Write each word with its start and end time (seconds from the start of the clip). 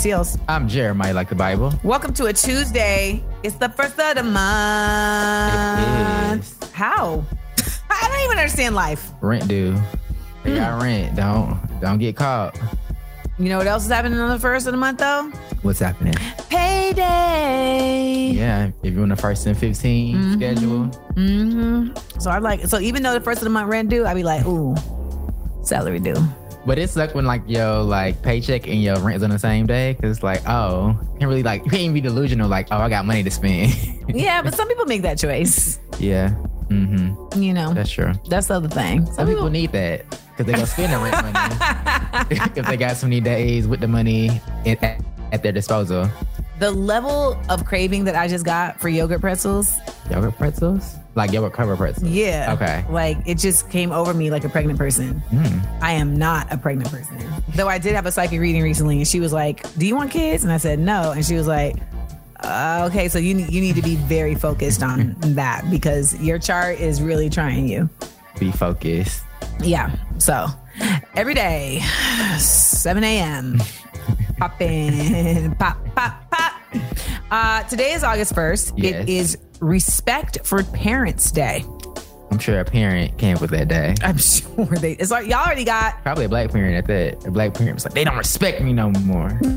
Seales. 0.00 0.40
I'm 0.48 0.66
Jeremiah, 0.66 1.12
like 1.12 1.28
the 1.28 1.34
Bible. 1.34 1.74
Welcome 1.84 2.14
to 2.14 2.24
a 2.24 2.32
Tuesday. 2.32 3.22
It's 3.42 3.56
the 3.56 3.68
first 3.68 4.00
of 4.00 4.14
the 4.16 4.22
month. 4.22 4.40
How? 6.72 7.22
I 7.90 8.08
don't 8.08 8.20
even 8.24 8.38
understand 8.38 8.74
life. 8.74 9.10
Rent 9.20 9.46
due. 9.46 9.76
They 10.42 10.54
got 10.56 10.80
rent. 10.80 11.16
Don't 11.16 11.60
don't 11.82 11.98
get 11.98 12.16
caught. 12.16 12.58
You 13.38 13.50
know 13.50 13.58
what 13.58 13.66
else 13.66 13.84
is 13.84 13.90
happening 13.90 14.18
on 14.18 14.30
the 14.30 14.38
first 14.38 14.66
of 14.66 14.72
the 14.72 14.78
month 14.78 15.00
though? 15.00 15.30
What's 15.60 15.80
happening? 15.80 16.14
Payday. 16.48 18.30
Yeah, 18.32 18.70
if 18.82 18.94
you're 18.94 19.02
on 19.02 19.10
the 19.10 19.16
first 19.16 19.44
and 19.46 19.54
15 19.58 20.32
schedule, 20.38 20.84
hmm 21.14 21.90
So 22.18 22.30
I 22.30 22.38
like 22.38 22.64
so 22.66 22.80
even 22.80 23.02
though 23.02 23.12
the 23.12 23.20
first 23.20 23.40
of 23.42 23.44
the 23.44 23.50
month 23.50 23.68
rent 23.68 23.90
due, 23.90 24.06
I'd 24.06 24.14
be 24.14 24.22
like, 24.22 24.46
ooh, 24.46 24.74
salary 25.62 26.00
due. 26.00 26.16
But 26.66 26.78
it 26.78 26.90
sucks 26.90 27.14
when 27.14 27.24
like 27.24 27.42
your 27.46 27.82
like 27.82 28.22
paycheck 28.22 28.66
and 28.66 28.82
your 28.82 28.98
rent 29.00 29.16
is 29.16 29.22
on 29.22 29.30
the 29.30 29.38
same 29.38 29.66
day 29.66 29.94
because 29.94 30.16
it's 30.16 30.22
like 30.22 30.42
oh, 30.46 30.98
you 31.00 31.18
can't 31.18 31.28
really 31.28 31.42
like 31.42 31.64
you 31.64 31.70
can't 31.70 31.82
even 31.82 31.94
be 31.94 32.00
delusional 32.00 32.48
like 32.48 32.68
oh 32.70 32.78
I 32.78 32.88
got 32.88 33.04
money 33.06 33.22
to 33.22 33.30
spend. 33.30 33.72
Yeah, 34.12 34.42
but 34.42 34.56
some 34.56 34.66
people 34.66 34.86
make 34.86 35.02
that 35.02 35.18
choice. 35.18 35.78
yeah, 36.00 36.30
mm-hmm. 36.68 37.40
You 37.40 37.54
know, 37.54 37.72
that's 37.72 37.90
true. 37.92 38.12
that's 38.28 38.48
the 38.48 38.54
other 38.54 38.68
thing. 38.68 39.06
Some 39.12 39.28
people 39.28 39.48
need 39.50 39.70
that 39.70 40.04
because 40.10 40.46
they 40.46 40.52
gonna 40.52 40.66
spend 40.66 40.92
the 40.92 40.98
rent 40.98 41.14
money 41.32 42.26
if 42.56 42.66
they 42.66 42.76
got 42.76 42.96
so 42.96 43.06
many 43.06 43.20
days 43.20 43.68
with 43.68 43.78
the 43.78 43.86
money 43.86 44.40
at, 44.66 44.82
at 45.30 45.42
their 45.44 45.52
disposal. 45.52 46.10
the 46.58 46.72
level 46.72 47.40
of 47.48 47.64
craving 47.64 48.02
that 48.04 48.16
I 48.16 48.26
just 48.26 48.44
got 48.44 48.80
for 48.80 48.88
yogurt 48.88 49.20
pretzels. 49.20 49.72
Yogurt 50.10 50.36
pretzels, 50.36 50.96
like 51.14 51.32
yogurt 51.32 51.52
cover 51.52 51.76
person. 51.76 52.12
Yeah. 52.12 52.54
Okay. 52.54 52.84
Like 52.90 53.18
it 53.26 53.38
just 53.38 53.68
came 53.70 53.92
over 53.92 54.14
me 54.14 54.30
like 54.30 54.44
a 54.44 54.48
pregnant 54.48 54.78
person. 54.78 55.22
Mm. 55.30 55.82
I 55.82 55.92
am 55.92 56.16
not 56.16 56.52
a 56.52 56.56
pregnant 56.56 56.90
person. 56.90 57.18
Though 57.54 57.68
I 57.68 57.78
did 57.78 57.94
have 57.94 58.06
a 58.06 58.12
psychic 58.12 58.40
reading 58.40 58.62
recently, 58.62 58.98
and 58.98 59.08
she 59.08 59.20
was 59.20 59.32
like, 59.32 59.62
"Do 59.76 59.86
you 59.86 59.96
want 59.96 60.10
kids?" 60.10 60.44
And 60.44 60.52
I 60.52 60.58
said 60.58 60.78
no, 60.78 61.12
and 61.12 61.24
she 61.24 61.34
was 61.34 61.46
like, 61.46 61.76
uh, 62.40 62.88
"Okay, 62.90 63.08
so 63.08 63.18
you 63.18 63.34
need 63.34 63.52
you 63.52 63.60
need 63.60 63.76
to 63.76 63.82
be 63.82 63.96
very 63.96 64.34
focused 64.34 64.82
on 64.82 65.16
that 65.34 65.68
because 65.70 66.14
your 66.20 66.38
chart 66.38 66.78
is 66.78 67.02
really 67.02 67.28
trying 67.28 67.68
you." 67.68 67.88
Be 68.38 68.52
focused. 68.52 69.24
Yeah. 69.60 69.94
So 70.18 70.46
every 71.14 71.34
day, 71.34 71.80
7 72.38 73.02
a.m. 73.04 73.60
pop 74.38 74.60
in, 74.60 75.54
pop, 75.56 75.78
pop, 75.94 76.30
pop. 76.30 76.52
Uh, 77.30 77.62
today 77.64 77.92
is 77.92 78.02
August 78.02 78.34
1st. 78.34 78.72
Yes. 78.76 79.02
It 79.02 79.08
is 79.08 79.38
Respect 79.60 80.38
for 80.44 80.62
Parents 80.64 81.30
Day. 81.30 81.64
I'm 82.30 82.38
sure 82.38 82.60
a 82.60 82.64
parent 82.64 83.18
came 83.18 83.38
with 83.40 83.50
that 83.50 83.68
day. 83.68 83.94
I'm 84.02 84.16
sure 84.18 84.66
they. 84.66 84.92
It's 84.92 85.10
like 85.10 85.26
y'all 85.26 85.44
already 85.44 85.64
got. 85.64 86.02
Probably 86.02 86.26
a 86.26 86.28
black 86.28 86.50
parent 86.52 86.76
at 86.76 86.86
that. 86.86 87.26
A 87.26 87.30
black 87.30 87.54
parent 87.54 87.74
was 87.74 87.84
like, 87.84 87.94
they 87.94 88.04
don't 88.04 88.16
respect 88.16 88.60
me 88.62 88.72
no 88.72 88.90
more. 88.90 89.38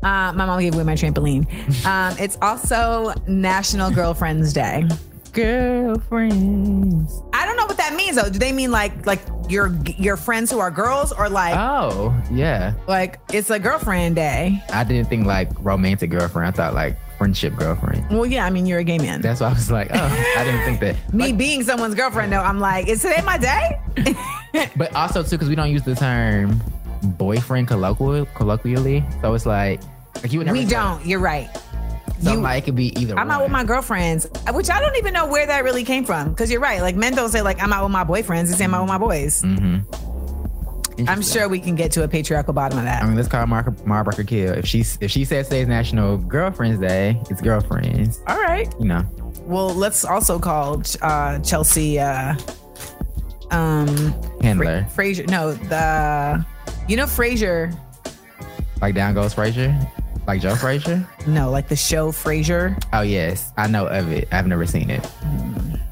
Uh, 0.00 0.32
my 0.32 0.46
mom 0.46 0.60
gave 0.60 0.74
away 0.76 0.84
my 0.84 0.94
trampoline. 0.94 1.44
Um, 1.84 2.16
it's 2.20 2.38
also 2.40 3.12
National 3.26 3.90
Girlfriends 3.90 4.52
Day. 4.52 4.86
Girlfriends. 5.32 7.20
I 7.32 7.44
don't 7.44 7.56
know 7.56 7.66
what 7.66 7.78
that 7.78 7.94
means 7.94 8.14
though. 8.14 8.30
Do 8.30 8.38
they 8.38 8.52
mean 8.52 8.70
like 8.70 9.06
like 9.06 9.20
your 9.48 9.74
your 9.96 10.16
friends 10.16 10.52
who 10.52 10.60
are 10.60 10.70
girls 10.70 11.10
or 11.12 11.28
like 11.28 11.56
Oh, 11.58 12.14
yeah. 12.30 12.74
like 12.86 13.18
it's 13.32 13.50
a 13.50 13.58
girlfriend 13.58 14.14
day? 14.14 14.62
I 14.72 14.84
didn't 14.84 15.08
think 15.08 15.26
like 15.26 15.50
romantic 15.58 16.10
girlfriend. 16.10 16.46
I 16.46 16.50
thought 16.52 16.74
like 16.74 16.96
friendship 17.18 17.54
girlfriend. 17.56 18.08
Well, 18.10 18.24
yeah. 18.24 18.46
I 18.46 18.50
mean, 18.50 18.64
you're 18.64 18.78
a 18.78 18.84
gay 18.84 18.98
man. 18.98 19.20
That's 19.20 19.40
why 19.40 19.48
I 19.48 19.52
was 19.52 19.70
like, 19.70 19.88
oh, 19.92 20.34
I 20.36 20.44
didn't 20.44 20.64
think 20.64 20.80
that. 20.80 20.96
Me 21.14 21.32
being 21.32 21.62
someone's 21.64 21.94
girlfriend 21.94 22.32
though, 22.32 22.40
I'm 22.40 22.60
like, 22.60 22.88
is 22.88 23.02
today 23.02 23.22
my 23.24 23.36
day? 23.38 23.80
But 24.76 24.94
also 24.94 25.22
too, 25.22 25.30
because 25.32 25.48
we 25.48 25.54
don't 25.54 25.70
use 25.70 25.82
the 25.82 25.94
term 25.94 26.62
boyfriend 27.02 27.68
colloquial, 27.68 28.24
colloquially. 28.34 29.04
So 29.20 29.34
it's 29.34 29.44
like, 29.46 29.80
like 30.22 30.32
you 30.32 30.38
would 30.38 30.46
never 30.46 30.58
we 30.58 30.64
don't. 30.64 31.04
You're 31.04 31.20
right. 31.20 31.48
So 32.22 32.32
You- 32.32 32.40
like 32.40 32.62
it 32.62 32.64
could 32.66 32.74
be 32.76 32.98
either. 32.98 33.16
I'm 33.18 33.30
out 33.30 33.42
with 33.42 33.52
my 33.52 33.62
girlfriends, 33.64 34.26
which 34.52 34.70
I 34.70 34.80
don't 34.80 34.96
even 34.96 35.12
know 35.12 35.26
where 35.26 35.46
that 35.46 35.64
really 35.64 35.84
came 35.84 36.04
from. 36.04 36.30
Because 36.30 36.50
you're 36.50 36.60
right. 36.60 36.80
Like 36.80 36.96
men 36.96 37.14
don't 37.14 37.28
say 37.28 37.42
like 37.42 37.62
I'm 37.62 37.72
out 37.72 37.84
with 37.84 37.92
my 37.92 38.04
boyfriends. 38.04 38.48
They 38.50 38.56
say 38.56 38.64
I'm 38.64 38.74
out 38.74 38.82
with 38.82 38.88
my 38.88 38.98
boys. 38.98 39.42
Mm-hmm. 39.42 40.07
I'm 41.06 41.22
sure 41.22 41.48
we 41.48 41.60
can 41.60 41.74
get 41.74 41.92
to 41.92 42.02
a 42.02 42.08
patriarchal 42.08 42.52
bottom 42.54 42.78
of 42.78 42.84
that. 42.84 43.02
I 43.02 43.06
mean, 43.06 43.16
let's 43.16 43.28
call 43.28 43.46
Mar- 43.46 43.74
Mara 43.84 44.04
Brock 44.04 44.18
Akil. 44.18 44.52
If 44.54 44.66
she 44.66 44.80
if 45.00 45.10
she 45.10 45.24
says 45.24 45.48
today's 45.48 45.68
National 45.68 46.16
Girlfriends 46.16 46.80
Day, 46.80 47.20
it's 47.30 47.40
girlfriends. 47.40 48.20
All 48.26 48.38
right. 48.40 48.72
You 48.80 48.86
know, 48.86 49.04
Well, 49.42 49.74
let's 49.74 50.04
also 50.04 50.38
call 50.38 50.82
uh, 51.02 51.38
Chelsea 51.40 51.98
uh, 52.00 52.34
um, 53.50 54.12
handler. 54.42 54.86
Fra- 54.94 55.04
Frasier. 55.04 55.28
No, 55.28 55.52
the 55.52 56.44
you 56.88 56.96
know 56.96 57.06
Frasier. 57.06 57.76
Like 58.80 58.94
down 58.94 59.14
goes 59.14 59.34
Frazier, 59.34 59.76
like 60.26 60.40
Joe 60.40 60.54
Frazier. 60.54 61.06
No, 61.26 61.50
like 61.50 61.68
the 61.68 61.76
show 61.76 62.12
Frasier. 62.12 62.80
Oh 62.92 63.00
yes, 63.02 63.52
I 63.56 63.66
know 63.68 63.86
of 63.86 64.10
it. 64.12 64.28
I've 64.32 64.46
never 64.46 64.66
seen 64.66 64.88
it. 64.90 65.04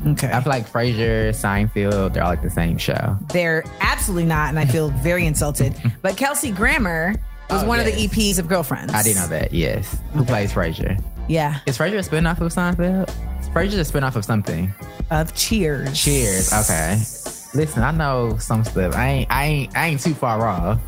Okay, 0.07 0.31
I 0.31 0.41
feel 0.41 0.51
like 0.51 0.71
Frasier, 0.71 1.31
Seinfeld, 1.31 2.13
they're 2.15 2.23
all 2.23 2.31
like 2.31 2.43
the 2.43 2.51
same 2.51 2.79
show. 2.79 3.19
they're 3.33 3.65
absolutely 3.81 4.27
not, 4.27 4.51
and 4.51 4.59
I 4.59 4.65
feel 4.65 4.91
very 4.91 5.27
insulted. 5.27 5.75
But 6.03 6.17
Kelsey 6.17 6.51
Grammer 6.53 7.15
was 7.51 7.63
Oh, 7.65 7.67
one 7.67 7.81
of 7.81 7.87
the 7.87 7.93
EPs 7.93 8.39
of 8.39 8.49
Girlfriends. 8.49 8.93
I 8.95 9.03
didn't 9.03 9.23
know 9.23 9.29
that. 9.29 9.53
Yes, 9.53 9.99
who 10.13 10.25
plays 10.25 10.53
Frasier? 10.53 11.03
Yeah, 11.29 11.59
Is 11.67 11.77
Frasier 11.77 11.99
a 11.99 12.09
spinoff 12.09 12.41
of 12.41 12.53
Seinfeld? 12.53 13.13
Frasier's 13.53 13.89
a 13.89 13.93
spinoff 13.93 14.15
of 14.17 14.25
something. 14.25 14.73
of 15.11 15.35
Cheers. 15.35 15.99
Cheers. 16.01 16.53
Okay. 16.53 16.99
Listen, 17.55 17.83
I 17.83 17.91
know 17.91 18.37
some 18.39 18.65
stuff. 18.65 18.95
I 18.95 19.09
ain't. 19.09 19.31
I 19.33 19.45
ain't. 19.47 19.77
I 19.77 19.87
ain't 19.89 20.01
too 20.01 20.15
far 20.15 20.47
off. 20.47 20.79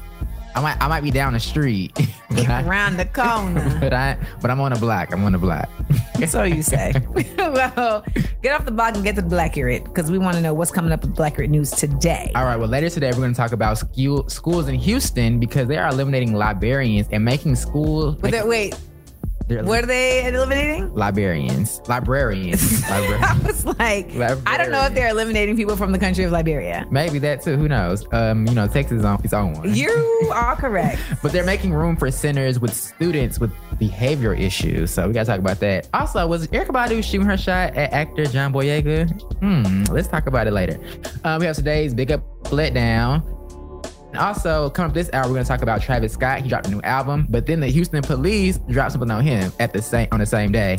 I 0.55 0.61
might. 0.61 0.81
I 0.81 0.89
might 0.89 1.03
be 1.03 1.11
down 1.11 1.33
the 1.33 1.41
street. 1.41 1.93
but 2.31 2.49
I, 2.49 2.63
Around 2.63 2.97
the 2.97 3.05
corner. 3.05 3.79
but 3.81 3.93
I. 3.93 4.17
But 4.41 4.51
I'm 4.51 4.61
on 4.61 4.73
the 4.73 4.79
block. 4.79 5.13
I'm 5.13 5.25
on 5.25 5.33
the 5.33 5.39
block. 5.39 5.69
so 6.27 6.43
you 6.43 6.63
say. 6.63 6.93
well, 7.39 8.05
get 8.43 8.55
off 8.55 8.65
the 8.65 8.71
block 8.71 8.95
and 8.95 9.05
get 9.05 9.17
to 9.17 9.23
the 9.23 9.29
Blackurate 9.29 9.85
because 9.85 10.11
we 10.11 10.19
want 10.19 10.37
to 10.37 10.43
know 10.43 10.55
what's 10.55 10.71
coming 10.71 10.93
up 10.93 11.03
with 11.03 11.15
Blackurate 11.15 11.51
news 11.51 11.71
today. 11.71 12.33
All 12.35 12.45
right. 12.45 12.57
Well, 12.57 12.69
later 12.69 12.91
today 12.91 13.11
we're 13.11 13.19
going 13.19 13.33
to 13.33 13.37
talk 13.37 13.53
about 13.53 13.79
school, 13.79 14.29
schools 14.29 14.69
in 14.69 14.75
Houston 14.77 15.39
because 15.39 15.69
they 15.69 15.77
are 15.77 15.89
eliminating 15.89 16.35
librarians 16.35 17.09
and 17.13 17.25
making 17.25 17.57
school. 17.57 18.13
But 18.13 18.47
wait, 18.47 18.75
they're 19.49 19.65
what 19.65 19.83
are 19.85 19.87
they 19.87 20.27
eliminating? 20.27 20.91
Liberians. 20.91 21.81
librarians, 21.89 21.89
librarians, 21.89 22.85
I 22.91 23.39
was 23.47 23.65
like, 23.67 24.15
I 24.47 24.57
don't 24.59 24.71
know 24.71 24.85
if 24.85 24.95
they're 24.95 25.09
eliminating 25.09 25.57
people 25.57 25.77
from 25.77 25.93
the 25.93 25.99
country 25.99 26.25
of 26.25 26.33
Liberia. 26.33 26.87
Maybe 26.91 27.19
that 27.21 27.43
too. 27.43 27.57
Who 27.57 27.69
knows? 27.69 28.07
Um, 28.13 28.47
you 28.47 28.55
know, 28.55 28.67
Texas 28.69 28.99
is 29.01 29.05
on 29.05 29.21
its 29.25 29.33
own 29.33 29.55
one. 29.55 29.75
You 29.75 29.91
are 30.35 30.55
correct. 30.57 31.01
But 31.23 31.33
they're 31.33 31.45
making 31.45 31.73
room 31.73 31.97
for 31.97 32.11
centers 32.11 32.61
with 32.61 32.73
students 32.75 33.41
with 33.41 33.51
behavior 33.79 34.35
issues. 34.35 34.91
So 34.93 35.07
we 35.09 35.13
gotta 35.15 35.27
talk 35.27 35.41
about 35.41 35.59
that. 35.61 35.89
Also, 35.93 36.27
was 36.27 36.47
Erykah 36.49 36.69
Badu 36.69 37.03
shooting 37.03 37.27
her 37.27 37.37
shot 37.37 37.75
at 37.77 37.93
actor 37.93 38.25
John 38.27 38.53
Boyega? 38.53 39.11
Hmm, 39.41 39.85
let's 39.93 40.07
talk 40.09 40.27
about 40.27 40.47
it 40.47 40.53
later. 40.53 40.79
Uh, 41.25 41.37
we 41.41 41.47
have 41.47 41.57
today's 41.57 41.95
Big 41.95 42.13
Up 42.13 42.23
Letdown. 42.45 43.23
Also, 44.19 44.71
coming 44.71 44.91
up 44.91 44.95
this 44.95 45.09
hour, 45.13 45.29
we're 45.29 45.35
gonna 45.35 45.45
talk 45.45 45.63
about 45.63 45.81
Travis 45.81 46.13
Scott. 46.13 46.41
He 46.41 46.49
dropped 46.49 46.67
a 46.67 46.71
new 46.71 46.83
album, 46.83 47.27
but 47.29 47.47
then 47.47 47.61
the 47.61 47.69
Houston 47.69 48.03
police 48.03 48.59
dropped 48.69 48.93
something 48.93 49.11
on 49.11 49.23
him 49.23 49.53
at 49.61 49.73
the 49.73 49.81
same 49.81 50.09
on 50.13 50.19
the 50.19 50.27
same 50.27 50.53
day. 50.53 50.79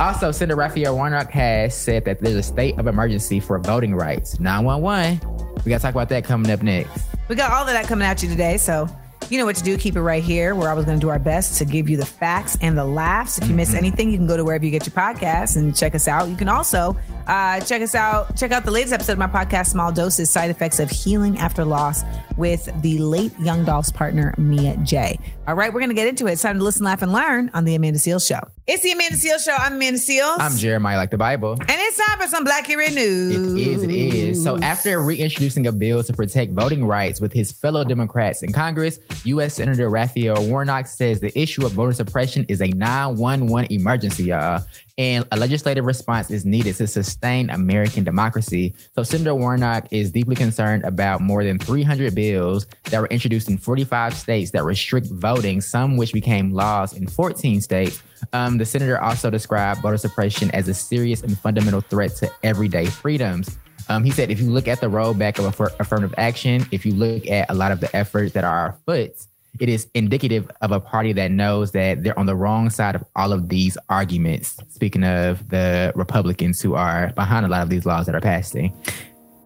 Also, 0.00 0.32
Senator 0.32 0.56
Raphael 0.56 0.94
Warnock 0.94 1.30
has 1.30 1.76
said 1.76 2.04
that 2.04 2.20
there's 2.20 2.36
a 2.36 2.42
state 2.42 2.78
of 2.78 2.86
emergency 2.86 3.40
for 3.40 3.58
voting 3.58 3.94
rights. 3.94 4.40
911. 4.40 5.20
We 5.64 5.70
gotta 5.70 5.82
talk 5.82 5.94
about 5.94 6.08
that 6.08 6.24
coming 6.24 6.50
up 6.50 6.62
next. 6.62 7.04
We 7.28 7.36
got 7.36 7.52
all 7.52 7.62
of 7.62 7.68
that 7.68 7.86
coming 7.86 8.06
at 8.06 8.22
you 8.22 8.28
today. 8.28 8.56
So 8.58 8.88
You 9.32 9.38
know 9.38 9.46
what 9.46 9.56
to 9.56 9.62
do. 9.62 9.78
Keep 9.78 9.96
it 9.96 10.02
right 10.02 10.22
here. 10.22 10.54
We're 10.54 10.68
always 10.68 10.84
going 10.84 10.98
to 10.98 11.00
do 11.00 11.08
our 11.08 11.18
best 11.18 11.56
to 11.56 11.64
give 11.64 11.88
you 11.88 11.96
the 11.96 12.04
facts 12.04 12.58
and 12.60 12.76
the 12.76 12.84
laughs. 12.84 13.38
If 13.38 13.48
you 13.48 13.54
miss 13.54 13.70
mm-hmm. 13.70 13.78
anything, 13.78 14.10
you 14.10 14.18
can 14.18 14.26
go 14.26 14.36
to 14.36 14.44
wherever 14.44 14.62
you 14.62 14.70
get 14.70 14.84
your 14.84 14.92
podcasts 14.92 15.56
and 15.56 15.74
check 15.74 15.94
us 15.94 16.06
out. 16.06 16.28
You 16.28 16.36
can 16.36 16.50
also 16.50 16.96
uh, 17.26 17.60
check 17.60 17.82
us 17.82 17.94
out. 17.94 18.36
Check 18.36 18.52
out 18.52 18.64
the 18.64 18.70
latest 18.70 18.92
episode 18.92 19.12
of 19.12 19.18
my 19.18 19.26
podcast, 19.26 19.68
Small 19.68 19.92
Doses: 19.92 20.30
Side 20.30 20.50
Effects 20.50 20.78
of 20.80 20.90
Healing 20.90 21.38
After 21.38 21.64
Loss, 21.64 22.02
with 22.36 22.68
the 22.82 22.98
late 22.98 23.32
Young 23.38 23.64
Dolph's 23.64 23.90
partner 23.92 24.34
Mia 24.38 24.76
J. 24.78 25.18
All 25.46 25.54
right, 25.54 25.72
we're 25.72 25.80
going 25.80 25.90
to 25.90 25.94
get 25.94 26.06
into 26.06 26.26
it. 26.26 26.32
It's 26.32 26.42
time 26.42 26.58
to 26.58 26.64
listen, 26.64 26.84
laugh, 26.84 27.02
and 27.02 27.12
learn 27.12 27.50
on 27.52 27.64
the 27.64 27.74
Amanda 27.74 27.98
Seales 27.98 28.26
Show. 28.26 28.40
It's 28.66 28.84
the 28.84 28.92
Amanda 28.92 29.16
Seales 29.16 29.44
Show. 29.44 29.54
I'm 29.58 29.74
Amanda 29.74 29.98
Seales. 29.98 30.36
I'm 30.38 30.56
Jeremiah, 30.56 30.96
like 30.96 31.10
the 31.10 31.18
Bible. 31.18 31.52
and 31.52 31.66
it's 31.68 31.96
time 32.06 32.18
for 32.20 32.28
some 32.28 32.46
Blackurate 32.46 32.94
News. 32.94 33.54
It 33.54 33.66
is, 33.66 33.82
it 33.82 33.90
is. 33.90 34.42
So, 34.44 34.58
after 34.58 35.02
reintroducing 35.02 35.66
a 35.66 35.72
bill 35.72 36.02
to 36.04 36.12
protect 36.12 36.52
voting 36.52 36.84
rights 36.84 37.20
with 37.20 37.32
his 37.32 37.50
fellow 37.50 37.82
Democrats 37.84 38.42
in 38.44 38.52
Congress, 38.52 39.00
U.S. 39.24 39.54
Senator 39.54 39.88
Raphael 39.90 40.46
Warnock 40.48 40.86
says 40.86 41.18
the 41.20 41.36
issue 41.38 41.66
of 41.66 41.72
voter 41.72 41.92
suppression 41.92 42.46
is 42.48 42.60
a 42.62 42.68
911 42.68 43.72
emergency, 43.72 44.24
y'all, 44.24 44.62
and 44.98 45.26
a 45.32 45.36
legislative 45.36 45.84
response 45.84 46.30
is 46.30 46.44
needed 46.44 46.76
to 46.76 46.86
sustain 46.86 47.50
American 47.50 48.04
democracy. 48.04 48.74
So, 48.94 49.02
Senator 49.02 49.34
Warnock 49.34 49.88
is 49.90 50.10
deeply 50.10 50.36
concerned 50.36 50.84
about 50.84 51.20
more 51.20 51.44
than 51.44 51.58
300 51.58 52.14
bills 52.14 52.66
that 52.84 53.00
were 53.00 53.06
introduced 53.08 53.48
in 53.48 53.58
45 53.58 54.14
states 54.14 54.50
that 54.50 54.64
restrict 54.64 55.08
voting, 55.08 55.60
some 55.60 55.96
which 55.96 56.12
became 56.12 56.52
laws 56.52 56.92
in 56.92 57.06
14 57.06 57.60
states. 57.60 58.02
Um, 58.32 58.58
the 58.58 58.66
senator 58.66 59.00
also 59.00 59.30
described 59.30 59.80
voter 59.80 59.96
suppression 59.96 60.50
as 60.52 60.68
a 60.68 60.74
serious 60.74 61.22
and 61.22 61.38
fundamental 61.38 61.80
threat 61.80 62.14
to 62.16 62.30
everyday 62.42 62.86
freedoms. 62.86 63.58
Um, 63.88 64.04
he 64.04 64.10
said, 64.10 64.30
if 64.30 64.40
you 64.40 64.50
look 64.50 64.68
at 64.68 64.80
the 64.80 64.86
rollback 64.86 65.38
of 65.38 65.54
affir- 65.54 65.74
affirmative 65.80 66.14
action, 66.16 66.66
if 66.70 66.86
you 66.86 66.94
look 66.94 67.26
at 67.26 67.50
a 67.50 67.54
lot 67.54 67.72
of 67.72 67.80
the 67.80 67.94
efforts 67.96 68.32
that 68.32 68.44
are 68.44 68.68
afoot, 68.68 69.26
it 69.60 69.68
is 69.68 69.86
indicative 69.94 70.50
of 70.60 70.72
a 70.72 70.80
party 70.80 71.12
that 71.12 71.30
knows 71.30 71.72
that 71.72 72.02
they're 72.02 72.18
on 72.18 72.26
the 72.26 72.34
wrong 72.34 72.70
side 72.70 72.94
of 72.94 73.04
all 73.16 73.32
of 73.32 73.48
these 73.48 73.76
arguments. 73.88 74.58
Speaking 74.68 75.04
of 75.04 75.48
the 75.50 75.92
Republicans 75.94 76.60
who 76.60 76.74
are 76.74 77.12
behind 77.12 77.44
a 77.44 77.48
lot 77.48 77.62
of 77.62 77.68
these 77.68 77.84
laws 77.84 78.06
that 78.06 78.14
are 78.14 78.20
passing. 78.20 78.74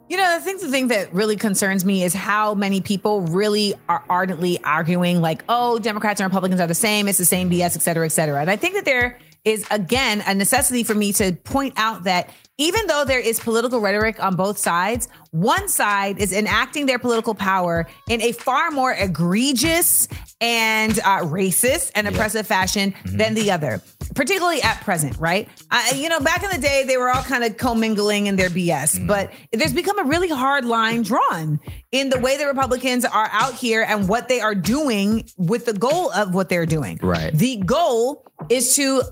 You 0.09 0.17
know, 0.17 0.25
I 0.25 0.39
think 0.39 0.61
the 0.61 0.69
thing 0.69 0.89
that 0.89 1.13
really 1.13 1.35
concerns 1.35 1.85
me 1.85 2.05
is 2.05 2.15
how 2.15 2.55
many 2.55 2.81
people 2.81 3.23
really 3.23 3.75
are 3.89 4.05
ardently 4.09 4.63
arguing, 4.63 5.21
like, 5.21 5.43
oh, 5.49 5.81
Democrats 5.81 6.21
and 6.21 6.31
Republicans 6.31 6.61
are 6.61 6.69
the 6.69 6.77
same, 6.77 7.09
it's 7.09 7.19
the 7.19 7.25
same 7.25 7.51
BS, 7.51 7.75
et 7.75 7.83
cetera, 7.83 8.07
et 8.07 8.11
cetera. 8.11 8.41
And 8.41 8.49
I 8.49 8.55
think 8.55 8.75
that 8.75 8.85
there 8.85 9.19
is, 9.47 9.65
again, 9.71 10.23
a 10.27 10.35
necessity 10.35 10.83
for 10.83 10.95
me 10.95 11.13
to 11.15 11.33
point 11.45 11.73
out 11.77 12.05
that 12.05 12.29
even 12.59 12.87
though 12.87 13.05
there 13.05 13.21
is 13.21 13.39
political 13.39 13.81
rhetoric 13.81 14.23
on 14.23 14.35
both 14.35 14.59
sides, 14.59 15.09
one 15.31 15.69
side 15.69 16.19
is 16.19 16.33
enacting 16.33 16.87
their 16.87 16.99
political 16.99 17.35
power 17.35 17.87
in 18.09 18.21
a 18.23 18.33
far 18.33 18.71
more 18.71 18.93
egregious 18.93 20.09
and 20.41 20.99
uh, 21.01 21.21
racist 21.21 21.93
and 21.95 22.09
oppressive 22.09 22.47
fashion 22.47 22.95
than 23.05 23.35
the 23.35 23.51
other, 23.51 23.83
particularly 24.15 24.63
at 24.63 24.81
present, 24.81 25.17
right? 25.19 25.49
Uh, 25.71 25.83
you 25.95 26.09
know, 26.09 26.19
back 26.21 26.43
in 26.43 26.51
the 26.51 26.59
day, 26.59 26.85
they 26.87 26.97
were 26.97 27.11
all 27.11 27.23
kind 27.23 27.45
of 27.45 27.57
commingling 27.59 28.27
in 28.27 28.37
their 28.37 28.51
BS, 28.51 29.07
but 29.07 29.31
there's 29.53 29.75
become 29.75 29.99
a 29.99 30.05
really 30.05 30.29
hard 30.29 30.65
line 30.65 31.03
drawn 31.03 31.61
in 31.93 32.09
the 32.09 32.19
way 32.19 32.39
the 32.39 32.47
Republicans 32.47 33.05
are 33.05 33.29
out 33.33 33.55
here 33.55 33.85
and 33.87 34.09
what 34.09 34.29
they 34.29 34.41
are 34.41 34.55
doing 34.55 35.29
with 35.37 35.67
the 35.67 35.75
goal 35.75 36.11
of 36.13 36.35
what 36.35 36.49
they're 36.49 36.67
doing. 36.67 36.99
Right. 37.03 37.35
The 37.35 37.59
goal 37.59 38.25
is 38.49 38.77
to 38.77 39.03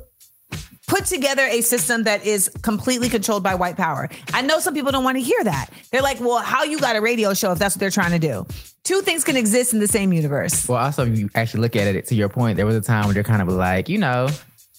put 0.87 1.07
together 1.07 1.43
a 1.47 1.61
system 1.63 2.05
that 2.05 2.25
is 2.27 2.51
completely 2.63 3.09
controlled 3.09 3.43
by 3.43 3.55
white 3.55 3.77
power. 3.77 4.09
I 4.33 4.43
know 4.43 4.59
some 4.59 4.75
people 4.75 4.93
don't 4.93 5.05
want 5.05 5.17
to 5.17 5.23
hear 5.23 5.43
that. 5.45 5.71
They're 5.91 6.03
like, 6.03 6.21
well, 6.21 6.39
how 6.39 6.65
you 6.65 6.79
got 6.79 6.97
a 6.97 7.01
radio 7.01 7.33
show 7.35 7.53
if 7.53 7.59
that's 7.59 7.75
what 7.77 7.81
they're 7.81 7.91
trying 7.91 8.13
to 8.13 8.19
do? 8.19 8.47
Two 8.85 9.01
things 9.01 9.25
can 9.25 9.37
exist 9.37 9.73
in 9.73 9.81
the 9.81 9.89
same 9.89 10.13
universe. 10.13 10.69
Well, 10.69 10.79
also, 10.79 11.07
if 11.07 11.19
you 11.19 11.31
actually 11.35 11.61
look 11.63 11.75
at 11.77 11.95
it, 11.95 12.07
to 12.09 12.15
your 12.15 12.29
point, 12.29 12.57
there 12.57 12.67
was 12.67 12.77
a 12.77 12.83
time 12.83 13.07
when 13.07 13.15
they're 13.15 13.23
kind 13.23 13.41
of 13.41 13.49
like, 13.49 13.89
you 13.89 13.97
know, 13.99 14.29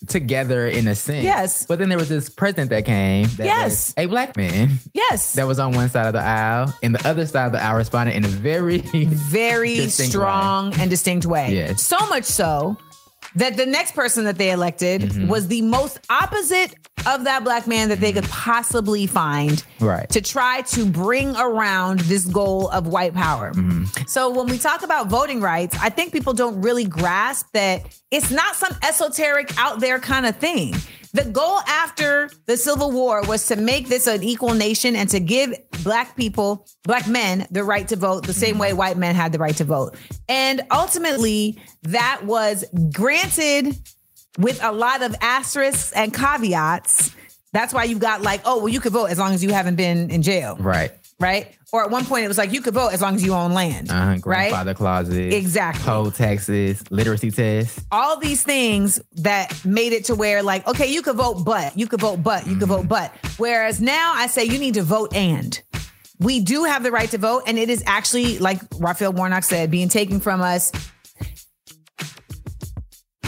together 0.08 0.68
in 0.68 0.88
a 0.88 0.94
sense. 0.94 1.24
Yes. 1.24 1.66
But 1.66 1.80
then 1.80 1.90
there 1.90 1.98
was 1.98 2.10
this 2.10 2.30
president 2.30 2.70
that 2.70 2.86
came. 2.86 3.28
That 3.38 3.46
Yes. 3.46 3.94
a 3.98 4.06
black 4.06 4.38
man 4.38 4.72
Yes. 4.94 5.34
that 5.34 5.48
was 5.48 5.58
on 5.58 5.72
one 5.74 5.90
side 5.90 6.06
of 6.06 6.14
the 6.14 6.20
aisle, 6.20 6.72
and 6.84 6.94
the 6.94 7.08
other 7.08 7.26
side 7.26 7.48
of 7.48 7.52
the 7.54 7.64
aisle 7.64 7.78
responded 7.78 8.16
in 8.16 8.24
a 8.26 8.28
very 8.28 8.80
very 8.80 9.88
strong 9.88 10.74
and 10.76 10.90
distinct 10.92 11.26
way. 11.26 11.54
Yes. 11.56 11.82
So 11.82 11.98
much 12.08 12.26
so 12.26 12.78
that 13.36 13.58
the 13.58 13.66
next 13.66 13.94
person 13.94 14.24
that 14.26 14.38
they 14.38 14.52
elected 14.52 15.02
Mm-hmm. 15.02 15.28
was 15.28 15.48
the 15.48 15.62
most 15.62 16.00
opposite 16.10 16.74
of 17.08 17.26
that 17.26 17.44
black 17.44 17.68
man 17.68 17.90
that 17.90 18.00
they 18.00 18.12
could 18.14 18.24
possibly 18.26 19.06
find 19.08 19.64
Right. 19.80 20.10
to 20.10 20.22
try 20.22 20.62
to 20.62 20.86
bring 20.86 21.36
around 21.36 22.00
this 22.02 22.26
goal 22.26 22.70
of 22.70 22.88
white 22.88 23.14
power. 23.14 23.52
Mm-hmm. 23.54 24.06
So 24.08 24.30
when 24.32 24.48
we 24.48 24.58
talk 24.58 24.84
about 24.84 25.08
voting 25.08 25.42
rights, 25.42 25.78
I 25.82 25.90
think 25.90 26.12
people 26.14 26.34
don't 26.34 26.62
really 26.62 26.86
grasp 26.86 27.48
that 27.54 27.84
it's 28.12 28.32
not 28.32 28.56
some 28.56 28.76
esoteric 28.84 29.56
out 29.58 29.80
there 29.80 30.00
kind 30.00 30.26
of 30.26 30.36
thing. 30.38 30.74
The 31.16 31.24
goal 31.24 31.60
after 31.66 32.30
the 32.46 32.58
Civil 32.58 32.92
War 32.92 33.22
was 33.22 33.48
to 33.48 33.56
make 33.56 33.88
this 33.88 34.06
an 34.06 34.22
equal 34.22 34.54
nation 34.54 34.98
and 34.98 35.08
to 35.12 35.22
give 35.22 35.54
black 35.82 36.18
people, 36.18 36.68
black 36.84 37.08
men, 37.08 37.48
the 37.52 37.64
right 37.64 37.88
to 37.88 37.96
vote 37.96 38.28
the 38.28 38.34
same 38.34 38.58
way 38.58 38.74
white 38.74 38.98
men 38.98 39.16
had 39.16 39.32
the 39.32 39.40
right 39.40 39.56
to 39.56 39.64
vote. 39.64 39.96
And 40.28 40.64
ultimately, 40.72 41.58
that 41.84 42.26
was 42.26 42.66
granted 42.92 43.80
with 44.40 44.62
a 44.62 44.74
lot 44.74 45.04
of 45.04 45.16
asterisks 45.22 45.94
and 45.94 46.14
caveats. 46.14 47.16
That's 47.54 47.74
why 47.74 47.86
you 47.86 47.98
got 47.98 48.22
like, 48.22 48.42
oh, 48.44 48.58
well, 48.58 48.68
you 48.68 48.82
could 48.82 48.92
vote 48.92 49.06
as 49.06 49.18
long 49.18 49.34
as 49.34 49.42
you 49.42 49.54
haven't 49.54 49.78
been 49.78 50.10
in 50.12 50.22
jail 50.22 50.58
right. 50.60 50.92
Right? 51.20 51.56
Or 51.72 51.84
at 51.84 51.90
one 51.92 52.06
point 52.06 52.26
it 52.26 52.28
was 52.28 52.38
like 52.38 52.52
you 52.54 52.62
could 52.62 52.74
vote 52.74 52.90
as 52.94 53.02
long 53.02 53.16
as 53.16 53.24
you 53.24 53.34
own 53.34 53.54
land, 53.54 53.90
Uh-huh. 53.92 54.06
right? 54.12 54.22
Grandfather 54.22 54.74
clauses. 54.74 55.34
Exactly. 55.34 55.84
Poll 55.84 56.12
taxes, 56.12 56.84
literacy 56.92 57.32
tests. 57.32 57.84
All 57.92 58.18
these 58.20 58.44
things 58.44 59.00
that 59.16 59.64
made 59.66 59.94
it 59.94 60.06
to 60.06 60.16
where 60.16 60.44
like, 60.44 60.68
okay, 60.68 60.88
you 60.92 61.02
could 61.02 61.16
vote, 61.16 61.44
but 61.46 61.78
you 61.78 61.88
could 61.88 62.02
vote, 62.02 62.24
but 62.24 62.48
you 62.48 62.56
could 62.58 62.68
vote, 62.68 62.88
but. 62.88 63.12
Whereas 63.38 63.82
now 63.82 64.14
I 64.16 64.28
say 64.28 64.46
you 64.46 64.60
need 64.60 64.76
to 64.76 64.84
vote 64.84 65.14
and. 65.16 65.62
We 66.20 66.40
do 66.40 66.64
have 66.64 66.82
the 66.84 66.92
right 66.92 67.10
to 67.12 67.18
vote, 67.18 67.44
and 67.46 67.58
it 67.60 67.70
is 67.70 67.84
actually, 67.86 68.40
like 68.40 68.62
Raphael 68.80 69.12
Warnock 69.12 69.44
said, 69.44 69.70
being 69.70 69.90
taken 69.90 70.22
from 70.22 70.40
us 70.40 70.72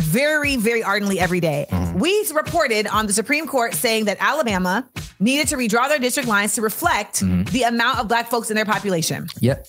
very, 0.08 0.56
very 0.56 0.84
ardently 0.84 1.20
every 1.20 1.40
day. 1.40 1.68
Mm-hmm. 1.70 2.00
We 2.00 2.26
reported 2.34 2.88
on 2.88 3.08
the 3.08 3.14
Supreme 3.14 3.48
Court 3.48 3.74
saying 3.74 4.06
that 4.06 4.18
Alabama 4.20 4.88
needed 5.20 5.50
to 5.50 5.58
redraw 5.58 5.90
their 5.90 6.00
district 6.00 6.30
lines 6.30 6.56
to 6.56 6.62
reflect 6.62 7.22
mm-hmm. 7.22 7.44
the 7.52 7.64
amount 7.64 8.00
of 8.00 8.08
black 8.08 8.30
folks 8.30 8.50
in 8.50 8.56
their 8.56 8.66
population. 8.66 9.28
Yep. 9.42 9.68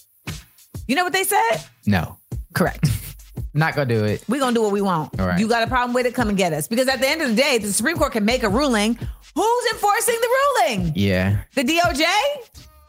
You 0.87 0.97
know 0.97 1.05
what 1.05 1.13
they 1.13 1.25
said? 1.25 1.59
No. 1.87 2.17
Correct. 2.55 2.89
Not 3.55 3.75
gonna 3.75 3.87
do 3.87 4.05
it. 4.05 4.23
We're 4.29 4.41
gonna 4.41 4.55
do 4.55 4.63
what 4.63 4.73
we 4.73 4.81
want. 4.83 5.19
All 5.19 5.27
right. 5.27 5.41
You 5.41 5.49
got 5.49 5.63
a 5.63 5.67
problem 5.67 5.93
with 5.95 6.07
it? 6.07 6.15
Come 6.15 6.29
and 6.29 6.39
get 6.39 6.53
us. 6.53 6.69
Because 6.69 6.89
at 6.89 7.01
the 7.01 7.09
end 7.09 7.23
of 7.23 7.29
the 7.31 7.35
day, 7.35 7.59
the 7.59 7.73
Supreme 7.73 7.97
Court 7.97 8.13
can 8.13 8.25
make 8.25 8.43
a 8.43 8.49
ruling. 8.49 8.99
Who's 9.35 9.73
enforcing 9.73 10.17
the 10.21 10.29
ruling? 10.29 10.93
Yeah. 10.95 11.43
The 11.55 11.65
DOJ? 11.65 12.05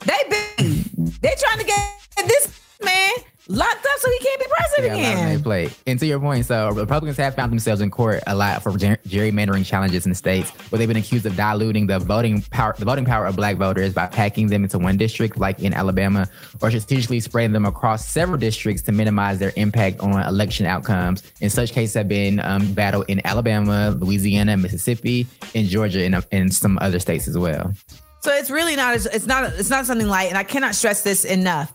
They 0.06 0.18
be 0.30 0.84
they 1.22 1.36
trying 1.38 1.60
to 1.60 1.66
get 1.66 2.28
this 2.28 2.60
man 2.84 3.12
locked 3.50 3.84
up 3.86 3.98
so 4.00 4.10
he 4.12 4.20
can't 4.20 4.40
be 4.40 4.46
president 4.48 4.86
Yeah, 4.88 4.94
a 4.94 5.04
lot 5.16 5.18
on 5.22 5.26
again. 5.28 5.44
plate. 5.44 5.80
And 5.88 6.00
to 6.00 6.06
your 6.06 6.20
point, 6.20 6.46
so 6.46 6.70
Republicans 6.70 7.18
have 7.18 7.36
found 7.36 7.52
themselves 7.52 7.82
in 7.82 7.90
court 7.90 8.22
a 8.28 8.36
lot 8.36 8.62
for 8.62 8.78
ger- 8.78 9.00
gerrymandering 9.08 9.66
challenges 9.66 10.06
in 10.06 10.14
states 10.14 10.52
where 10.70 10.78
they've 10.78 10.88
been 10.88 10.98
accused 10.98 11.26
of 11.26 11.36
diluting 11.36 11.88
the 11.88 11.98
voting 12.00 12.44
power, 12.44 12.76
the 12.78 12.86
voting 12.86 13.06
power 13.06 13.26
of 13.26 13.36
black 13.36 13.58
voters 13.58 13.92
by 13.94 14.06
packing 14.06 14.48
them 14.48 14.64
into 14.64 14.78
one 14.78 14.98
district, 14.98 15.38
like 15.38 15.60
in 15.60 15.74
Alabama, 15.74 16.30
or 16.62 16.70
strategically 16.70 17.20
spreading 17.20 17.52
them 17.52 17.66
across 17.66 18.08
several 18.08 18.38
districts 18.38 18.84
to 18.84 18.92
minimize 18.92 19.40
their 19.40 19.52
impact 19.56 20.00
on 20.00 20.12
election 20.28 20.68
outcomes. 20.68 21.24
In 21.42 21.50
such 21.50 21.72
cases 21.74 21.96
have 21.96 22.08
been 22.08 22.40
um, 22.42 22.72
battled 22.74 23.06
in 23.10 23.20
Alabama, 23.26 23.90
Louisiana, 24.00 24.58
Mississippi, 24.58 25.26
and 25.56 25.68
Georgia, 25.68 26.04
and, 26.04 26.24
and 26.32 26.54
some 26.54 26.78
other 26.82 27.00
states 27.00 27.28
as 27.28 27.38
well. 27.38 27.74
So 28.22 28.32
it's 28.34 28.52
really 28.52 28.76
not 28.76 28.96
it's 28.96 29.26
not 29.26 29.46
it's 29.54 29.70
not 29.70 29.86
something 29.86 30.08
light, 30.08 30.30
and 30.30 30.38
I 30.38 30.44
cannot 30.44 30.76
stress 30.76 31.02
this 31.04 31.26
enough. 31.26 31.74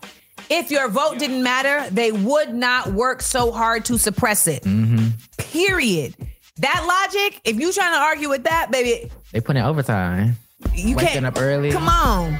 If 0.49 0.69
your 0.71 0.87
vote 0.89 1.17
didn't 1.17 1.43
matter, 1.43 1.89
they 1.89 2.11
would 2.11 2.53
not 2.53 2.93
work 2.93 3.21
so 3.21 3.51
hard 3.51 3.85
to 3.85 3.97
suppress 3.97 4.47
it. 4.47 4.63
Mm-hmm. 4.63 5.07
Period. 5.37 6.15
That 6.57 6.85
logic, 6.87 7.41
if 7.43 7.59
you 7.59 7.73
trying 7.73 7.93
to 7.93 7.99
argue 7.99 8.29
with 8.29 8.43
that, 8.43 8.71
baby, 8.71 9.09
They 9.31 9.41
put 9.41 9.55
in 9.55 9.63
overtime. 9.63 10.37
you 10.73 10.95
Waking 10.95 11.13
can't 11.13 11.25
up 11.25 11.37
early. 11.39 11.71
Come 11.71 11.89
on. 11.89 12.37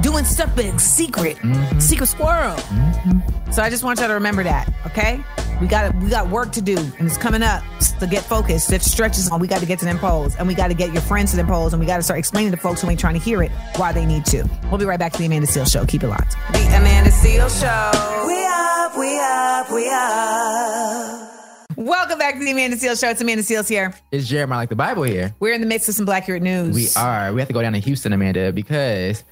Doing 0.00 0.24
stuff 0.24 0.58
in 0.58 0.78
secret. 0.78 1.36
Mm-hmm. 1.38 1.78
Secret 1.78 2.06
squirrel. 2.08 2.56
Mm-hmm. 2.56 3.52
So 3.52 3.62
I 3.62 3.70
just 3.70 3.82
want 3.82 3.98
y'all 3.98 4.08
to 4.08 4.14
remember 4.14 4.42
that, 4.44 4.72
okay? 4.86 5.20
We 5.60 5.66
got 5.66 5.94
we 5.96 6.08
got 6.08 6.30
work 6.30 6.52
to 6.52 6.62
do, 6.62 6.76
and 6.98 7.06
it's 7.06 7.18
coming 7.18 7.42
up 7.42 7.62
to 7.98 8.06
get 8.06 8.22
focused. 8.22 8.72
If 8.72 8.82
stretches 8.82 9.28
on, 9.28 9.40
we 9.40 9.48
got 9.48 9.60
to 9.60 9.66
get 9.66 9.78
to 9.80 9.84
them 9.84 9.98
polls, 9.98 10.34
and 10.36 10.48
we 10.48 10.54
got 10.54 10.68
to 10.68 10.74
get 10.74 10.92
your 10.92 11.02
friends 11.02 11.32
to 11.32 11.36
them 11.36 11.48
polls, 11.48 11.74
and 11.74 11.80
we 11.80 11.86
got 11.86 11.96
to 11.98 12.02
start 12.02 12.18
explaining 12.18 12.52
to 12.52 12.56
folks 12.56 12.80
who 12.80 12.88
ain't 12.88 13.00
trying 13.00 13.14
to 13.14 13.20
hear 13.20 13.42
it 13.42 13.50
why 13.76 13.92
they 13.92 14.06
need 14.06 14.24
to. 14.26 14.48
We'll 14.70 14.78
be 14.78 14.86
right 14.86 14.98
back 14.98 15.12
to 15.12 15.18
the 15.18 15.26
Amanda 15.26 15.46
Seales 15.48 15.72
Show. 15.72 15.84
Keep 15.84 16.04
it 16.04 16.08
locked. 16.08 16.36
The 16.52 16.60
Amanda 16.68 17.10
Seales 17.10 17.60
Show. 17.60 18.26
We 18.26 18.42
up, 18.46 18.96
we 18.96 19.18
up, 19.18 19.70
we 19.70 19.88
up. 19.90 21.26
Welcome 21.76 22.18
back 22.18 22.34
to 22.34 22.40
the 22.40 22.52
Amanda 22.52 22.76
Seales 22.76 23.00
Show. 23.00 23.10
It's 23.10 23.20
Amanda 23.20 23.42
Seales 23.42 23.68
here. 23.68 23.92
It's 24.12 24.28
Jeremiah 24.28 24.60
like 24.60 24.68
the 24.70 24.76
Bible 24.76 25.02
here. 25.02 25.34
We're 25.40 25.54
in 25.54 25.60
the 25.60 25.66
midst 25.66 25.88
of 25.88 25.94
some 25.94 26.06
Blackurate 26.06 26.42
news. 26.42 26.74
We 26.74 26.88
are. 26.96 27.34
We 27.34 27.40
have 27.40 27.48
to 27.48 27.54
go 27.54 27.60
down 27.60 27.72
to 27.72 27.80
Houston, 27.80 28.12
Amanda, 28.12 28.52
because 28.52 29.24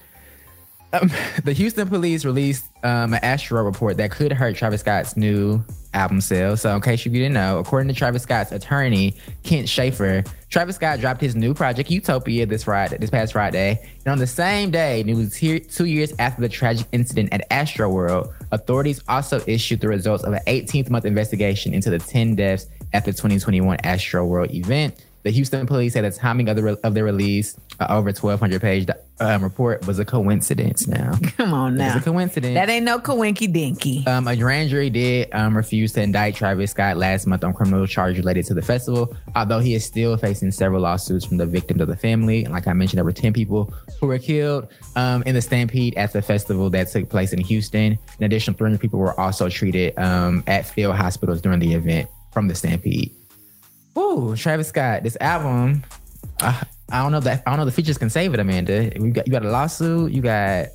um, 0.93 1.11
the 1.45 1.53
Houston 1.53 1.89
police 1.89 2.25
released 2.25 2.65
um, 2.83 3.15
an 3.15 3.21
Astroworld 3.21 3.67
report 3.67 3.97
that 3.99 4.11
could 4.11 4.33
hurt 4.33 4.57
Travis 4.57 4.81
Scott's 4.81 5.17
new 5.17 5.63
album 5.95 6.21
sales. 6.21 6.61
So, 6.61 6.75
in 6.75 6.81
case 6.81 7.05
you 7.05 7.13
didn't 7.13 7.33
know, 7.33 7.59
according 7.59 7.89
to 7.89 7.95
Travis 7.95 8.23
Scott's 8.23 8.53
attorney, 8.53 9.15
Kent 9.43 9.69
Schaffer, 9.69 10.25
Travis 10.51 10.77
Scott 10.77 11.01
dropped 11.01 11.21
his 11.21 11.37
new 11.37 11.55
project, 11.55 11.91
Utopia, 11.91 12.47
this 12.47 12.65
Friday, 12.65 12.97
this 12.99 13.11
past 13.11 13.33
Friday. 13.33 13.81
And 14.05 14.13
on 14.13 14.19
the 14.19 14.27
same 14.27 14.71
day, 14.71 15.01
it 15.01 15.15
was 15.15 15.35
here 15.35 15.59
two 15.59 15.85
years 15.85 16.13
after 16.19 16.41
the 16.41 16.49
tragic 16.49 16.87
incident 16.93 17.33
at 17.33 17.49
Astroworld, 17.51 18.33
authorities 18.51 19.03
also 19.09 19.43
issued 19.47 19.81
the 19.81 19.89
results 19.89 20.25
of 20.25 20.33
an 20.33 20.41
18th 20.47 20.91
month 20.91 21.05
investigation 21.05 21.75
into 21.75 21.91
the 21.91 21.99
10 21.99 22.37
deaths 22.37 22.67
at 22.93 23.05
the 23.05 23.13
2021 23.13 23.77
Astroworld 23.79 24.55
event. 24.55 25.05
The 25.25 25.31
Houston 25.31 25.67
police 25.67 25.95
said 25.95 26.05
the 26.05 26.11
timing 26.11 26.49
of 26.49 26.57
the 26.57 26.63
re- 26.63 26.77
of 26.85 26.95
the 26.95 27.03
release, 27.03 27.57
uh, 27.81 27.87
over 27.91 28.07
1,200 28.07 28.61
page 28.61 28.89
um, 29.21 29.43
report, 29.43 29.87
was 29.87 29.99
a 29.99 30.05
coincidence. 30.05 30.87
Now, 30.87 31.19
Come 31.37 31.53
on 31.53 31.77
now, 31.77 31.97
it's 31.97 32.07
a 32.07 32.11
coincidence. 32.11 32.55
That 32.55 32.69
ain't 32.69 32.85
no 32.85 32.99
coinky 32.99 33.53
dinky. 33.53 34.07
Um, 34.07 34.29
a 34.29 34.37
grand 34.37 34.71
jury 34.71 34.91
did 34.91 35.29
um, 35.35 35.57
refuse 35.57 35.93
to 35.95 36.03
indict 36.03 36.37
Travis 36.37 36.71
Scott 36.71 36.97
last 36.97 37.27
month 37.27 37.43
on 37.45 37.53
criminal 37.53 37.87
charges 37.87 38.19
related 38.19 38.47
to 38.47 38.55
the 38.55 38.63
festival, 38.63 39.17
although 39.35 39.59
he 39.59 39.75
is 39.75 39.85
still 39.85 40.17
facing 40.17 40.51
several 40.53 40.83
lawsuits 40.83 41.25
from 41.25 41.37
the 41.37 41.47
victims 41.47 41.81
of 41.81 41.89
the 41.89 41.97
family. 41.97 42.45
And 42.45 42.55
like 42.55 42.67
I 42.69 42.73
mentioned, 42.73 42.99
there 42.99 43.05
were 43.05 43.13
10 43.13 43.33
people 43.33 43.73
who 44.01 44.07
were 44.07 44.19
killed 44.19 44.69
um, 44.97 45.23
in 45.25 45.35
the 45.35 45.43
stampede 45.43 45.97
at 45.97 46.13
the 46.13 46.23
festival 46.23 46.71
that 46.71 46.89
took 46.89 47.09
place 47.09 47.33
in 47.33 47.41
Houston. 47.41 47.99
An 48.19 48.25
additional 48.25 48.57
300 48.57 48.81
people 48.81 48.99
were 48.99 49.19
also 49.19 49.49
treated 49.49 49.99
um, 49.99 50.45
at 50.47 50.65
field 50.67 50.95
hospitals 50.95 51.41
during 51.41 51.59
the 51.59 51.75
event 51.75 52.09
from 52.33 52.47
the 52.49 52.55
stampede. 52.55 53.15
Ooh, 53.99 54.37
Travis 54.37 54.69
Scott, 54.69 55.03
this 55.03 55.17
album. 55.21 55.83
Uh, 56.41 56.61
I 56.91 57.03
don't 57.03 57.13
know 57.13 57.21
that 57.21 57.43
I 57.47 57.51
don't 57.51 57.59
know 57.59 57.65
the 57.65 57.73
features 57.73 57.99
can 57.99 58.11
save 58.11 58.33
it, 58.35 58.41
Amanda. 58.41 58.93
We 58.99 59.11
got 59.11 59.27
you 59.27 59.33
got 59.33 59.45
a 59.45 59.51
lawsuit, 59.51 60.13
you 60.13 60.23
got 60.23 60.67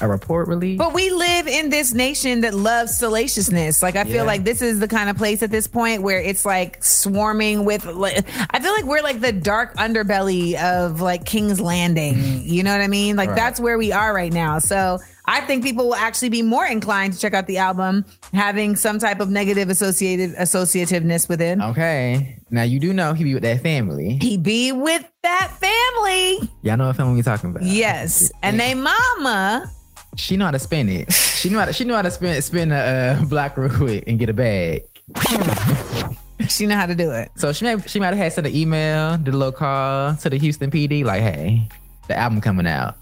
a 0.00 0.08
report 0.08 0.48
release. 0.48 0.78
But 0.78 0.94
we 0.94 1.10
live 1.10 1.46
in 1.46 1.68
this 1.70 1.92
nation 1.92 2.40
that 2.40 2.54
loves 2.54 2.96
salaciousness. 2.96 3.82
Like 3.82 3.94
I 3.94 4.04
feel 4.04 4.16
Yeah. 4.16 4.22
like 4.22 4.42
this 4.42 4.60
is 4.62 4.80
the 4.80 4.88
kind 4.88 5.08
of 5.08 5.16
place 5.16 5.42
at 5.42 5.50
this 5.50 5.66
point 5.68 6.02
where 6.02 6.18
it's 6.20 6.44
like 6.44 6.82
swarming 6.82 7.64
with. 7.64 7.84
Like, 7.86 8.24
I 8.50 8.58
feel 8.58 8.72
like 8.72 8.84
we're 8.84 9.02
like 9.02 9.20
the 9.20 9.32
dark 9.32 9.76
underbelly 9.76 10.54
of 10.60 11.00
like 11.00 11.24
King's 11.24 11.60
Landing. 11.60 12.42
You 12.42 12.62
know 12.64 12.72
what 12.72 12.80
I 12.82 12.88
mean? 12.88 13.16
Like 13.16 13.28
Right. 13.30 13.36
that's 13.36 13.60
where 13.60 13.78
we 13.78 13.92
are 13.92 14.12
right 14.14 14.32
now. 14.32 14.58
So 14.58 14.98
I 15.24 15.40
think 15.42 15.62
people 15.62 15.86
will 15.86 15.94
actually 15.94 16.28
be 16.28 16.42
more 16.42 16.66
inclined 16.66 17.12
to 17.14 17.18
check 17.18 17.34
out 17.34 17.46
the 17.46 17.58
album 17.58 18.04
having 18.32 18.76
some 18.76 18.98
type 18.98 19.20
of 19.20 19.30
negative 19.30 19.68
associated 19.70 20.34
associativeness 20.36 21.28
with 21.28 21.40
it. 21.40 21.60
Okay. 21.60 22.36
Now 22.50 22.62
you 22.62 22.80
do 22.80 22.92
know 22.92 23.14
he 23.14 23.24
be 23.24 23.34
with 23.34 23.44
that 23.44 23.62
family. 23.62 24.18
He 24.20 24.36
be 24.36 24.72
with 24.72 25.08
that 25.22 25.52
family. 25.58 26.50
Y'all 26.62 26.76
know 26.76 26.88
what 26.88 26.96
family 26.96 27.14
we 27.14 27.22
talking 27.22 27.50
about. 27.50 27.62
Yes. 27.62 28.32
And 28.42 28.58
they 28.58 28.74
mama. 28.74 29.70
She 30.16 30.36
know 30.36 30.46
how 30.46 30.50
to 30.50 30.58
spin 30.58 30.88
it. 30.88 31.12
She 31.12 31.48
know 31.48 31.60
how 31.60 31.66
to, 31.66 31.72
she 31.72 31.84
know 31.84 31.94
how 31.94 32.02
to 32.02 32.10
spin 32.10 32.42
spin 32.42 32.72
a 32.72 33.18
uh, 33.20 33.24
black 33.24 33.54
quick 33.54 34.04
and 34.06 34.18
get 34.18 34.28
a 34.28 34.34
bag. 34.34 34.82
She 36.48 36.66
know 36.66 36.76
how 36.76 36.86
to 36.86 36.94
do 36.94 37.10
it. 37.10 37.30
So 37.36 37.52
she 37.52 37.64
may, 37.64 37.80
she 37.82 38.00
might 38.00 38.08
have 38.08 38.18
had 38.18 38.32
sent 38.32 38.46
an 38.46 38.54
email, 38.54 39.16
did 39.18 39.34
a 39.34 39.36
little 39.36 39.52
call 39.52 40.16
to 40.16 40.30
the 40.30 40.36
Houston 40.38 40.70
PD, 40.70 41.04
like, 41.04 41.22
hey, 41.22 41.68
the 42.08 42.16
album 42.16 42.40
coming 42.40 42.66
out. 42.66 42.96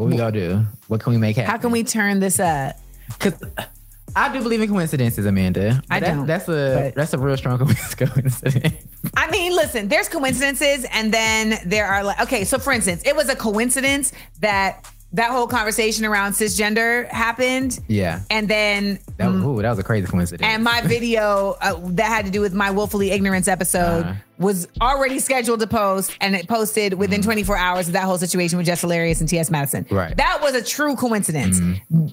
What 0.00 0.08
we 0.08 0.16
gonna 0.16 0.32
do? 0.32 0.64
What 0.88 1.00
can 1.02 1.12
we 1.12 1.18
make 1.18 1.36
happen? 1.36 1.50
How 1.50 1.58
can 1.58 1.70
we 1.72 1.84
turn 1.84 2.20
this 2.20 2.40
up? 2.40 2.74
Because 3.08 3.34
I 4.16 4.32
do 4.32 4.42
believe 4.42 4.62
in 4.62 4.70
coincidences, 4.70 5.26
Amanda. 5.26 5.82
I 5.90 6.00
that- 6.00 6.14
don't, 6.14 6.26
That's 6.26 6.48
a 6.48 6.84
but- 6.86 6.94
that's 6.94 7.12
a 7.12 7.18
real 7.18 7.36
strong 7.36 7.58
coincidence. 7.98 8.42
I 9.14 9.30
mean, 9.30 9.54
listen, 9.54 9.88
there's 9.88 10.08
coincidences, 10.08 10.86
and 10.90 11.12
then 11.12 11.58
there 11.66 11.86
are 11.86 12.02
like, 12.02 12.18
okay, 12.22 12.44
so 12.44 12.58
for 12.58 12.72
instance, 12.72 13.02
it 13.04 13.14
was 13.14 13.28
a 13.28 13.36
coincidence 13.36 14.12
that 14.40 14.90
that 15.12 15.30
whole 15.32 15.48
conversation 15.48 16.04
around 16.04 16.32
cisgender 16.32 17.08
happened. 17.08 17.80
yeah. 17.88 18.20
And 18.30 18.46
then, 18.48 19.00
That, 19.16 19.28
ooh, 19.30 19.60
that 19.60 19.68
was 19.70 19.78
a 19.78 19.82
crazy 19.82 20.06
coincidence. 20.06 20.46
and 20.46 20.62
my 20.62 20.80
video 20.82 21.56
uh, 21.60 21.74
that 21.94 22.06
had 22.08 22.26
to 22.26 22.30
do 22.30 22.40
with 22.40 22.54
my 22.54 22.70
willfully 22.70 23.10
ignorance 23.10 23.48
episode 23.48 24.04
Uh-huh. 24.06 24.14
was 24.38 24.68
already 24.80 25.18
scheduled 25.18 25.58
to 25.60 25.66
post, 25.66 26.16
and 26.20 26.36
it 26.36 26.46
posted 26.46 26.94
within 26.94 27.22
24 27.22 27.56
hours 27.56 27.88
of 27.88 27.94
that 27.94 28.04
whole 28.04 28.18
situation 28.18 28.56
with 28.56 28.66
Jess 28.66 28.80
Hilarious 28.82 29.18
and 29.20 29.28
T.S. 29.28 29.50
Madison. 29.50 29.84
Mm-hmm. 29.84 29.94
Right. 29.96 30.08
Mm-hmm. 30.10 30.16
That 30.18 30.38
was 30.42 30.54
a 30.54 30.62
true 30.62 30.94
coincidence. 30.94 31.60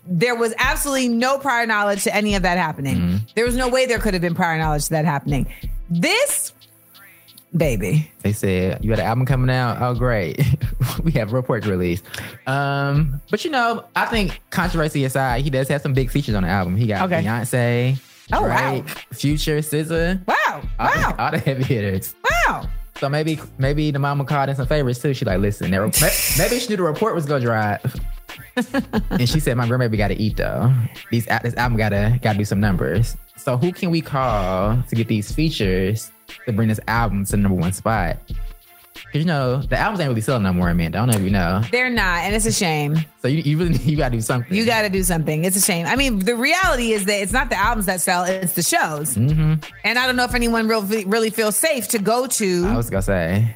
There 0.08 0.34
was 0.36 0.56
absolutely 0.58 1.10
no 1.10 1.38
prior 1.38 1.68
knowledge 1.68 2.04
to 2.06 2.16
any 2.16 2.34
of 2.34 2.42
that 2.42 2.58
happening. 2.58 2.96
Mm-hmm. 2.98 3.16
There 3.36 3.46
was 3.46 3.56
no 3.56 3.68
way 3.70 3.86
there 3.86 4.00
could 4.00 4.14
have 4.16 4.22
been 4.22 4.34
prior 4.36 4.58
knowledge 4.58 4.86
to 4.86 4.90
that 4.92 5.06
happening. 5.06 5.46
This, 5.92 6.52
baby. 7.56 8.12
They 8.24 8.34
said 8.34 8.84
you 8.84 8.90
got 8.90 9.00
an 9.00 9.06
album 9.06 9.26
coming 9.28 9.50
out. 9.56 9.82
Oh, 9.82 9.94
great! 9.94 10.40
we 11.04 11.12
have 11.14 11.32
a 11.32 11.36
report 11.36 11.66
released. 11.66 12.04
Um, 12.48 13.22
but 13.30 13.44
you 13.46 13.52
know, 13.52 13.86
I 13.96 14.06
think 14.06 14.42
controversy 14.50 15.04
aside, 15.06 15.44
he 15.44 15.50
does 15.50 15.68
have 15.70 15.82
some 15.82 15.94
big 15.94 16.10
features 16.12 16.36
on 16.36 16.44
the 16.44 16.50
album. 16.50 16.76
He 16.78 16.88
got 16.88 17.04
Okay. 17.12 17.24
Beyonce, 17.24 18.00
Oh, 18.34 18.42
wow. 18.42 18.84
Future, 19.14 19.60
SZA, 19.60 20.20
Wow. 20.28 20.62
all, 20.80 20.86
Wow. 20.88 21.16
all 21.18 21.32
the 21.32 21.38
heavy 21.40 21.64
hitters. 21.64 22.14
Wow. 22.48 22.68
So 23.00 23.08
maybe 23.08 23.40
maybe 23.60 23.92
the 23.92 24.00
mama 24.00 24.26
called 24.26 24.50
in 24.50 24.56
some 24.56 24.66
favorites 24.68 25.00
too. 25.00 25.14
She 25.14 25.24
like, 25.24 25.40
listen, 25.40 25.70
may- 25.70 25.78
maybe 26.38 26.60
she 26.60 26.68
knew 26.70 26.78
the 26.78 26.84
report 26.84 27.14
was 27.16 27.26
gonna 27.26 27.40
drive. 27.46 27.96
and 29.12 29.30
she 29.30 29.40
said, 29.40 29.56
my 29.56 29.68
grandbaby 29.68 29.98
got 29.98 30.08
to 30.10 30.16
eat 30.20 30.36
though. 30.38 30.74
These 31.12 31.26
this 31.44 31.56
album 31.56 31.78
gotta 31.78 32.20
gotta 32.22 32.38
do 32.40 32.46
some 32.46 32.60
numbers. 32.60 33.16
So 33.38 33.56
who 33.56 33.72
can 33.72 33.92
we 33.92 34.02
call 34.02 34.82
to 34.90 34.96
get 34.96 35.08
these 35.08 35.32
features 35.32 36.12
to 36.48 36.52
bring 36.54 36.68
this 36.70 36.80
album 36.88 37.24
to 37.26 37.32
the 37.32 37.38
number 37.38 37.58
one 37.60 37.72
spot? 37.72 38.18
Cause 39.14 39.22
you 39.22 39.26
know 39.26 39.62
the 39.62 39.78
albums 39.78 40.02
ain't 40.02 40.10
really 40.10 40.22
selling 40.22 40.44
no 40.44 40.52
more, 40.52 40.70
Amanda. 40.70 40.98
I 40.98 41.02
don't 41.02 41.12
know 41.12 41.18
if 41.18 41.24
you 41.24 41.30
know. 41.30 41.62
They're 41.72 41.90
not, 41.90 42.24
and 42.24 42.36
it's 42.36 42.46
a 42.46 42.52
shame. 42.52 42.98
So 43.22 43.30
you, 43.30 43.42
you 43.42 43.58
really 43.58 43.78
you 43.84 43.96
gotta 43.96 44.16
do 44.16 44.22
something. 44.22 44.54
You 44.54 44.66
got 44.66 44.82
to 44.82 44.90
do 44.90 45.02
something. 45.02 45.46
It's 45.46 45.56
a 45.56 45.62
shame. 45.62 45.86
I 45.86 45.96
mean, 45.96 46.20
the 46.20 46.36
reality 46.36 46.92
is 46.92 47.06
that 47.06 47.22
it's 47.22 47.32
not 47.32 47.50
the 47.50 47.58
albums 47.58 47.86
that 47.86 48.02
sell; 48.02 48.26
it's 48.26 48.54
the 48.54 48.64
shows. 48.64 49.16
Mm-hmm. 49.16 49.56
And 49.86 50.00
I 50.00 50.06
don't 50.06 50.18
know 50.18 50.26
if 50.26 50.36
anyone 50.36 50.68
real, 50.68 50.84
really 50.84 51.30
feels 51.30 51.56
safe 51.56 51.88
to 51.90 52.00
go 52.00 52.28
to 52.28 52.66
I 52.68 52.76
was 52.76 52.90
gonna 52.90 53.02
say. 53.02 53.56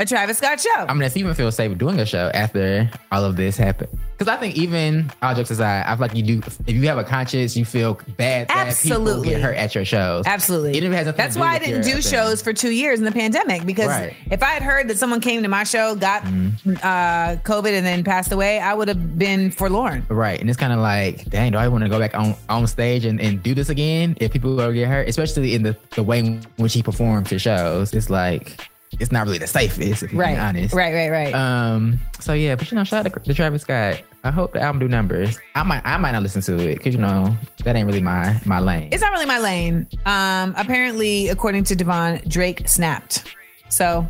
A 0.00 0.06
Travis 0.06 0.38
Scott 0.38 0.58
show. 0.58 0.70
I 0.88 0.94
mean, 0.94 1.02
you 1.14 1.20
even 1.20 1.34
feel 1.34 1.52
safe 1.52 1.76
doing 1.76 2.00
a 2.00 2.06
show 2.06 2.30
after 2.32 2.90
all 3.12 3.22
of 3.24 3.36
this 3.36 3.58
happened. 3.58 3.90
Because 4.16 4.34
I 4.34 4.38
think 4.38 4.56
even 4.56 5.10
all 5.22 5.34
jokes 5.34 5.50
aside, 5.50 5.84
I 5.86 5.94
feel 5.94 6.00
like 6.00 6.14
you 6.14 6.22
do. 6.22 6.38
If 6.66 6.74
you 6.74 6.86
have 6.88 6.98
a 6.98 7.04
conscience, 7.04 7.56
you 7.56 7.64
feel 7.66 8.00
bad 8.16 8.48
that 8.48 8.76
people 8.76 8.96
Absolutely. 8.98 9.28
get 9.30 9.40
hurt 9.42 9.56
at 9.56 9.74
your 9.74 9.84
shows. 9.84 10.26
Absolutely. 10.26 10.78
It 10.78 10.90
has 10.92 11.14
That's 11.14 11.36
why 11.36 11.54
I 11.54 11.58
didn't 11.58 11.82
do 11.82 12.00
shows 12.00 12.40
for 12.42 12.52
two 12.52 12.70
years 12.70 12.98
in 12.98 13.04
the 13.04 13.12
pandemic 13.12 13.64
because 13.66 13.88
Right. 13.88 14.14
if 14.30 14.42
I 14.42 14.50
had 14.50 14.62
heard 14.62 14.88
that 14.88 14.98
someone 14.98 15.20
came 15.20 15.42
to 15.42 15.48
my 15.48 15.64
show, 15.64 15.94
got 15.94 16.22
Mm-hmm. 16.22 16.74
uh, 16.82 17.36
COVID, 17.42 17.72
and 17.72 17.84
then 17.86 18.04
passed 18.04 18.32
away, 18.32 18.58
I 18.58 18.72
would 18.74 18.88
have 18.88 19.18
been 19.18 19.50
forlorn. 19.50 20.04
Right. 20.08 20.40
And 20.40 20.48
it's 20.48 20.58
kind 20.58 20.72
of 20.72 20.78
like, 20.80 21.24
dang, 21.30 21.52
do 21.52 21.58
I 21.58 21.68
want 21.68 21.84
to 21.84 21.90
go 21.90 21.98
back 21.98 22.14
on, 22.14 22.34
on 22.48 22.66
stage 22.66 23.04
and, 23.04 23.20
and 23.20 23.42
do 23.42 23.54
this 23.54 23.68
again 23.68 24.16
if 24.20 24.32
people 24.32 24.56
go 24.56 24.72
get 24.72 24.88
hurt? 24.88 25.08
Especially 25.08 25.54
in 25.54 25.62
the, 25.62 25.76
the 25.96 26.02
way 26.02 26.20
in 26.20 26.42
which 26.56 26.72
he 26.74 26.82
performs 26.82 27.30
his 27.30 27.42
shows. 27.42 27.92
It's 27.94 28.10
like, 28.10 28.69
it's 28.98 29.12
not 29.12 29.26
really 29.26 29.38
the 29.38 29.46
safest, 29.46 30.02
if 30.02 30.12
you're 30.12 30.20
Right. 30.20 30.28
being 30.30 30.40
honest. 30.40 30.74
Right. 30.74 30.92
Right. 30.92 31.10
Right. 31.10 31.34
Um. 31.34 31.98
So 32.18 32.32
yeah, 32.32 32.54
but 32.56 32.70
you 32.70 32.76
know, 32.76 32.84
shout 32.84 33.06
out 33.06 33.12
to, 33.12 33.20
to 33.20 33.34
Travis 33.34 33.62
Scott. 33.62 34.02
I 34.24 34.30
hope 34.30 34.52
the 34.52 34.60
album 34.60 34.80
do 34.80 34.88
numbers. 34.88 35.38
I 35.54 35.62
might, 35.62 35.80
I 35.86 35.96
might 35.96 36.12
not 36.12 36.22
listen 36.22 36.42
to 36.42 36.58
it 36.58 36.76
because 36.76 36.94
you 36.94 37.00
know 37.00 37.34
that 37.64 37.74
ain't 37.76 37.86
really 37.86 38.02
my 38.02 38.38
my 38.44 38.58
lane. 38.58 38.88
It's 38.92 39.00
not 39.02 39.12
really 39.12 39.24
my 39.26 39.38
lane. 39.38 39.86
Um, 40.04 40.54
apparently, 40.58 41.28
according 41.28 41.64
to 41.64 41.76
Devon, 41.76 42.20
Drake 42.28 42.68
snapped. 42.68 43.24
So 43.70 44.06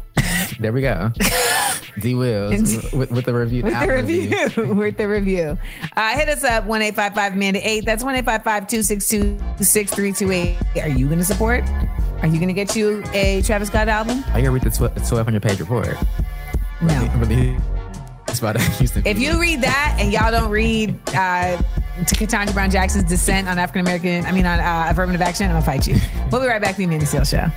There 0.59 0.73
we 0.73 0.81
go. 0.83 1.13
D 2.01 2.15
Wills 2.15 2.93
with, 2.93 3.11
with 3.11 3.25
the 3.27 3.35
review. 3.35 3.63
with 3.63 3.79
the 3.79 3.87
review, 3.93 4.75
with 4.75 4.97
the 4.97 5.07
review, 5.09 5.59
uh, 5.97 6.17
hit 6.17 6.29
us 6.29 6.45
up 6.45 6.65
one 6.65 6.83
eight 6.83 6.95
five 6.95 7.15
five 7.15 7.35
Amanda 7.35 7.61
eight. 7.69 7.85
That's 7.85 8.03
one 8.03 8.15
eight 8.15 8.25
five 8.25 8.43
five 8.43 8.67
two 8.67 8.83
six 8.83 9.09
two 9.09 9.39
six 9.61 9.93
three 9.93 10.13
two 10.13 10.31
eight. 10.31 10.57
Are 10.77 10.89
you 10.89 11.07
going 11.07 11.19
to 11.19 11.25
support? 11.25 11.63
Are 12.23 12.27
you 12.27 12.37
going 12.37 12.49
to 12.49 12.55
get 12.55 12.75
you 12.77 13.03
a 13.13 13.43
Travis 13.43 13.69
Scott 13.69 13.89
album? 13.89 14.25
I 14.29 14.41
gotta 14.41 14.51
read 14.51 14.63
the 14.63 14.71
twelve 14.71 15.25
hundred 15.27 15.43
page 15.43 15.61
report. 15.61 15.89
No. 16.81 17.13
Really, 17.19 17.59
it's 18.29 18.39
about 18.39 18.59
Houston. 18.79 19.03
If 19.07 19.19
you 19.19 19.39
read 19.41 19.61
that 19.63 19.97
and 19.99 20.13
y'all 20.13 20.31
don't 20.31 20.51
read 20.51 20.91
uh, 21.09 21.61
Ketanji 22.05 22.55
Brown 22.55 22.71
Jackson's 22.71 23.05
Dissent 23.05 23.49
on 23.49 23.59
African 23.59 23.83
American, 23.83 24.25
I 24.25 24.33
mean 24.33 24.47
on 24.47 24.61
uh, 24.61 24.87
affirmative 24.89 25.21
action, 25.21 25.47
I'm 25.47 25.53
gonna 25.53 25.65
fight 25.65 25.87
you. 25.87 25.97
We'll 26.31 26.41
be 26.41 26.47
right 26.47 26.63
back 26.63 26.73
to 26.73 26.79
the 26.79 26.85
Amanda 26.85 27.05
Seales 27.05 27.31
Show. 27.31 27.51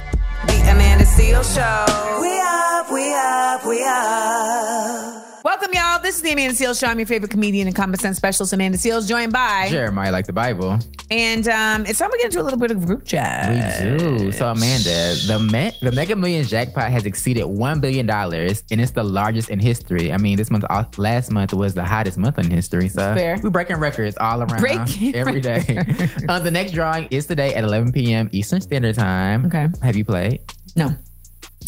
The 0.48 0.72
Amanda 0.72 1.06
Seales 1.06 1.54
Show. 1.56 2.22
We 2.22 2.40
up, 2.40 2.92
we 2.92 3.14
up, 3.14 3.66
we 3.66 3.84
up. 3.84 5.33
Welcome, 5.44 5.72
y'all. 5.74 6.00
This 6.00 6.16
is 6.16 6.22
the 6.22 6.32
Amanda 6.32 6.56
Seales 6.56 6.80
Show. 6.80 6.88
I'm 6.88 6.98
your 6.98 7.06
favorite 7.06 7.30
comedian 7.30 7.68
and 7.68 7.76
common 7.76 8.00
sense 8.00 8.16
specialist, 8.16 8.54
Amanda 8.54 8.78
Seales, 8.78 9.10
joined 9.10 9.34
by. 9.34 9.68
Jeremiah 9.70 10.10
like 10.10 10.26
the 10.26 10.32
Bible. 10.32 10.80
And 11.12 11.46
um, 11.50 11.86
it's 11.86 12.00
time 12.00 12.12
we 12.14 12.18
get 12.20 12.28
into 12.28 12.40
a 12.40 12.44
little 12.44 12.58
bit 12.58 12.72
of 12.72 12.86
group 12.86 13.04
chat. 13.04 13.84
We 13.84 13.98
do. 14.00 14.32
So 14.32 14.48
Amanda, 14.48 15.16
the 15.28 15.40
Me- 15.52 15.78
the 15.82 15.92
Mega 15.92 16.16
Millions 16.16 16.50
jackpot 16.50 16.90
has 16.92 17.06
exceeded 17.06 17.44
one 17.44 17.82
billion 17.82 18.06
dollars, 18.06 18.64
and 18.72 18.80
it's 18.80 18.92
the 18.92 19.04
largest 19.04 19.50
in 19.50 19.60
history. 19.60 20.14
I 20.14 20.18
mean, 20.18 20.38
this 20.38 20.50
month, 20.50 20.64
uh, 20.70 20.86
last 20.96 21.30
month 21.30 21.54
was 21.54 21.74
the 21.74 21.84
hottest 21.84 22.18
month 22.18 22.40
in 22.40 22.50
history. 22.50 22.88
So 22.88 23.14
Fair. 23.14 23.38
we're 23.44 23.50
breaking 23.50 23.76
records 23.78 24.16
all 24.22 24.44
around 24.44 24.62
Breaking 24.62 25.14
every 25.14 25.42
day. 25.42 25.60
uh, 26.30 26.40
the 26.40 26.52
next 26.52 26.72
drawing 26.72 27.10
is 27.12 27.26
today 27.26 27.54
at 27.54 27.66
11 27.66 27.92
p.m. 27.92 28.30
Eastern 28.32 28.62
Standard 28.62 28.96
Time. 28.96 29.46
Okay. 29.48 29.68
Have 29.82 29.98
you 29.98 30.06
played? 30.06 30.40
No, 30.78 30.96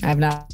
I 0.02 0.08
have 0.08 0.18
not 0.18 0.54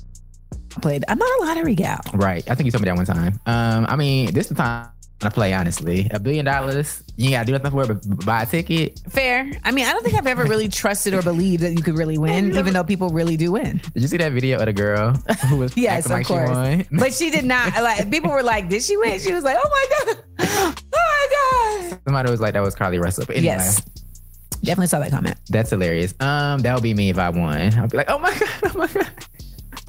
played. 0.79 1.03
I'm 1.07 1.17
not 1.17 1.39
a 1.41 1.43
lottery 1.45 1.75
gal. 1.75 2.01
Right. 2.13 2.49
I 2.49 2.55
think 2.55 2.65
you 2.65 2.71
told 2.71 2.81
me 2.83 2.85
that 2.85 2.95
one 2.95 3.05
time. 3.05 3.39
Um, 3.45 3.85
I 3.89 3.95
mean, 3.95 4.33
this 4.33 4.45
is 4.45 4.49
the 4.49 4.55
time 4.55 4.87
a 5.23 5.29
play, 5.29 5.53
honestly. 5.53 6.07
A 6.11 6.19
billion 6.19 6.45
dollars, 6.45 7.03
you 7.15 7.25
ain't 7.25 7.33
gotta 7.33 7.45
do 7.45 7.51
nothing 7.51 7.69
for 7.71 7.83
it 7.83 7.87
but 7.89 8.25
buy 8.25 8.41
a 8.41 8.45
ticket. 8.47 8.99
Fair. 9.09 9.51
I 9.63 9.71
mean, 9.71 9.85
I 9.85 9.91
don't 9.93 10.03
think 10.03 10.15
I've 10.15 10.25
ever 10.25 10.45
really 10.45 10.67
trusted 10.67 11.13
or 11.13 11.21
believed 11.21 11.61
that 11.61 11.73
you 11.73 11.83
could 11.83 11.95
really 11.95 12.17
win, 12.17 12.55
even 12.57 12.73
though 12.73 12.83
people 12.83 13.09
really 13.09 13.37
do 13.37 13.51
win. 13.51 13.81
Did 13.93 14.01
you 14.01 14.07
see 14.07 14.17
that 14.17 14.31
video 14.31 14.57
of 14.59 14.65
the 14.65 14.73
girl 14.73 15.11
who 15.47 15.57
was 15.57 15.77
Yes, 15.77 16.05
of 16.05 16.11
like 16.11 16.25
course. 16.25 16.49
she 16.49 16.53
won? 16.55 16.85
But 16.99 17.13
she 17.13 17.29
did 17.29 17.45
not. 17.45 17.71
Like 17.83 18.09
people 18.09 18.31
were 18.31 18.41
like, 18.43 18.67
"Did 18.69 18.81
she 18.81 18.97
win?" 18.97 19.19
She 19.19 19.31
was 19.31 19.43
like, 19.43 19.57
"Oh 19.63 19.69
my 19.69 20.13
god, 20.13 20.23
oh 20.39 20.75
my 20.91 21.89
god." 21.91 21.99
Somebody 22.05 22.31
was 22.31 22.41
like, 22.41 22.53
that 22.53 22.63
was 22.63 22.73
Carlee 22.75 22.99
Russell. 22.99 23.25
But 23.27 23.35
anyway, 23.35 23.53
Yes, 23.57 23.81
definitely 24.63 24.87
saw 24.87 24.99
that 25.01 25.11
comment. 25.11 25.37
that's 25.49 25.69
hilarious. 25.69 26.15
Um, 26.19 26.61
that 26.61 26.73
would 26.73 26.83
be 26.83 26.95
me 26.95 27.09
if 27.11 27.19
I 27.19 27.29
won. 27.29 27.57
I'd 27.73 27.91
be 27.91 27.97
like, 27.97 28.09
oh 28.09 28.17
my 28.17 28.31
god, 28.37 28.49
oh 28.63 28.71
my 28.77 28.87
god, 28.87 29.09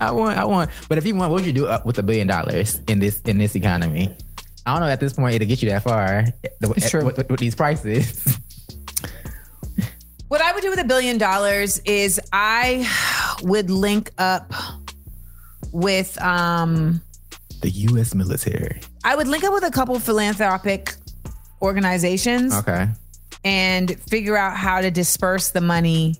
I 0.09 0.11
want, 0.13 0.39
I 0.39 0.45
won. 0.45 0.69
But 0.89 0.99
if 0.99 1.07
you 1.07 1.15
want, 1.15 1.31
what 1.31 1.39
would 1.39 1.47
you 1.47 1.53
do 1.53 1.67
uh, 1.67 1.81
with 1.85 1.99
a 1.99 2.03
billion 2.03 2.27
dollars 2.27 2.81
in 2.89 2.99
this 2.99 3.21
in 3.23 3.39
this 3.39 3.55
economy? 3.57 4.15
I 4.67 4.73
don't 4.73 4.81
know. 4.81 4.89
At 4.93 5.01
this 5.01 5.13
point, 5.15 5.35
it'll 5.35 5.49
get 5.49 5.63
you 5.63 5.71
that 5.71 5.83
far. 5.83 6.07
Eh, 6.45 6.49
the- 6.61 6.71
It's 6.73 6.87
eh, 6.87 6.89
true. 6.91 7.05
With, 7.05 7.17
with- 7.19 7.31
with 7.31 7.41
these 7.41 7.55
prices. 7.55 8.39
What 10.29 10.41
I 10.41 10.53
would 10.55 10.63
do 10.63 10.71
with 10.71 10.79
a 10.81 10.85
billion 10.85 11.19
dollars 11.19 11.79
is 11.81 12.19
I 12.33 12.89
would 13.43 13.71
link 13.71 14.11
up 14.17 14.51
with 15.73 16.19
um 16.23 17.03
the 17.61 17.69
U.S. 17.69 18.15
military. 18.15 18.81
I 19.05 19.15
would 19.15 19.29
link 19.29 19.45
up 19.45 19.53
with 19.53 19.63
a 19.65 19.71
couple 19.71 19.99
philanthropic 20.01 20.95
organizations 21.61 22.55
Okay. 22.55 22.89
and 23.45 24.01
figure 24.01 24.35
out 24.39 24.57
how 24.57 24.81
to 24.81 24.91
disperse 24.91 25.51
the 25.51 25.61
money 25.61 26.17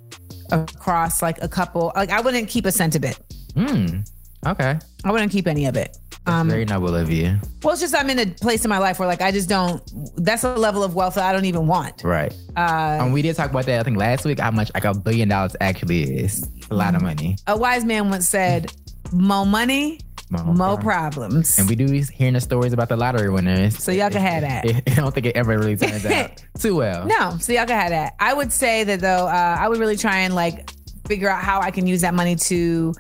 across 0.51 1.23
like 1.23 1.43
a 1.43 1.49
couple 1.49 1.91
like 1.97 2.11
I 2.11 2.21
wouldn't 2.21 2.51
keep 2.51 2.67
a 2.67 2.73
cent 2.73 2.95
of 2.95 3.05
it. 3.05 3.19
Hmm. 3.55 4.01
Okay. 4.47 4.79
I 5.05 5.13
wouldn't 5.13 5.31
keep 5.33 5.47
any 5.47 5.67
of 5.67 5.77
it. 5.77 5.97
Um 6.27 6.49
Very 6.49 6.65
noble 6.65 6.95
of 6.95 7.11
you. 7.11 7.37
well 7.63 7.73
it's 7.73 7.81
just 7.81 7.95
I'm 7.97 8.09
in 8.11 8.19
a 8.21 8.27
place 8.27 8.65
in 8.65 8.69
my 8.69 8.79
life 8.79 8.99
where 9.01 9.09
like 9.09 9.21
I 9.23 9.33
just 9.33 9.49
don't 9.49 9.83
that's 10.17 10.45
a 10.45 10.55
level 10.57 10.85
of 10.85 10.95
wealth 10.95 11.15
that 11.17 11.25
I 11.25 11.33
don't 11.33 11.45
even 11.47 11.67
want. 11.67 12.03
Right. 12.05 12.33
Uh 12.57 12.99
Um, 13.01 13.13
we 13.13 13.23
did 13.23 13.35
talk 13.37 13.51
about 13.51 13.67
that. 13.67 13.81
I 13.81 13.83
think 13.83 13.97
last 13.97 14.25
week. 14.25 14.39
How 14.39 14.51
much 14.53 14.71
like 14.75 14.85
a 14.85 14.95
billion 14.95 15.29
dollars 15.29 15.57
actually 15.61 16.03
is. 16.03 16.49
A 16.71 16.75
lot 16.75 16.95
of 16.95 17.03
money. 17.03 17.37
a 17.47 17.57
wise 17.57 17.85
man 17.85 18.09
once 18.09 18.29
said, 18.29 18.73
More 19.13 19.45
money, 19.45 19.99
Mo 20.31 20.43
more 20.45 20.77
problem. 20.79 20.83
problems. 20.83 21.59
And 21.59 21.69
we 21.69 21.75
do 21.77 21.85
hearing 22.15 22.33
the 22.35 22.41
stories 22.41 22.73
about 22.73 22.89
the 22.89 22.97
lottery 22.97 23.29
winners. 23.29 23.77
So 23.83 23.93
y'all 23.93 24.09
can 24.11 24.23
have 24.23 24.41
that. 24.43 24.65
I 24.87 24.95
don't 24.95 25.13
think 25.15 25.27
it 25.27 25.37
ever 25.37 25.59
really 25.59 25.77
turns 25.77 26.07
out 26.07 26.43
too 26.59 26.77
well. 26.77 27.07
No, 27.07 27.37
so 27.39 27.53
y'all 27.53 27.67
can 27.67 27.79
have 27.79 27.91
that. 27.91 28.15
I 28.19 28.33
would 28.33 28.51
say 28.53 28.85
that 28.85 29.01
though, 29.01 29.27
uh, 29.27 29.57
I 29.61 29.69
would 29.69 29.79
really 29.79 29.97
try 29.99 30.21
and 30.21 30.35
like 30.35 30.71
figure 31.07 31.29
out 31.29 31.43
how 31.43 31.61
I 31.61 31.71
can 31.71 31.87
use 31.87 32.01
that 32.03 32.15
money 32.15 32.37
to 32.37 32.95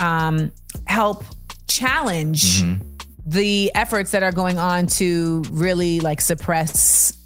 um, 0.00 0.52
help 0.86 1.24
challenge 1.68 2.62
Mm-hmm. 2.62 2.82
the 3.26 3.70
efforts 3.74 4.10
that 4.12 4.22
are 4.22 4.32
going 4.32 4.58
on 4.58 4.86
to 4.86 5.42
really 5.50 6.00
like 6.00 6.20
suppress 6.20 7.16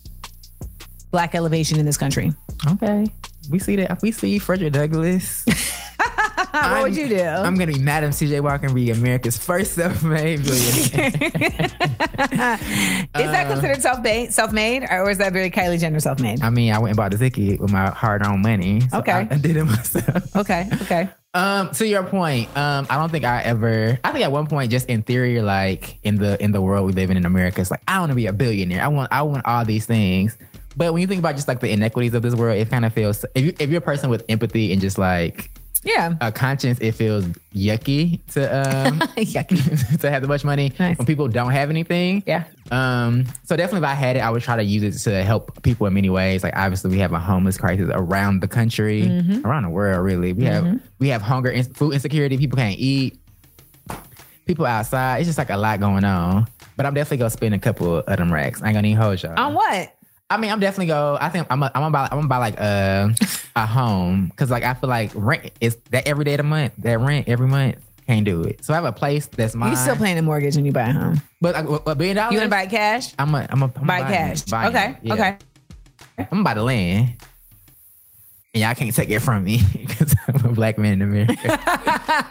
black 1.10 1.34
elevation 1.34 1.78
in 1.78 1.86
this 1.86 1.96
country. 1.96 2.32
Okay. 2.72 3.06
We 3.50 3.58
see 3.58 3.76
that. 3.76 4.00
We 4.02 4.12
see 4.12 4.38
Frederick 4.38 4.74
Douglass. 4.74 5.44
what 6.50 6.82
would 6.82 6.96
you 6.96 7.08
do? 7.08 7.20
I'm 7.22 7.54
gonna 7.56 7.72
be 7.72 7.78
Madam 7.78 8.12
C.J. 8.12 8.40
Walker 8.40 8.66
and 8.66 8.74
be 8.74 8.90
America's 8.90 9.38
first 9.38 9.72
self-made 9.72 10.44
billionaire. 10.44 11.10
is 12.18 13.30
that 13.30 13.46
considered 13.50 13.80
self-made, 13.82 14.32
self-made, 14.32 14.84
or 14.90 15.08
is 15.10 15.18
that 15.18 15.32
very 15.32 15.50
Kylie 15.50 15.80
Jenner 15.80 16.00
self-made? 16.00 16.42
I 16.42 16.50
mean, 16.50 16.72
I 16.72 16.78
went 16.78 16.90
and 16.90 16.96
bought 16.96 17.10
the 17.12 17.18
ticket 17.18 17.60
with 17.60 17.72
my 17.72 17.90
hard-earned 17.90 18.42
money. 18.42 18.80
so 18.88 18.98
Okay. 18.98 19.12
I, 19.12 19.20
I 19.20 19.38
did 19.38 19.56
it 19.56 19.64
myself. 19.64 20.36
Okay, 20.36 20.68
okay. 20.82 21.08
Um, 21.34 21.70
to 21.72 21.86
your 21.86 22.04
point, 22.04 22.48
um, 22.56 22.86
I 22.88 22.96
don't 22.96 23.10
think 23.10 23.24
I 23.24 23.42
ever. 23.42 23.98
I 24.02 24.12
think 24.12 24.24
at 24.24 24.32
one 24.32 24.46
point, 24.46 24.70
just 24.70 24.88
in 24.88 25.02
theory, 25.02 25.42
like 25.42 25.98
in 26.02 26.16
the 26.16 26.42
in 26.42 26.52
the 26.52 26.62
world 26.62 26.86
we 26.86 26.92
live 26.92 27.10
in 27.10 27.16
in 27.16 27.26
America, 27.26 27.60
it's 27.60 27.70
like 27.70 27.82
I 27.86 28.00
want 28.00 28.10
to 28.10 28.16
be 28.16 28.26
a 28.26 28.32
billionaire. 28.32 28.82
I 28.82 28.88
want 28.88 29.12
I 29.12 29.22
want 29.22 29.44
all 29.46 29.64
these 29.64 29.84
things. 29.84 30.38
But 30.76 30.92
when 30.92 31.02
you 31.02 31.06
think 31.06 31.18
about 31.18 31.34
just 31.34 31.48
like 31.48 31.60
the 31.60 31.70
inequities 31.70 32.14
of 32.14 32.22
this 32.22 32.34
world, 32.34 32.56
it 32.58 32.70
kind 32.70 32.84
of 32.84 32.94
feels 32.94 33.24
if 33.34 33.44
you 33.44 33.52
if 33.58 33.68
you're 33.68 33.78
a 33.78 33.82
person 33.82 34.08
with 34.08 34.24
empathy 34.28 34.72
and 34.72 34.80
just 34.80 34.96
like 34.96 35.50
Yeah. 35.84 36.14
a 36.20 36.32
conscience, 36.32 36.78
it 36.80 36.92
feels 36.92 37.24
yucky 37.54 38.20
to 38.32 38.42
um 38.88 38.98
Yucky. 39.16 40.00
to 40.00 40.10
have 40.10 40.22
that 40.22 40.28
much 40.28 40.44
money 40.44 40.72
Nice. 40.78 40.98
when 40.98 41.06
people 41.06 41.28
don't 41.28 41.50
have 41.52 41.70
anything. 41.70 42.22
Yeah. 42.26 42.44
Um, 42.70 43.24
so 43.44 43.56
definitely 43.56 43.86
if 43.86 43.90
I 43.90 43.94
had 43.94 44.16
it, 44.16 44.20
I 44.20 44.30
would 44.30 44.42
try 44.42 44.56
to 44.56 44.62
use 44.64 44.82
it 44.82 45.10
to 45.10 45.22
help 45.24 45.62
people 45.62 45.86
in 45.86 45.94
many 45.94 46.10
ways. 46.10 46.42
Like 46.42 46.54
obviously 46.56 46.90
we 46.90 46.98
have 46.98 47.12
a 47.12 47.18
homeless 47.18 47.56
crisis 47.56 47.88
around 47.92 48.40
the 48.40 48.48
country, 48.48 49.02
Mm-hmm. 49.02 49.46
around 49.46 49.62
the 49.62 49.70
world 49.70 50.04
really. 50.04 50.32
We 50.32 50.44
have 50.44 50.80
we 50.98 51.08
have 51.08 51.22
hunger 51.22 51.50
and 51.50 51.76
food 51.76 51.92
insecurity, 51.94 52.36
people 52.38 52.56
can't 52.56 52.78
eat. 52.78 53.18
People 54.46 54.64
outside, 54.64 55.18
it's 55.18 55.28
just 55.28 55.36
like 55.38 55.50
a 55.50 55.56
lot 55.58 55.78
going 55.78 56.04
on. 56.04 56.46
But 56.76 56.86
I'm 56.86 56.94
definitely 56.94 57.18
gonna 57.18 57.30
spend 57.30 57.54
a 57.54 57.58
couple 57.58 57.98
of 57.98 58.16
them 58.16 58.32
racks. 58.32 58.62
I 58.62 58.66
ain't 58.68 58.74
gonna 58.74 58.88
even 58.88 59.02
hold 59.02 59.22
y'all. 59.22 59.38
On 59.38 59.52
what? 59.52 59.94
I 60.30 60.36
mean, 60.36 60.50
I'm 60.50 60.60
definitely 60.60 60.86
go. 60.86 61.16
I 61.20 61.30
think 61.30 61.46
I'm. 61.50 61.62
A, 61.62 61.70
I'm 61.74 61.80
gonna 61.82 61.90
buy. 61.90 62.04
I'm 62.10 62.18
gonna 62.18 62.28
buy 62.28 62.36
like 62.36 62.58
a 62.60 63.14
a 63.56 63.66
home 63.66 64.26
because 64.26 64.50
like 64.50 64.62
I 64.62 64.74
feel 64.74 64.90
like 64.90 65.10
rent 65.14 65.52
is 65.60 65.76
that 65.90 66.06
every 66.06 66.24
day 66.24 66.34
of 66.34 66.38
the 66.38 66.42
month. 66.42 66.74
That 66.78 66.98
rent 67.00 67.28
every 67.28 67.46
month 67.46 67.76
can't 68.06 68.24
do 68.26 68.42
it. 68.42 68.62
So 68.64 68.74
I 68.74 68.76
have 68.76 68.84
a 68.84 68.92
place 68.92 69.26
that's 69.26 69.54
mine. 69.54 69.70
You 69.70 69.76
still 69.76 69.96
paying 69.96 70.18
a 70.18 70.22
mortgage 70.22 70.56
when 70.56 70.66
you 70.66 70.72
buy 70.72 70.88
a 70.88 70.92
home? 70.92 71.22
But 71.40 71.64
what 71.66 71.96
billion 71.96 72.16
dollars? 72.16 72.34
You 72.34 72.40
to 72.40 72.48
buy 72.48 72.66
cash? 72.66 73.14
I'm 73.18 73.34
a. 73.34 73.46
I'm 73.48 73.62
a. 73.62 73.72
I'm 73.76 73.86
Buy 73.86 74.00
cash. 74.00 74.42
it, 74.46 74.52
okay. 74.52 74.90
it, 74.90 74.96
yeah. 75.02 75.12
Okay. 75.14 75.36
I'm 76.18 76.26
gonna 76.30 76.42
buy 76.44 76.54
the 76.54 76.62
land. 76.62 77.14
And 78.54 78.62
y'all 78.62 78.74
can't 78.74 78.94
take 78.94 79.10
it 79.10 79.20
from 79.20 79.44
me 79.44 79.60
because 79.86 80.14
I'm 80.26 80.44
a 80.44 80.52
black 80.52 80.78
man 80.78 80.94
in 80.94 81.02
America. 81.02 81.36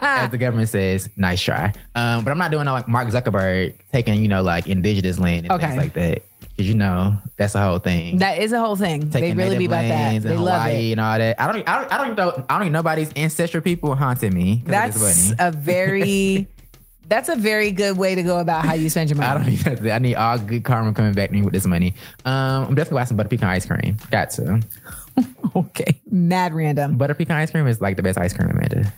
As 0.02 0.30
the 0.30 0.38
government 0.38 0.68
says, 0.68 1.08
nice 1.16 1.40
try. 1.40 1.72
Um, 1.94 2.24
but 2.24 2.30
I'm 2.30 2.38
not 2.38 2.50
doing 2.50 2.64
no, 2.64 2.72
like 2.72 2.88
Mark 2.88 3.08
Zuckerberg 3.08 3.74
taking, 3.92 4.20
you 4.20 4.28
know, 4.28 4.42
like 4.42 4.66
indigenous 4.68 5.18
land 5.18 5.46
and 5.46 5.52
Okay. 5.52 5.66
things 5.68 5.76
like 5.78 5.92
that. 5.94 6.22
Because 6.58 6.70
you 6.70 6.74
know, 6.74 7.16
that's 7.36 7.52
the 7.52 7.62
whole 7.62 7.78
thing. 7.78 8.18
That 8.18 8.38
is 8.38 8.50
a 8.50 8.58
whole 8.58 8.74
thing. 8.74 9.10
They 9.10 9.20
taking 9.20 9.36
really 9.36 9.50
native 9.50 9.58
be 9.60 9.66
about 9.66 9.82
that. 9.82 10.22
They 10.22 10.36
love 10.36 10.60
Hawaii 10.60 10.88
it. 10.88 10.92
and 10.92 11.00
all 11.00 11.16
that. 11.16 11.40
I 11.40 11.52
don't, 11.52 11.68
I 11.68 11.78
don't, 11.78 11.92
I 11.92 11.96
don't 11.96 12.06
even 12.06 12.16
know, 12.16 12.44
I 12.48 12.54
don't 12.54 12.62
even 12.62 12.72
know 12.72 12.78
nobody's 12.80 13.12
ancestral 13.14 13.62
people 13.62 13.94
haunting 13.94 14.34
me. 14.34 14.64
That's 14.66 15.32
a 15.38 15.52
very 15.52 16.48
that's 17.08 17.28
a 17.28 17.36
very 17.36 17.70
good 17.70 17.96
way 17.96 18.16
to 18.16 18.24
go 18.24 18.40
about 18.40 18.64
how 18.64 18.72
you 18.72 18.90
spend 18.90 19.08
your 19.08 19.18
money. 19.18 19.28
I 19.28 19.34
don't 19.38 19.52
even 19.52 19.90
I 19.92 19.98
need 20.00 20.16
all 20.16 20.36
good 20.36 20.64
karma 20.64 20.92
coming 20.94 21.12
back 21.12 21.28
to 21.28 21.34
me 21.36 21.42
with 21.42 21.52
this 21.52 21.64
money. 21.64 21.94
Um, 22.24 22.66
I'm 22.66 22.74
definitely 22.74 22.96
buying 22.96 23.06
some 23.06 23.16
butter 23.16 23.28
pecan 23.28 23.48
ice 23.50 23.64
cream. 23.64 23.96
Got 24.10 24.30
to. 24.30 24.60
okay. 25.54 26.00
Mad 26.10 26.54
random. 26.54 26.96
Butter 26.96 27.14
pecan 27.14 27.36
ice 27.36 27.52
cream 27.52 27.68
is 27.68 27.80
like 27.80 27.96
the 27.96 28.02
best 28.02 28.18
ice 28.18 28.32
cream, 28.32 28.50
Amanda. 28.50 28.92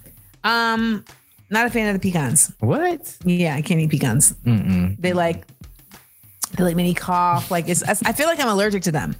Um 0.44 1.04
not 1.50 1.66
a 1.66 1.70
fan 1.70 1.94
of 1.94 2.00
the 2.00 2.10
pecans. 2.10 2.54
What? 2.60 3.18
Yeah, 3.22 3.54
I 3.54 3.60
can't 3.60 3.80
eat 3.80 3.90
pecans. 3.90 4.32
Mm-mm. 4.46 4.96
They 4.98 5.12
like 5.12 5.44
they 6.56 6.64
like 6.64 6.76
me 6.76 6.94
cough. 6.94 7.50
Like 7.50 7.68
it's 7.68 7.82
I 7.82 8.12
feel 8.12 8.26
like 8.26 8.40
I'm 8.40 8.48
allergic 8.48 8.82
to 8.84 8.92
them. 8.92 9.16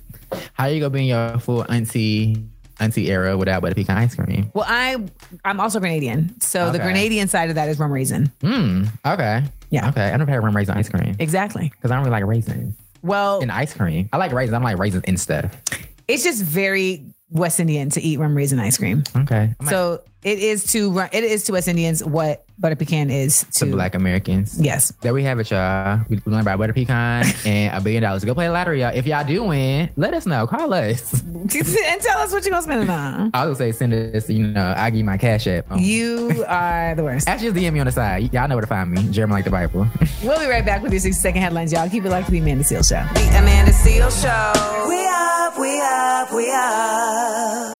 How 0.55 0.65
are 0.65 0.71
you 0.71 0.81
gonna 0.81 0.91
be 0.91 1.01
in 1.01 1.07
your 1.07 1.39
full 1.39 1.65
auntie 1.71 2.45
auntie 2.79 3.11
era 3.11 3.37
without 3.37 3.63
butter 3.63 3.75
pecan 3.75 3.99
ice 3.99 4.15
cream? 4.15 4.51
Well, 4.55 4.65
I 4.67 4.97
I'm 5.45 5.61
also 5.61 5.81
Grenadian. 5.81 6.43
So 6.43 6.71
the 6.71 6.79
Okay. 6.83 6.93
Grenadian 6.93 7.29
side 7.29 7.49
of 7.51 7.57
that 7.57 7.69
is 7.69 7.79
rum 7.79 7.93
raisin. 7.93 8.27
Hmm. 8.41 8.85
Okay. 9.05 9.43
Yeah. 9.71 9.89
Okay. 9.91 10.11
I 10.11 10.17
never 10.17 10.31
had 10.31 10.43
rum 10.43 10.57
raisin 10.57 10.77
ice 10.77 10.89
cream 10.89 11.15
Exactly. 11.19 11.69
because 11.71 11.91
I 11.91 11.95
don't 11.97 12.05
really 12.05 12.13
like 12.21 12.27
raisins 12.27 12.75
Well, 13.03 13.41
in 13.41 13.51
ice 13.51 13.73
cream. 13.75 14.09
I 14.13 14.17
like 14.17 14.33
raisins. 14.33 14.55
I 14.55 14.59
don't 14.59 14.65
like 14.65 14.79
raisins 14.79 15.05
in 15.05 15.17
stuff. 15.17 15.55
it's 16.09 16.25
just 16.25 16.43
very 16.43 17.05
West 17.31 17.61
Indian 17.61 17.89
to 17.91 18.01
eat 18.01 18.19
rum 18.19 18.35
raisin 18.35 18.59
ice 18.59 18.77
cream. 18.79 19.05
Okay. 19.17 19.55
I 19.61 19.63
might- 19.65 19.71
So 19.71 20.03
it 20.23 20.39
is 20.39 20.65
to 20.73 20.99
it 21.13 21.25
is 21.25 21.45
to 21.45 21.53
West 21.53 21.69
Indians 21.69 22.05
what 22.05 22.45
butter 22.59 22.77
pecan 22.77 23.09
is 23.11 23.41
to 23.55 23.65
to 23.65 23.71
black 23.73 23.95
Americans. 23.95 24.61
Yes. 24.61 24.93
There 25.01 25.15
we 25.15 25.23
have 25.25 25.39
it, 25.39 25.51
y'all. 25.51 26.01
We 26.11 26.21
learned 26.27 26.43
about 26.43 26.59
butter 26.59 26.75
pecan 26.75 27.25
and 27.47 27.75
a 27.75 27.81
billion 27.81 28.03
dollars. 28.03 28.25
Go 28.25 28.35
play 28.35 28.47
the 28.47 28.53
lottery, 28.53 28.81
y'all. 28.81 28.95
If 28.95 29.07
y'all 29.07 29.27
do 29.27 29.45
win, 29.45 29.91
let 29.97 30.13
us 30.13 30.27
know. 30.27 30.47
Call 30.47 30.73
us. 30.75 31.23
and 31.23 31.51
tell 31.51 32.19
us 32.19 32.33
what 32.33 32.45
you're 32.45 32.51
gonna 32.51 32.63
spend 32.63 32.83
it 32.83 32.91
on. 32.91 33.31
I 33.33 33.47
was 33.47 33.59
gonna 33.59 33.73
say 33.73 33.79
send 33.79 33.95
us. 33.95 34.29
You 34.29 34.49
know, 34.49 34.75
I 34.77 34.91
give 34.91 35.07
my 35.07 35.17
cash 35.17 35.47
app. 35.47 35.71
Um, 35.71 35.79
You 35.79 36.45
are 36.47 36.95
the 36.95 37.03
worst. 37.05 37.29
Actually, 37.29 37.53
just 37.53 37.65
DM 37.65 37.73
me 37.73 37.81
on 37.81 37.87
the 37.87 37.93
side. 37.93 38.33
Y'all 38.33 38.47
know 38.49 38.57
where 38.57 38.63
to 38.63 38.67
find 38.67 38.91
me. 38.91 39.09
Jeremy 39.11 39.33
like 39.33 39.45
the 39.45 39.51
Bible. 39.51 39.87
We'll 40.23 40.39
be 40.39 40.47
right 40.47 40.65
back 40.65 40.83
with 40.83 40.93
your 40.93 41.01
60 41.01 41.19
second 41.19 41.41
headlines, 41.41 41.73
y'all. 41.73 41.89
Keep 41.89 42.05
it 42.05 42.11
locked 42.11 42.27
to 42.27 42.33
the 42.33 42.39
Amanda 42.41 42.63
Seales 42.63 42.91
Show. 42.91 43.03
The 43.15 43.39
Amanda 43.39 43.73
Seales 43.73 44.21
Show. 44.21 44.89
We 44.89 45.07
up, 45.07 45.59
we 45.59 45.81
up, 45.81 46.33
we 46.33 46.51
up. 46.53 47.80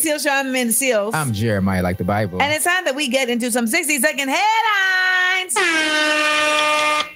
It's 0.00 0.22
the 0.22 0.30
Amanda 0.30 0.72
Seales. 0.72 1.10
I'm 1.12 1.12
Seales. 1.12 1.14
I'm 1.14 1.32
Jeremiah, 1.32 1.82
like 1.82 1.98
the 1.98 2.04
Bible. 2.04 2.40
and 2.40 2.52
it's 2.52 2.64
time 2.64 2.84
that 2.84 2.94
we 2.94 3.08
get 3.08 3.28
into 3.28 3.50
some 3.50 3.66
60 3.66 3.98
second 3.98 4.28
headlines. 4.28 5.27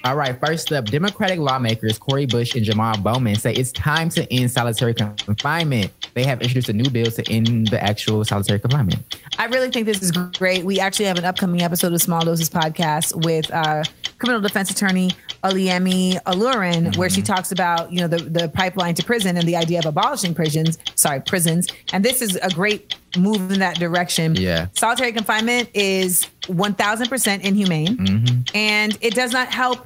All 0.05 0.17
right, 0.17 0.37
first 0.45 0.71
up, 0.73 0.85
Democratic 0.85 1.39
lawmakers 1.39 1.97
Cori 1.97 2.25
Bush 2.25 2.55
and 2.55 2.65
Jamal 2.65 2.97
Bowman 2.97 3.35
say 3.35 3.53
it's 3.53 3.71
time 3.71 4.09
to 4.09 4.31
end 4.33 4.51
solitary 4.51 4.93
confinement. 4.93 5.91
They 6.13 6.25
have 6.25 6.41
introduced 6.41 6.67
a 6.67 6.73
new 6.73 6.89
bill 6.89 7.05
to 7.09 7.31
end 7.31 7.67
the 7.67 7.81
actual 7.81 8.23
solitary 8.25 8.59
confinement. 8.59 9.17
I 9.39 9.45
really 9.45 9.71
think 9.71 9.85
this 9.85 10.01
is 10.01 10.11
great. 10.11 10.65
We 10.65 10.79
actually 10.79 11.05
have 11.05 11.17
an 11.17 11.23
upcoming 11.25 11.61
episode 11.61 11.93
of 11.93 12.01
Small 12.01 12.21
Doses 12.25 12.49
Podcast 12.49 13.23
with 13.25 13.49
uh, 13.51 13.83
criminal 14.19 14.41
defense 14.41 14.69
attorney 14.69 15.11
Aliemi 15.43 16.21
Alurin, 16.23 16.95
where 16.97 17.09
she 17.09 17.21
Mm-hmm. 17.21 17.33
talks 17.33 17.51
about 17.53 17.91
you 17.91 18.01
know 18.01 18.07
the 18.07 18.17
the 18.17 18.49
pipeline 18.49 18.95
to 18.95 19.03
prison 19.03 19.37
and 19.37 19.47
the 19.47 19.55
idea 19.55 19.79
of 19.79 19.85
abolishing 19.85 20.33
prisons. 20.35 20.77
Sorry, 20.95 21.21
prisons. 21.21 21.67
And 21.93 22.03
this 22.03 22.21
is 22.21 22.35
a 22.41 22.49
great 22.49 22.95
move 23.17 23.51
in 23.51 23.59
that 23.59 23.77
direction. 23.79 24.35
Yeah. 24.35 24.67
solitary 24.73 25.11
confinement 25.11 25.69
is 25.73 26.27
one 26.47 26.73
thousand 26.73 27.09
percent 27.09 27.43
inhumane, 27.43 27.97
Mm-hmm. 27.97 28.55
and 28.55 28.97
it 29.01 29.13
does 29.13 29.31
not 29.31 29.47
help 29.49 29.79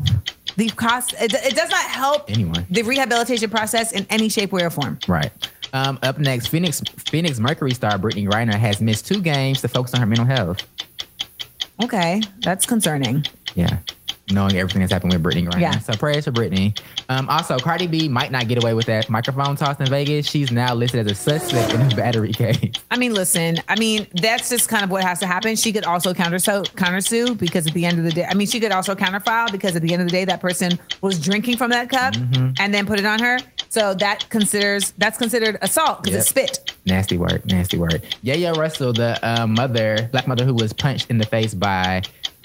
the 0.55 0.69
cost. 0.69 1.13
It, 1.19 1.33
it 1.33 1.55
does 1.55 1.69
not 1.69 1.85
help 1.85 2.29
Anyone. 2.31 2.65
the 2.69 2.81
rehabilitation 2.83 3.49
process 3.49 3.91
in 3.91 4.05
any 4.09 4.29
shape, 4.29 4.51
way, 4.51 4.63
or 4.63 4.69
form. 4.69 4.97
Right. 5.07 5.31
Um, 5.73 5.99
up 6.01 6.17
next, 6.17 6.47
Phoenix 6.47 6.81
Phoenix 7.09 7.39
Mercury 7.39 7.73
star 7.73 7.97
Brittney 7.99 8.27
Griner 8.27 8.53
has 8.55 8.79
missed 8.81 9.05
two 9.07 9.21
games 9.21 9.61
to 9.61 9.67
focus 9.67 9.93
on 9.93 9.99
her 9.99 10.05
mental 10.07 10.25
health. 10.25 10.65
Okay, 11.83 12.21
that's 12.39 12.65
concerning. 12.65 13.25
Yeah. 13.53 13.77
Knowing 14.29 14.57
everything 14.57 14.81
that's 14.81 14.91
happened 14.91 15.13
with 15.13 15.23
Brittney 15.23 15.47
Griner. 15.47 15.61
Yeah. 15.61 15.79
So 15.79 15.93
prayers 15.93 16.25
for 16.25 16.31
Brittney. 16.33 16.77
Um, 17.07 17.29
also, 17.29 17.57
Cardi 17.57 17.87
B 17.87 18.09
might 18.09 18.29
not 18.29 18.49
get 18.49 18.61
away 18.61 18.73
with 18.73 18.85
that 18.87 19.09
microphone 19.09 19.55
toss 19.55 19.79
in 19.79 19.85
Vegas. 19.85 20.27
She's 20.29 20.51
now 20.51 20.73
listed 20.73 21.05
as 21.07 21.11
a 21.13 21.15
suspect 21.15 21.73
in 21.73 21.81
a 21.81 21.95
battery 21.95 22.33
case. 22.33 22.73
I 22.91 22.97
mean, 22.97 23.13
listen. 23.13 23.57
I 23.69 23.79
mean, 23.79 24.05
that's 24.21 24.49
just 24.49 24.67
kind 24.67 24.83
of 24.83 24.89
what 24.91 25.03
has 25.03 25.19
to 25.19 25.27
happen. 25.27 25.55
She 25.55 25.71
could 25.71 25.85
also 25.85 26.13
counter 26.13 26.39
counter 26.75 26.99
sue 26.99 27.35
because 27.35 27.67
at 27.67 27.73
the 27.73 27.85
end 27.85 27.99
of 27.99 28.03
the 28.03 28.11
day, 28.11 28.25
I 28.25 28.33
mean, 28.33 28.47
she 28.47 28.59
could 28.59 28.73
also 28.73 28.95
counterfile 28.95 29.49
because 29.51 29.75
at 29.77 29.81
the 29.81 29.93
end 29.93 30.01
of 30.01 30.07
the 30.09 30.11
day, 30.11 30.25
that 30.25 30.41
person 30.41 30.77
was 31.01 31.19
drinking 31.19 31.55
from 31.57 31.69
that 31.71 31.89
cup 31.89 32.13
Mm-hmm. 32.15 32.53
and 32.59 32.73
then 32.73 32.85
put 32.85 32.99
it 32.99 33.05
on 33.05 33.19
her. 33.19 33.37
So 33.69 33.93
that 33.95 34.27
considers 34.29 34.91
that's 34.97 35.17
considered 35.17 35.57
assault 35.61 36.03
because 36.03 36.19
it's 36.19 36.29
spit. 36.29 36.73
Nasty 36.85 37.17
word, 37.17 37.45
nasty 37.45 37.77
word. 37.77 38.03
Yaya 38.23 38.53
Russell, 38.53 38.91
the 38.93 39.17
uh, 39.21 39.45
mother, 39.47 40.09
black 40.11 40.27
mother 40.27 40.43
who 40.45 40.53
was 40.53 40.73
punched 40.73 41.09
in 41.09 41.17
the 41.17 41.25
face 41.25 41.53
by 41.53 42.01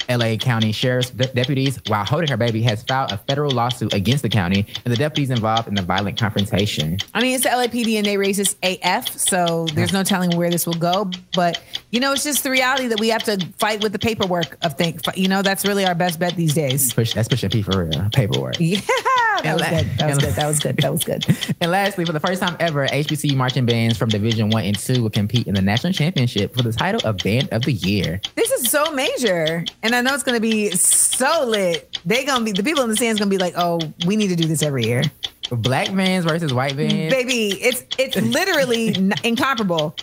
LA 0.08 0.36
County 0.36 0.72
Sheriff's 0.72 1.10
de- 1.10 1.26
deputies 1.26 1.80
while 1.86 2.04
holding 2.04 2.28
her 2.28 2.36
baby, 2.36 2.62
has 2.62 2.82
filed 2.82 3.12
a 3.12 3.18
federal 3.18 3.50
lawsuit 3.50 3.92
against 3.92 4.22
the 4.22 4.28
county 4.28 4.66
and 4.84 4.92
the 4.92 4.96
deputies 4.96 5.30
involved 5.30 5.68
in 5.68 5.74
the 5.74 5.82
violent 5.82 6.18
confrontation. 6.18 6.98
I 7.14 7.20
mean, 7.20 7.34
it's 7.34 7.44
the 7.44 7.50
LAPD 7.50 7.96
and 7.96 8.06
they 8.06 8.16
racist 8.16 8.56
AF, 8.62 9.08
so 9.08 9.66
there's 9.74 9.92
no 9.92 10.02
telling 10.02 10.36
where 10.36 10.50
this 10.50 10.66
will 10.66 10.74
go. 10.74 11.10
But 11.34 11.62
you 11.90 12.00
know, 12.00 12.12
it's 12.12 12.24
just 12.24 12.42
the 12.42 12.50
reality 12.50 12.88
that 12.88 13.00
we 13.00 13.08
have 13.08 13.22
to 13.24 13.38
fight 13.58 13.82
with 13.82 13.92
the 13.92 13.98
paperwork 13.98 14.56
of 14.62 14.74
things. 14.74 15.02
You 15.14 15.28
know, 15.28 15.42
that's 15.42 15.64
really 15.66 15.84
our 15.84 15.94
best 15.94 16.18
bet 16.18 16.36
these 16.36 16.54
days. 16.54 16.92
Push, 16.92 17.14
that's 17.14 17.28
pushing 17.28 17.50
P 17.50 17.62
for 17.62 17.84
real. 17.84 18.08
Paperwork. 18.12 18.56
Yeah, 18.58 18.80
that 19.42 19.54
was 19.54 19.68
good. 19.68 19.98
That 19.98 20.08
was 20.08 20.18
good. 20.18 20.34
That 20.34 20.46
was 20.46 20.58
good. 20.60 20.76
That 20.78 20.92
was 20.92 21.04
good. 21.04 21.56
And 21.60 21.70
lastly, 21.70 22.04
for 22.04 22.12
the 22.12 22.20
first 22.20 22.40
time 22.40 22.56
ever, 22.60 22.86
HBCU 22.86 23.36
marching 23.36 23.66
bands 23.66 23.96
from 23.96 24.08
Division 24.08 24.50
One 24.50 24.64
and 24.64 24.78
Two 24.78 25.02
will 25.02 25.10
compete 25.10 25.46
in 25.46 25.54
the 25.54 25.62
national 25.62 25.92
championship 25.92 26.54
for 26.54 26.62
the 26.62 26.72
title 26.72 27.00
of 27.04 27.18
Band 27.18 27.48
of 27.52 27.62
the 27.62 27.72
Year. 27.72 28.20
This 28.34 28.50
is 28.52 28.70
so 28.70 28.92
major, 28.92 29.64
and 29.82 29.91
I 29.94 30.00
know 30.00 30.14
it's 30.14 30.22
to 30.24 30.40
be 30.40 30.70
so 30.70 31.44
lit. 31.46 31.98
They 32.05 32.24
gonna 32.24 32.44
be 32.44 32.52
the 32.52 32.62
people 32.62 32.83
in 32.85 32.90
the 32.90 32.96
stands 32.96 33.18
gonna 33.20 33.31
be 33.31 33.38
like, 33.38 33.55
"Oh, 33.57 33.81
we 34.07 34.16
need 34.16 34.28
to 34.28 34.37
do 34.37 34.46
this 34.46 34.62
every 34.62 34.85
year, 34.85 35.02
Black 35.50 35.94
bands 35.94 36.26
versus 36.26 36.52
white 36.52 36.76
bands. 36.76 37.12
baby." 37.14 37.48
It's 37.62 37.85
it's 37.98 38.16
literally 38.16 38.94
incomparable. 39.24 39.94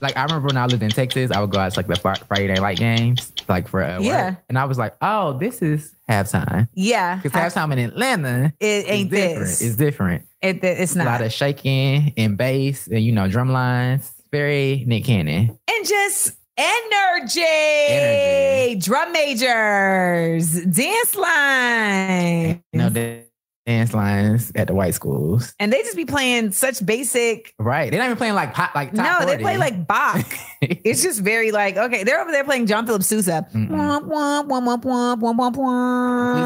Like 0.00 0.16
I 0.16 0.22
remember 0.24 0.46
when 0.48 0.56
I 0.56 0.64
lived 0.66 0.82
in 0.82 0.90
Texas, 0.90 1.30
I 1.30 1.40
would 1.40 1.50
go 1.50 1.58
out 1.58 1.72
to 1.72 1.78
like 1.78 1.86
the 1.86 1.96
Fri- 1.96 2.14
Friday 2.26 2.48
Night 2.48 2.60
Light 2.62 2.78
games, 2.78 3.32
like 3.48 3.68
for 3.68 3.82
uh, 3.82 3.96
work. 3.98 4.04
Yeah. 4.06 4.36
and 4.48 4.58
I 4.58 4.64
was 4.64 4.78
like, 4.78 4.96
"Oh, 5.02 5.34
this 5.38 5.60
is 5.60 5.92
halftime." 6.08 6.68
Yeah, 6.72 7.16
Because 7.16 7.32
halftime 7.32 7.72
in 7.72 7.78
Atlanta 7.80 8.52
it 8.60 8.86
ain't 8.88 9.10
different. 9.10 9.40
this. 9.46 9.60
It's 9.60 9.76
different. 9.76 10.26
It, 10.40 10.64
it's 10.64 10.94
not 10.94 11.06
A 11.06 11.10
lot 11.10 11.20
of 11.22 11.32
shaking 11.32 12.14
and 12.16 12.38
bass, 12.38 12.86
and 12.86 13.00
you 13.04 13.12
know, 13.12 13.28
drum 13.28 13.50
lines. 13.52 14.10
Very 14.32 14.84
Nick 14.86 15.04
Cannon. 15.04 15.58
and 15.68 15.86
just 15.86 16.32
energy, 16.60 17.40
Energy. 17.88 18.80
drum 18.80 19.12
majors, 19.12 20.64
dance 20.64 21.14
line, 21.16 22.62
You 22.72 22.78
know, 22.78 22.88
the 22.90 23.24
dance 23.66 23.92
lines 23.94 24.50
at 24.54 24.66
the 24.66 24.74
white 24.74 24.94
schools. 24.94 25.54
and 25.60 25.72
they 25.72 25.82
just 25.82 25.96
be 25.96 26.04
playing 26.04 26.52
such 26.52 26.84
basic. 26.84 27.54
Right. 27.58 27.90
They're 27.90 27.98
not 28.00 28.06
even 28.06 28.16
playing 28.16 28.34
like 28.34 28.52
pop, 28.52 28.74
like 28.74 28.92
top 28.94 29.20
no, 29.20 29.26
they 29.26 29.38
play 29.38 29.56
like 29.58 29.86
Bach. 29.86 30.26
It's 30.62 31.02
just 31.02 31.20
very 31.20 31.52
like 31.52 31.76
okay. 31.78 32.04
They're 32.04 32.20
over 32.20 32.30
there 32.30 32.44
playing 32.44 32.66
John 32.66 32.84
Philip 32.86 33.02
Sousa. 33.02 33.46
Please 33.50 33.66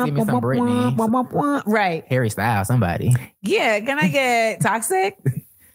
give 0.04 0.14
me 0.14 0.24
some 0.24 0.40
Britney. 0.40 0.96
Right. 1.66 2.04
Harry 2.08 2.30
Styles, 2.30 2.68
somebody. 2.68 3.12
Yeah. 3.42 3.80
Can 3.80 3.98
I 3.98 4.06
get 4.08 4.60
toxic? 4.62 5.16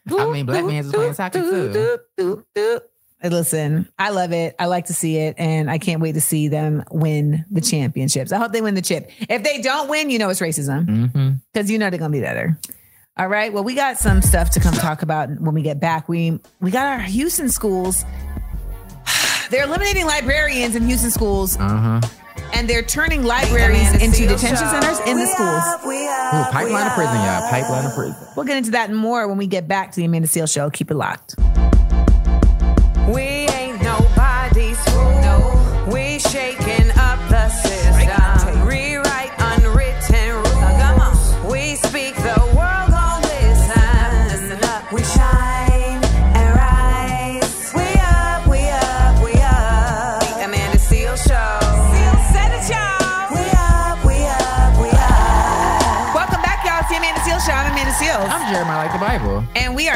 I 0.09 0.25
mean, 0.31 0.45
Black 0.45 0.63
Man's 0.65 0.87
is 0.87 0.93
playing 0.93 1.13
Toxic 1.15 1.43
too. 1.43 2.43
Hey, 3.21 3.29
Listen, 3.29 3.89
I 3.99 4.11
love 4.11 4.31
it. 4.31 4.55
I 4.59 4.67
like 4.67 4.85
to 4.85 4.93
see 4.93 5.17
it, 5.17 5.35
and 5.37 5.69
I 5.69 5.77
can't 5.77 6.01
wait 6.01 6.13
to 6.13 6.21
see 6.21 6.47
them 6.47 6.83
win 6.89 7.43
the 7.51 7.59
championships. 7.61 8.31
I 8.31 8.37
hope 8.37 8.53
they 8.53 8.61
win 8.61 8.75
the 8.75 8.81
chip. 8.81 9.11
If 9.29 9.43
they 9.43 9.61
don't 9.61 9.89
win, 9.89 10.09
you 10.09 10.19
know 10.19 10.29
it's 10.29 10.39
racism 10.39 11.39
because 11.51 11.69
you 11.69 11.77
know 11.77 11.89
they're 11.89 11.99
gonna 11.99 12.11
be 12.13 12.21
better. 12.21 12.57
All 13.17 13.27
right. 13.27 13.51
Well, 13.51 13.65
we 13.65 13.75
got 13.75 13.97
some 13.97 14.21
stuff 14.21 14.51
to 14.51 14.61
come 14.61 14.73
talk 14.73 15.01
about 15.01 15.29
when 15.41 15.53
we 15.53 15.61
get 15.61 15.81
back. 15.81 16.07
We 16.07 16.39
we 16.61 16.71
got 16.71 16.85
our 16.87 16.99
Houston 16.99 17.49
schools. 17.49 18.05
They're 19.49 19.65
eliminating 19.65 20.05
librarians 20.05 20.75
in 20.75 20.85
Houston 20.87 21.11
schools, 21.11 21.57
Uh 21.57 21.99
huh. 21.99 22.01
and 22.53 22.69
they're 22.69 22.83
turning 22.83 23.23
libraries 23.23 23.91
into 24.01 24.27
detention 24.27 24.67
centers 24.67 24.99
in 25.07 25.17
the 25.17 25.25
schools. 25.25 25.63
Ooh, 25.85 26.51
pipeline 26.51 26.85
of 26.87 26.93
prison, 26.93 27.15
y'all. 27.15 27.49
Pipeline 27.49 27.85
of 27.85 27.93
prison. 27.95 28.15
We'll 28.37 28.45
get 28.45 28.57
into 28.57 28.71
that 28.71 28.89
and 28.89 28.97
more 28.97 29.27
when 29.27 29.37
we 29.37 29.47
get 29.47 29.67
back 29.67 29.89
to 29.91 29.95
the 29.97 30.05
Amanda 30.05 30.27
Seales 30.27 30.53
Show. 30.53 30.69
Keep 30.69 30.91
it 30.91 30.95
locked. 30.95 31.35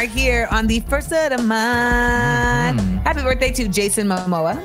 Are 0.03 0.07
here 0.07 0.47
on 0.51 0.67
the 0.67 0.81
first 0.81 1.13
of 1.13 1.29
the 1.29 1.41
month. 1.41 2.81
Mhm. 2.81 3.03
Happy 3.05 3.21
birthday 3.21 3.51
to 3.53 3.67
Jason 3.69 4.07
Momoa, 4.07 4.59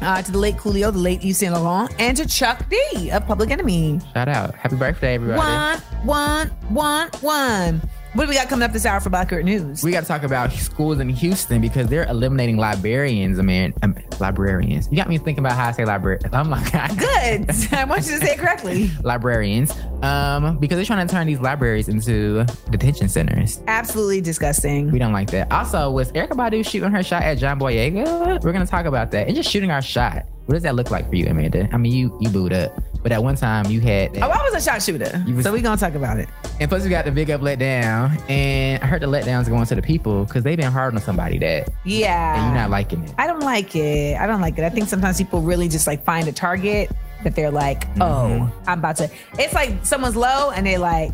uh, 0.00 0.22
to 0.22 0.30
the 0.30 0.38
late 0.38 0.56
Coolio, 0.56 0.92
the 0.92 0.98
late 0.98 1.24
Yves 1.24 1.38
Saint 1.38 1.52
Laurent, 1.52 1.90
and 1.98 2.16
to 2.16 2.26
Chuck 2.26 2.64
D 2.70 3.10
of 3.10 3.26
Public 3.26 3.50
Enemy. 3.50 4.00
Shout 4.14 4.28
out. 4.28 4.54
Happy 4.54 4.76
birthday, 4.76 5.14
everybody. 5.14 5.38
One, 5.40 5.78
one, 6.04 6.50
one, 6.68 7.08
one. 7.22 7.82
What 8.14 8.24
do 8.24 8.28
we 8.28 8.34
got 8.34 8.50
coming 8.50 8.62
up 8.62 8.74
this 8.74 8.84
hour 8.84 9.00
for 9.00 9.08
Black 9.08 9.30
Girl 9.30 9.42
News? 9.42 9.82
We 9.82 9.90
got 9.90 10.02
to 10.02 10.06
talk 10.06 10.22
about 10.22 10.52
schools 10.52 11.00
in 11.00 11.08
Houston 11.08 11.62
because 11.62 11.86
they're 11.86 12.06
eliminating 12.10 12.58
librarians. 12.58 13.38
I 13.38 13.42
mean, 13.42 13.72
um, 13.82 13.96
librarians. 14.20 14.86
You 14.90 14.98
got 14.98 15.08
me 15.08 15.16
thinking 15.16 15.38
about 15.38 15.56
how 15.56 15.68
I 15.68 15.72
say 15.72 15.86
librarian. 15.86 16.28
I'm 16.34 16.50
like, 16.50 16.70
Good. 16.98 17.50
I 17.72 17.84
want 17.84 18.04
you 18.04 18.18
to 18.18 18.26
say 18.26 18.34
it 18.34 18.38
correctly. 18.38 18.90
librarians. 19.02 19.72
Um, 20.02 20.58
because 20.58 20.76
they're 20.76 20.84
trying 20.84 21.06
to 21.06 21.10
turn 21.10 21.26
these 21.26 21.40
libraries 21.40 21.88
into 21.88 22.44
detention 22.70 23.08
centers. 23.08 23.62
Absolutely 23.66 24.20
disgusting. 24.20 24.90
We 24.90 24.98
don't 24.98 25.14
like 25.14 25.30
that. 25.30 25.50
Also, 25.50 25.90
was 25.90 26.12
Erykah 26.12 26.32
Badu 26.32 26.68
shooting 26.68 26.90
her 26.90 27.02
shot 27.02 27.22
at 27.22 27.38
John 27.38 27.58
Boyega? 27.58 28.44
We're 28.44 28.52
gonna 28.52 28.66
talk 28.66 28.84
about 28.84 29.10
that 29.12 29.26
and 29.26 29.34
just 29.34 29.48
shooting 29.50 29.70
our 29.70 29.80
shot. 29.80 30.26
What 30.46 30.54
does 30.54 30.62
that 30.64 30.74
look 30.74 30.90
like 30.90 31.08
for 31.08 31.14
you, 31.16 31.26
Amanda? 31.26 31.68
I 31.72 31.76
mean, 31.76 31.92
you 31.92 32.16
you 32.20 32.28
booed 32.28 32.52
up, 32.52 32.72
but 33.02 33.12
at 33.12 33.22
one 33.22 33.36
time 33.36 33.66
you 33.70 33.80
had. 33.80 34.12
That. 34.14 34.22
Oh, 34.24 34.30
I 34.30 34.42
was 34.42 34.54
a 34.54 34.60
shot 34.60 34.82
shooter. 34.82 35.24
Was- 35.34 35.44
so 35.44 35.52
we're 35.52 35.62
going 35.62 35.76
to 35.78 35.80
talk 35.84 35.94
about 35.94 36.18
it. 36.18 36.28
And 36.60 36.68
plus, 36.68 36.82
we 36.82 36.90
got 36.90 37.04
the 37.04 37.12
big 37.12 37.30
up 37.30 37.40
letdown, 37.40 38.20
and 38.28 38.82
I 38.82 38.86
heard 38.86 39.02
the 39.02 39.06
letdowns 39.06 39.48
going 39.48 39.64
to 39.66 39.74
the 39.74 39.82
people 39.82 40.24
because 40.24 40.42
they've 40.42 40.56
been 40.58 40.72
hard 40.72 40.94
on 40.94 41.00
somebody 41.00 41.38
that, 41.38 41.70
Yeah. 41.84 42.34
and 42.36 42.46
you're 42.46 42.54
not 42.60 42.70
liking 42.70 43.02
it. 43.04 43.12
I 43.18 43.26
don't 43.26 43.40
like 43.40 43.74
it. 43.76 44.16
I 44.20 44.26
don't 44.26 44.40
like 44.40 44.58
it. 44.58 44.64
I 44.64 44.68
think 44.70 44.88
sometimes 44.88 45.16
people 45.18 45.40
really 45.42 45.68
just 45.68 45.86
like 45.86 46.04
find 46.04 46.26
a 46.28 46.32
target 46.32 46.90
that 47.22 47.36
they're 47.36 47.50
like, 47.52 47.86
Mm-hmm. 47.94 48.02
oh, 48.02 48.52
I'm 48.66 48.80
about 48.80 48.96
to. 48.96 49.10
It's 49.38 49.54
like 49.54 49.86
someone's 49.86 50.16
low 50.16 50.50
and 50.50 50.66
they're 50.66 50.78
like, 50.78 51.12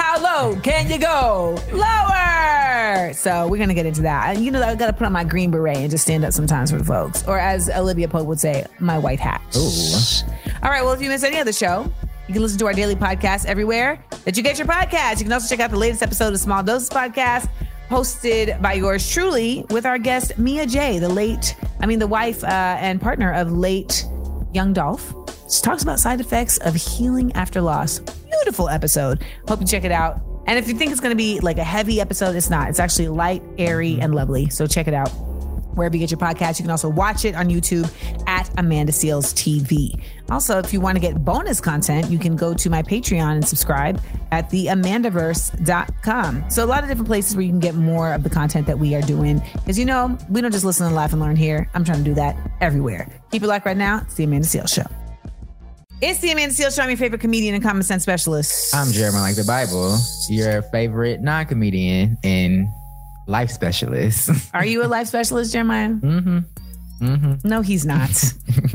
how 0.00 0.18
low 0.18 0.56
can 0.60 0.90
you 0.90 0.98
go? 0.98 1.58
Lower. 1.72 3.12
So 3.12 3.46
we're 3.48 3.58
gonna 3.58 3.74
get 3.74 3.86
into 3.86 4.02
that. 4.02 4.34
And 4.34 4.44
you 4.44 4.50
know, 4.50 4.62
I 4.62 4.74
gotta 4.74 4.94
put 4.94 5.04
on 5.06 5.12
my 5.12 5.24
green 5.24 5.50
beret 5.50 5.76
and 5.76 5.90
just 5.90 6.04
stand 6.04 6.24
up 6.24 6.32
sometimes 6.32 6.70
for 6.70 6.78
the 6.78 6.84
folks, 6.84 7.26
or 7.28 7.38
as 7.38 7.68
Olivia 7.68 8.08
Pope 8.08 8.26
would 8.26 8.40
say, 8.40 8.64
my 8.78 8.98
white 8.98 9.20
hat. 9.20 9.42
Ooh. 9.56 10.30
All 10.62 10.70
right. 10.70 10.82
Well, 10.82 10.92
if 10.92 11.02
you 11.02 11.08
miss 11.08 11.22
any 11.22 11.38
of 11.38 11.46
the 11.46 11.52
show, 11.52 11.92
you 12.26 12.32
can 12.34 12.42
listen 12.42 12.58
to 12.60 12.66
our 12.66 12.72
daily 12.72 12.96
podcast 12.96 13.44
everywhere 13.44 14.02
that 14.24 14.36
you 14.36 14.42
get 14.42 14.58
your 14.58 14.66
podcast. 14.66 15.18
You 15.18 15.24
can 15.24 15.32
also 15.32 15.54
check 15.54 15.60
out 15.60 15.70
the 15.70 15.76
latest 15.78 16.02
episode 16.02 16.32
of 16.32 16.40
Small 16.40 16.62
Doses 16.62 16.88
Podcast, 16.88 17.48
hosted 17.88 18.60
by 18.62 18.74
yours 18.74 19.10
truly, 19.10 19.64
with 19.70 19.84
our 19.84 19.98
guest 19.98 20.38
Mia 20.38 20.66
J, 20.66 20.98
the 20.98 21.08
late, 21.08 21.56
I 21.80 21.86
mean, 21.86 21.98
the 21.98 22.06
wife 22.06 22.42
uh, 22.42 22.46
and 22.46 23.00
partner 23.00 23.32
of 23.32 23.52
late 23.52 24.06
Young 24.52 24.72
Dolph. 24.72 25.12
She 25.50 25.60
talks 25.62 25.82
about 25.82 25.98
side 25.98 26.20
effects 26.20 26.58
of 26.58 26.74
healing 26.74 27.32
after 27.32 27.60
loss. 27.60 28.00
Beautiful 28.30 28.68
episode. 28.68 29.24
Hope 29.48 29.60
you 29.60 29.66
check 29.66 29.84
it 29.84 29.92
out. 29.92 30.20
And 30.46 30.58
if 30.58 30.68
you 30.68 30.74
think 30.74 30.92
it's 30.92 31.00
going 31.00 31.12
to 31.12 31.16
be 31.16 31.40
like 31.40 31.58
a 31.58 31.64
heavy 31.64 32.00
episode, 32.00 32.34
it's 32.34 32.50
not. 32.50 32.70
It's 32.70 32.80
actually 32.80 33.08
light, 33.08 33.42
airy, 33.58 34.00
and 34.00 34.14
lovely. 34.14 34.48
So 34.50 34.66
check 34.66 34.88
it 34.88 34.94
out 34.94 35.10
wherever 35.74 35.96
you 35.96 36.00
get 36.00 36.10
your 36.10 36.18
podcast. 36.18 36.58
You 36.58 36.64
can 36.64 36.70
also 36.70 36.88
watch 36.88 37.24
it 37.24 37.34
on 37.34 37.48
YouTube 37.48 37.90
at 38.26 38.50
Amanda 38.58 38.92
Seales 38.92 39.34
TV. 39.34 40.02
Also, 40.28 40.58
if 40.58 40.72
you 40.72 40.80
want 40.80 40.96
to 40.96 41.00
get 41.00 41.24
bonus 41.24 41.60
content, 41.60 42.10
you 42.10 42.18
can 42.18 42.36
go 42.36 42.54
to 42.54 42.70
my 42.70 42.82
Patreon 42.82 43.32
and 43.32 43.46
subscribe 43.46 44.00
at 44.32 44.50
theamandaverse.com. 44.50 46.50
So 46.50 46.64
a 46.64 46.66
lot 46.66 46.82
of 46.82 46.88
different 46.88 47.08
places 47.08 47.36
where 47.36 47.42
you 47.42 47.50
can 47.50 47.60
get 47.60 47.74
more 47.74 48.12
of 48.12 48.22
the 48.22 48.30
content 48.30 48.66
that 48.66 48.78
we 48.78 48.94
are 48.94 49.02
doing. 49.02 49.42
Because 49.54 49.78
you 49.78 49.84
know, 49.84 50.16
we 50.28 50.40
don't 50.40 50.52
just 50.52 50.64
listen 50.64 50.86
and 50.86 50.94
laugh 50.94 51.12
and 51.12 51.20
learn 51.20 51.36
here. 51.36 51.68
I'm 51.74 51.84
trying 51.84 51.98
to 51.98 52.04
do 52.04 52.14
that 52.14 52.36
everywhere. 52.60 53.08
Keep 53.30 53.42
it 53.42 53.46
locked 53.46 53.66
right 53.66 53.76
now. 53.76 54.00
It's 54.04 54.14
the 54.14 54.24
Amanda 54.24 54.46
Seales 54.46 54.74
Show. 54.74 55.09
It's 56.02 56.20
the 56.20 56.30
Amanda 56.30 56.54
Seales 56.54 56.76
Show. 56.76 56.82
I'm 56.82 56.88
your 56.88 56.96
favorite 56.96 57.20
comedian 57.20 57.54
and 57.54 57.62
common 57.62 57.82
sense 57.82 58.04
specialist. 58.04 58.74
I'm 58.74 58.90
Jeremiah 58.90 59.20
like 59.20 59.36
the 59.36 59.44
Bible, 59.44 59.98
your 60.30 60.62
favorite 60.62 61.20
non-comedian 61.20 62.16
and 62.24 62.68
life 63.26 63.50
specialist. 63.50 64.30
Are 64.54 64.64
you 64.64 64.82
a 64.82 64.88
life 64.88 65.08
specialist, 65.08 65.52
Jeremiah? 65.52 65.90
mm-hmm. 65.90 66.38
Mm-hmm. 67.00 67.48
No, 67.48 67.60
he's 67.62 67.84
not. 67.84 68.10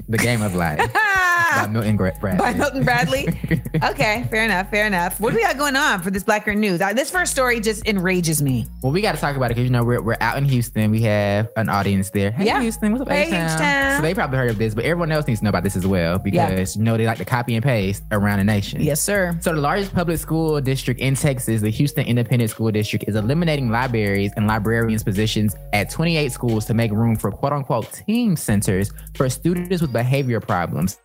The 0.08 0.18
game 0.20 0.44
of 0.44 0.54
life 0.56 0.78
by 0.94 1.68
Milton 1.70 1.98
Bradley. 1.98 2.38
by 2.38 2.54
Milton 2.54 2.84
Bradley. 2.84 3.28
okay, 3.84 4.26
fair 4.30 4.46
enough, 4.46 4.70
fair 4.70 4.86
enough. 4.86 5.20
What 5.20 5.32
do 5.32 5.36
we 5.38 5.42
got 5.42 5.58
going 5.58 5.76
on 5.76 6.02
for 6.02 6.12
this 6.12 6.24
Black 6.24 6.46
Girl 6.46 6.56
News? 6.56 6.80
Uh, 6.80 6.94
this 6.94 7.10
first 7.10 7.32
story 7.32 7.60
just 7.60 7.86
enrages 7.88 8.42
me. 8.42 8.68
Well, 8.84 8.92
we 8.92 9.02
got 9.02 9.16
to 9.16 9.22
talk 9.22 9.36
about 9.36 9.48
it 9.48 9.56
because 9.56 9.64
you 9.66 9.72
know 9.72 9.84
we're, 9.84 10.02
we're 10.02 10.18
out 10.22 10.38
in 10.38 10.46
Houston. 10.46 10.92
We 10.92 11.02
have 11.02 11.50
an 11.58 11.70
audience 11.70 12.12
there. 12.12 12.32
Hey, 12.32 12.46
Yeah. 12.46 12.62
Houston, 12.62 12.92
what's 12.92 13.02
up, 13.02 13.10
Hey, 13.10 13.24
H-Town? 13.26 13.98
So 13.98 14.02
they 14.04 14.14
probably 14.14 14.38
heard 14.38 14.52
of 14.52 14.58
this, 14.60 14.76
but 14.76 14.86
everyone 14.86 15.12
else 15.12 15.28
needs 15.28 15.40
to 15.40 15.46
know 15.46 15.50
about 15.50 15.64
this 15.64 15.76
as 15.76 15.88
well 15.88 16.20
because 16.20 16.76
you 16.78 16.84
know 16.84 16.96
they 16.98 17.08
like 17.08 17.18
to 17.18 17.26
copy 17.26 17.56
and 17.56 17.64
paste 17.64 18.04
around 18.12 18.38
the 18.38 18.44
nation. 18.46 18.82
Yes, 18.82 19.02
sir. 19.02 19.38
So 19.42 19.54
the 19.56 19.62
largest 19.62 19.92
public 19.94 20.20
school 20.20 20.62
district 20.62 21.00
in 21.02 21.16
Texas, 21.16 21.62
the 21.62 21.72
Houston 21.72 22.06
Independent 22.06 22.52
School 22.52 22.72
District, 22.72 23.06
is 23.08 23.16
eliminating 23.16 23.70
libraries 23.72 24.32
and 24.38 24.46
librarians' 24.48 25.04
positions 25.04 25.56
at 25.74 25.90
28 25.90 26.32
schools 26.32 26.66
to 26.66 26.74
make 26.74 26.92
room 26.92 27.16
for 27.16 27.32
"quote 27.32 27.52
unquote" 27.54 28.02
centers 28.38 28.92
for 29.16 29.30
students 29.30 29.82
with 29.82 29.92
behavior 29.92 30.40
problems. 30.40 30.98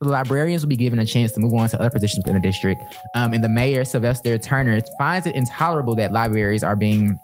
The 0.00 0.08
librarians 0.08 0.62
will 0.62 0.68
be 0.68 0.76
given 0.76 0.98
a 0.98 1.06
chance 1.06 1.32
to 1.32 1.40
move 1.40 1.54
on 1.54 1.68
to 1.70 1.80
other 1.80 1.90
positions 1.90 2.24
in 2.26 2.34
the 2.34 2.40
district. 2.40 2.80
Um, 3.14 3.32
and 3.32 3.42
the 3.42 3.48
mayor, 3.48 3.84
Sylvester 3.84 4.38
Turner, 4.38 4.80
finds 4.96 5.26
it 5.26 5.34
intolerable 5.34 5.96
that 5.96 6.12
libraries 6.12 6.62
are 6.62 6.76
being 6.76 7.18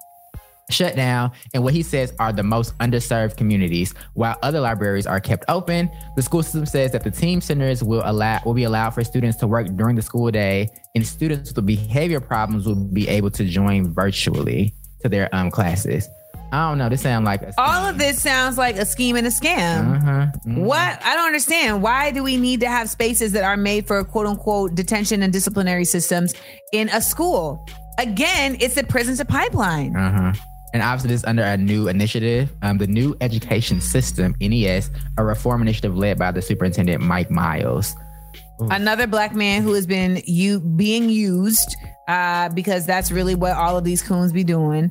shut 0.70 0.96
down 0.96 1.30
and 1.52 1.62
what 1.62 1.74
he 1.74 1.82
says 1.82 2.14
are 2.18 2.32
the 2.32 2.42
most 2.42 2.76
underserved 2.78 3.36
communities 3.36 3.94
while 4.14 4.36
other 4.42 4.60
libraries 4.60 5.06
are 5.06 5.20
kept 5.20 5.44
open 5.48 5.90
the 6.16 6.22
school 6.22 6.42
system 6.42 6.64
says 6.64 6.90
that 6.90 7.04
the 7.04 7.10
team 7.10 7.38
centers 7.38 7.84
will 7.84 8.00
allow 8.06 8.40
will 8.46 8.54
be 8.54 8.64
allowed 8.64 8.88
for 8.88 9.04
students 9.04 9.36
to 9.36 9.46
work 9.46 9.66
during 9.76 9.94
the 9.94 10.00
school 10.00 10.30
day 10.30 10.66
and 10.94 11.06
students 11.06 11.52
with 11.52 11.66
behavior 11.66 12.18
problems 12.18 12.66
will 12.66 12.74
be 12.74 13.06
able 13.08 13.30
to 13.30 13.44
join 13.44 13.92
virtually 13.92 14.72
to 15.02 15.08
their 15.10 15.32
um, 15.34 15.50
classes 15.50 16.08
i 16.52 16.68
don't 16.68 16.78
know 16.78 16.88
this 16.88 17.02
sounds 17.02 17.24
like 17.24 17.42
a 17.42 17.52
All 17.58 17.86
of 17.86 17.98
this 17.98 18.22
sounds 18.22 18.56
like 18.58 18.76
a 18.76 18.84
scheme 18.86 19.16
and 19.16 19.26
a 19.26 19.30
scam. 19.30 19.96
uh-huh. 19.96 20.26
Mhm. 20.46 20.58
What? 20.64 21.00
I 21.04 21.14
don't 21.16 21.26
understand. 21.26 21.82
Why 21.82 22.10
do 22.10 22.22
we 22.22 22.36
need 22.36 22.60
to 22.60 22.68
have 22.68 22.88
spaces 22.90 23.32
that 23.32 23.44
are 23.44 23.56
made 23.56 23.86
for 23.86 24.02
quote 24.04 24.26
unquote 24.26 24.74
detention 24.74 25.22
and 25.22 25.32
disciplinary 25.32 25.84
systems 25.84 26.34
in 26.72 26.88
a 26.90 27.00
school? 27.00 27.66
Again, 27.98 28.56
it's 28.60 28.74
the 28.74 28.84
prison 28.84 29.16
to 29.16 29.24
pipeline. 29.24 29.96
Uh-huh. 29.96 30.32
And 30.74 30.82
obviously, 30.82 31.10
this 31.10 31.20
is 31.20 31.24
under 31.24 31.42
a 31.44 31.56
new 31.56 31.86
initiative, 31.88 32.50
um, 32.62 32.78
the 32.78 32.88
New 32.88 33.16
Education 33.20 33.80
System 33.80 34.34
(NES), 34.40 34.90
a 35.18 35.24
reform 35.24 35.62
initiative 35.62 35.96
led 35.96 36.18
by 36.18 36.32
the 36.32 36.42
superintendent 36.42 37.00
Mike 37.00 37.30
Miles. 37.30 37.94
Another 38.70 39.06
black 39.06 39.34
man 39.34 39.62
who 39.62 39.72
has 39.74 39.86
been 39.86 40.20
you 40.26 40.60
being 40.60 41.08
used 41.10 41.76
uh, 42.08 42.48
because 42.50 42.86
that's 42.86 43.10
really 43.12 43.34
what 43.34 43.52
all 43.52 43.76
of 43.78 43.84
these 43.84 44.02
coons 44.02 44.32
be 44.32 44.44
doing. 44.44 44.90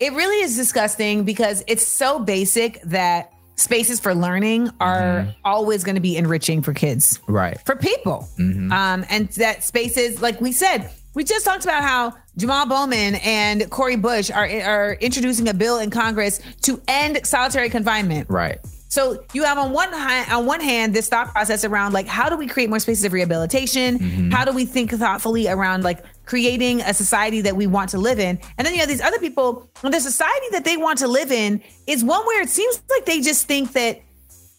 It 0.00 0.12
really 0.12 0.42
is 0.42 0.56
disgusting 0.56 1.24
because 1.24 1.64
it's 1.66 1.86
so 1.86 2.18
basic 2.18 2.80
that 2.82 3.32
spaces 3.56 3.98
for 3.98 4.14
learning 4.14 4.70
are 4.80 5.22
mm-hmm. 5.22 5.30
always 5.44 5.82
going 5.82 5.96
to 5.96 6.00
be 6.00 6.16
enriching 6.16 6.62
for 6.62 6.72
kids, 6.72 7.20
Right. 7.26 7.60
for 7.66 7.74
people, 7.74 8.28
mm-hmm. 8.38 8.72
um, 8.72 9.04
and 9.10 9.28
that 9.30 9.64
spaces, 9.64 10.22
like 10.22 10.40
we 10.40 10.52
said, 10.52 10.90
we 11.14 11.24
just 11.24 11.44
talked 11.44 11.64
about 11.64 11.82
how 11.82 12.14
Jamal 12.36 12.66
Bowman 12.66 13.16
and 13.16 13.68
Cori 13.70 13.96
Bush 13.96 14.30
are 14.30 14.46
are 14.46 14.92
introducing 15.00 15.48
a 15.48 15.54
bill 15.54 15.78
in 15.78 15.90
Congress 15.90 16.40
to 16.62 16.80
end 16.86 17.26
solitary 17.26 17.68
confinement. 17.70 18.30
Right. 18.30 18.60
So 18.88 19.24
you 19.32 19.42
have 19.42 19.58
on 19.58 19.72
one 19.72 19.92
hand, 19.92 20.32
on 20.32 20.46
one 20.46 20.60
hand, 20.60 20.94
this 20.94 21.08
thought 21.08 21.32
process 21.32 21.64
around 21.64 21.92
like 21.92 22.06
how 22.06 22.28
do 22.28 22.36
we 22.36 22.46
create 22.46 22.70
more 22.70 22.78
spaces 22.78 23.04
of 23.04 23.12
rehabilitation? 23.12 23.98
Mm-hmm. 23.98 24.30
How 24.30 24.44
do 24.44 24.52
we 24.52 24.64
think 24.64 24.92
thoughtfully 24.92 25.48
around 25.48 25.82
like 25.82 26.04
creating 26.28 26.82
a 26.82 26.92
society 26.92 27.40
that 27.40 27.56
we 27.56 27.66
want 27.66 27.90
to 27.90 27.98
live 27.98 28.20
in? 28.20 28.38
And 28.58 28.66
then 28.66 28.74
you 28.74 28.80
have 28.80 28.88
these 28.88 29.00
other 29.00 29.18
people, 29.18 29.68
and 29.82 29.92
the 29.92 30.00
society 30.00 30.46
that 30.52 30.64
they 30.64 30.76
want 30.76 30.98
to 30.98 31.08
live 31.08 31.32
in 31.32 31.62
is 31.86 32.04
one 32.04 32.24
where 32.26 32.42
it 32.42 32.50
seems 32.50 32.82
like 32.90 33.06
they 33.06 33.20
just 33.20 33.46
think 33.46 33.72
that 33.72 34.02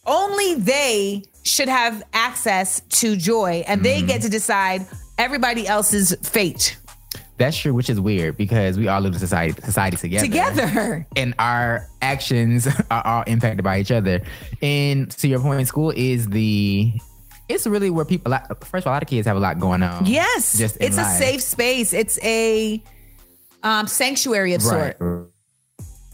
only 0.05 0.55
they 0.55 1.23
should 1.43 1.69
have 1.69 2.03
access 2.13 2.81
to 2.89 3.15
joy 3.15 3.63
and 3.67 3.83
they 3.83 4.01
get 4.01 4.17
mm-hmm. 4.17 4.23
to 4.23 4.29
decide 4.29 4.85
everybody 5.17 5.67
else's 5.67 6.15
fate 6.23 6.77
That's 7.37 7.57
true, 7.57 7.73
which 7.73 7.89
is 7.89 7.99
weird 7.99 8.35
because 8.35 8.77
we 8.77 8.87
all 8.87 8.99
live 8.99 9.13
in 9.13 9.19
society 9.19 9.61
society 9.61 9.97
together. 9.97 10.25
together. 10.25 11.07
And 11.15 11.33
our 11.39 11.87
actions 12.01 12.67
are 12.91 13.05
all 13.05 13.23
impacted 13.27 13.63
by 13.63 13.79
each 13.79 13.91
other. 13.91 14.21
And 14.61 15.09
to 15.11 15.27
your 15.27 15.39
point, 15.39 15.67
school 15.67 15.93
is 15.95 16.27
the 16.27 16.93
it's 17.49 17.65
really 17.67 17.89
where 17.89 18.05
people 18.05 18.31
first 18.63 18.83
of 18.83 18.87
all, 18.87 18.93
a 18.93 18.95
lot 18.95 19.03
of 19.03 19.09
kids 19.09 19.27
have 19.27 19.35
a 19.35 19.39
lot 19.39 19.59
going 19.59 19.83
on. 19.83 20.05
Yes, 20.05 20.57
Just 20.57 20.77
it's 20.79 20.97
a 20.97 21.05
safe 21.05 21.41
space. 21.41 21.91
It's 21.93 22.17
a 22.23 22.81
um, 23.63 23.87
sanctuary 23.87 24.53
of 24.53 24.63
Right. 24.65 24.95
sort. 24.97 25.31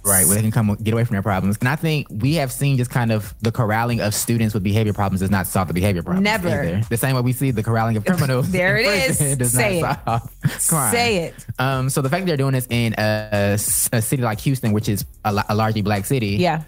Right, 0.08 0.28
where 0.28 0.36
they 0.36 0.42
can 0.44 0.52
come 0.52 0.76
get 0.84 0.94
away 0.94 1.04
from 1.04 1.16
their 1.16 1.24
problems. 1.24 1.58
And 1.62 1.68
I 1.68 1.76
think 1.76 2.06
we 2.12 2.36
have 2.36 2.52
seen 2.52 2.78
just 2.78 2.92
kind 2.92 3.12
of 3.12 3.34
the 3.42 3.52
corralling 3.52 4.02
of 4.02 4.14
students 4.14 4.54
with 4.54 4.62
behavior 4.64 4.94
problems 4.94 5.22
does 5.22 5.32
not 5.32 5.48
solve 5.48 5.68
the 5.68 5.74
behavior 5.74 6.04
problems. 6.04 6.24
Never. 6.24 6.48
either. 6.48 6.82
The 6.88 6.98
same 6.98 7.16
way 7.16 7.24
we 7.24 7.34
see 7.34 7.50
the 7.50 7.64
corralling 7.64 7.98
of 7.98 8.06
criminals. 8.06 8.52
There 8.52 8.78
it 8.78 8.86
is. 8.86 9.18
does 9.36 9.52
Say 9.54 9.82
not 9.82 10.00
it. 10.46 10.52
solve 10.62 10.70
crime. 10.70 10.92
Say 10.92 11.18
it. 11.24 11.34
Um, 11.58 11.90
so 11.90 12.04
the 12.04 12.10
fact 12.10 12.28
they're 12.28 12.38
doing 12.38 12.54
this 12.54 12.68
in 12.70 12.94
a, 13.00 13.54
a 13.54 13.58
city 13.58 14.22
like 14.22 14.40
Houston, 14.42 14.74
which 14.74 14.90
is 14.90 15.06
a, 15.24 15.44
a 15.50 15.56
largely 15.56 15.82
black 15.82 16.06
city, 16.06 16.38
Yeah. 16.38 16.62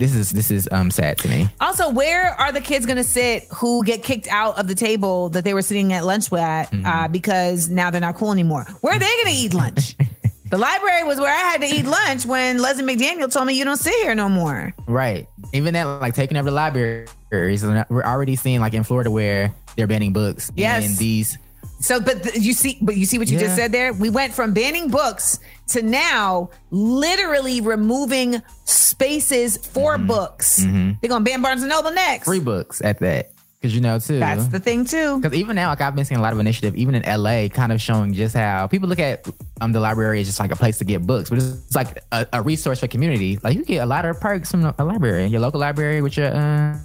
This 0.00 0.14
is 0.14 0.30
this 0.30 0.50
is 0.50 0.68
um 0.72 0.90
sad 0.90 1.18
to 1.18 1.28
me. 1.28 1.48
Also, 1.60 1.90
where 1.90 2.30
are 2.40 2.50
the 2.50 2.60
kids 2.60 2.86
going 2.86 2.96
to 2.96 3.04
sit 3.04 3.44
who 3.54 3.84
get 3.84 4.02
kicked 4.02 4.26
out 4.28 4.58
of 4.58 4.66
the 4.66 4.74
table 4.74 5.28
that 5.30 5.44
they 5.44 5.54
were 5.54 5.62
sitting 5.62 5.92
at 5.92 6.04
lunch 6.04 6.30
with 6.30 6.40
Mm-hmm. 6.40 6.86
uh, 6.86 7.06
because 7.08 7.68
now 7.68 7.90
they're 7.90 8.00
not 8.00 8.16
cool 8.16 8.32
anymore? 8.32 8.64
Where 8.80 8.94
are 8.94 8.98
they 8.98 9.06
going 9.06 9.26
to 9.34 9.40
eat 9.40 9.54
lunch? 9.54 9.96
the 10.50 10.58
library 10.58 11.04
was 11.04 11.20
where 11.20 11.32
I 11.32 11.38
had 11.38 11.60
to 11.60 11.66
eat 11.66 11.84
lunch 11.84 12.26
when 12.26 12.58
Leslie 12.58 12.82
McDaniel 12.84 13.30
told 13.32 13.46
me 13.46 13.54
you 13.54 13.64
don't 13.64 13.76
sit 13.76 13.94
here 14.02 14.14
no 14.14 14.28
more. 14.28 14.74
Right. 14.86 15.28
Even 15.52 15.74
that, 15.74 15.84
like 15.84 16.14
taking 16.14 16.36
over 16.36 16.50
the 16.50 16.56
libraries, 16.56 17.62
we're 17.62 18.02
already 18.02 18.36
seeing 18.36 18.60
like 18.60 18.74
in 18.74 18.82
Florida 18.84 19.10
where 19.10 19.54
they're 19.76 19.86
banning 19.86 20.12
books. 20.12 20.50
Yes. 20.56 20.84
And 20.86 20.96
these, 20.96 21.38
So, 21.80 21.98
but 22.00 22.22
th- 22.22 22.36
you 22.36 22.52
see, 22.52 22.78
but 22.82 22.96
you 22.96 23.06
see 23.06 23.18
what 23.18 23.28
you 23.28 23.36
Yeah. 23.38 23.44
just 23.44 23.56
said 23.56 23.72
there. 23.72 23.92
We 23.92 24.10
went 24.10 24.32
from 24.34 24.52
banning 24.52 24.88
books 24.90 25.38
to 25.68 25.82
now 25.82 26.50
literally 26.70 27.60
removing 27.60 28.42
spaces 28.64 29.56
for 29.56 29.96
books. 29.98 30.56
They're 30.64 31.08
gonna 31.08 31.24
ban 31.24 31.40
Barnes 31.42 31.62
and 31.62 31.70
Noble 31.70 31.90
next. 31.92 32.26
free 32.26 32.40
books 32.40 32.80
at 32.82 32.98
that. 33.00 33.32
Because 33.60 33.74
you 33.74 33.82
know 33.82 33.98
too. 33.98 34.18
That's 34.18 34.46
the 34.48 34.58
thing 34.58 34.86
too. 34.86 35.20
Because 35.20 35.36
even 35.36 35.54
now, 35.56 35.68
like 35.68 35.82
I've 35.82 35.94
been 35.94 36.06
seeing 36.06 36.18
a 36.18 36.22
lot 36.22 36.32
of 36.32 36.38
initiative, 36.38 36.74
even 36.76 36.94
in 36.94 37.02
LA, 37.02 37.48
kind 37.48 37.72
of 37.72 37.80
showing 37.80 38.14
just 38.14 38.34
how 38.34 38.66
people 38.66 38.88
look 38.88 38.98
at 38.98 39.26
um 39.60 39.72
the 39.72 39.80
library 39.80 40.20
as 40.22 40.26
just 40.28 40.40
like 40.40 40.50
a 40.50 40.56
place 40.56 40.78
to 40.78 40.84
get 40.84 41.06
books, 41.06 41.28
but 41.28 41.36
it's, 41.38 41.46
it's 41.66 41.76
like 41.76 42.02
a, 42.12 42.26
a 42.32 42.42
resource 42.42 42.80
for 42.80 42.86
community. 42.88 43.38
Like 43.42 43.56
you 43.56 43.64
get 43.64 43.78
a 43.82 43.86
lot 43.86 44.06
of 44.06 44.18
perks 44.18 44.50
from 44.50 44.64
a 44.78 44.84
library, 44.84 45.26
your 45.26 45.40
local 45.42 45.60
library 45.60 46.00
with 46.00 46.16
your 46.16 46.28
uh, 46.34 46.78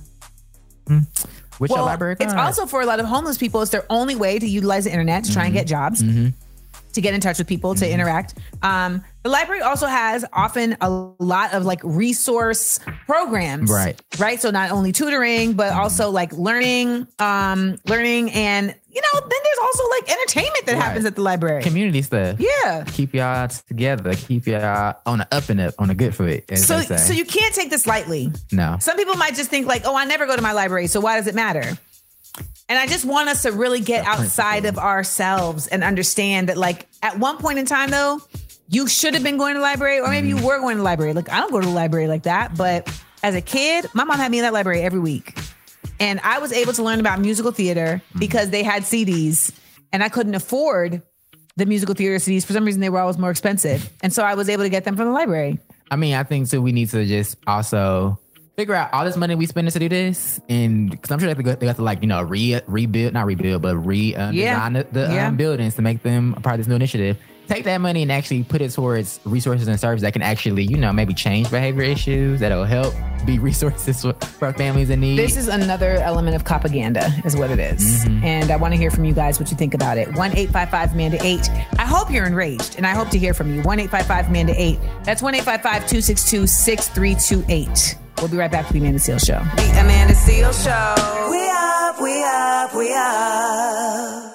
with 1.60 1.72
your 1.72 1.82
library. 1.82 2.16
it's 2.20 2.34
also 2.34 2.66
for 2.66 2.82
a 2.82 2.86
lot 2.86 3.00
of 3.00 3.06
homeless 3.06 3.38
people. 3.38 3.62
It's 3.62 3.72
their 3.72 3.86
only 3.90 4.16
way 4.16 4.40
to 4.40 4.48
utilize 4.48 4.84
the 4.86 4.92
internet 4.92 5.24
to 5.26 5.34
try 5.34 5.46
and 5.46 5.54
get 5.54 5.68
jobs. 5.68 6.04
to 6.94 7.02
get 7.02 7.14
in 7.14 7.20
touch 7.20 7.38
with 7.40 7.48
people 7.48 7.74
Mm-hmm. 7.74 7.84
to 7.84 7.92
interact. 7.92 8.36
Um, 8.62 9.04
the 9.24 9.30
library 9.30 9.62
also 9.62 9.86
has 9.86 10.24
often 10.32 10.78
a 10.80 10.90
lot 10.90 11.54
of 11.54 11.66
like 11.66 11.82
resource 11.84 12.80
programs, 13.06 13.70
Right. 13.70 14.00
Right. 14.18 14.40
So 14.42 14.50
not 14.50 14.72
only 14.72 14.94
tutoring, 14.94 15.54
but 15.54 15.74
also 15.74 16.10
like 16.10 16.32
learning, 16.32 17.06
um, 17.20 17.78
learning, 17.86 18.32
and 18.32 18.76
you 18.96 19.02
know, 19.02 19.20
then 19.20 19.30
there's 19.44 19.58
also 19.62 19.84
like 19.90 20.12
entertainment 20.12 20.66
that 20.66 20.74
Right. 20.76 20.82
happens 20.84 21.06
at 21.06 21.16
the 21.16 21.22
library. 21.22 21.62
Community 21.62 22.02
stuff. 22.02 22.40
yeah. 22.40 22.86
Keep 22.88 23.14
y'all 23.14 23.48
together. 23.48 24.16
Keep 24.16 24.48
y'all 24.48 24.96
on 25.06 25.20
the 25.20 25.28
up 25.36 25.50
and 25.50 25.60
up, 25.60 25.74
on 25.78 25.90
the 25.90 25.96
good 25.96 26.16
foot. 26.16 26.46
So, 26.58 26.80
so 26.82 27.14
you 27.14 27.26
can't 27.26 27.54
take 27.54 27.70
this 27.70 27.86
lightly. 27.86 28.32
no. 28.52 28.78
Some 28.80 28.96
people 28.96 29.16
might 29.16 29.36
just 29.36 29.50
think 29.50 29.68
like, 29.68 29.84
oh, 29.86 29.96
I 29.96 30.06
never 30.06 30.26
go 30.26 30.36
to 30.36 30.42
my 30.42 30.54
library, 30.54 30.88
so 30.88 31.02
why 31.02 31.18
does 31.18 31.28
it 31.28 31.36
matter? 31.36 31.78
And 32.68 32.80
I 32.80 32.88
just 32.88 33.06
want 33.06 33.30
us 33.30 33.44
to 33.44 33.52
really 33.52 33.80
get 33.80 34.06
outside 34.06 34.66
of 34.66 34.78
ourselves 34.80 35.68
and 35.68 35.84
understand 35.84 36.50
that, 36.50 36.58
like, 36.58 36.88
at 37.04 37.20
one 37.20 37.38
point 37.38 37.60
in 37.60 37.66
time, 37.66 37.92
though, 37.92 38.20
you 38.70 38.88
should 38.88 39.14
have 39.14 39.22
been 39.24 39.38
going 39.38 39.54
to 39.54 39.60
the 39.60 39.64
library, 39.64 40.00
or 40.00 40.10
maybe 40.10 40.30
you 40.30 40.38
mm-hmm. 40.38 40.46
were 40.46 40.60
going 40.60 40.76
to 40.76 40.80
the 40.80 40.84
library. 40.84 41.14
Like, 41.14 41.30
I 41.30 41.40
don't 41.42 41.52
go 41.52 41.62
to 41.62 41.68
the 41.68 41.74
library 41.74 42.08
like 42.08 42.24
that, 42.24 42.58
but 42.58 42.90
as 43.22 43.36
a 43.36 43.42
kid, 43.42 43.86
my 43.94 44.04
mom 44.04 44.18
had 44.18 44.32
me 44.32 44.40
in 44.40 44.44
that 44.44 44.54
library 44.54 44.82
every 44.82 45.00
week. 45.00 45.38
And 46.00 46.20
I 46.24 46.40
was 46.40 46.52
able 46.52 46.74
to 46.74 46.84
learn 46.84 47.00
about 47.00 47.20
musical 47.20 47.52
theater 47.52 48.02
because 48.20 48.50
they 48.50 48.64
had 48.64 48.84
CDs, 48.84 49.52
and 49.94 50.04
I 50.04 50.10
couldn't 50.10 50.36
afford 50.36 51.02
the 51.56 51.66
musical 51.66 51.96
theater 51.96 52.16
CDs. 52.18 52.46
For 52.46 52.54
some 52.54 52.66
reason, 52.66 52.82
they 52.82 52.90
were 52.90 53.00
always 53.00 53.18
more 53.18 53.32
expensive. 53.32 53.90
And 54.04 54.12
so 54.12 54.24
I 54.24 54.36
was 54.36 54.50
able 54.50 54.64
to 54.64 54.70
get 54.70 54.84
them 54.84 54.96
from 54.98 55.06
the 55.08 55.14
library. 55.14 55.58
I 55.90 55.96
mean, 55.96 56.14
I 56.16 56.24
think 56.24 56.50
too. 56.50 56.62
We 56.62 56.72
need 56.74 56.90
to 56.90 57.06
just 57.06 57.38
also 57.48 58.20
figure 58.58 58.74
out 58.74 58.92
all 58.94 59.06
this 59.06 59.16
money 59.18 59.36
we 59.36 59.46
spending 59.46 59.72
to 59.72 59.80
do 59.80 59.88
this, 59.90 60.40
and 60.50 60.90
because 60.90 61.12
I'm 61.12 61.20
sure 61.20 61.28
they 61.34 61.44
have, 61.44 61.56
to 61.56 61.60
they 61.60 61.68
have 61.68 61.76
to 61.78 61.82
like 61.84 62.02
you 62.02 62.08
know 62.08 62.22
re 62.24 62.60
rebuild, 62.68 63.14
not 63.14 63.26
rebuild, 63.26 63.62
but 63.62 63.78
re 63.78 64.16
um, 64.16 64.34
Yeah. 64.34 64.54
design 64.56 64.74
the, 64.74 64.88
the 64.92 65.14
Yeah. 65.14 65.28
um, 65.28 65.38
buildings 65.38 65.76
to 65.76 65.82
make 65.82 66.02
them 66.04 66.34
a 66.38 66.42
part 66.42 66.56
of 66.56 66.60
this 66.60 66.68
new 66.68 66.76
initiative. 66.76 67.18
Take 67.48 67.64
that 67.66 67.80
money 67.80 68.02
and 68.02 68.12
actually 68.12 68.44
put 68.44 68.62
it 68.62 68.72
towards 68.72 69.20
resources 69.24 69.68
and 69.68 69.80
services 69.80 70.02
that 70.02 70.14
can 70.14 70.22
actually, 70.22 70.64
you 70.64 70.78
know, 70.78 70.92
maybe 70.92 71.14
change 71.14 71.50
behavior 71.52 71.84
issues 71.84 72.40
that'll 72.40 72.66
help 72.66 72.94
be 73.26 73.40
resources 73.46 74.02
for, 74.02 74.14
for 74.14 74.54
families 74.54 74.90
in 74.90 75.00
need. 75.00 75.18
This 75.18 75.38
is 75.38 75.48
another 75.48 75.96
element 75.98 76.36
of 76.36 76.44
propaganda, 76.44 77.12
is 77.24 77.36
what 77.36 77.52
it 77.52 77.60
is. 77.60 78.06
Mm-hmm. 78.06 78.24
And 78.24 78.52
I 78.52 78.56
want 78.56 78.74
to 78.74 78.78
hear 78.78 78.92
from 78.92 79.06
you 79.06 79.14
guys 79.14 79.40
what 79.40 79.52
you 79.52 79.58
think 79.58 79.74
about 79.74 79.98
it. 79.98 80.08
1 80.08 80.32
855 80.32 80.96
Manda 80.96 81.18
8. 81.22 81.50
I 81.80 81.86
hope 81.86 82.12
you're 82.12 82.26
enraged, 82.26 82.76
and 82.78 82.86
I 82.86 82.92
hope 82.92 83.10
to 83.10 83.20
hear 83.20 83.34
from 83.34 83.54
you. 83.54 83.62
1 83.62 83.80
855 83.80 84.32
Manda 84.32 84.54
8. 84.56 84.80
That's 85.04 85.22
1 85.22 85.36
855 85.36 85.90
262 85.90 86.48
6328. 86.48 87.98
We'll 88.18 88.30
be 88.30 88.38
right 88.38 88.52
back 88.52 88.68
to 88.68 88.74
the 88.74 88.80
Amanda 88.80 89.00
Seales 89.00 89.26
Show. 89.26 89.40
The 89.56 89.72
Amanda 89.80 90.14
Seales 90.14 90.64
Show. 90.64 91.30
We 91.30 91.50
up, 91.50 92.02
we 92.02 92.24
up, 92.24 92.76
we 92.76 92.94
up. 92.94 94.35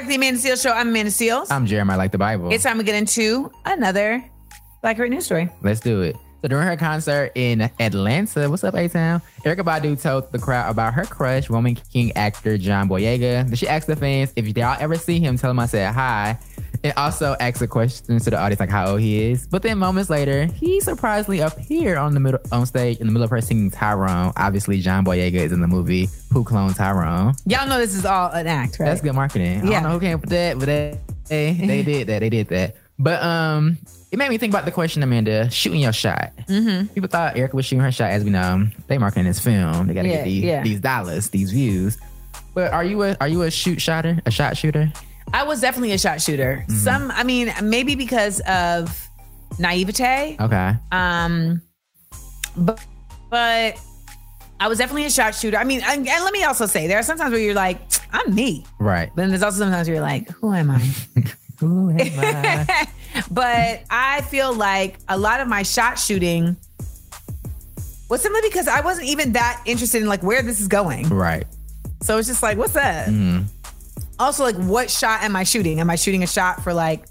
Back 0.00 0.06
to 0.06 0.08
the 0.08 0.16
Amanda 0.16 0.40
Seales 0.40 0.62
Show. 0.62 0.72
I'm 0.72 0.88
Amanda 0.88 1.10
Seales. 1.10 1.48
I'm 1.50 1.66
Jeremiah, 1.66 1.98
like 1.98 2.10
the 2.10 2.16
Bible. 2.16 2.50
it's 2.50 2.64
time 2.64 2.78
to 2.78 2.84
get 2.84 2.94
into 2.94 3.52
another 3.66 4.24
Blackurate 4.82 5.10
News 5.10 5.26
Story. 5.26 5.50
Let's 5.60 5.80
do 5.80 6.00
it. 6.00 6.16
So 6.40 6.48
during 6.48 6.66
her 6.66 6.76
concert 6.78 7.32
in 7.34 7.70
Atlanta, 7.78 8.48
what's 8.48 8.64
up, 8.64 8.74
A-Town? 8.74 9.20
Erykah 9.44 9.56
Badu 9.60 10.00
told 10.00 10.32
the 10.32 10.38
crowd 10.38 10.70
about 10.70 10.94
her 10.94 11.04
crush, 11.04 11.50
Woman 11.50 11.74
King 11.74 12.12
actor 12.16 12.56
John 12.56 12.88
Boyega. 12.88 13.54
She 13.54 13.68
asked 13.68 13.88
the 13.88 13.94
fans 13.94 14.32
if 14.36 14.56
y'all 14.56 14.74
ever 14.80 14.96
see 14.96 15.20
him, 15.20 15.36
tell 15.36 15.50
him 15.50 15.58
I 15.58 15.66
said 15.66 15.92
hi. 15.92 16.38
And 16.82 16.94
also 16.96 17.36
asks 17.40 17.60
a 17.60 17.66
question 17.68 18.18
to 18.18 18.30
the 18.30 18.38
audience 18.38 18.58
like 18.58 18.70
how 18.70 18.92
old 18.92 19.00
he 19.00 19.30
is. 19.30 19.46
But 19.46 19.62
then 19.62 19.76
moments 19.78 20.08
later, 20.08 20.46
he 20.46 20.80
surprisingly 20.80 21.40
appeared 21.40 21.98
on 21.98 22.14
the 22.14 22.20
middle 22.20 22.40
on 22.52 22.64
stage 22.64 22.98
in 22.98 23.06
the 23.06 23.12
middle 23.12 23.24
of 23.24 23.30
her 23.30 23.40
singing 23.42 23.70
Tyrone. 23.70 24.32
Obviously, 24.36 24.80
John 24.80 25.04
Boyega 25.04 25.34
is 25.34 25.52
in 25.52 25.60
the 25.60 25.68
movie 25.68 26.08
Who 26.32 26.42
Cloned 26.42 26.76
Tyrone. 26.76 27.34
Y'all 27.44 27.68
know 27.68 27.76
this 27.78 27.94
is 27.94 28.06
all 28.06 28.30
an 28.30 28.46
act, 28.46 28.80
right? 28.80 28.86
That's 28.86 29.02
good 29.02 29.14
marketing. 29.14 29.60
I 29.60 29.64
Yeah. 29.70 29.80
don't 29.80 29.82
know 29.82 29.90
who 29.90 30.00
came 30.00 30.14
up 30.14 30.20
with 30.22 30.30
that, 30.30 30.58
but 30.58 30.66
they, 30.66 30.98
they, 31.28 31.52
they 31.52 31.82
did 31.84 32.06
that. 32.06 32.20
They 32.20 32.30
did 32.30 32.48
that. 32.48 32.76
But 32.98 33.22
um, 33.22 33.76
it 34.10 34.18
made 34.18 34.30
me 34.30 34.38
think 34.38 34.52
about 34.52 34.64
the 34.64 34.72
question, 34.72 35.02
Amanda, 35.02 35.50
shooting 35.50 35.80
your 35.80 35.92
shot. 35.92 36.32
Mm-hmm. 36.48 36.86
People 36.94 37.08
thought 37.10 37.34
Erykah 37.34 37.52
was 37.54 37.66
shooting 37.66 37.80
her 37.82 37.92
shot. 37.92 38.10
As 38.10 38.24
we 38.24 38.30
know, 38.30 38.66
they 38.88 38.96
marketing 38.96 39.24
this 39.26 39.38
film. 39.40 39.86
They 39.86 39.92
got 39.94 40.02
to 40.02 40.08
Yeah, 40.08 40.16
get 40.16 40.24
these, 40.24 40.44
yeah. 40.44 40.62
these 40.62 40.80
dollars, 40.80 41.28
these 41.30 41.50
views. 41.50 41.98
But 42.54 42.72
are 42.72 42.84
you 42.84 43.02
a 43.02 43.16
are 43.20 43.28
you 43.28 43.42
a 43.42 43.50
shoot 43.50 43.80
shotter, 43.80 44.20
a 44.26 44.30
shot 44.30 44.56
shooter? 44.56 44.90
I 45.32 45.44
was 45.44 45.60
definitely 45.60 45.92
a 45.92 45.98
shot 45.98 46.20
shooter. 46.20 46.64
Mm-hmm. 46.68 46.78
Some, 46.78 47.10
I 47.12 47.24
mean, 47.24 47.52
maybe 47.62 47.94
because 47.94 48.40
of 48.40 49.08
naivete. 49.58 50.36
Okay. 50.40 50.72
Um, 50.92 51.62
but 52.56 52.84
but 53.30 53.78
I 54.58 54.68
was 54.68 54.78
definitely 54.78 55.06
a 55.06 55.10
shot 55.10 55.34
shooter. 55.34 55.56
I 55.56 55.64
mean, 55.64 55.80
and, 55.84 56.06
and 56.06 56.24
let 56.24 56.32
me 56.32 56.42
also 56.44 56.66
say, 56.66 56.86
there 56.86 56.98
are 56.98 57.02
sometimes 57.02 57.32
where 57.32 57.40
you're 57.40 57.54
like, 57.54 57.80
I'm 58.12 58.34
me. 58.34 58.66
Right. 58.78 59.10
But 59.14 59.22
then 59.22 59.30
there's 59.30 59.42
also 59.42 59.58
sometimes 59.58 59.88
where 59.88 59.96
you're 59.96 60.04
like, 60.04 60.28
who 60.30 60.52
am 60.52 60.70
I? 60.70 60.78
Who 61.60 61.90
am 61.90 61.98
I? 62.00 62.88
but 63.30 63.82
I 63.90 64.22
feel 64.22 64.54
like 64.54 64.98
a 65.10 65.18
lot 65.18 65.40
of 65.40 65.48
my 65.48 65.62
shot 65.62 65.98
shooting 65.98 66.56
was 68.08 68.22
simply 68.22 68.40
because 68.42 68.66
I 68.66 68.80
wasn't 68.80 69.08
even 69.08 69.32
that 69.32 69.62
interested 69.66 70.00
in 70.00 70.08
like 70.08 70.22
where 70.22 70.40
this 70.40 70.58
is 70.58 70.68
going. 70.68 71.10
right. 71.10 71.44
So 72.02 72.16
it's 72.16 72.28
just 72.28 72.42
like, 72.42 72.56
what's 72.56 72.72
that? 72.72 73.08
Mm-hmm. 73.08 73.44
Also, 74.20 74.44
like, 74.44 74.56
what 74.56 74.90
shot 74.90 75.22
am 75.22 75.34
I 75.34 75.44
shooting? 75.44 75.80
Am 75.80 75.88
I 75.90 75.96
shooting 75.96 76.22
a 76.22 76.26
shot 76.26 76.62
for 76.62 76.74
like 76.74 77.06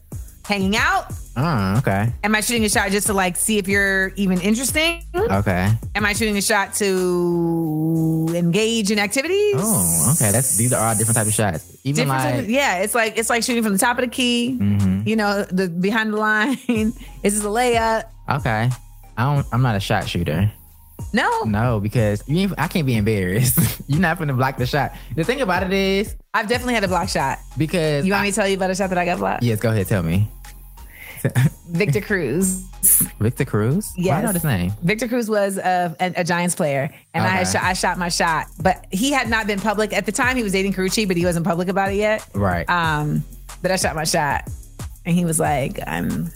hanging 0.46 0.76
out? 0.78 1.12
Oh, 1.36 1.78
okay. 1.78 2.12
Am 2.24 2.36
I 2.36 2.42
shooting 2.42 2.66
a 2.66 2.70
shot 2.70 2.92
just 2.92 3.08
to 3.08 3.14
like 3.14 3.36
see 3.38 3.58
if 3.58 3.68
you're 3.68 4.10
even 4.16 4.42
interesting? 4.42 5.04
Okay. 5.16 5.72
Am 5.96 6.06
I 6.06 6.14
shooting 6.14 6.38
a 6.38 6.42
shot 6.42 6.74
to 6.76 8.28
engage 8.36 8.92
in 8.92 9.00
activities? 9.00 9.56
Oh, 9.58 10.14
okay. 10.16 10.32
That's 10.32 10.58
these 10.58 10.74
are 10.74 10.86
all 10.90 10.96
different 10.98 11.16
types 11.18 11.30
of 11.30 11.34
shots. 11.34 11.78
Even 11.84 12.08
Different 12.08 12.24
like 12.36 12.44
of- 12.44 12.50
yeah, 12.50 12.78
it's 12.80 12.94
like 12.94 13.18
it's 13.18 13.30
like 13.30 13.44
shooting 13.44 13.64
from 13.64 13.74
the 13.74 13.80
top 13.80 13.98
of 13.98 14.04
the 14.06 14.12
key. 14.12 14.58
Mm-hmm. 14.60 15.08
You 15.08 15.16
know, 15.16 15.44
the 15.46 15.68
behind 15.70 16.14
the 16.14 16.18
line. 16.18 16.58
is 16.68 16.94
this 17.24 17.44
a 17.44 17.48
layup? 17.48 18.04
okay. 18.30 18.70
I 19.18 19.24
don't. 19.36 19.46
I'm 19.52 19.62
not 19.62 19.76
a 19.76 19.80
shot 19.80 20.08
shooter. 20.08 20.52
No, 21.14 21.44
No, 21.44 21.80
because 21.80 22.22
you 22.28 22.54
I 22.58 22.68
can't 22.68 22.86
be 22.86 22.96
embarrassed. 22.96 23.82
You're 23.88 24.02
not 24.02 24.20
gonna 24.20 24.34
block 24.34 24.58
the 24.58 24.66
shot. 24.66 24.92
The 25.16 25.24
thing 25.24 25.42
about 25.42 25.64
it 25.64 25.72
is 25.74 26.16
I've 26.40 26.48
definitely 26.48 26.74
had 26.76 26.84
a 26.84 26.88
block 26.88 27.10
shot. 27.10 27.40
because 27.58 28.06
You 28.06 28.14
want 28.14 28.22
I- 28.22 28.26
me 28.26 28.32
to 28.32 28.36
tell 28.36 28.48
you 28.48 28.56
about 28.58 28.70
a 28.72 28.76
shot 28.76 28.90
that 28.90 28.98
I 28.98 29.06
got 29.06 29.18
blocked? 29.20 29.44
yes, 29.44 29.60
go 29.60 29.70
ahead, 29.72 29.88
tell 29.88 30.04
me. 30.04 30.28
Victor 31.70 32.02
Cruz. 32.02 32.62
Victor 33.20 33.44
Cruz. 33.46 33.92
Yes. 33.98 34.16
I 34.18 34.22
know 34.26 34.32
this 34.32 34.44
name. 34.46 34.72
Victor 34.84 35.08
Cruz 35.10 35.30
was 35.30 35.58
a, 35.58 35.96
a, 36.00 36.14
a 36.18 36.24
Giants 36.24 36.56
player, 36.56 36.90
and 37.14 37.24
I 37.26 37.28
had 37.28 37.42
Okay. 37.42 37.52
shot, 37.52 37.64
I 37.64 37.74
shot 37.74 37.98
my 37.98 38.08
shot, 38.10 38.48
but 38.62 38.86
he 38.92 39.12
had 39.12 39.30
not 39.30 39.46
been 39.46 39.60
public 39.60 39.92
at 39.92 40.06
the 40.06 40.12
time. 40.14 40.38
He 40.38 40.44
was 40.44 40.54
dating 40.54 40.74
Karrueche, 40.74 41.08
but 41.08 41.18
he 41.18 41.26
wasn't 41.26 41.46
public 41.46 41.68
about 41.68 41.92
it 41.92 41.96
yet. 41.98 42.26
Right. 42.34 42.68
Um, 42.70 43.24
but 43.62 43.72
I 43.72 43.76
shot 43.76 43.96
my 43.96 44.06
shot, 44.06 44.50
and 45.06 45.14
he 45.16 45.26
was 45.26 45.40
like, 45.42 45.80
"I'm, 45.86 46.32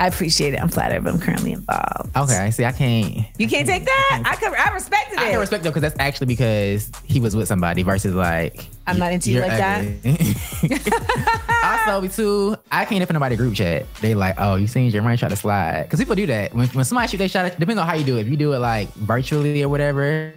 I 0.00 0.06
appreciate 0.06 0.54
it. 0.54 0.62
I'm 0.62 0.70
flattered, 0.70 1.04
but 1.04 1.12
I'm 1.12 1.20
currently 1.20 1.52
involved." 1.52 2.16
okay. 2.16 2.50
See, 2.50 2.64
I 2.64 2.72
can't. 2.72 3.18
You 3.38 3.46
can't 3.46 3.68
take 3.68 3.84
that. 3.84 4.22
I 4.24 4.34
could, 4.34 4.52
I 4.54 4.72
respected 4.72 5.14
it. 5.14 5.20
I 5.20 5.30
can 5.30 5.38
respect 5.38 5.62
though, 5.62 5.70
because 5.70 5.82
that's 5.82 5.96
actually 6.00 6.26
because 6.26 6.90
he 7.04 7.20
was 7.20 7.36
with 7.36 7.46
somebody 7.46 7.82
versus 7.82 8.14
like 8.14 8.66
I'm 8.86 8.98
not 8.98 9.12
into 9.12 9.30
you 9.30 9.40
like 9.40 9.50
that. 9.50 10.02
that. 10.02 11.86
also, 11.86 12.08
too, 12.08 12.56
I 12.72 12.84
can't 12.86 13.02
if 13.02 13.12
nobody 13.12 13.36
group 13.36 13.54
chat. 13.54 13.86
They 14.00 14.14
like, 14.14 14.36
oh, 14.38 14.56
you 14.56 14.66
seen 14.66 14.90
Jeremiah 14.90 15.16
try 15.16 15.28
to 15.28 15.36
slide 15.36 15.84
because 15.84 16.00
people 16.00 16.16
do 16.16 16.26
that 16.26 16.54
when, 16.54 16.66
when 16.68 16.84
somebody 16.84 17.08
shoot 17.08 17.18
they 17.18 17.28
shot. 17.28 17.58
Depends 17.58 17.78
on 17.78 17.86
how 17.86 17.94
you 17.94 18.04
do 18.04 18.16
it. 18.16 18.22
If 18.22 18.28
you 18.28 18.36
do 18.36 18.54
it 18.54 18.58
like 18.58 18.92
virtually 18.94 19.62
or 19.62 19.68
whatever, 19.68 20.32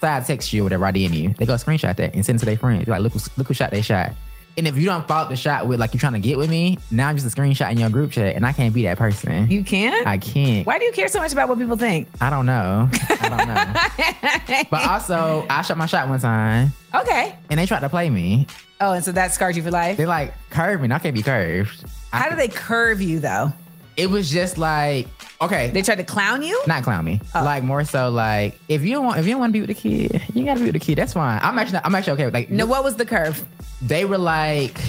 so 0.00 0.08
I 0.08 0.20
text 0.20 0.52
you 0.52 0.62
or 0.62 0.64
whatever, 0.64 0.84
I 0.84 0.92
DM 0.92 1.14
you. 1.14 1.28
They 1.38 1.46
go 1.46 1.54
screenshot 1.54 1.96
that 1.96 2.14
and 2.14 2.26
send 2.26 2.36
it 2.36 2.40
to 2.40 2.46
their 2.46 2.58
friends. 2.58 2.88
Like, 2.88 3.02
look, 3.02 3.14
look 3.36 3.46
who 3.46 3.54
shot 3.54 3.70
they 3.70 3.82
shot. 3.82 4.12
And 4.58 4.66
if 4.66 4.76
you 4.78 4.86
don't 4.86 5.06
follow 5.06 5.24
up 5.24 5.28
the 5.28 5.36
shot 5.36 5.66
with 5.66 5.78
like 5.80 5.92
you're 5.92 6.00
trying 6.00 6.14
to 6.14 6.18
get 6.18 6.38
with 6.38 6.48
me, 6.48 6.78
now 6.90 7.08
I'm 7.08 7.16
just 7.16 7.26
a 7.26 7.40
screenshot 7.40 7.70
in 7.72 7.78
your 7.78 7.90
group 7.90 8.12
chat, 8.12 8.36
and 8.36 8.46
I 8.46 8.52
can't 8.52 8.72
be 8.72 8.84
that 8.84 8.96
person. 8.96 9.50
You 9.50 9.62
can't? 9.62 10.06
I 10.06 10.16
can't. 10.16 10.66
Why 10.66 10.78
do 10.78 10.86
you 10.86 10.92
care 10.92 11.08
so 11.08 11.20
much 11.20 11.32
about 11.32 11.48
what 11.50 11.58
people 11.58 11.76
think? 11.76 12.08
I 12.22 12.30
don't 12.30 12.46
know. 12.46 12.88
I 13.20 13.28
don't 13.28 14.54
know. 14.54 14.62
but 14.70 14.86
also, 14.88 15.44
I 15.50 15.60
shot 15.62 15.76
my 15.76 15.84
shot 15.86 16.08
one 16.08 16.20
time, 16.20 16.72
Okay. 16.94 17.36
and 17.50 17.60
they 17.60 17.66
tried 17.66 17.80
to 17.80 17.88
play 17.90 18.08
me. 18.08 18.46
Oh, 18.80 18.92
and 18.92 19.04
so 19.04 19.12
that 19.12 19.32
scarred 19.34 19.56
you 19.56 19.62
for 19.62 19.70
life? 19.70 19.96
They 19.98 20.06
like 20.06 20.32
curved 20.50 20.80
me. 20.80 20.86
and 20.86 20.94
I 20.94 20.98
can't 21.00 21.14
be 21.14 21.22
curved. 21.22 21.84
I- 22.12 22.18
How 22.20 22.30
do 22.30 22.36
they 22.36 22.48
curve 22.48 23.02
you 23.02 23.20
though? 23.20 23.52
It 23.96 24.10
was 24.10 24.30
just 24.30 24.58
like 24.58 25.08
okay. 25.40 25.70
They 25.70 25.82
tried 25.82 25.96
to 25.96 26.04
clown 26.04 26.42
you? 26.42 26.60
not 26.66 26.82
clown 26.82 27.04
me. 27.04 27.20
Oh. 27.34 27.42
Like 27.44 27.62
more 27.62 27.84
so 27.84 28.10
like 28.10 28.58
if 28.68 28.82
you 28.82 28.92
don't 28.92 29.04
want 29.06 29.18
if 29.18 29.26
you 29.26 29.32
don't 29.32 29.40
want 29.40 29.50
to 29.50 29.58
be 29.58 29.60
with 29.66 29.68
the 29.68 29.74
kid, 29.74 30.22
you 30.34 30.44
gotta 30.44 30.60
be 30.60 30.66
with 30.66 30.74
the 30.74 30.80
kid. 30.80 30.96
That's 30.98 31.12
fine. 31.14 31.40
I'm 31.42 31.58
actually 31.58 31.80
I'm 31.84 31.94
actually 31.94 32.12
okay 32.14 32.24
with 32.26 32.34
like 32.34 32.50
No, 32.50 32.66
what 32.66 32.84
was 32.84 32.96
the 32.96 33.06
curve? 33.06 33.44
they 33.82 34.04
were 34.04 34.18
like 34.18 34.80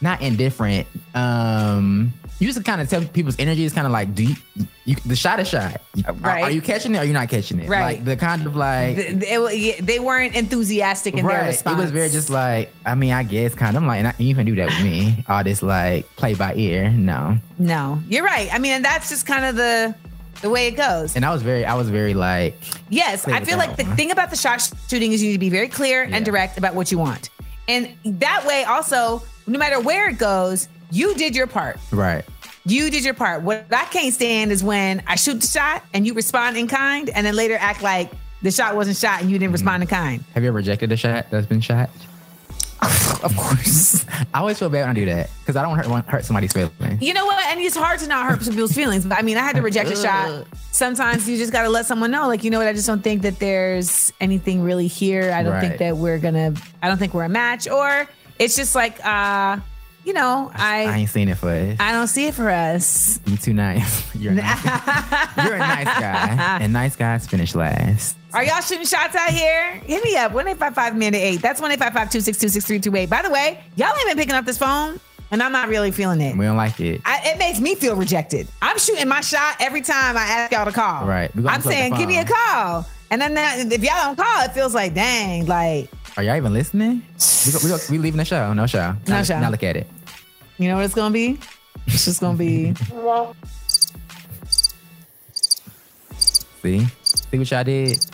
not 0.00 0.20
indifferent. 0.22 0.86
Um 1.14 2.12
you 2.38 2.46
just 2.52 2.64
kind 2.64 2.80
of 2.80 2.88
tell 2.88 3.04
people's 3.04 3.36
energy 3.38 3.64
is 3.64 3.72
kind 3.72 3.86
of 3.86 3.92
like, 3.92 4.14
do 4.14 4.22
you, 4.24 4.36
you 4.84 4.94
the 5.04 5.16
shot 5.16 5.40
is 5.40 5.48
shot. 5.48 5.80
Right. 6.20 6.44
Are, 6.44 6.50
you 6.50 6.60
catching 6.62 6.94
it 6.94 6.98
or 6.98 7.00
are 7.00 7.04
you 7.04 7.12
not 7.12 7.28
catching 7.28 7.58
it? 7.60 7.68
Right. 7.68 7.96
Like 7.96 8.04
the 8.04 8.16
kind 8.16 8.46
of 8.46 8.54
like 8.54 8.96
Th- 8.96 9.18
They, 9.18 9.72
they 9.80 9.98
weren't 9.98 10.34
enthusiastic 10.36 11.14
in 11.14 11.26
their 11.26 11.42
right. 11.42 11.66
It 11.66 11.76
was 11.76 11.90
very 11.90 12.08
just 12.10 12.30
like, 12.30 12.72
I 12.86 12.94
mean, 12.94 13.12
I 13.12 13.22
guess 13.24 13.54
kind 13.54 13.76
of 13.76 13.82
I'm 13.82 13.86
like, 13.88 14.02
not, 14.02 14.20
you 14.20 14.34
can 14.34 14.46
do 14.46 14.54
that 14.56 14.66
with 14.66 14.82
me. 14.84 15.24
All 15.28 15.42
this 15.42 15.62
like 15.62 16.04
play 16.16 16.34
by 16.34 16.54
ear. 16.54 16.90
No. 16.90 17.38
no. 17.58 18.00
You're 18.08 18.24
right. 18.24 18.48
I 18.52 18.58
mean, 18.58 18.72
and 18.72 18.84
that's 18.84 19.08
just 19.08 19.26
kind 19.26 19.44
of 19.44 19.56
the 19.56 19.94
the 20.40 20.50
way 20.50 20.68
it 20.68 20.76
goes. 20.76 21.16
And 21.16 21.24
I 21.24 21.32
was 21.32 21.42
very, 21.42 21.64
I 21.64 21.74
was 21.74 21.90
very 21.90 22.14
like, 22.14 22.54
Yes, 22.88 23.26
I 23.26 23.44
feel 23.44 23.58
like 23.58 23.76
the 23.76 23.82
one. 23.84 23.96
thing 23.96 24.10
about 24.12 24.30
the 24.30 24.36
shot 24.36 24.62
shooting 24.88 25.12
is 25.12 25.20
you 25.20 25.30
need 25.30 25.34
to 25.34 25.40
be 25.40 25.50
very 25.50 25.66
clear 25.68 26.04
Yeah. 26.04 26.14
and 26.14 26.24
direct 26.24 26.56
about 26.58 26.76
what 26.76 26.92
you 26.92 26.98
want. 26.98 27.30
And 27.66 27.92
that 28.04 28.46
way, 28.46 28.62
also, 28.64 29.20
no 29.48 29.58
matter 29.58 29.80
where 29.80 30.08
it 30.08 30.16
goes, 30.18 30.68
you 30.90 31.14
did 31.14 31.34
your 31.36 31.46
part. 31.46 31.78
right. 31.92 32.24
You 32.64 32.90
did 32.90 33.02
your 33.02 33.14
part. 33.14 33.42
What 33.42 33.66
I 33.72 33.86
can't 33.86 34.12
stand 34.12 34.52
is 34.52 34.62
when 34.62 35.02
I 35.06 35.16
shoot 35.16 35.40
the 35.40 35.46
shot 35.46 35.82
and 35.94 36.06
you 36.06 36.12
respond 36.12 36.58
in 36.58 36.68
kind 36.68 37.08
and 37.08 37.26
then 37.26 37.34
later 37.34 37.56
act 37.58 37.82
like 37.82 38.10
the 38.42 38.50
shot 38.50 38.76
wasn't 38.76 38.98
shot 38.98 39.22
and 39.22 39.30
you 39.30 39.38
didn't 39.38 39.52
respond 39.52 39.82
in 39.82 39.88
kind. 39.88 40.22
Have 40.34 40.42
you 40.42 40.50
ever 40.50 40.56
rejected 40.58 40.92
a 40.92 40.96
shot 40.96 41.30
that's 41.30 41.46
been 41.46 41.60
shot? 41.62 41.88
Of 43.20 43.36
course. 43.36 44.06
I 44.32 44.38
always 44.38 44.60
feel 44.60 44.68
bad 44.68 44.82
when 44.82 44.90
I 44.90 44.94
do 44.94 45.06
that 45.06 45.30
because 45.40 45.56
I 45.56 45.62
don't 45.62 45.76
hurt, 45.76 45.88
want 45.88 46.06
hurt 46.06 46.24
somebody's 46.24 46.52
feelings. 46.52 47.02
You 47.02 47.14
know 47.14 47.26
what? 47.26 47.44
And 47.46 47.58
it's 47.58 47.74
hard 47.74 47.98
to 48.00 48.06
not 48.06 48.30
hurt 48.30 48.40
people's 48.40 48.72
feelings. 48.72 49.04
But 49.04 49.18
I 49.18 49.22
mean, 49.22 49.36
I 49.36 49.40
had 49.40 49.56
to 49.56 49.62
reject 49.62 49.90
a 49.90 49.96
shot. 49.96 50.46
Sometimes 50.70 51.28
you 51.28 51.36
just 51.36 51.50
got 51.50 51.62
to 51.62 51.68
let 51.68 51.86
someone 51.86 52.12
know, 52.12 52.28
like, 52.28 52.44
you 52.44 52.50
know 52.50 52.58
what? 52.58 52.68
I 52.68 52.72
just 52.74 52.86
don't 52.86 53.02
think 53.02 53.22
that 53.22 53.40
there's 53.40 54.12
anything 54.20 54.62
really 54.62 54.86
here. 54.86 55.32
I 55.32 55.42
don't 55.42 55.60
think 55.60 55.78
that 55.78 55.96
we're 55.96 56.18
gonna. 56.18 56.54
I 56.80 56.86
don't 56.86 56.98
think 56.98 57.12
we're 57.12 57.24
a 57.24 57.28
match. 57.28 57.66
Or 57.68 58.06
it's 58.38 58.54
just 58.54 58.76
like, 58.76 59.04
uh, 59.04 59.58
you 60.08 60.14
know, 60.14 60.50
I 60.54 60.86
I 60.86 60.96
ain't 61.00 61.10
seen 61.10 61.28
it 61.28 61.36
for 61.36 61.50
us. 61.50 61.76
I 61.78 61.92
don't 61.92 62.06
see 62.08 62.28
it 62.28 62.34
for 62.34 62.48
us. 62.48 63.20
You 63.26 63.36
too 63.36 63.52
nice. 63.52 64.14
You're 64.14 64.32
a 64.32 64.36
nice, 64.36 64.64
you're 65.44 65.54
a 65.54 65.58
nice 65.58 65.84
guy, 65.84 66.58
and 66.62 66.72
nice 66.72 66.96
guys 66.96 67.26
finish 67.26 67.54
last. 67.54 68.16
Are 68.32 68.42
y'all 68.42 68.62
shooting 68.62 68.86
shots 68.86 69.14
out 69.14 69.30
here? 69.30 69.72
Hit 69.84 70.02
me 70.02 70.16
up. 70.16 70.32
1 70.32 70.48
855 70.48 71.14
8. 71.14 71.42
That's 71.42 71.60
1 71.60 71.70
262 71.70 72.48
6328. 72.48 73.10
By 73.10 73.22
the 73.22 73.30
way, 73.30 73.60
y'all 73.76 73.88
ain't 73.96 74.08
been 74.08 74.16
picking 74.16 74.34
up 74.34 74.46
this 74.46 74.56
phone, 74.56 74.98
and 75.30 75.42
I'm 75.42 75.52
not 75.52 75.68
really 75.68 75.90
feeling 75.90 76.22
it. 76.22 76.36
We 76.36 76.46
don't 76.46 76.56
like 76.56 76.80
it. 76.80 77.02
I, 77.04 77.20
it 77.26 77.38
makes 77.38 77.60
me 77.60 77.74
feel 77.74 77.94
rejected. 77.94 78.48
I'm 78.62 78.78
shooting 78.78 79.08
my 79.08 79.20
shot 79.20 79.56
every 79.60 79.82
time 79.82 80.16
I 80.16 80.22
ask 80.22 80.52
y'all 80.52 80.64
to 80.64 80.72
call. 80.72 81.06
Right. 81.06 81.30
I'm 81.46 81.60
saying, 81.60 81.94
give 81.96 82.08
me 82.08 82.18
a 82.18 82.24
call. 82.24 82.86
And 83.10 83.20
then 83.20 83.34
that, 83.34 83.58
if 83.58 83.82
y'all 83.82 84.14
don't 84.14 84.16
call, 84.16 84.44
it 84.44 84.52
feels 84.52 84.74
like, 84.74 84.94
dang, 84.94 85.46
like, 85.46 85.90
Are 86.16 86.22
y'all 86.22 86.36
even 86.36 86.52
listening? 86.52 87.02
We, 87.46 87.52
go, 87.52 87.58
we, 87.62 87.68
go, 87.70 87.78
we 87.90 87.98
leaving 87.98 88.18
the 88.18 88.24
show. 88.24 88.52
No 88.54 88.66
show. 88.66 88.92
No 89.06 89.14
now, 89.14 89.22
show. 89.22 89.38
Now 89.38 89.50
look 89.50 89.62
at 89.62 89.76
it. 89.76 89.86
You 90.58 90.68
know 90.68 90.76
what 90.76 90.84
it's 90.84 90.94
gonna 90.94 91.12
be? 91.12 91.38
It's 91.86 92.04
just 92.04 92.20
gonna 92.20 92.36
be. 92.36 92.74
See? 96.62 96.86
See 97.02 97.38
what 97.38 97.50
y'all 97.50 97.64
did? 97.64 98.06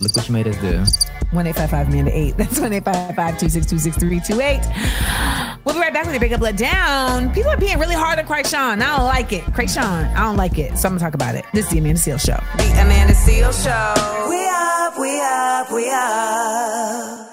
Look 0.00 0.14
what 0.14 0.28
you 0.28 0.34
made 0.34 0.46
us 0.46 0.56
do. 0.58 0.84
1 1.30 1.46
855 1.46 1.92
man 1.92 2.04
to 2.06 2.10
8. 2.10 2.36
That's 2.36 2.60
1 2.60 2.72
855 2.72 3.38
262 3.38 3.78
6328. 3.78 5.58
We'll 5.64 5.74
be 5.74 5.80
right 5.80 5.92
back 5.92 6.04
with 6.04 6.14
your 6.14 6.20
big 6.20 6.32
up 6.32 6.40
let 6.40 6.56
down. 6.56 7.32
People 7.32 7.50
are 7.50 7.56
being 7.56 7.78
really 7.78 7.94
hard 7.94 8.18
on 8.18 8.26
Chrisean. 8.26 8.82
I 8.82 8.96
don't 8.96 9.06
like 9.06 9.32
it. 9.32 9.44
Chrisean, 9.46 10.14
I 10.14 10.20
don't 10.20 10.36
like 10.36 10.58
it. 10.58 10.78
So 10.78 10.88
I'm 10.88 10.94
gonna 10.94 11.00
talk 11.00 11.14
about 11.14 11.34
it. 11.34 11.44
This 11.52 11.66
is 11.66 11.72
the 11.72 11.78
Amanda 11.78 12.00
Seales 12.00 12.20
Show. 12.20 12.38
The 12.58 12.70
Amanda 12.80 13.14
Seales 13.14 13.64
Show. 13.64 14.28
We 14.28 14.46
up, 14.46 14.98
we 14.98 15.20
up, 15.20 15.72
we 15.72 15.90
up. 15.90 17.27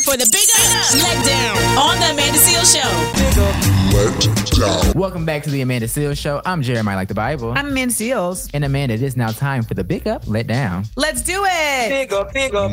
It's 0.00 0.06
time 0.06 0.14
for 0.14 0.18
the 0.18 0.30
Big 0.32 0.48
Up 0.56 0.94
Let 1.02 1.26
Down 1.26 1.58
on 1.78 1.98
the 2.00 2.12
Amanda 2.12 2.38
Seales 2.38 2.72
Show. 4.94 4.98
Welcome 4.98 5.26
back 5.26 5.42
to 5.42 5.50
the 5.50 5.60
Amanda 5.60 5.86
Seales 5.88 6.16
Show. 6.16 6.40
I'm 6.46 6.62
Jeremiah 6.62 6.96
like 6.96 7.08
the 7.08 7.14
Bible. 7.14 7.52
I'm 7.52 7.68
Amanda 7.68 7.92
Seales. 7.92 8.48
and 8.54 8.64
Amanda, 8.64 8.94
it 8.94 9.02
is 9.02 9.14
now 9.16 9.30
time 9.30 9.62
for 9.62 9.74
the 9.74 9.84
big 9.84 10.08
up, 10.08 10.26
let 10.26 10.46
down. 10.46 10.86
Let's 10.96 11.20
do 11.22 11.44
it. 11.44 11.88
Big 11.90 12.12
up, 12.14 12.32
big 12.32 12.54
up. 12.54 12.70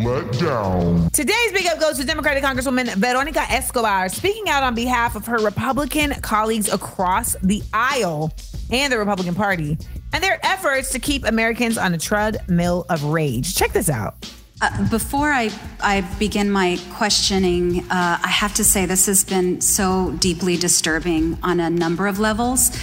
Today's 1.11 1.51
big 1.51 1.65
up 1.67 1.82
goes 1.82 1.97
to 1.97 2.05
Democratic 2.05 2.43
Congresswoman 2.43 2.95
Veronica 2.95 3.41
Escobar, 3.51 4.07
speaking 4.09 4.47
out 4.47 4.63
on 4.63 4.73
behalf 4.73 5.17
of 5.17 5.25
her 5.25 5.38
Republican 5.38 6.11
colleagues 6.21 6.71
across 6.71 7.36
the 7.43 7.61
aisle 7.73 8.32
and 8.71 8.93
the 8.93 8.97
Republican 8.97 9.36
Party 9.36 9.78
and 10.13 10.23
their 10.23 10.39
efforts 10.45 10.91
to 10.91 10.99
keep 10.99 11.25
Americans 11.25 11.78
on 11.78 11.93
a 11.93 11.97
treadmill 11.97 12.86
of 12.89 13.03
rage. 13.03 13.53
Check 13.55 13.73
this 13.73 13.89
out. 13.89 14.15
Uh, 14.60 14.89
before 14.89 15.32
I, 15.32 15.51
I 15.82 16.01
begin 16.18 16.49
my 16.49 16.80
questioning, 16.93 17.82
uh, 17.91 18.18
I 18.24 18.28
have 18.28 18.55
to 18.55 18.64
say 18.64 18.88
this 18.88 19.05
has 19.05 19.24
been 19.24 19.62
so 19.62 20.16
deeply 20.18 20.58
disturbing 20.58 21.38
on 21.43 21.60
a 21.60 21.70
number 21.70 22.08
of 22.08 22.18
levels. 22.18 22.76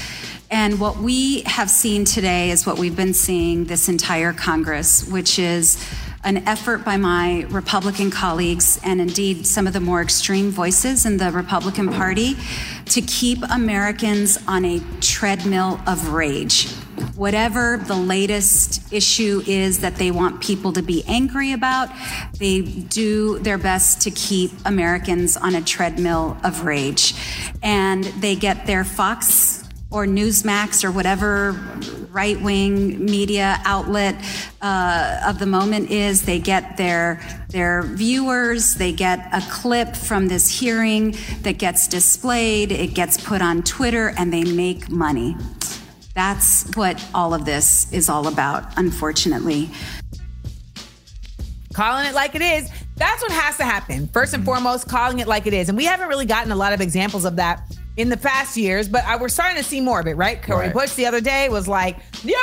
And 0.53 0.79
what 0.79 0.99
we 0.99 1.43
have 1.43 1.69
seen 1.69 2.05
today 2.05 2.53
is 2.53 2.65
what 2.65 2.79
we've 2.79 2.95
been 2.95 3.13
seeing 3.13 3.65
this 3.65 3.89
entire 3.89 4.33
Congress, 4.33 5.05
which 5.09 5.41
is 5.41 5.85
an 6.23 6.47
effort 6.47 6.85
by 6.85 6.97
my 6.97 7.45
Republican 7.51 8.13
colleagues 8.13 8.79
and 8.85 9.01
indeed 9.01 9.45
some 9.45 9.67
of 9.67 9.73
the 9.73 9.81
more 9.81 10.01
extreme 10.01 10.53
voices 10.53 11.05
in 11.05 11.17
the 11.17 11.33
Republican 11.33 11.89
Party 11.89 12.37
to 12.85 13.01
keep 13.01 13.43
Americans 13.51 14.39
on 14.47 14.65
a 14.65 14.81
treadmill 15.01 15.81
of 15.89 16.13
rage 16.13 16.69
whatever 17.17 17.77
the 17.87 17.95
latest 17.95 18.93
issue 18.93 19.43
is 19.47 19.81
that 19.81 19.97
they 19.97 20.11
want 20.11 20.41
people 20.41 20.73
to 20.73 20.83
be 20.83 21.05
angry 21.07 21.53
about, 21.53 21.89
they 22.39 22.63
do 22.63 23.39
their 23.41 23.59
best 23.59 24.01
to 24.03 24.11
keep 24.11 24.51
Americans 24.65 25.37
on 25.37 25.55
a 25.55 25.63
treadmill 25.63 26.37
of 26.45 26.65
rage. 26.65 27.15
And 27.63 28.05
they 28.05 28.37
get 28.37 28.67
their 28.67 28.85
Fox 28.85 29.65
or 29.95 30.07
Newsmax 30.07 30.83
or 30.83 30.91
whatever 30.91 31.53
right 32.11 32.41
wing 32.41 33.05
media 33.05 33.61
outlet 33.65 34.17
uh, 34.61 35.21
of 35.27 35.39
the 35.39 35.47
moment 35.47 35.91
is. 35.91 36.23
They 36.23 36.41
get 36.41 36.77
their 36.77 37.21
their 37.51 37.83
viewers. 37.83 38.75
They 38.75 38.93
get 38.93 39.29
a 39.33 39.41
clip 39.51 39.95
from 39.95 40.27
this 40.27 40.59
hearing 40.59 41.17
that 41.43 41.59
gets 41.59 41.87
displayed. 41.87 42.73
It 42.73 42.95
gets 42.95 43.23
put 43.23 43.41
on 43.41 43.63
Twitter, 43.63 44.13
and 44.17 44.33
they 44.33 44.45
make 44.45 44.91
money. 44.91 45.37
That's 46.15 46.65
what 46.77 47.05
all 47.15 47.35
of 47.35 47.45
this 47.45 47.93
is 47.93 48.09
all 48.09 48.29
about, 48.29 48.65
unfortunately. 48.79 49.69
calling 51.73 52.07
it 52.07 52.15
like 52.15 52.35
it 52.37 52.43
is. 52.43 52.71
That's 52.97 53.21
what 53.23 53.33
has 53.33 53.57
to 53.57 53.65
happen. 53.65 54.07
First 54.09 54.33
and 54.35 54.45
foremost, 54.45 54.89
calling 54.89 55.19
it 55.19 55.27
like 55.27 55.47
it 55.49 55.53
is. 55.55 55.69
And 55.69 55.77
we 55.77 55.85
haven't 55.85 56.09
really 56.09 56.27
gotten 56.27 56.53
a 56.53 56.57
lot 56.57 56.73
of 56.73 56.81
examples 56.81 57.25
of 57.25 57.35
that 57.37 57.63
in 57.97 58.09
the 58.09 58.17
past 58.17 58.57
years, 58.57 58.89
but 58.89 59.05
I, 59.05 59.17
we're 59.17 59.29
starting 59.29 59.57
to 59.57 59.65
see 59.65 59.81
more 59.81 59.99
of 60.01 60.07
it, 60.07 60.15
right? 60.15 60.41
Cori 60.41 60.67
Right. 60.67 60.73
Bush 60.73 60.95
the 60.95 61.07
other 61.07 61.21
day 61.21 61.49
was 61.49 61.67
like, 61.67 61.97
your, 62.23 62.37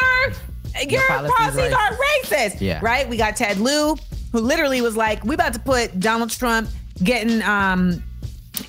your 0.87 1.01
policies 1.07 1.35
policies 1.37 1.73
are 1.73 1.91
racist." 1.91 2.51
racist. 2.55 2.61
Yeah. 2.61 2.79
Right? 2.83 3.07
We 3.07 3.15
got 3.15 3.37
Ted 3.37 3.57
Lieu, 3.57 3.95
who 4.33 4.39
literally 4.39 4.81
was 4.81 4.97
like, 4.97 5.23
we 5.23 5.35
about 5.35 5.53
to 5.53 5.59
put 5.59 5.97
Donald 5.99 6.29
Trump 6.29 6.69
getting 7.03 7.41
um 7.43 8.03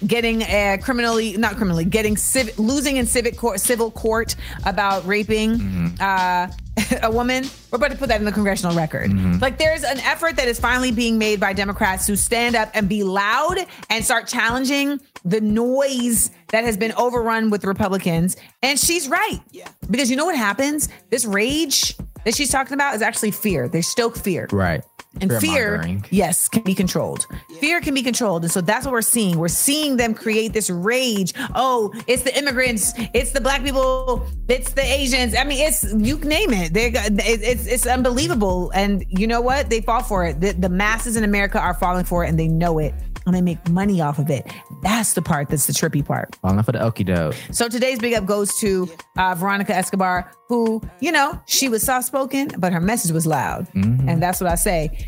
getting 0.07 0.43
uh, 0.43 0.77
criminally 0.83 1.37
not 1.37 1.57
criminally 1.57 1.85
getting 1.85 2.17
civic 2.17 2.59
losing 2.59 2.97
in 2.97 3.07
civic 3.07 3.37
court 3.37 3.61
civil 3.61 3.91
court 3.91 4.37
about 4.65 5.07
raping 5.07 5.61
uh, 6.01 6.51
a 7.03 7.11
woman. 7.11 7.45
We're 7.71 7.77
about 7.77 7.91
to 7.91 7.97
put 7.97 8.09
that 8.09 8.19
in 8.19 8.25
the 8.25 8.33
congressional 8.33 8.75
record. 8.75 9.13
Like 9.41 9.59
there's 9.59 9.85
an 9.85 9.99
effort 10.01 10.37
that 10.37 10.49
is 10.49 10.59
finally 10.59 10.91
being 10.91 11.19
made 11.19 11.39
by 11.39 11.53
democrats 11.53 12.07
to 12.07 12.17
stand 12.17 12.57
up 12.57 12.71
and 12.75 12.89
be 12.89 13.05
loud 13.05 13.59
and 13.91 14.05
start 14.05 14.27
challenging 14.27 15.01
the 15.25 15.41
noise 15.41 16.31
that 16.49 16.65
has 16.65 16.77
been 16.77 16.93
overrun 16.93 17.51
with 17.51 17.65
republicans. 17.65 18.37
And 18.63 18.79
she's 18.79 19.09
right. 19.09 19.41
Yeah. 19.51 19.69
Because 19.91 20.11
you 20.11 20.17
know 20.17 20.25
what 20.27 20.37
happens? 20.37 20.89
This 21.11 21.25
rage 21.25 21.97
that 22.25 22.35
she's 22.35 22.51
talking 22.51 22.75
about 22.75 22.95
is 22.95 23.03
actually 23.03 23.33
fear. 23.33 23.69
They 23.69 23.83
stoke 23.83 24.17
fear. 24.17 24.49
Right. 24.53 24.83
And 25.21 25.33
fear, 25.41 26.01
yes, 26.11 26.49
can 26.49 26.63
be 26.63 26.75
controlled. 26.75 27.27
Fear 27.61 27.81
can 27.81 27.95
be 27.95 28.03
controlled. 28.03 28.45
And 28.45 28.51
so 28.53 28.61
that's 28.61 28.87
what 28.87 28.93
we're 28.93 29.03
seeing. 29.03 29.39
We're 29.39 29.49
seeing 29.49 29.97
them 29.99 30.15
create 30.15 30.53
this 30.53 30.71
rage. 30.71 31.35
Oh, 31.55 31.93
it's 32.07 32.23
the 32.23 32.37
immigrants, 32.37 32.93
it's 33.13 33.33
the 33.33 33.41
black 33.41 33.63
people, 33.63 34.27
it's 34.49 34.73
the 34.73 34.83
Asians. 34.83 35.37
I 35.37 35.45
mean, 35.45 35.67
it's 35.67 35.85
you 35.95 36.19
name 36.19 36.53
it. 36.53 36.73
They 36.73 36.93
it's 36.95 37.67
it's 37.67 37.87
unbelievable. 37.87 38.71
And 38.75 39.05
you 39.09 39.27
know 39.27 39.41
what? 39.41 39.71
They 39.71 39.83
fall 39.83 40.03
for 40.03 40.25
it. 40.25 40.41
The, 40.41 40.53
the 40.53 40.69
masses 40.71 41.17
in 41.17 41.25
America 41.25 41.61
are 41.61 41.75
falling 41.75 42.05
for 42.05 42.25
it 42.25 42.29
and 42.29 42.39
they 42.39 42.49
know 42.49 42.79
it. 42.79 42.95
And 43.25 43.37
they 43.37 43.41
make 43.41 43.69
money 43.69 44.01
off 44.01 44.19
of 44.19 44.31
it. 44.31 44.51
That's 44.83 45.13
the 45.13 45.23
part 45.23 45.49
that's 45.49 45.67
the 45.69 45.73
trippy 45.73 46.05
part. 46.05 46.35
Falling 46.43 46.61
for 46.65 46.73
the 46.73 46.81
okie 46.81 47.07
doke. 47.07 47.37
So 47.53 47.69
today's 47.69 48.01
big 48.01 48.15
up 48.15 48.27
goes 48.27 48.53
to 48.57 48.91
uh, 49.17 49.37
Veronica 49.37 49.73
Escobar, 49.77 50.33
who, 50.49 50.83
you 50.99 51.13
know, 51.13 51.41
she 51.47 51.69
was 51.69 51.85
soft 51.85 52.05
spoken, 52.09 52.51
but 52.59 52.73
her 52.73 52.81
message 52.81 53.13
was 53.13 53.25
loud. 53.25 53.69
And 54.09 54.21
that's 54.21 54.41
what 54.41 54.51
I 54.51 54.57
say. 54.57 55.02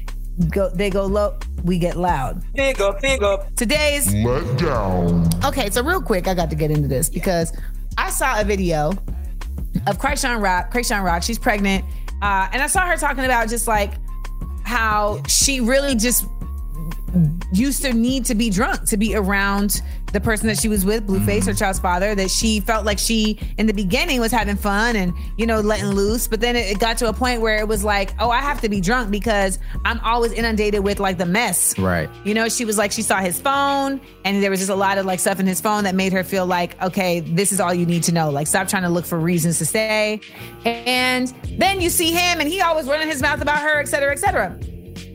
Go, 0.50 0.68
they 0.70 0.90
go 0.90 1.06
low, 1.06 1.38
we 1.62 1.78
get 1.78 1.96
loud. 1.96 2.42
Big 2.54 2.80
up, 2.80 3.00
big 3.00 3.22
up. 3.22 3.54
Today's 3.54 4.12
Okay, 5.44 5.70
so 5.70 5.82
real 5.82 6.02
quick, 6.02 6.26
I 6.26 6.34
got 6.34 6.50
to 6.50 6.56
get 6.56 6.70
into 6.70 6.88
this 6.88 7.08
because 7.08 7.56
I 7.96 8.10
saw 8.10 8.40
a 8.40 8.44
video 8.44 8.90
of 9.86 9.98
Chrisean 9.98 10.42
Rock. 10.42 10.72
Chrisean 10.72 11.04
Rock, 11.04 11.22
she's 11.22 11.38
pregnant, 11.38 11.84
uh, 12.20 12.48
and 12.52 12.62
I 12.62 12.66
saw 12.66 12.80
her 12.80 12.96
talking 12.96 13.24
about 13.24 13.48
just 13.48 13.68
like 13.68 13.92
how 14.64 15.22
she 15.28 15.60
really 15.60 15.94
just 15.94 16.24
used 17.52 17.82
to 17.82 17.92
need 17.92 18.24
to 18.26 18.34
be 18.34 18.50
drunk 18.50 18.88
to 18.88 18.96
be 18.96 19.14
around 19.14 19.82
the 20.12 20.20
person 20.20 20.46
that 20.46 20.58
she 20.58 20.68
was 20.68 20.84
with, 20.84 21.06
Blueface, 21.06 21.44
her 21.44 21.50
mm-hmm. 21.50 21.58
child's 21.58 21.80
father, 21.80 22.14
that 22.14 22.30
she 22.30 22.60
felt 22.60 22.84
like 22.84 23.00
she 23.00 23.36
in 23.58 23.66
the 23.66 23.72
beginning 23.72 24.20
was 24.20 24.30
having 24.30 24.54
fun 24.54 24.94
and, 24.94 25.12
you 25.36 25.44
know, 25.44 25.60
letting 25.60 25.88
loose. 25.88 26.28
But 26.28 26.40
then 26.40 26.54
it, 26.54 26.70
it 26.70 26.78
got 26.78 26.98
to 26.98 27.08
a 27.08 27.12
point 27.12 27.40
where 27.40 27.56
it 27.56 27.66
was 27.66 27.82
like, 27.82 28.14
oh, 28.20 28.30
I 28.30 28.40
have 28.40 28.60
to 28.60 28.68
be 28.68 28.80
drunk 28.80 29.10
because 29.10 29.58
I'm 29.84 29.98
always 30.00 30.32
inundated 30.32 30.84
with 30.84 31.00
like 31.00 31.18
the 31.18 31.26
mess. 31.26 31.76
Right. 31.78 32.08
You 32.24 32.32
know, 32.32 32.48
she 32.48 32.64
was 32.64 32.78
like, 32.78 32.92
she 32.92 33.02
saw 33.02 33.18
his 33.18 33.40
phone 33.40 34.00
and 34.24 34.40
there 34.40 34.50
was 34.50 34.60
just 34.60 34.70
a 34.70 34.76
lot 34.76 34.98
of 34.98 35.04
like 35.04 35.18
stuff 35.18 35.40
in 35.40 35.46
his 35.46 35.60
phone 35.60 35.82
that 35.82 35.96
made 35.96 36.12
her 36.12 36.22
feel 36.22 36.46
like, 36.46 36.80
okay, 36.80 37.18
this 37.20 37.50
is 37.50 37.58
all 37.58 37.74
you 37.74 37.84
need 37.84 38.04
to 38.04 38.12
know. 38.12 38.30
Like, 38.30 38.46
stop 38.46 38.68
trying 38.68 38.84
to 38.84 38.88
look 38.88 39.06
for 39.06 39.18
reasons 39.18 39.58
to 39.58 39.66
stay. 39.66 40.20
And 40.64 41.34
then 41.58 41.80
you 41.80 41.90
see 41.90 42.12
him 42.12 42.40
and 42.40 42.48
he 42.48 42.60
always 42.60 42.86
running 42.86 43.08
his 43.08 43.20
mouth 43.20 43.40
about 43.40 43.58
her, 43.58 43.80
et 43.80 43.88
cetera, 43.88 44.12
et 44.12 44.20
cetera. 44.20 44.56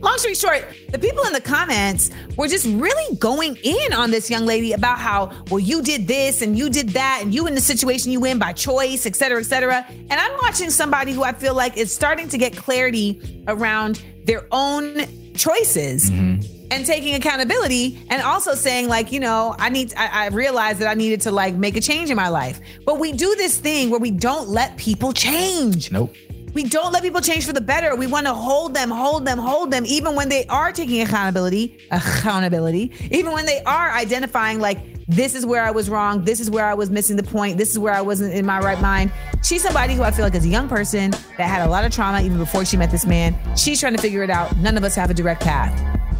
Long 0.00 0.16
story 0.18 0.34
short, 0.34 0.66
the 0.90 0.98
people 0.98 1.24
in 1.24 1.32
the 1.32 1.40
comments 1.40 2.10
were 2.36 2.48
just 2.48 2.66
really 2.66 3.16
going 3.16 3.56
in 3.62 3.92
on 3.92 4.10
this 4.10 4.30
young 4.30 4.46
lady 4.46 4.72
about 4.72 4.98
how, 4.98 5.30
well, 5.50 5.60
you 5.60 5.82
did 5.82 6.08
this 6.08 6.42
and 6.42 6.56
you 6.58 6.70
did 6.70 6.90
that, 6.90 7.20
and 7.22 7.34
you 7.34 7.46
in 7.46 7.54
the 7.54 7.60
situation 7.60 8.12
you 8.12 8.24
in 8.24 8.38
by 8.38 8.52
choice, 8.52 9.06
et 9.06 9.16
cetera, 9.16 9.40
et 9.40 9.44
cetera. 9.44 9.84
And 9.88 10.12
I'm 10.12 10.32
watching 10.42 10.70
somebody 10.70 11.12
who 11.12 11.22
I 11.22 11.32
feel 11.32 11.54
like 11.54 11.76
is 11.76 11.92
starting 11.92 12.28
to 12.28 12.38
get 12.38 12.56
clarity 12.56 13.44
around 13.46 14.02
their 14.24 14.46
own 14.52 15.06
choices 15.34 16.10
mm-hmm. 16.10 16.68
and 16.70 16.86
taking 16.86 17.14
accountability 17.14 17.98
and 18.10 18.22
also 18.22 18.54
saying 18.54 18.88
like 18.88 19.10
you 19.10 19.20
know 19.20 19.54
i 19.58 19.68
need 19.68 19.92
I, 19.96 20.24
I 20.24 20.28
realized 20.28 20.80
that 20.80 20.88
i 20.88 20.94
needed 20.94 21.20
to 21.22 21.30
like 21.30 21.54
make 21.54 21.76
a 21.76 21.80
change 21.80 22.10
in 22.10 22.16
my 22.16 22.28
life 22.28 22.60
but 22.84 22.98
we 22.98 23.12
do 23.12 23.34
this 23.36 23.56
thing 23.56 23.90
where 23.90 24.00
we 24.00 24.10
don't 24.10 24.48
let 24.48 24.76
people 24.76 25.12
change 25.12 25.90
Nope. 25.90 26.14
We 26.52 26.64
don't 26.64 26.92
let 26.92 27.02
people 27.02 27.20
change 27.20 27.46
for 27.46 27.52
the 27.52 27.60
better. 27.60 27.94
We 27.94 28.06
want 28.06 28.26
to 28.26 28.34
hold 28.34 28.74
them, 28.74 28.90
hold 28.90 29.24
them, 29.24 29.38
hold 29.38 29.70
them, 29.70 29.86
even 29.86 30.14
when 30.14 30.28
they 30.28 30.46
are 30.46 30.72
taking 30.72 31.00
accountability, 31.02 31.78
accountability, 31.90 32.92
even 33.10 33.32
when 33.32 33.46
they 33.46 33.62
are 33.62 33.90
identifying 33.92 34.58
like 34.58 34.78
this 35.06 35.34
is 35.34 35.44
where 35.44 35.64
I 35.64 35.70
was 35.70 35.90
wrong, 35.90 36.24
this 36.24 36.40
is 36.40 36.50
where 36.50 36.64
I 36.64 36.74
was 36.74 36.90
missing 36.90 37.16
the 37.16 37.22
point, 37.22 37.58
this 37.58 37.70
is 37.70 37.78
where 37.78 37.92
I 37.92 38.00
wasn't 38.00 38.34
in 38.34 38.46
my 38.46 38.58
right 38.60 38.80
mind. 38.80 39.12
She's 39.42 39.62
somebody 39.62 39.94
who 39.94 40.02
I 40.02 40.10
feel 40.10 40.24
like 40.24 40.34
is 40.34 40.44
a 40.44 40.48
young 40.48 40.68
person 40.68 41.10
that 41.10 41.48
had 41.48 41.66
a 41.66 41.70
lot 41.70 41.84
of 41.84 41.92
trauma 41.92 42.20
even 42.22 42.38
before 42.38 42.64
she 42.64 42.76
met 42.76 42.90
this 42.90 43.06
man. 43.06 43.36
She's 43.56 43.80
trying 43.80 43.96
to 43.96 44.02
figure 44.02 44.22
it 44.22 44.30
out. 44.30 44.56
None 44.56 44.76
of 44.76 44.84
us 44.84 44.94
have 44.94 45.10
a 45.10 45.14
direct 45.14 45.42
path. 45.42 45.72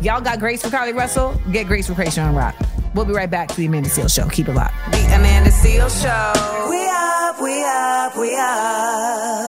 Y'all 0.03 0.20
got 0.20 0.39
grace 0.39 0.62
for 0.62 0.68
Carlee 0.68 0.95
Russell? 0.95 1.41
Get 1.53 1.66
grace 1.66 1.87
for 1.87 1.93
Chrisean 1.93 2.37
Rock. 2.37 2.55
We'll 2.95 3.05
be 3.05 3.12
right 3.12 3.31
back 3.31 3.49
to 3.49 3.57
the 3.57 3.66
Amanda 3.66 3.89
Seales 3.89 4.14
Show. 4.14 4.28
Keep 4.28 4.49
it 4.49 4.55
locked. 4.55 4.74
The 4.91 4.99
Amanda 5.14 5.51
Seales 5.51 6.03
Show. 6.03 6.70
We 6.70 6.89
up, 6.89 7.41
we 7.41 7.64
up, 7.64 8.16
we 8.16 8.37
up. 8.37 9.49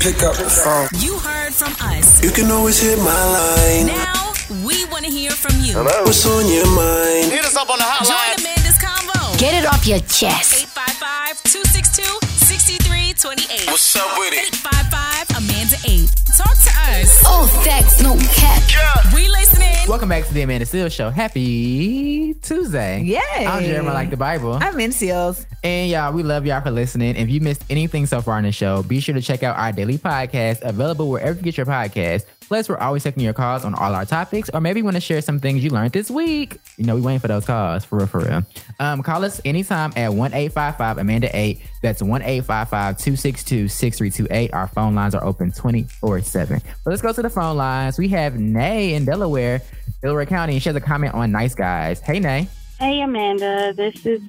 Pick 0.00 0.22
up 0.22 0.34
the 0.34 0.48
phone. 0.48 0.88
You 0.96 1.18
heard 1.18 1.52
from 1.52 1.74
us. 1.92 2.22
You 2.24 2.30
can 2.30 2.50
always 2.50 2.80
hit 2.80 2.96
my 2.98 3.04
line. 3.04 3.84
Now 3.86 4.32
we 4.64 4.86
want 4.86 5.04
to 5.04 5.10
hear 5.10 5.30
from 5.30 5.60
you. 5.60 5.74
Hello. 5.74 6.04
What's 6.04 6.24
on 6.24 6.48
your 6.48 6.64
mind? 6.72 7.30
Hit 7.30 7.44
us 7.44 7.54
up 7.54 7.68
on 7.68 7.76
the 7.76 7.84
hotline. 7.84 8.08
Join 8.08 8.16
hotline. 8.16 8.40
Amanda's 8.40 8.78
convo. 8.80 9.38
Get 9.38 9.52
it 9.52 9.66
off 9.68 9.86
your 9.86 9.98
chest. 10.08 10.64
855-262-6328. 10.72 13.66
What's 13.68 13.94
up 13.96 14.16
with 14.16 14.32
it? 14.32 14.48
855 14.64 15.36
Amanda 15.36 15.76
8. 15.84 16.08
Talk 16.40 16.54
to 16.56 16.70
us. 16.70 17.22
Oh, 17.26 17.46
facts, 17.64 18.02
no 18.02 18.16
cap. 18.16 19.12
We 19.14 19.28
listening. 19.28 19.66
Welcome 19.86 20.08
back 20.08 20.24
to 20.24 20.32
the 20.32 20.40
Amanda 20.40 20.64
Seales 20.64 20.90
Show. 20.92 21.10
Happy 21.10 22.32
Tuesday. 22.40 23.02
Yay. 23.02 23.20
I'm 23.46 23.62
Jeremiah 23.62 23.92
like 23.92 24.08
the 24.08 24.16
Bible. 24.16 24.54
I'm 24.54 24.80
in 24.80 24.90
Seales. 24.90 25.44
And 25.62 25.90
y'all, 25.90 26.14
we 26.14 26.22
love 26.22 26.46
y'all 26.46 26.62
for 26.62 26.70
listening. 26.70 27.16
If 27.16 27.28
you 27.28 27.42
missed 27.42 27.62
anything 27.68 28.06
so 28.06 28.22
far 28.22 28.38
on 28.38 28.44
the 28.44 28.52
show, 28.52 28.82
be 28.82 29.00
sure 29.00 29.14
to 29.14 29.20
check 29.20 29.42
out 29.42 29.58
our 29.58 29.72
daily 29.72 29.98
podcast 29.98 30.62
available 30.62 31.10
wherever 31.10 31.36
you 31.36 31.42
get 31.42 31.58
your 31.58 31.66
podcast. 31.66 32.24
Plus, 32.48 32.68
we're 32.68 32.78
always 32.78 33.04
taking 33.04 33.22
your 33.22 33.32
calls 33.32 33.64
on 33.64 33.76
all 33.76 33.94
our 33.94 34.04
topics, 34.04 34.50
or 34.52 34.60
maybe 34.60 34.82
want 34.82 34.96
to 34.96 35.00
share 35.00 35.22
some 35.22 35.38
things 35.38 35.62
you 35.62 35.70
learned 35.70 35.92
this 35.92 36.10
week. 36.10 36.58
You 36.78 36.84
know, 36.84 36.96
we 36.96 37.00
waiting 37.00 37.20
for 37.20 37.28
those 37.28 37.44
calls 37.46 37.84
for 37.84 37.98
real, 37.98 38.06
for 38.08 38.20
real. 38.20 38.42
Um, 38.80 39.04
call 39.04 39.24
us 39.24 39.40
anytime 39.44 39.92
at 39.94 40.12
one 40.12 40.34
eight 40.34 40.52
five 40.52 40.76
five 40.76 40.98
Amanda 40.98 41.30
eight. 41.32 41.60
That's 41.80 42.02
one 42.02 42.22
eight 42.22 42.44
five 42.44 42.68
five 42.68 42.98
two 42.98 43.14
six 43.14 43.44
two 43.44 43.68
six 43.68 43.98
three 43.98 44.10
two 44.10 44.26
eight. 44.32 44.52
Our 44.52 44.66
phone 44.66 44.96
lines 44.96 45.14
are 45.14 45.22
open 45.22 45.52
twenty 45.52 45.84
four 45.84 46.22
seven. 46.30 46.60
But 46.84 46.90
let's 46.90 47.02
go 47.02 47.12
to 47.12 47.22
the 47.22 47.30
phone 47.30 47.56
lines. 47.56 47.98
We 47.98 48.08
have 48.08 48.38
Nay 48.38 48.94
in 48.94 49.04
Delaware, 49.04 49.60
Delaware 50.02 50.26
County. 50.26 50.58
She 50.58 50.68
has 50.68 50.76
a 50.76 50.80
comment 50.80 51.14
on 51.14 51.32
Nice 51.32 51.54
Guys. 51.54 52.00
Hey, 52.00 52.20
Nay. 52.20 52.48
Hey, 52.78 53.00
Amanda. 53.02 53.72
This 53.74 54.06
is 54.06 54.20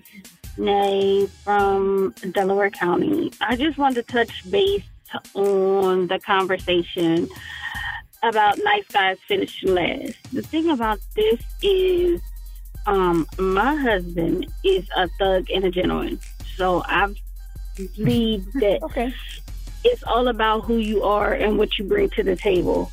Nay 0.58 1.28
from 1.44 2.14
Delaware 2.32 2.70
County. 2.72 3.32
I 3.42 3.56
just 3.56 3.78
wanted 3.78 4.08
to 4.08 4.12
touch 4.14 4.50
base 4.52 4.84
on 5.34 6.08
the 6.08 6.20
conversation 6.20 7.28
about 8.24 8.58
nice 8.64 8.88
guys 8.92 9.18
finishing 9.28 9.74
last. 9.74 10.16
The 10.32 10.42
thing 10.42 10.70
about 10.70 11.00
this 11.16 11.40
is, 11.62 12.22
um, 12.86 13.28
my 13.38 13.76
husband 13.76 14.48
is 14.64 14.88
a 14.96 15.08
thug 15.20 15.50
and 15.54 15.66
a 15.66 15.72
gentleman, 15.72 16.20
so 16.56 16.84
I 16.86 17.14
believe 17.96 18.52
that 18.54 18.80
Okay. 18.84 19.14
It's 19.84 20.04
all 20.04 20.28
about 20.28 20.66
who 20.66 20.78
you 20.78 21.04
are 21.04 21.34
and 21.34 21.58
what 21.58 21.78
you 21.78 21.86
bring 21.86 22.10
to 22.12 22.24
the 22.24 22.36
table. 22.36 22.92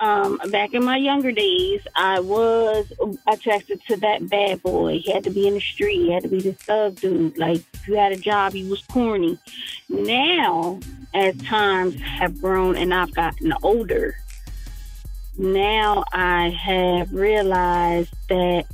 Um, 0.00 0.38
back 0.50 0.74
in 0.74 0.84
my 0.84 0.96
younger 0.96 1.30
days, 1.32 1.80
I 1.94 2.20
was 2.20 2.92
attracted 3.26 3.80
to 3.88 3.96
that 3.98 4.28
bad 4.28 4.62
boy. 4.62 4.98
He 4.98 5.12
had 5.12 5.24
to 5.24 5.30
be 5.30 5.46
in 5.46 5.54
the 5.54 5.60
street. 5.60 5.96
He 5.96 6.12
had 6.12 6.24
to 6.24 6.28
be 6.28 6.40
this 6.40 6.56
thug 6.56 6.96
dude. 6.96 7.38
Like, 7.38 7.62
if 7.72 7.88
you 7.88 7.94
had 7.94 8.12
a 8.12 8.16
job, 8.16 8.52
he 8.52 8.68
was 8.68 8.82
corny. 8.82 9.38
Now, 9.88 10.80
as 11.14 11.36
times 11.42 12.00
have 12.00 12.40
grown 12.40 12.76
and 12.76 12.92
I've 12.92 13.14
gotten 13.14 13.54
older, 13.62 14.16
now 15.38 16.04
I 16.12 16.50
have 16.50 17.12
realized 17.12 18.12
that 18.28 18.66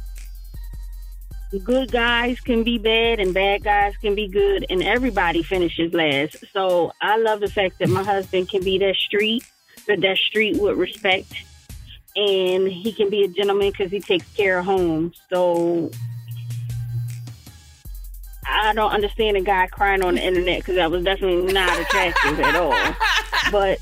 good 1.58 1.90
guys 1.90 2.40
can 2.40 2.62
be 2.62 2.78
bad 2.78 3.18
and 3.18 3.34
bad 3.34 3.64
guys 3.64 3.96
can 3.96 4.14
be 4.14 4.28
good, 4.28 4.64
and 4.70 4.82
everybody 4.82 5.42
finishes 5.42 5.92
last. 5.92 6.44
So 6.52 6.92
I 7.00 7.16
love 7.16 7.40
the 7.40 7.48
fact 7.48 7.78
that 7.80 7.88
my 7.88 8.02
husband 8.02 8.48
can 8.48 8.62
be 8.62 8.78
that 8.78 8.96
street 8.96 9.44
that 9.86 10.00
that 10.00 10.16
street 10.16 10.56
would 10.58 10.76
respect, 10.76 11.32
and 12.14 12.68
he 12.68 12.92
can 12.92 13.10
be 13.10 13.24
a 13.24 13.28
gentleman 13.28 13.70
because 13.70 13.90
he 13.90 14.00
takes 14.00 14.26
care 14.34 14.58
of 14.58 14.64
home. 14.64 15.12
So 15.28 15.90
I 18.46 18.72
don't 18.74 18.92
understand 18.92 19.36
a 19.36 19.42
guy 19.42 19.66
crying 19.66 20.02
on 20.02 20.14
the 20.14 20.22
internet 20.22 20.58
because 20.58 20.76
that 20.76 20.90
was 20.90 21.04
definitely 21.04 21.52
not 21.52 21.78
attractive 21.78 22.40
at 22.40 22.56
all. 22.56 22.94
But 23.50 23.80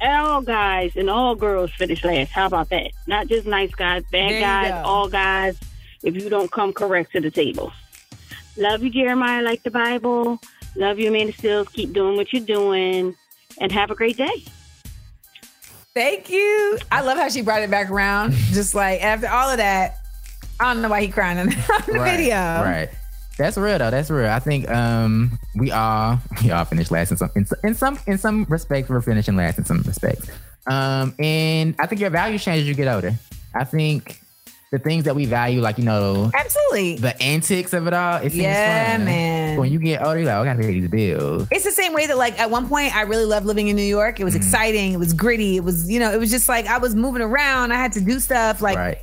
all 0.00 0.40
guys 0.40 0.92
and 0.96 1.10
all 1.10 1.34
girls 1.34 1.70
finish 1.72 2.02
last. 2.02 2.30
How 2.30 2.46
about 2.46 2.70
that? 2.70 2.92
Not 3.06 3.26
just 3.26 3.46
nice 3.46 3.74
guys, 3.74 4.04
bad 4.10 4.40
guys, 4.40 4.70
go. 4.70 4.88
all 4.88 5.08
guys. 5.08 5.58
If 6.06 6.14
you 6.14 6.30
don't 6.30 6.50
come 6.52 6.72
correct 6.72 7.12
to 7.12 7.20
the 7.20 7.30
table. 7.32 7.72
Love 8.56 8.82
you, 8.82 8.90
Jeremiah, 8.90 9.42
like 9.42 9.62
the 9.64 9.70
Bible. 9.72 10.40
Love 10.76 10.98
you, 10.98 11.08
Amanda 11.08 11.32
Stills. 11.32 11.68
Keep 11.70 11.92
doing 11.92 12.16
what 12.16 12.32
you're 12.32 12.46
doing, 12.46 13.14
and 13.60 13.72
have 13.72 13.90
a 13.90 13.94
great 13.94 14.16
day. 14.16 14.44
Thank 15.94 16.30
you. 16.30 16.78
I 16.92 17.00
love 17.00 17.18
how 17.18 17.28
she 17.28 17.42
brought 17.42 17.62
it 17.62 17.70
back 17.70 17.90
around. 17.90 18.32
Just 18.52 18.74
like 18.74 19.02
after 19.02 19.28
all 19.28 19.50
of 19.50 19.56
that, 19.58 19.96
I 20.60 20.72
don't 20.72 20.82
know 20.82 20.88
why 20.88 21.02
he 21.02 21.08
crying 21.08 21.38
on, 21.40 21.46
the 21.48 21.92
right, 21.98 22.16
video. 22.16 22.36
Right. 22.36 22.88
That's 23.38 23.56
real 23.58 23.78
though. 23.78 23.90
That's 23.90 24.08
real. 24.10 24.28
I 24.30 24.38
think 24.38 24.70
um 24.70 25.38
we 25.56 25.70
all 25.72 26.18
we 26.42 26.50
all 26.52 26.64
finish 26.64 26.90
last 26.90 27.10
in 27.10 27.16
some 27.18 27.30
in, 27.34 27.44
some- 27.46 27.58
in 27.64 27.74
some 27.74 27.98
in 28.06 28.16
some 28.18 28.46
respects 28.48 28.88
we're 28.88 29.02
finishing 29.02 29.36
last 29.36 29.58
in 29.58 29.64
some 29.64 29.82
respects. 29.82 30.30
Um 30.66 31.14
and 31.18 31.74
I 31.78 31.86
think 31.86 32.00
your 32.00 32.10
values 32.10 32.42
change 32.44 32.62
as 32.62 32.68
you 32.68 32.74
get 32.74 32.88
older. 32.88 33.14
I 33.54 33.64
think 33.64 34.20
the 34.72 34.78
things 34.78 35.04
that 35.04 35.14
we 35.14 35.26
value, 35.26 35.60
like 35.60 35.78
you 35.78 35.84
know, 35.84 36.30
Absolutely. 36.34 36.96
the 36.96 37.20
antics 37.22 37.72
of 37.72 37.86
it 37.86 37.94
all, 37.94 38.16
it 38.16 38.30
seems 38.32 38.42
Yeah, 38.42 38.96
fun. 38.96 39.04
man. 39.04 39.58
When 39.58 39.70
you 39.72 39.78
get 39.78 40.02
older, 40.02 40.18
you're 40.18 40.26
like, 40.26 40.36
oh, 40.36 40.42
I 40.42 40.44
gotta 40.44 40.58
pay 40.60 40.72
these 40.80 40.88
bills. 40.88 41.46
It's 41.52 41.64
the 41.64 41.70
same 41.70 41.92
way 41.94 42.06
that 42.06 42.18
like 42.18 42.38
at 42.40 42.50
one 42.50 42.68
point 42.68 42.94
I 42.96 43.02
really 43.02 43.24
loved 43.26 43.46
living 43.46 43.68
in 43.68 43.76
New 43.76 43.82
York. 43.82 44.18
It 44.18 44.24
was 44.24 44.34
exciting. 44.34 44.92
It 44.92 44.98
was 44.98 45.12
gritty. 45.12 45.56
It 45.56 45.62
was, 45.64 45.88
you 45.90 46.00
know, 46.00 46.12
it 46.12 46.18
was 46.18 46.30
just 46.30 46.48
like 46.48 46.66
I 46.66 46.78
was 46.78 46.94
moving 46.96 47.22
around. 47.22 47.72
I 47.72 47.76
had 47.76 47.92
to 47.92 48.00
do 48.00 48.18
stuff. 48.18 48.60
Like 48.60 48.76
right. 48.76 48.98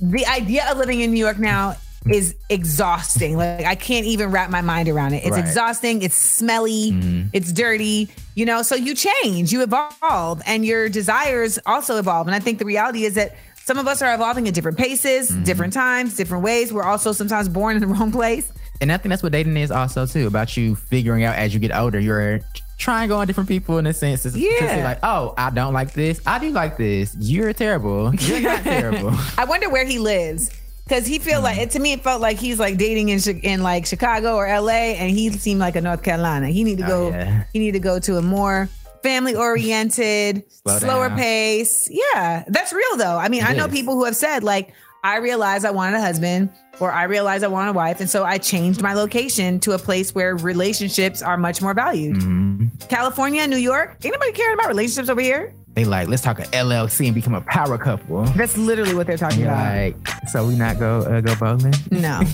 the 0.00 0.26
idea 0.26 0.68
of 0.70 0.76
living 0.76 1.00
in 1.00 1.12
New 1.12 1.20
York 1.20 1.38
now 1.38 1.76
is 2.10 2.34
exhausting. 2.48 3.36
Like 3.36 3.66
I 3.66 3.74
can't 3.74 4.06
even 4.06 4.30
wrap 4.30 4.50
my 4.50 4.62
mind 4.62 4.88
around 4.88 5.12
it. 5.12 5.22
It's 5.22 5.32
Right. 5.36 5.44
exhausting. 5.44 6.02
It's 6.02 6.16
smelly. 6.16 6.92
Mm-hmm. 6.92 7.28
It's 7.32 7.52
dirty. 7.52 8.08
You 8.34 8.46
know, 8.46 8.62
so 8.62 8.74
you 8.74 8.94
change, 8.94 9.52
you 9.52 9.62
evolve, 9.62 10.40
and 10.46 10.64
your 10.64 10.88
desires 10.88 11.58
also 11.66 11.98
evolve. 11.98 12.26
And 12.26 12.34
I 12.34 12.38
think 12.40 12.58
the 12.58 12.64
reality 12.64 13.04
is 13.04 13.14
that 13.16 13.36
some 13.70 13.78
of 13.78 13.86
us 13.86 14.02
are 14.02 14.12
evolving 14.12 14.48
at 14.48 14.54
different 14.54 14.76
paces, 14.76 15.30
Mm-hmm. 15.30 15.44
different 15.44 15.72
times, 15.72 16.16
different 16.16 16.42
ways. 16.42 16.72
We're 16.72 16.82
also 16.82 17.12
sometimes 17.12 17.48
born 17.48 17.76
in 17.76 17.80
the 17.82 17.86
wrong 17.94 18.10
place. 18.10 18.52
And 18.80 18.90
I 18.90 18.96
think 18.96 19.10
that's 19.10 19.22
what 19.22 19.30
dating 19.30 19.56
is 19.56 19.70
also 19.70 20.06
too 20.06 20.26
about 20.26 20.56
you 20.56 20.74
figuring 20.74 21.22
out 21.22 21.36
as 21.36 21.54
you 21.54 21.60
get 21.60 21.70
older. 21.72 22.00
You're 22.00 22.40
trying 22.78 23.08
to 23.08 23.12
go 23.14 23.18
on 23.20 23.28
different 23.28 23.48
people 23.48 23.78
in 23.78 23.86
a 23.86 23.92
sense. 23.92 24.24
To 24.24 24.30
Yeah. 24.36 24.82
like, 24.84 24.98
oh, 25.04 25.34
I 25.38 25.50
don't 25.50 25.72
like 25.72 25.92
this. 25.92 26.20
I 26.26 26.40
do 26.40 26.50
like 26.50 26.78
this. 26.78 27.14
You're 27.20 27.52
terrible. 27.52 28.12
You're 28.16 28.40
not 28.40 28.62
terrible. 28.74 29.12
I 29.38 29.44
wonder 29.44 29.68
where 29.70 29.84
he 29.84 30.00
lives. 30.00 30.50
Cause 30.88 31.06
he 31.06 31.20
feel 31.20 31.38
Mm. 31.38 31.44
like 31.44 31.58
it 31.58 31.70
to 31.72 31.78
me, 31.78 31.92
it 31.92 32.02
felt 32.02 32.20
like 32.20 32.36
he's 32.40 32.58
like 32.58 32.76
dating 32.76 33.10
in 33.10 33.20
in 33.44 33.62
like 33.62 33.86
Chicago 33.86 34.34
or 34.34 34.48
LA, 34.48 34.96
and 34.98 35.08
he 35.12 35.30
seemed 35.30 35.60
like 35.60 35.76
a 35.76 35.80
North 35.80 36.02
Carolina. 36.02 36.48
He 36.48 36.64
need 36.64 36.78
to 36.78 36.86
go. 36.86 37.06
Oh, 37.06 37.10
yeah. 37.10 37.44
He 37.52 37.60
need 37.60 37.72
to 37.78 37.78
go 37.90 38.00
to 38.00 38.16
a 38.16 38.22
more 38.22 38.68
family 39.02 39.34
oriented, 39.34 40.44
Slow 40.62 40.78
slower 40.78 41.08
down. 41.08 41.18
pace. 41.18 41.88
Yeah, 41.90 42.44
that's 42.48 42.72
real 42.72 42.96
though. 42.96 43.16
I 43.18 43.28
mean, 43.28 43.42
It 43.42 43.50
I 43.50 43.54
know 43.54 43.66
is. 43.66 43.72
people 43.72 43.94
who 43.94 44.04
have 44.04 44.16
said 44.16 44.42
like, 44.44 44.72
I 45.02 45.16
realized 45.16 45.64
I 45.64 45.70
wanted 45.70 45.96
a 45.96 46.00
husband, 46.02 46.50
or 46.78 46.92
I 46.92 47.04
realized 47.04 47.42
I 47.42 47.48
wanted 47.48 47.70
a 47.70 47.72
wife, 47.74 48.00
and 48.00 48.10
so 48.10 48.24
I 48.24 48.36
changed 48.36 48.82
my 48.82 48.92
location 48.92 49.58
to 49.60 49.72
a 49.72 49.78
place 49.78 50.14
where 50.14 50.36
relationships 50.36 51.22
are 51.22 51.38
much 51.38 51.62
more 51.62 51.72
valued. 51.72 52.16
Mm-hmm. 52.16 52.66
California, 52.88 53.46
New 53.46 53.56
York, 53.56 53.96
anybody 54.04 54.32
caring 54.32 54.54
about 54.58 54.68
relationships 54.68 55.08
over 55.08 55.22
here? 55.22 55.54
They 55.74 55.84
like, 55.86 56.08
let's 56.08 56.20
talk 56.20 56.38
a 56.40 56.42
LLC 56.46 57.06
and 57.06 57.14
become 57.14 57.32
a 57.34 57.40
power 57.42 57.78
couple. 57.78 58.24
That's 58.36 58.58
literally 58.58 58.92
what 58.94 59.06
they're 59.06 59.16
talking 59.16 59.44
about. 59.44 59.72
like, 59.74 59.96
so 60.28 60.44
we 60.46 60.54
not 60.56 60.78
go 60.78 60.98
uh, 61.02 61.20
go 61.22 61.34
bowling? 61.36 61.74
no. 61.90 62.20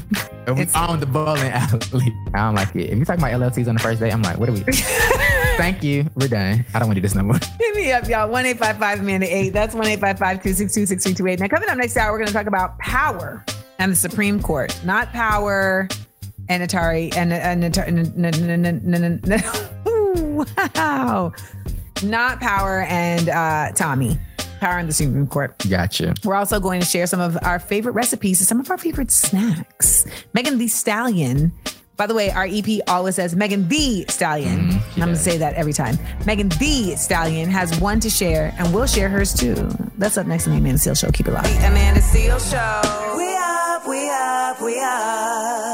We 0.48 0.64
own 0.76 1.00
the 1.00 1.06
bowling 1.06 1.50
alley. 1.50 2.14
I 2.32 2.38
don't 2.38 2.54
like 2.54 2.74
it. 2.76 2.90
If 2.90 2.98
you 2.98 3.04
talk 3.04 3.18
about 3.18 3.32
LLCs 3.32 3.66
on 3.66 3.74
the 3.74 3.80
first 3.82 3.98
day, 3.98 4.12
I'm 4.12 4.22
like, 4.22 4.38
what 4.38 4.48
are 4.48 4.52
we? 4.52 4.60
Thank 5.56 5.82
you. 5.82 6.08
We're 6.14 6.28
done. 6.28 6.64
I 6.74 6.78
don't 6.78 6.88
want 6.88 6.96
to 6.96 7.00
do 7.00 7.00
this 7.00 7.14
no 7.14 7.22
more. 7.22 7.38
Hit 7.58 7.74
me 7.74 7.90
up, 7.90 8.06
y'all. 8.08 8.30
1 8.30 8.46
Amanda 8.46 9.34
8. 9.34 9.50
That's 9.50 9.74
1 9.74 9.84
262 9.84 10.86
6328. 10.86 11.40
Now, 11.40 11.48
coming 11.48 11.68
up 11.68 11.78
next 11.78 11.96
hour, 11.96 12.12
we're 12.12 12.18
going 12.18 12.28
to 12.28 12.34
talk 12.34 12.46
about 12.46 12.78
power 12.78 13.44
and 13.78 13.92
the 13.92 13.96
Supreme 13.96 14.42
Court. 14.42 14.78
Not 14.84 15.12
power 15.12 15.88
and 16.48 16.62
Atari 16.62 17.16
and, 17.16 17.32
and, 17.32 17.78
and, 17.78 19.26
wow. 20.76 21.32
Not 22.02 22.40
power 22.40 22.82
and 22.82 23.28
uh, 23.28 23.72
Tommy. 23.72 24.18
Power 24.60 24.78
and 24.78 24.88
the 24.88 24.92
Supreme 24.92 25.26
Court. 25.26 25.54
Gotcha. 25.68 26.14
We're 26.24 26.34
also 26.34 26.60
going 26.60 26.80
to 26.80 26.86
share 26.86 27.06
some 27.06 27.20
of 27.20 27.38
our 27.42 27.58
favorite 27.58 27.92
recipes 27.92 28.40
and 28.40 28.48
some 28.48 28.60
of 28.60 28.70
our 28.70 28.78
favorite 28.78 29.10
snacks. 29.10 30.06
Megan 30.34 30.58
the 30.58 30.68
Stallion. 30.68 31.52
By 31.96 32.06
the 32.06 32.14
way, 32.14 32.30
our 32.30 32.44
EP 32.44 32.80
always 32.88 33.14
says 33.14 33.34
Megan 33.34 33.68
the 33.68 34.04
Stallion. 34.08 34.58
Mm-hmm. 34.58 35.02
I'm 35.02 35.08
going 35.08 35.16
to 35.16 35.16
say 35.16 35.38
that 35.38 35.54
every 35.54 35.72
time. 35.72 35.98
Megan 36.26 36.50
the 36.50 36.94
Stallion 36.96 37.48
has 37.48 37.78
one 37.80 38.00
to 38.00 38.10
share, 38.10 38.54
and 38.58 38.74
we'll 38.74 38.86
share 38.86 39.08
hers 39.08 39.32
too. 39.32 39.54
That's 39.96 40.18
up 40.18 40.26
next 40.26 40.46
on 40.46 40.52
the 40.52 40.58
Amanda 40.58 40.78
Seales 40.78 41.00
Show. 41.00 41.10
Keep 41.10 41.28
it 41.28 41.32
locked. 41.32 41.48
Amanda 41.48 42.00
Seales 42.00 42.50
Show. 42.50 43.16
We 43.16 43.34
up, 43.36 43.88
we 43.88 44.10
up, 44.10 44.60
we 44.60 44.80
up. 44.80 45.65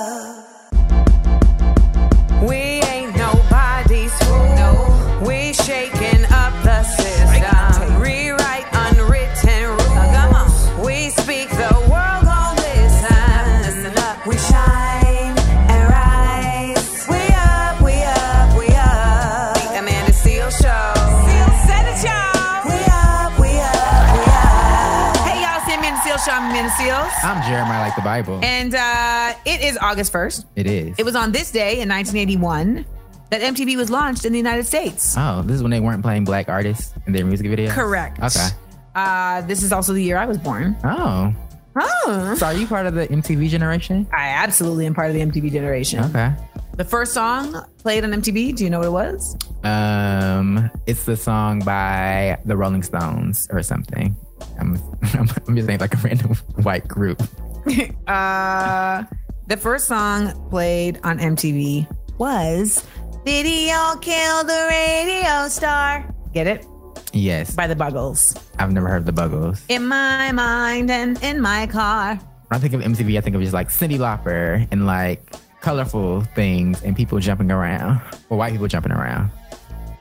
I'm 27.25 27.41
Jeremiah 27.49 27.83
like 27.83 27.95
the 27.95 28.03
Bible. 28.03 28.41
And 28.43 28.75
uh, 28.75 29.35
it 29.47 29.63
is 29.63 29.79
August 29.81 30.13
1st. 30.13 30.45
it 30.57 30.67
is. 30.67 30.99
It 30.99 31.05
was 31.05 31.15
on 31.15 31.31
this 31.31 31.53
day 31.53 31.81
in 31.81 31.89
1981 31.89 32.85
that 33.31 33.41
MTV 33.41 33.77
was 33.77 33.91
launched 33.91 34.25
in 34.25 34.33
the 34.33 34.39
United 34.39 34.67
States. 34.67 35.15
Oh, 35.17 35.43
this 35.43 35.57
is 35.57 35.63
when 35.63 35.71
they 35.71 35.79
weren't 35.81 36.03
playing 36.03 36.25
black 36.25 36.49
artists 36.49 36.93
in 37.07 37.13
their 37.13 37.25
music 37.25 37.47
videos? 37.47 37.71
Correct. 37.71 38.19
Okay. 38.19 38.49
Uh, 38.97 39.41
this 39.43 39.63
is 39.63 39.73
also 39.73 39.93
the 39.93 40.03
year 40.03 40.17
I 40.19 40.27
was 40.27 40.37
born. 40.37 40.77
Oh. 40.85 41.33
Oh. 41.81 42.35
So 42.37 42.47
are 42.47 42.55
you 42.55 42.67
part 42.67 42.87
of 42.87 42.95
the 42.95 43.07
MTV 43.07 43.49
generation? 43.49 44.07
I 44.13 44.29
absolutely 44.29 44.87
am 44.87 44.95
part 44.95 45.09
of 45.09 45.15
the 45.15 45.21
MTV 45.21 45.53
generation. 45.53 46.01
Okay. 46.05 46.33
The 46.77 46.85
first 46.85 47.15
song 47.15 47.65
played 47.79 48.03
on 48.03 48.11
MTV, 48.11 48.57
do 48.57 48.65
you 48.65 48.71
know 48.71 48.79
what 48.79 48.89
it 48.89 48.91
was? 48.91 49.37
Um, 49.63 50.71
it's 50.87 51.05
the 51.05 51.17
song 51.17 51.61
by 51.61 52.39
the 52.45 52.57
Rolling 52.57 52.83
Stones 52.83 53.47
or 53.53 53.63
something. 53.63 54.17
I'm, 54.63 54.77
I'm, 55.15 55.29
I'm 55.49 55.57
just 55.57 55.67
saying 55.67 55.81
like 55.81 55.95
a 55.95 55.97
random 55.99 56.35
white 56.63 56.87
group. 56.89 57.23
Uh, 58.09 59.05
the 59.47 59.57
first 59.57 59.87
song 59.87 60.33
played 60.51 60.99
on 61.05 61.19
MTV 61.21 61.87
was 62.19 62.85
Video 63.25 63.95
Kill 64.01 64.43
the 64.43 64.67
Radio 64.69 65.49
Star. 65.49 66.13
Get 66.35 66.49
it? 66.49 66.67
Yes, 67.13 67.55
By 67.55 67.69
the 67.69 67.77
Buggles. 67.77 68.37
I've 68.59 68.73
never 68.73 68.89
heard 68.89 69.07
the 69.07 69.13
Buggles. 69.13 69.65
In 69.69 69.87
my 69.87 70.33
mind 70.33 70.91
and 70.91 71.23
in 71.23 71.41
my 71.41 71.69
car. 71.69 72.17
When 72.17 72.23
I 72.51 72.59
think 72.59 72.75
of 72.75 72.81
MTV, 72.81 73.17
I 73.17 73.21
think 73.21 73.37
of 73.37 73.43
just 73.43 73.55
like 73.55 73.69
Cyndi 73.69 73.97
Lauper 73.99 74.67
and 74.73 74.85
like 74.85 75.33
colorful 75.61 76.23
things 76.35 76.83
and 76.83 76.97
people 76.97 77.21
jumping 77.21 77.53
around, 77.53 78.01
or 78.29 78.37
white 78.39 78.51
people 78.53 78.67
jumping 78.67 78.93
around. 78.93 79.31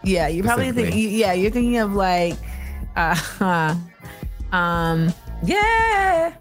Yeah, 0.03 0.27
you 0.27 0.41
probably 0.41 0.71
think. 0.71 0.95
Yeah, 0.95 1.33
you're 1.33 1.51
thinking 1.51 1.77
of 1.77 1.93
like, 1.93 2.35
uh, 2.95 3.75
um, 4.51 5.13
yeah, 5.43 6.33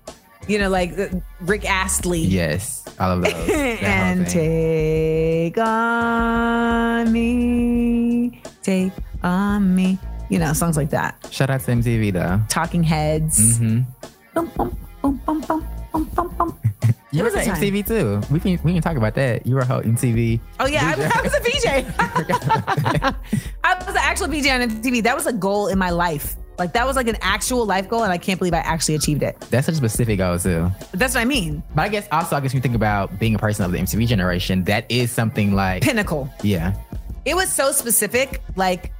you 0.48 0.58
know, 0.58 0.68
like 0.68 0.98
uh, 0.98 1.08
Rick 1.40 1.64
Astley. 1.68 2.20
Yes, 2.20 2.84
all 2.98 3.12
of 3.12 3.22
those. 3.22 3.32
And 3.82 4.26
take 4.26 5.56
on 5.58 7.12
me, 7.12 8.42
take 8.62 8.92
on 9.22 9.74
me. 9.74 9.98
You 10.28 10.38
know, 10.38 10.52
songs 10.52 10.76
like 10.76 10.90
that. 10.90 11.26
Shout 11.30 11.50
out 11.50 11.60
to 11.62 11.72
MTV 11.72 12.12
though. 12.12 12.40
Talking 12.48 12.82
Heads. 12.84 13.58
hmm 13.58 13.80
Bum, 14.34 14.46
bum, 14.56 14.76
bum, 15.02 15.40
bum. 15.40 15.66
You 17.12 17.24
were 17.24 17.30
was 17.30 17.34
a 17.34 17.44
time. 17.44 17.56
MTV 17.60 17.84
too. 17.88 18.20
We 18.32 18.38
can 18.38 18.60
we 18.62 18.72
can 18.72 18.80
talk 18.82 18.96
about 18.96 19.14
that. 19.16 19.44
You 19.44 19.56
were 19.56 19.62
a 19.62 19.64
whole 19.66 19.80
MTV. 19.82 20.38
Oh 20.60 20.66
yeah, 20.68 20.94
I, 20.96 21.18
I 21.18 21.22
was 21.22 21.34
a 21.34 21.40
VJ. 21.42 21.66
I 23.64 23.74
was 23.84 23.88
an 23.88 23.96
actual 23.96 24.28
VJ 24.28 24.46
on 24.48 24.60
MTV. 24.70 25.02
That 25.02 25.16
was 25.16 25.26
a 25.26 25.32
goal 25.32 25.66
in 25.66 25.76
my 25.78 25.90
life. 25.90 26.36
Like 26.60 26.74
that 26.74 26.86
was 26.86 26.94
like 26.94 27.08
an 27.08 27.16
actual 27.22 27.64
life 27.64 27.88
goal, 27.88 28.02
and 28.04 28.12
I 28.12 28.18
can't 28.18 28.38
believe 28.38 28.52
I 28.52 28.58
actually 28.58 28.94
achieved 28.94 29.22
it. 29.22 29.40
That's 29.48 29.64
such 29.64 29.72
a 29.72 29.78
specific 29.78 30.18
goal 30.18 30.38
too. 30.38 30.70
That's 30.92 31.14
what 31.14 31.22
I 31.22 31.24
mean. 31.24 31.62
But 31.74 31.82
I 31.82 31.88
guess 31.88 32.06
also 32.12 32.36
I 32.36 32.40
guess 32.40 32.52
when 32.52 32.58
you 32.58 32.62
think 32.62 32.74
about 32.74 33.18
being 33.18 33.34
a 33.34 33.38
person 33.38 33.64
of 33.64 33.72
the 33.72 33.78
MTV 33.78 34.06
generation, 34.06 34.62
that 34.64 34.84
is 34.90 35.10
something 35.10 35.54
like 35.54 35.82
Pinnacle. 35.82 36.28
yeah. 36.42 36.74
It 37.24 37.34
was 37.34 37.50
so 37.50 37.72
specific. 37.72 38.42
Like 38.56 38.92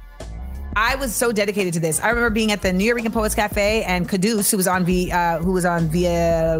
I 0.75 0.95
was 0.95 1.13
so 1.13 1.31
dedicated 1.31 1.73
to 1.75 1.79
this. 1.79 1.99
I 1.99 2.09
remember 2.09 2.31
being 2.31 2.51
at 2.51 2.63
the 2.63 2.69
Nuyorican 2.69 3.13
Poets 3.13 3.35
Cafe 3.35 3.83
and 3.83 4.09
Quddus, 4.09 4.49
who 4.49 4.57
was 4.57 4.67
on 4.67 4.83
V, 4.83 5.11
uh, 5.11 5.37
who 5.37 5.51
was 5.51 5.63
on 5.65 5.87
via, 5.89 6.57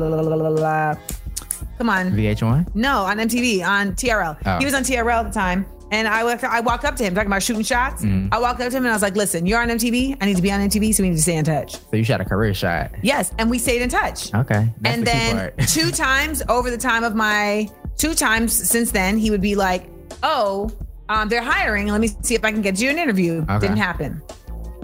come 1.78 1.90
on, 1.90 2.12
VH1. 2.12 2.76
no, 2.76 3.06
on 3.06 3.18
MTV, 3.18 3.66
on 3.66 3.94
TRL. 3.94 4.38
Oh. 4.46 4.58
He 4.60 4.66
was 4.66 4.74
on 4.76 4.84
TRL 4.84 5.12
at 5.20 5.24
the 5.24 5.32
time. 5.34 5.66
And 5.92 6.08
I 6.08 6.24
walked, 6.24 6.44
I 6.46 6.62
walked 6.62 6.86
up 6.86 6.96
to 6.96 7.04
him 7.04 7.14
talking 7.14 7.28
about 7.28 7.44
shooting 7.44 7.64
shots. 7.64 8.02
Mm-hmm. 8.02 8.34
I 8.34 8.40
walked 8.40 8.62
up 8.62 8.72
to 8.72 8.78
him 8.78 8.86
and 8.86 8.92
I 8.92 8.96
was 8.96 9.02
like, 9.02 9.16
listen, 9.18 9.46
you're 9.46 9.62
on 9.62 9.68
MTV. 9.68 10.18
I 10.22 10.26
need 10.26 10.38
to 10.38 10.42
be 10.42 10.52
on 10.52 10.62
MTV, 10.62 10.94
so 10.96 11.04
we 11.04 11.10
need 11.10 11.18
to 11.18 11.22
stay 11.22 11.36
in 11.36 11.44
touch. 11.44 11.74
So 11.74 11.98
you 11.98 12.06
shot 12.06 12.22
a 12.22 12.26
career 12.26 12.54
shot. 12.54 12.92
Yes. 13.02 13.34
And 13.38 13.50
we 13.50 13.60
stayed 13.60 13.82
in 13.82 13.90
touch. 13.90 14.34
Okay. 14.34 14.70
And 14.86 15.02
the 15.02 15.06
then 15.06 15.52
two 15.68 15.92
times 15.92 16.42
over 16.48 16.72
the 16.72 16.78
time 16.78 17.04
of 17.04 17.14
my 17.14 17.70
two 17.98 18.14
times 18.16 18.54
since 18.54 18.92
then, 18.92 19.18
he 19.18 19.30
would 19.30 19.42
be 19.42 19.56
like, 19.56 19.90
"Oh, 20.24 20.72
um, 21.10 21.28
they're 21.28 21.44
hiring. 21.44 21.88
Let 21.88 22.00
me 22.00 22.08
see 22.22 22.36
if 22.36 22.46
I 22.46 22.52
can 22.52 22.62
get 22.62 22.80
you 22.80 22.90
an 22.90 22.98
interview." 22.98 23.42
Okay. 23.42 23.60
Didn't 23.60 23.78
happen. 23.78 24.22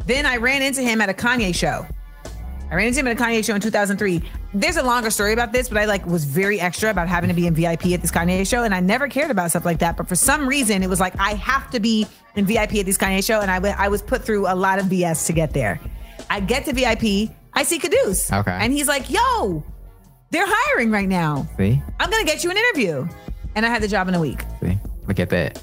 Then 0.05 0.25
I 0.25 0.37
ran 0.37 0.61
into 0.61 0.81
him 0.81 1.01
at 1.01 1.09
a 1.09 1.13
Kanye 1.13 1.55
show. 1.55 1.85
I 2.70 2.76
ran 2.76 2.88
into 2.88 2.99
him 2.99 3.07
at 3.07 3.20
a 3.20 3.24
Kanye 3.24 3.43
show 3.45 3.55
in 3.55 3.61
2003. 3.61 4.22
There's 4.53 4.76
a 4.78 4.84
longer 4.84 5.09
story 5.09 5.32
about 5.34 5.53
this, 5.53 5.70
but 5.70 5.78
I 5.78 5.86
like 5.86 6.05
was 6.05 6.26
very 6.26 6.59
extra 6.59 6.89
about 6.89 7.07
having 7.07 7.30
to 7.30 7.34
be 7.34 7.47
in 7.47 7.53
VIP 7.53 7.88
at 7.93 8.01
this 8.01 8.11
Kanye 8.11 8.45
show, 8.47 8.63
and 8.63 8.74
I 8.76 8.80
never 8.82 9.07
cared 9.07 9.32
about 9.32 9.51
stuff 9.51 9.63
like 9.65 9.80
that. 9.80 9.95
But 9.97 10.07
for 10.09 10.15
some 10.15 10.47
reason, 10.47 10.84
it 10.84 10.89
was 10.89 10.99
like 10.99 11.13
I 11.20 11.36
have 11.36 11.70
to 11.72 11.80
be 11.80 12.05
in 12.36 12.45
VIP 12.45 12.76
at 12.76 12.86
this 12.86 12.97
Kanye 12.97 13.26
show, 13.26 13.39
and 13.41 13.49
I 13.49 13.55
w- 13.55 13.74
I 13.78 13.88
was 13.88 14.01
put 14.01 14.24
through 14.24 14.47
a 14.47 14.55
lot 14.55 14.80
of 14.80 14.86
BS 14.88 15.26
to 15.28 15.34
get 15.34 15.53
there. 15.53 15.80
I 16.30 16.39
get 16.41 16.65
to 16.65 16.74
VIP, 16.74 17.32
I 17.53 17.63
see 17.63 17.80
Quddus, 17.80 18.32
Okay. 18.41 18.51
and 18.59 18.74
he's 18.74 18.88
like, 18.88 19.09
"Yo, 19.09 19.63
they're 20.32 20.45
hiring 20.47 20.91
right 20.91 21.07
now. 21.07 21.47
See, 21.57 21.82
I'm 21.99 22.09
gonna 22.11 22.26
get 22.26 22.43
you 22.43 22.51
an 22.51 22.57
interview," 22.57 23.07
and 23.55 23.65
I 23.65 23.70
had 23.70 23.82
the 23.82 23.88
job 23.88 24.09
in 24.09 24.13
a 24.15 24.20
week. 24.20 24.41
see, 24.61 24.78
look 25.07 25.20
at 25.22 25.30
that. 25.30 25.61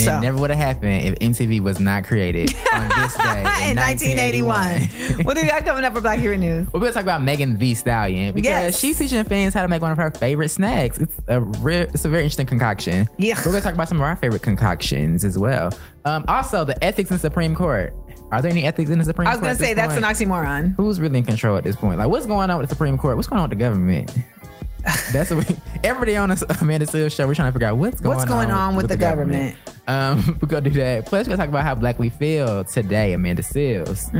And 0.00 0.04
So- 0.06 0.18
it 0.18 0.20
never 0.22 0.38
would 0.38 0.50
have 0.50 0.58
happened 0.58 1.06
if 1.06 1.14
MTV 1.18 1.60
was 1.60 1.78
not 1.80 2.04
created 2.04 2.54
on 2.74 2.88
this 2.88 3.14
day 3.16 3.40
in, 3.70 3.70
in 3.70 3.76
1981. 3.76 5.24
what 5.24 5.34
do 5.36 5.42
you 5.42 5.48
got 5.50 5.64
coming 5.64 5.84
up 5.84 5.92
for 5.94 6.00
Black 6.00 6.18
Hero 6.18 6.36
News? 6.36 6.66
We're 6.72 6.80
going 6.80 6.90
to 6.90 6.94
talk 6.94 7.02
about 7.02 7.22
Megan 7.22 7.58
the 7.58 7.74
Stallion 7.74 8.32
because 8.34 8.48
Yes. 8.48 8.78
she's 8.78 8.98
teaching 8.98 9.22
fans 9.24 9.54
how 9.54 9.62
to 9.62 9.68
make 9.68 9.82
one 9.82 9.90
of 9.92 9.98
her 9.98 10.10
favorite 10.10 10.48
snacks. 10.50 10.98
It's 10.98 11.14
a 11.28 11.40
re- 11.40 11.80
it's 11.92 12.04
a 12.04 12.08
very 12.08 12.22
interesting 12.24 12.46
concoction. 12.46 13.08
Yeah. 13.18 13.36
We're 13.38 13.44
going 13.52 13.56
to 13.56 13.60
talk 13.62 13.74
about 13.74 13.88
some 13.88 13.98
of 13.98 14.02
our 14.02 14.16
favorite 14.16 14.42
concoctions 14.42 15.24
as 15.24 15.38
well. 15.38 15.72
Um, 16.04 16.24
also, 16.28 16.64
the 16.64 16.82
ethics 16.82 17.10
in 17.10 17.16
the 17.16 17.20
Supreme 17.20 17.54
Court. 17.54 17.94
Are 18.32 18.40
there 18.40 18.50
any 18.52 18.64
ethics 18.64 18.90
in 18.90 18.98
the 19.00 19.04
Supreme 19.04 19.26
Court? 19.26 19.36
I 19.36 19.40
was 19.40 19.58
gonna 19.58 19.68
say 19.68 19.74
that's 19.74 19.96
an 19.96 20.04
oxymoron. 20.04 20.76
Who's 20.76 21.00
really 21.00 21.18
in 21.18 21.24
control 21.24 21.56
at 21.56 21.64
this 21.64 21.74
point? 21.74 21.98
Like, 21.98 22.08
what's 22.08 22.26
going 22.26 22.48
on 22.48 22.58
with 22.58 22.68
the 22.68 22.74
Supreme 22.76 22.96
Court? 22.96 23.16
What's 23.16 23.26
going 23.26 23.40
on 23.42 23.48
with 23.48 23.58
the 23.58 23.62
government? 23.64 24.16
That's 25.12 25.30
what 25.30 25.48
we, 25.48 25.56
every 25.84 26.06
day 26.06 26.16
on 26.16 26.30
this 26.30 26.42
Amanda 26.60 26.86
Seales 26.86 27.14
show. 27.14 27.26
We're 27.26 27.34
trying 27.34 27.48
to 27.48 27.52
figure 27.52 27.68
out 27.68 27.76
what's 27.76 28.00
going 28.00 28.16
What's 28.16 28.30
on. 28.30 28.36
going 28.36 28.50
on 28.50 28.76
with 28.76 28.88
the 28.88 28.96
government? 28.96 29.56
Um, 29.86 30.38
we're 30.42 30.48
gonna 30.48 30.68
do 30.68 30.78
that. 30.78 31.06
Plus, 31.06 31.26
we're 31.26 31.36
gonna 31.36 31.42
talk 31.42 31.48
about 31.48 31.64
how 31.64 31.74
black 31.74 31.98
we 31.98 32.10
feel 32.10 32.64
today. 32.64 33.12
Amanda 33.12 33.42
Seales. 33.42 34.10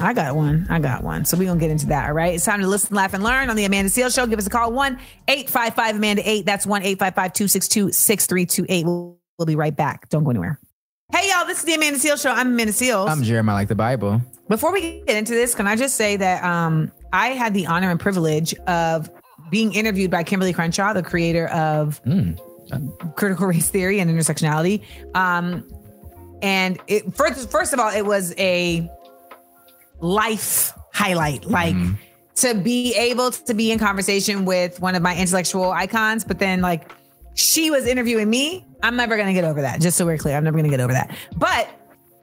I 0.00 0.12
got 0.12 0.36
one. 0.36 0.66
I 0.68 0.78
got 0.78 1.02
one. 1.02 1.24
So 1.24 1.36
we're 1.36 1.46
going 1.46 1.58
to 1.58 1.64
get 1.64 1.70
into 1.70 1.86
that. 1.86 2.08
All 2.08 2.14
right. 2.14 2.34
It's 2.34 2.44
time 2.44 2.60
to 2.60 2.66
listen, 2.66 2.94
laugh, 2.94 3.14
and 3.14 3.22
learn 3.22 3.50
on 3.50 3.56
the 3.56 3.64
Amanda 3.64 3.90
Seales 3.90 4.14
Show. 4.14 4.26
Give 4.26 4.38
us 4.38 4.46
a 4.46 4.50
call 4.50 4.72
1 4.72 4.98
855 5.28 5.96
Amanda 5.96 6.28
8. 6.28 6.46
That's 6.46 6.66
1 6.66 6.82
855 6.82 7.32
262 7.32 7.92
6328. 7.92 8.86
We'll 8.86 9.46
be 9.46 9.56
right 9.56 9.74
back. 9.74 10.08
Don't 10.08 10.24
go 10.24 10.30
anywhere. 10.30 10.60
Hey, 11.12 11.28
y'all. 11.30 11.46
This 11.46 11.58
is 11.58 11.64
the 11.64 11.74
Amanda 11.74 11.98
Seales 11.98 12.22
Show. 12.22 12.30
I'm 12.30 12.48
Amanda 12.48 12.72
Seales. 12.72 13.08
I'm 13.08 13.22
Jeremiah, 13.22 13.56
like 13.56 13.68
the 13.68 13.74
Bible. 13.74 14.20
Before 14.48 14.72
we 14.72 15.02
get 15.02 15.16
into 15.16 15.32
this, 15.32 15.54
can 15.54 15.66
I 15.66 15.76
just 15.76 15.96
say 15.96 16.16
that 16.16 16.44
um, 16.44 16.92
I 17.12 17.28
had 17.28 17.54
the 17.54 17.66
honor 17.66 17.90
and 17.90 17.98
privilege 18.00 18.54
of 18.66 19.10
being 19.50 19.74
interviewed 19.74 20.10
by 20.10 20.24
Kimberlé 20.24 20.54
Crenshaw, 20.54 20.92
the 20.92 21.02
creator 21.02 21.48
of 21.48 22.00
critical 23.16 23.46
race 23.46 23.68
theory 23.68 24.00
and 24.00 24.10
intersectionality. 24.10 24.82
Um, 25.14 25.68
and 26.42 26.78
it, 26.86 27.14
first, 27.14 27.50
first 27.50 27.72
of 27.72 27.80
all, 27.80 27.90
it 27.90 28.06
was 28.06 28.34
a 28.38 28.90
life 30.00 30.72
highlight. 30.92 31.44
Like 31.44 31.76
to 32.36 32.54
be 32.54 32.94
able 32.94 33.30
to 33.32 33.54
be 33.54 33.70
in 33.70 33.78
conversation 33.78 34.44
with 34.44 34.80
one 34.80 34.94
of 34.94 35.02
my 35.02 35.16
intellectual 35.16 35.70
icons, 35.70 36.24
but 36.24 36.38
then 36.38 36.60
like 36.60 36.90
she 37.34 37.70
was 37.70 37.86
interviewing 37.86 38.30
me. 38.30 38.66
I'm 38.82 38.96
never 38.96 39.16
going 39.16 39.28
to 39.28 39.34
get 39.34 39.44
over 39.44 39.60
that. 39.62 39.80
Just 39.80 39.98
so 39.98 40.06
we're 40.06 40.18
clear, 40.18 40.36
I'm 40.36 40.44
never 40.44 40.56
going 40.56 40.64
to 40.64 40.70
get 40.70 40.80
over 40.80 40.92
that. 40.92 41.14
But 41.36 41.68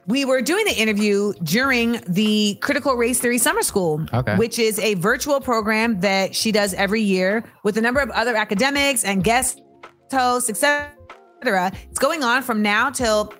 we 0.08 0.24
were 0.24 0.40
doing 0.42 0.64
the 0.64 0.74
interview 0.74 1.32
during 1.44 2.00
the 2.08 2.56
Critical 2.62 2.94
Race 2.94 3.20
Theory 3.20 3.36
Summer 3.38 3.62
School, 3.62 4.04
Okay. 4.12 4.36
which 4.36 4.58
is 4.58 4.78
a 4.78 4.94
virtual 4.94 5.38
program 5.40 6.00
that 6.00 6.34
she 6.34 6.50
does 6.50 6.72
every 6.74 7.02
year 7.02 7.44
with 7.62 7.76
a 7.76 7.80
number 7.80 8.00
of 8.00 8.08
other 8.10 8.34
academics 8.34 9.04
and 9.04 9.22
guest 9.22 9.60
hosts, 10.10 10.48
etc. 10.48 10.90
It's 11.90 11.98
going 11.98 12.24
on 12.24 12.42
from 12.42 12.62
now 12.62 12.88
till 12.90 13.32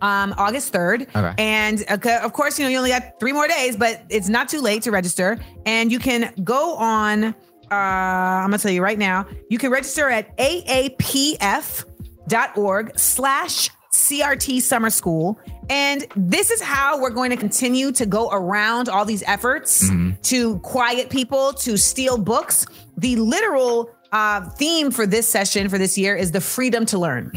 um, 0.00 0.32
August 0.38 0.72
3rd. 0.72 1.02
Okay. 1.14 1.34
And 1.38 1.84
uh, 1.88 2.20
of 2.22 2.32
course, 2.32 2.58
you 2.60 2.64
know, 2.64 2.70
you 2.70 2.78
only 2.78 2.90
got 2.90 3.18
three 3.18 3.32
more 3.32 3.48
days, 3.48 3.76
but 3.76 4.04
it's 4.08 4.28
not 4.28 4.48
too 4.48 4.60
late 4.60 4.82
to 4.82 4.92
register. 4.92 5.38
And 5.66 5.90
you 5.90 5.98
can 5.98 6.32
go 6.44 6.76
on, 6.76 7.24
uh, 7.24 7.34
I'm 7.72 8.50
going 8.50 8.58
to 8.58 8.62
tell 8.62 8.70
you 8.72 8.82
right 8.82 8.98
now, 8.98 9.26
you 9.50 9.58
can 9.58 9.70
register 9.72 10.08
at 10.10 10.36
aapf.org 10.38 11.82
slash 12.98 13.70
CRT 13.92 14.60
Summer 14.60 14.90
School. 14.90 15.38
And 15.70 16.06
this 16.16 16.50
is 16.50 16.60
how 16.60 17.00
we're 17.00 17.10
going 17.10 17.30
to 17.30 17.36
continue 17.36 17.92
to 17.92 18.06
go 18.06 18.28
around 18.30 18.88
all 18.88 19.04
these 19.04 19.22
efforts 19.26 19.88
to 20.22 20.58
quiet 20.60 21.10
people, 21.10 21.52
to 21.54 21.76
steal 21.76 22.18
books. 22.18 22.66
The 22.96 23.16
literal 23.16 23.90
uh, 24.12 24.48
theme 24.50 24.90
for 24.90 25.06
this 25.06 25.26
session 25.28 25.68
for 25.68 25.78
this 25.78 25.98
year 25.98 26.14
is 26.16 26.32
the 26.32 26.40
freedom 26.40 26.86
to 26.86 26.98
learn. 26.98 27.32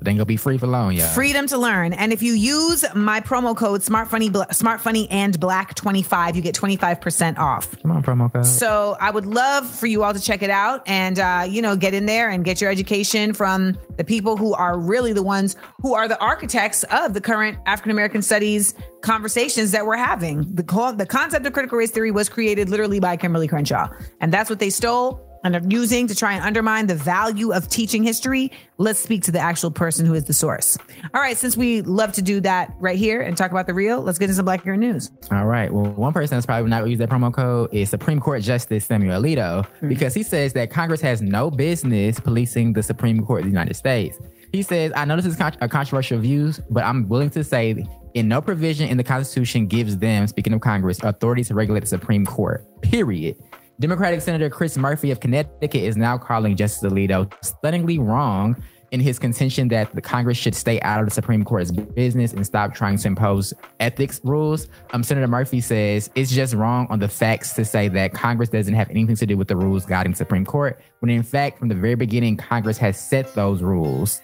It 0.00 0.06
ain't 0.06 0.18
gonna 0.18 0.26
be 0.26 0.36
free 0.36 0.58
for 0.58 0.66
long, 0.66 0.92
y'all. 0.92 1.08
Freedom 1.08 1.46
to 1.48 1.58
learn. 1.58 1.92
And 1.92 2.12
if 2.12 2.22
you 2.22 2.32
use 2.32 2.84
my 2.94 3.20
promo 3.20 3.56
code 3.56 3.80
SmartFunny, 3.80 4.30
Bla- 4.32 4.46
SmartFunny 4.46 5.08
and 5.10 5.38
Black 5.40 5.74
25, 5.74 6.36
you 6.36 6.42
get 6.42 6.54
25% 6.54 7.38
off. 7.38 7.80
Come 7.82 7.90
on, 7.90 8.02
promo 8.02 8.32
code. 8.32 8.46
So 8.46 8.96
I 9.00 9.10
would 9.10 9.26
love 9.26 9.68
for 9.68 9.86
you 9.86 10.04
all 10.04 10.14
to 10.14 10.20
check 10.20 10.42
it 10.42 10.50
out 10.50 10.82
and, 10.86 11.18
uh, 11.18 11.46
you 11.48 11.60
know, 11.62 11.76
get 11.76 11.94
in 11.94 12.06
there 12.06 12.30
and 12.30 12.44
get 12.44 12.60
your 12.60 12.70
education 12.70 13.32
from 13.32 13.76
the 13.96 14.04
people 14.04 14.36
who 14.36 14.54
are 14.54 14.78
really 14.78 15.12
the 15.12 15.22
ones 15.22 15.56
who 15.82 15.94
are 15.94 16.06
the 16.06 16.20
architects 16.20 16.84
of 16.84 17.14
the 17.14 17.20
current 17.20 17.58
African 17.66 17.90
American 17.90 18.22
studies 18.22 18.74
conversations 19.00 19.72
that 19.72 19.86
we're 19.86 19.96
having. 19.96 20.42
The, 20.54 20.62
the 20.96 21.06
concept 21.06 21.46
of 21.46 21.52
critical 21.52 21.78
race 21.78 21.90
theory 21.90 22.10
was 22.10 22.28
created 22.28 22.68
literally 22.68 23.00
by 23.00 23.16
Kimberlé 23.16 23.48
Crenshaw. 23.48 23.88
And 24.20 24.32
that's 24.32 24.50
what 24.50 24.58
they 24.58 24.70
stole 24.70 25.27
and 25.44 25.56
are 25.56 25.62
using 25.68 26.06
to 26.06 26.14
try 26.14 26.34
and 26.34 26.44
undermine 26.44 26.86
the 26.86 26.94
value 26.94 27.52
of 27.52 27.68
teaching 27.68 28.02
history. 28.02 28.50
Let's 28.78 28.98
speak 28.98 29.22
to 29.24 29.32
the 29.32 29.38
actual 29.38 29.70
person 29.70 30.06
who 30.06 30.14
is 30.14 30.24
the 30.24 30.34
source. 30.34 30.78
All 31.14 31.20
right, 31.20 31.36
since 31.36 31.56
we 31.56 31.82
love 31.82 32.12
to 32.12 32.22
do 32.22 32.40
that 32.40 32.74
right 32.78 32.98
here 32.98 33.20
and 33.20 33.36
talk 33.36 33.50
about 33.50 33.66
the 33.66 33.74
real, 33.74 34.00
let's 34.00 34.18
get 34.18 34.26
into 34.26 34.36
some 34.36 34.44
Black 34.44 34.64
Girl 34.64 34.76
News. 34.76 35.10
All 35.30 35.46
right. 35.46 35.72
Well, 35.72 35.92
one 35.92 36.12
person 36.12 36.36
that's 36.36 36.46
probably 36.46 36.70
not 36.70 36.78
going 36.78 36.86
to 36.86 36.90
use 36.90 36.98
that 36.98 37.10
promo 37.10 37.32
code 37.32 37.72
is 37.72 37.90
Supreme 37.90 38.20
Court 38.20 38.42
Justice 38.42 38.84
Samuel 38.84 39.20
Alito 39.20 39.66
hmm. 39.66 39.88
because 39.88 40.14
he 40.14 40.22
says 40.22 40.52
that 40.54 40.70
Congress 40.70 41.00
has 41.00 41.22
no 41.22 41.50
business 41.50 42.20
policing 42.20 42.72
the 42.72 42.82
Supreme 42.82 43.24
Court 43.24 43.40
of 43.40 43.44
the 43.46 43.50
United 43.50 43.74
States. 43.74 44.18
He 44.52 44.62
says, 44.62 44.92
I 44.96 45.04
know 45.04 45.16
this 45.16 45.26
is 45.26 45.36
con- 45.36 45.56
a 45.60 45.68
controversial 45.68 46.18
views, 46.18 46.60
but 46.70 46.84
I'm 46.84 47.08
willing 47.08 47.30
to 47.30 47.44
say 47.44 47.86
in 48.14 48.28
no 48.28 48.40
provision 48.40 48.88
in 48.88 48.96
the 48.96 49.04
Constitution 49.04 49.66
gives 49.66 49.98
them, 49.98 50.26
speaking 50.26 50.52
of 50.52 50.60
Congress, 50.60 50.98
authority 51.02 51.44
to 51.44 51.54
regulate 51.54 51.80
the 51.80 51.86
Supreme 51.86 52.24
Court, 52.24 52.64
period. 52.80 53.36
Democratic 53.80 54.20
Senator 54.20 54.50
Chris 54.50 54.76
Murphy 54.76 55.12
of 55.12 55.20
Connecticut 55.20 55.82
is 55.82 55.96
now 55.96 56.18
calling 56.18 56.56
Justice 56.56 56.90
Alito 56.90 57.32
stunningly 57.44 58.00
wrong 58.00 58.60
in 58.90 58.98
his 58.98 59.20
contention 59.20 59.68
that 59.68 59.94
the 59.94 60.00
Congress 60.00 60.36
should 60.36 60.56
stay 60.56 60.80
out 60.80 60.98
of 60.98 61.06
the 61.06 61.12
Supreme 61.12 61.44
Court's 61.44 61.70
business 61.70 62.32
and 62.32 62.44
stop 62.44 62.74
trying 62.74 62.98
to 62.98 63.06
impose 63.06 63.54
ethics 63.78 64.20
rules. 64.24 64.66
Um, 64.92 65.04
Senator 65.04 65.28
Murphy 65.28 65.60
says 65.60 66.10
it's 66.16 66.32
just 66.32 66.54
wrong 66.54 66.88
on 66.90 66.98
the 66.98 67.06
facts 67.06 67.52
to 67.52 67.64
say 67.64 67.86
that 67.86 68.14
Congress 68.14 68.48
doesn't 68.48 68.74
have 68.74 68.90
anything 68.90 69.14
to 69.14 69.26
do 69.26 69.36
with 69.36 69.46
the 69.46 69.54
rules 69.54 69.86
guiding 69.86 70.14
Supreme 70.16 70.44
Court, 70.44 70.80
when 70.98 71.10
in 71.10 71.22
fact, 71.22 71.60
from 71.60 71.68
the 71.68 71.76
very 71.76 71.94
beginning, 71.94 72.36
Congress 72.36 72.78
has 72.78 72.98
set 72.98 73.32
those 73.36 73.62
rules. 73.62 74.20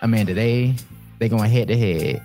Amanda, 0.00 0.32
they 0.32 0.74
they 1.18 1.28
going 1.28 1.50
head 1.50 1.68
to 1.68 1.76
head. 1.76 2.22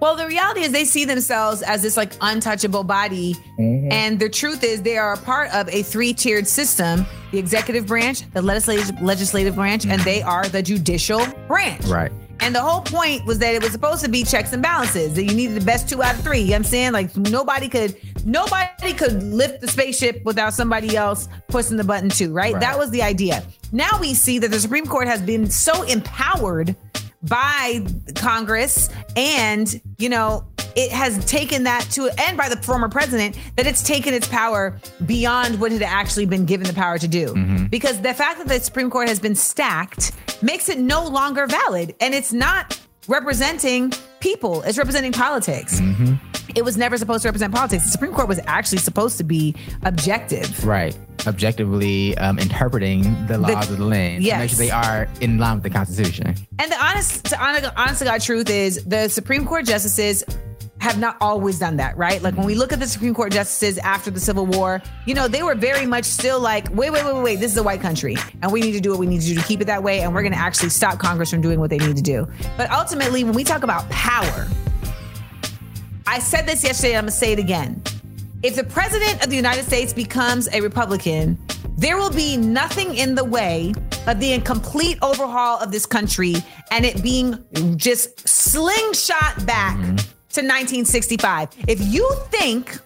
Well, 0.00 0.14
the 0.16 0.26
reality 0.26 0.60
is 0.60 0.72
they 0.72 0.84
see 0.84 1.04
themselves 1.04 1.62
as 1.62 1.82
this 1.82 1.96
like 1.96 2.12
untouchable 2.20 2.84
body. 2.84 3.34
Mm-hmm. 3.58 3.92
And 3.92 4.20
the 4.20 4.28
truth 4.28 4.62
is 4.62 4.82
they 4.82 4.96
are 4.96 5.12
a 5.12 5.18
part 5.18 5.52
of 5.52 5.68
a 5.68 5.82
three-tiered 5.82 6.46
system, 6.46 7.06
the 7.32 7.38
executive 7.38 7.86
branch, 7.86 8.30
the 8.32 8.42
legislative 8.42 9.00
legislative 9.02 9.56
branch, 9.56 9.86
and 9.86 10.00
they 10.02 10.22
are 10.22 10.48
the 10.48 10.62
judicial 10.62 11.26
branch. 11.48 11.84
Right. 11.86 12.12
And 12.40 12.54
the 12.54 12.60
whole 12.60 12.82
point 12.82 13.26
was 13.26 13.40
that 13.40 13.54
it 13.54 13.62
was 13.62 13.72
supposed 13.72 14.04
to 14.04 14.08
be 14.08 14.22
checks 14.22 14.52
and 14.52 14.62
balances. 14.62 15.14
That 15.14 15.24
you 15.24 15.34
needed 15.34 15.60
the 15.60 15.64
best 15.64 15.88
two 15.88 16.02
out 16.02 16.14
of 16.14 16.22
three. 16.22 16.38
You 16.38 16.46
know 16.46 16.50
what 16.52 16.56
I'm 16.56 16.64
saying? 16.64 16.92
Like 16.92 17.16
nobody 17.16 17.68
could 17.68 17.96
nobody 18.24 18.92
could 18.92 19.22
lift 19.24 19.60
the 19.60 19.68
spaceship 19.68 20.22
without 20.24 20.54
somebody 20.54 20.96
else 20.96 21.28
pushing 21.48 21.76
the 21.76 21.84
button 21.84 22.08
too, 22.08 22.32
right? 22.32 22.54
Right. 22.54 22.60
That 22.60 22.78
was 22.78 22.90
the 22.90 23.02
idea. 23.02 23.42
Now 23.72 23.98
we 24.00 24.14
see 24.14 24.38
that 24.38 24.50
the 24.52 24.60
Supreme 24.60 24.86
Court 24.86 25.08
has 25.08 25.20
been 25.20 25.50
so 25.50 25.82
empowered 25.82 26.76
by 27.22 27.84
Congress 28.14 28.88
and, 29.16 29.80
you 29.98 30.08
know, 30.08 30.44
it 30.76 30.92
has 30.92 31.24
taken 31.24 31.64
that 31.64 31.82
to 31.90 32.08
and 32.18 32.36
by 32.36 32.48
the 32.48 32.56
former 32.58 32.88
president 32.88 33.36
that 33.56 33.66
it's 33.66 33.82
taken 33.82 34.14
its 34.14 34.28
power 34.28 34.78
beyond 35.06 35.60
what 35.60 35.72
it 35.72 35.80
had 35.80 35.90
actually 35.90 36.26
been 36.26 36.44
given 36.44 36.66
the 36.66 36.72
power 36.72 36.98
to 36.98 37.08
do. 37.08 37.34
Because 37.68 38.00
the 38.00 38.14
fact 38.14 38.38
that 38.38 38.46
the 38.46 38.60
Supreme 38.60 38.90
Court 38.90 39.08
has 39.08 39.18
been 39.18 39.34
stacked 39.34 40.12
makes 40.40 40.68
it 40.68 40.78
no 40.78 41.04
longer 41.06 41.46
valid 41.46 41.96
and 42.00 42.14
it's 42.14 42.32
not 42.32 42.78
representing 43.08 43.92
people. 44.20 44.62
It's 44.62 44.78
representing 44.78 45.12
politics. 45.12 45.80
Mm-hmm. 45.80 46.14
It 46.54 46.64
was 46.64 46.76
never 46.76 46.96
supposed 46.96 47.22
to 47.22 47.28
represent 47.28 47.54
politics. 47.54 47.84
The 47.84 47.90
Supreme 47.90 48.12
Court 48.12 48.28
was 48.28 48.40
actually 48.46 48.78
supposed 48.78 49.18
to 49.18 49.24
be 49.24 49.54
objective. 49.82 50.64
Right. 50.64 50.96
Objectively 51.26 52.16
um, 52.18 52.38
interpreting 52.38 53.02
the 53.26 53.38
laws 53.38 53.70
of 53.70 53.78
the 53.78 53.84
land. 53.84 54.24
To 54.24 54.38
make 54.38 54.50
sure 54.50 54.58
they 54.58 54.70
are 54.70 55.08
in 55.20 55.38
line 55.38 55.54
with 55.56 55.64
the 55.64 55.70
Constitution. 55.70 56.34
And 56.58 56.72
the 56.72 56.84
honest, 56.84 57.24
to 57.26 57.44
honest, 57.44 57.70
honest 57.76 57.98
to 58.00 58.04
God 58.04 58.20
truth 58.20 58.50
is 58.50 58.84
the 58.84 59.08
Supreme 59.08 59.46
Court 59.46 59.66
justices 59.66 60.24
have 60.80 60.98
not 60.98 61.16
always 61.20 61.58
done 61.58 61.76
that, 61.76 61.96
right? 61.96 62.22
Like 62.22 62.36
when 62.36 62.46
we 62.46 62.54
look 62.54 62.72
at 62.72 62.78
the 62.78 62.86
Supreme 62.86 63.14
Court 63.14 63.32
justices 63.32 63.78
after 63.78 64.10
the 64.10 64.20
Civil 64.20 64.46
War, 64.46 64.80
you 65.06 65.14
know, 65.14 65.28
they 65.28 65.42
were 65.42 65.54
very 65.54 65.86
much 65.86 66.04
still 66.04 66.40
like, 66.40 66.68
wait, 66.70 66.90
wait, 66.90 67.04
wait, 67.04 67.14
wait, 67.14 67.22
wait, 67.22 67.40
this 67.40 67.50
is 67.52 67.58
a 67.58 67.62
white 67.62 67.80
country. 67.80 68.16
And 68.42 68.52
we 68.52 68.60
need 68.60 68.72
to 68.72 68.80
do 68.80 68.90
what 68.90 68.98
we 68.98 69.06
need 69.06 69.20
to 69.22 69.26
do 69.26 69.34
to 69.34 69.42
keep 69.42 69.60
it 69.60 69.64
that 69.64 69.82
way. 69.82 70.00
And 70.00 70.14
we're 70.14 70.22
going 70.22 70.32
to 70.32 70.38
actually 70.38 70.68
stop 70.70 70.98
Congress 70.98 71.30
from 71.30 71.40
doing 71.40 71.58
what 71.58 71.70
they 71.70 71.78
need 71.78 71.96
to 71.96 72.02
do. 72.02 72.28
But 72.56 72.70
ultimately, 72.70 73.24
when 73.24 73.34
we 73.34 73.44
talk 73.44 73.64
about 73.64 73.88
power, 73.90 74.46
I 76.10 76.20
said 76.20 76.46
this 76.46 76.64
yesterday, 76.64 76.96
I'm 76.96 77.04
to 77.04 77.10
say 77.10 77.32
it 77.32 77.38
again. 77.38 77.82
If 78.42 78.56
the 78.56 78.64
president 78.64 79.22
of 79.22 79.28
the 79.28 79.36
United 79.36 79.66
States 79.66 79.92
becomes 79.92 80.48
a 80.54 80.62
Republican, 80.62 81.38
there 81.76 81.98
will 81.98 82.10
be 82.10 82.34
nothing 82.34 82.96
in 82.96 83.14
the 83.14 83.24
way 83.24 83.74
of 84.06 84.18
the 84.18 84.40
complete 84.40 84.96
overhaul 85.02 85.58
of 85.58 85.70
this 85.70 85.84
country 85.84 86.36
and 86.70 86.86
it 86.86 87.02
being 87.02 87.44
just 87.76 88.26
slingshot 88.26 89.44
back 89.44 89.76
mm-hmm. 89.76 89.96
to 89.96 90.40
1965. 90.40 91.50
If 91.68 91.78
you 91.82 92.10
think 92.30 92.78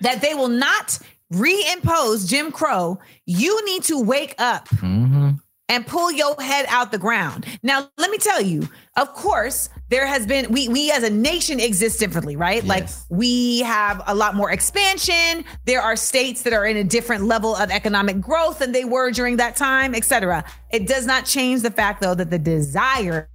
that 0.00 0.22
they 0.22 0.32
will 0.32 0.48
not 0.48 0.98
reimpose 1.34 2.26
Jim 2.26 2.50
Crow, 2.52 2.98
you 3.26 3.66
need 3.66 3.82
to 3.82 4.00
wake 4.00 4.34
up 4.38 4.66
mm-hmm. 4.70 5.32
and 5.68 5.86
pull 5.86 6.10
your 6.10 6.34
head 6.40 6.64
out 6.70 6.90
the 6.90 6.98
ground. 6.98 7.44
Now, 7.62 7.90
let 7.98 8.10
me 8.10 8.16
tell 8.16 8.40
you, 8.40 8.66
of 8.96 9.12
course, 9.12 9.68
there 9.88 10.06
has 10.06 10.26
been 10.26 10.50
we 10.50 10.68
we 10.68 10.90
as 10.90 11.02
a 11.02 11.10
nation 11.10 11.60
exist 11.60 12.00
differently, 12.00 12.36
right? 12.36 12.64
Like 12.64 12.88
we 13.08 13.60
have 13.60 14.02
a 14.06 14.14
lot 14.14 14.34
more 14.34 14.50
expansion. 14.50 15.44
There 15.64 15.80
are 15.80 15.96
states 15.96 16.42
that 16.42 16.52
are 16.52 16.66
in 16.66 16.76
a 16.76 16.84
different 16.84 17.24
level 17.24 17.54
of 17.54 17.70
economic 17.70 18.20
growth 18.20 18.58
than 18.58 18.72
they 18.72 18.84
were 18.84 19.10
during 19.10 19.36
that 19.36 19.56
time, 19.56 19.94
et 19.94 20.04
cetera. 20.04 20.44
It 20.70 20.88
does 20.88 21.06
not 21.06 21.24
change 21.24 21.62
the 21.62 21.70
fact 21.70 22.00
though 22.02 22.14
that 22.14 22.30
the 22.30 22.38
desire 22.38 23.28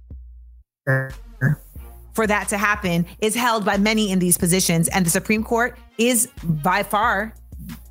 for 2.14 2.26
that 2.26 2.48
to 2.48 2.58
happen 2.58 3.06
is 3.20 3.34
held 3.34 3.64
by 3.64 3.78
many 3.78 4.10
in 4.10 4.18
these 4.18 4.36
positions 4.36 4.88
and 4.88 5.06
the 5.06 5.10
Supreme 5.10 5.42
Court 5.42 5.78
is 5.96 6.28
by 6.44 6.82
far 6.82 7.34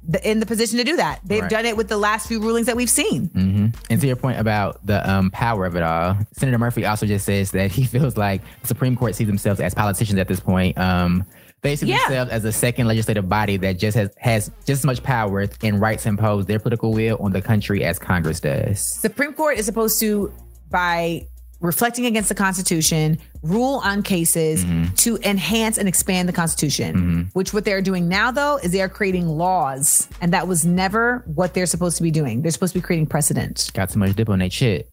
the, 0.04 0.30
in 0.30 0.40
the 0.40 0.46
position 0.46 0.78
to 0.78 0.84
do 0.84 0.96
that. 0.98 1.20
They've 1.24 1.42
Right. 1.42 1.50
done 1.50 1.66
it 1.66 1.78
with 1.78 1.88
the 1.88 1.98
last 1.98 2.28
few 2.28 2.42
rulings 2.42 2.66
that 2.68 2.76
we've 2.76 2.90
seen. 2.90 3.28
hmm 3.28 3.68
And 3.90 4.02
to 4.02 4.08
your 4.08 4.16
point 4.16 4.40
about 4.40 4.86
the 4.86 5.08
um, 5.10 5.30
power 5.32 5.66
of 5.66 5.76
it 5.76 5.84
all, 5.84 6.18
Senator 6.34 6.58
Murphy 6.58 6.86
also 6.86 7.06
just 7.06 7.26
says 7.26 7.52
that 7.52 7.72
he 7.72 7.86
feels 7.94 8.18
like 8.18 8.42
the 8.62 8.68
Supreme 8.68 8.96
Court 8.96 9.16
sees 9.16 9.28
themselves 9.28 9.60
as 9.60 9.74
politicians 9.74 10.20
at 10.20 10.28
this 10.28 10.40
point. 10.40 10.78
Um, 10.78 11.26
they 11.62 11.76
see 11.76 11.86
Yeah. 11.86 12.00
themselves 12.00 12.32
as 12.32 12.46
a 12.46 12.52
second 12.52 12.88
legislative 12.88 13.30
body 13.30 13.58
that 13.58 13.78
just 13.78 13.96
has, 13.96 14.10
has 14.18 14.48
just 14.66 14.82
as 14.82 14.86
much 14.86 15.04
power 15.04 15.48
and 15.62 15.80
rights 15.80 16.06
impose 16.08 16.48
their 16.48 16.58
political 16.60 16.92
will 16.92 17.18
on 17.22 17.32
the 17.32 17.42
country 17.42 17.84
as 17.84 18.00
Congress 18.00 18.40
does. 18.40 18.80
Supreme 18.82 19.34
Court 19.34 19.60
is 19.60 19.68
supposed 19.68 20.00
to, 20.00 20.34
by 20.72 21.28
reflecting 21.60 22.08
against 22.08 22.30
the 22.30 22.34
Constitution, 22.36 23.20
rule 23.44 23.82
on 23.84 24.04
cases 24.04 24.64
mm-hmm. 24.64 24.94
to 24.96 25.18
enhance 25.24 25.78
and 25.78 25.88
expand 25.88 26.30
the 26.30 26.34
Constitution. 26.34 26.96
Mm-hmm. 26.96 27.22
Which 27.34 27.54
what 27.54 27.66
they're 27.66 27.82
doing 27.82 28.08
now, 28.08 28.32
though, 28.32 28.58
is 28.58 28.72
they 28.72 28.82
are 28.82 28.90
creating 28.90 29.28
laws, 29.28 30.08
and 30.22 30.34
that 30.34 30.48
was 30.48 30.66
never 30.66 31.24
what 31.26 31.54
they're 31.54 31.66
supposed 31.66 31.98
to 31.98 32.04
be 32.04 32.12
doing. 32.12 32.42
They're 32.42 32.52
supposed 32.52 32.74
to 32.74 32.80
be 32.80 32.84
creating 32.84 33.08
precedent. 33.08 33.72
Got 33.74 33.90
too 33.90 34.00
much 34.00 34.16
dip 34.16 34.30
on 34.30 34.40
that 34.40 34.54
shit. 34.54 34.91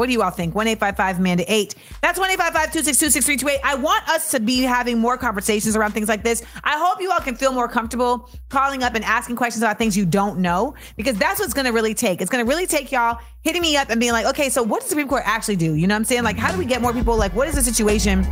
What 0.00 0.06
do 0.06 0.12
you 0.14 0.22
all 0.22 0.30
think? 0.30 0.54
1 0.54 0.66
855 0.66 1.18
Amanda 1.18 1.44
8. 1.46 1.74
That's 2.00 2.18
1 2.18 2.30
855 2.30 2.72
262 2.72 3.10
6328. 3.10 3.60
I 3.62 3.74
want 3.74 4.08
us 4.08 4.30
to 4.30 4.40
be 4.40 4.62
having 4.62 4.98
more 4.98 5.18
conversations 5.18 5.76
around 5.76 5.92
things 5.92 6.08
like 6.08 6.24
this. 6.24 6.42
I 6.64 6.78
hope 6.78 7.02
you 7.02 7.12
all 7.12 7.18
can 7.18 7.36
feel 7.36 7.52
more 7.52 7.68
comfortable 7.68 8.30
calling 8.48 8.82
up 8.82 8.94
and 8.94 9.04
asking 9.04 9.36
questions 9.36 9.62
about 9.62 9.76
things 9.76 9.98
you 9.98 10.06
don't 10.06 10.38
know, 10.38 10.74
because 10.96 11.18
that's 11.18 11.38
what's 11.38 11.52
going 11.52 11.66
to 11.66 11.72
really 11.72 11.92
take. 11.92 12.22
It's 12.22 12.30
going 12.30 12.42
to 12.42 12.48
really 12.48 12.66
take 12.66 12.90
y'all 12.90 13.18
hitting 13.42 13.60
me 13.60 13.76
up 13.76 13.90
and 13.90 14.00
being 14.00 14.12
like, 14.12 14.24
okay, 14.24 14.48
so 14.48 14.62
what 14.62 14.80
does 14.80 14.88
the 14.88 14.92
Supreme 14.92 15.08
Court 15.08 15.24
actually 15.26 15.56
do? 15.56 15.74
You 15.74 15.86
know 15.86 15.96
what 15.96 15.98
I'm 15.98 16.04
saying? 16.04 16.22
Like, 16.22 16.38
how 16.38 16.50
do 16.50 16.56
we 16.56 16.64
get 16.64 16.80
more 16.80 16.94
people? 16.94 17.18
Like, 17.18 17.34
what 17.34 17.46
is 17.46 17.54
the 17.54 17.62
situation? 17.62 18.26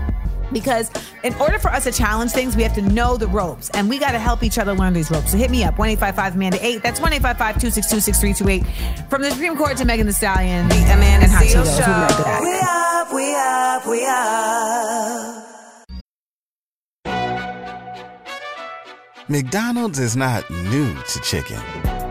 Because 0.52 0.90
in 1.24 1.34
order 1.34 1.58
for 1.58 1.68
us 1.68 1.84
to 1.84 1.92
challenge 1.92 2.32
things, 2.32 2.56
we 2.56 2.62
have 2.62 2.74
to 2.74 2.82
know 2.82 3.16
the 3.16 3.28
ropes 3.28 3.70
and 3.70 3.88
we 3.88 3.98
got 3.98 4.12
to 4.12 4.18
help 4.18 4.42
each 4.42 4.58
other 4.58 4.74
learn 4.74 4.92
these 4.92 5.10
ropes. 5.10 5.32
So 5.32 5.38
hit 5.38 5.50
me 5.50 5.64
up, 5.64 5.78
1 5.78 5.88
855 5.90 6.34
Amanda 6.34 6.58
8. 6.64 6.82
That's 6.82 7.00
1 7.00 7.12
855 7.12 7.60
262 7.60 8.00
6328. 8.00 9.08
From 9.10 9.22
the 9.22 9.30
Supreme 9.30 9.56
Court 9.56 9.76
to 9.78 9.84
Megan 9.84 10.06
the 10.06 10.12
Stallion 10.12 10.66
Amanda 10.66 11.26
and 11.26 11.32
Hot 11.32 11.44
Cheetos. 11.44 11.64
We'll 11.64 11.86
be 11.86 11.92
right 11.92 12.24
back. 12.24 12.40
We 12.42 12.58
up, 12.62 13.12
we 13.12 13.34
up, 13.34 13.86
we 13.86 14.06
up. 14.06 15.44
McDonald's 19.30 19.98
is 19.98 20.16
not 20.16 20.48
new 20.48 20.94
to 20.94 21.20
chicken. 21.20 21.60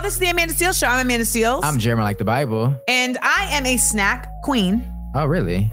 Y'all, 0.00 0.06
this 0.06 0.14
is 0.14 0.18
the 0.18 0.28
Amanda 0.30 0.54
Seales 0.54 0.80
Show. 0.80 0.86
I'm 0.86 1.04
Amanda 1.04 1.26
Seales. 1.26 1.60
I'm 1.62 1.78
Jeremy 1.78 2.02
like 2.04 2.16
the 2.16 2.24
Bible. 2.24 2.74
and 2.88 3.18
I 3.20 3.48
am 3.50 3.66
a 3.66 3.76
snack 3.76 4.30
queen. 4.42 4.82
Oh, 5.14 5.26
really? 5.26 5.70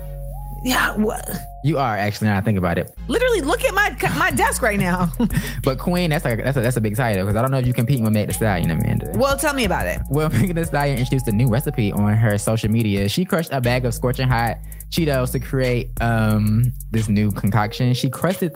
Yeah, 0.65 0.97
wha- 0.97 1.21
You 1.63 1.77
are 1.77 1.95
actually. 1.95 2.27
Now 2.27 2.37
I 2.37 2.41
think 2.41 2.57
about 2.57 2.77
it. 2.77 2.91
literally, 3.07 3.39
look 3.39 3.63
at 3.63 3.73
my 3.73 3.95
my 4.17 4.31
desk 4.31 4.61
right 4.61 4.77
now. 4.77 5.09
But 5.63 5.79
Queen, 5.79 6.09
that's 6.09 6.25
like 6.25 6.43
that's 6.43 6.57
a, 6.57 6.61
that's 6.61 6.75
a 6.75 6.81
big 6.81 6.97
title 6.97 7.23
because 7.23 7.37
I 7.37 7.41
don't 7.41 7.51
know 7.51 7.57
if 7.59 7.65
you 7.67 7.71
compete 7.73 8.01
with 8.01 8.11
Meg 8.11 8.27
Thee 8.27 8.33
Stallion, 8.33 8.69
Amanda. 8.69 9.13
well, 9.15 9.37
tell 9.37 9.53
me 9.53 9.63
about 9.63 9.87
it. 9.87 10.01
Well, 10.09 10.27
Megan 10.33 10.57
Thee 10.57 10.65
Stallion 10.65 10.97
introduced 10.97 11.29
a 11.29 11.31
new 11.31 11.47
recipe 11.47 11.93
on 11.93 12.13
her 12.13 12.37
social 12.37 12.69
media. 12.69 13.07
She 13.07 13.23
crushed 13.23 13.53
a 13.53 13.61
bag 13.61 13.85
of 13.85 13.93
scorching 13.93 14.27
hot 14.27 14.57
Cheetos 14.89 15.31
to 15.31 15.39
create 15.39 15.91
um 16.01 16.73
this 16.91 17.07
new 17.07 17.31
concoction. 17.31 17.93
She 17.93 18.09
crusted 18.09 18.53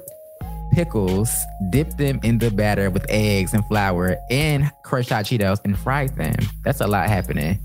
pickles, 0.71 1.33
dip 1.69 1.89
them 1.97 2.19
in 2.23 2.37
the 2.37 2.51
batter 2.51 2.89
with 2.89 3.05
eggs 3.09 3.53
and 3.53 3.65
flour, 3.67 4.17
and 4.29 4.71
crushed 4.83 5.09
hot 5.09 5.25
Cheetos 5.25 5.59
and 5.65 5.77
fried 5.77 6.15
them. 6.15 6.35
That's 6.63 6.81
a 6.81 6.87
lot 6.87 7.07
happening. 7.09 7.59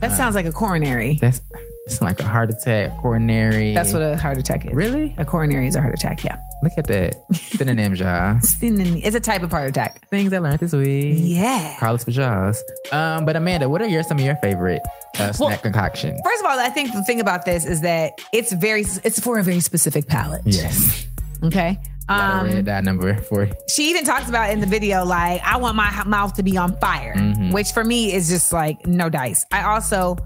That 0.00 0.12
sounds 0.12 0.34
like 0.34 0.46
a 0.46 0.52
coronary. 0.52 1.18
That's 1.20 1.40
it's 1.86 2.02
like 2.02 2.20
a 2.20 2.24
heart 2.28 2.50
attack, 2.50 2.98
coronary. 2.98 3.72
That's 3.72 3.94
what 3.94 4.02
a 4.02 4.14
heart 4.14 4.36
attack 4.36 4.66
is. 4.66 4.74
Really? 4.74 5.14
A 5.16 5.24
coronary 5.24 5.66
is 5.68 5.74
a 5.74 5.80
heart 5.80 5.94
attack. 5.94 6.22
Yeah. 6.22 6.36
Look 6.62 6.72
at 6.76 6.86
that 6.88 7.16
synonyms, 7.34 7.98
y'all. 8.00 8.38
It's 8.62 9.16
a 9.16 9.20
type 9.20 9.42
of 9.42 9.50
heart 9.50 9.68
attack. 9.70 10.06
Things 10.10 10.32
I 10.34 10.38
learned 10.38 10.60
this 10.60 10.74
week. 10.74 11.16
Yeah. 11.18 11.76
Carlos 11.80 12.04
Pajaz. 12.04 12.58
Um, 12.92 13.24
but 13.24 13.36
Amanda, 13.36 13.70
what 13.70 13.80
are 13.80 13.86
your 13.86 14.02
some 14.02 14.18
of 14.18 14.24
your 14.24 14.36
favorite 14.36 14.82
uh, 15.18 15.32
snack 15.32 15.38
Well, 15.40 15.58
concoctions? 15.58 16.20
First 16.22 16.44
of 16.44 16.50
all, 16.50 16.58
I 16.58 16.68
think 16.68 16.92
the 16.92 17.02
thing 17.04 17.20
about 17.20 17.46
this 17.46 17.64
is 17.64 17.80
that 17.80 18.20
it's 18.34 18.52
very 18.52 18.82
it's 19.02 19.18
for 19.18 19.38
a 19.38 19.42
very 19.42 19.60
specific 19.60 20.06
palate. 20.06 20.42
Yes. 20.44 21.06
Okay. 21.42 21.78
Um, 22.08 22.64
dot 22.64 22.84
number 22.84 23.14
four. 23.22 23.48
she 23.68 23.90
even 23.90 24.04
talks 24.04 24.28
about 24.28 24.50
in 24.50 24.60
the 24.60 24.66
video 24.66 25.04
like 25.04 25.40
I 25.44 25.58
want 25.58 25.76
my 25.76 26.02
mouth 26.04 26.34
to 26.34 26.42
be 26.42 26.56
on 26.56 26.76
fire, 26.78 27.14
Mhm. 27.16 27.52
which 27.52 27.72
for 27.72 27.84
me 27.84 28.12
is 28.12 28.28
just 28.28 28.52
like 28.52 28.86
no 28.86 29.08
dice. 29.08 29.44
I 29.52 29.62
also 29.64 30.16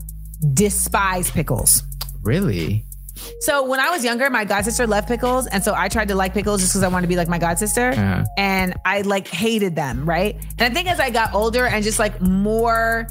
despise 0.55 1.30
pickles. 1.30 1.83
Really? 2.22 2.85
So 3.41 3.68
when 3.68 3.78
I 3.78 3.91
was 3.91 4.03
younger, 4.05 4.28
my 4.30 4.45
god 4.45 4.64
sister 4.64 4.87
loved 4.87 5.07
pickles, 5.07 5.47
and 5.47 5.62
so 5.62 5.74
I 5.74 5.89
tried 5.89 6.09
to 6.09 6.14
like 6.14 6.35
pickles 6.35 6.61
just 6.61 6.72
because 6.72 6.83
I 6.83 6.89
wanted 6.89 7.03
to 7.03 7.09
be 7.09 7.16
like 7.16 7.28
my 7.28 7.39
god 7.39 7.59
sister, 7.59 7.91
Uh-huh. 7.91 8.24
and 8.37 8.74
I 8.85 9.03
like 9.03 9.28
hated 9.28 9.76
them, 9.76 10.09
right? 10.09 10.37
And 10.59 10.70
I 10.70 10.74
think 10.74 10.89
as 10.91 10.99
I 10.99 11.11
got 11.11 11.35
older 11.35 11.66
and 11.66 11.85
just 11.85 11.99
like 11.99 12.20
more 12.20 13.09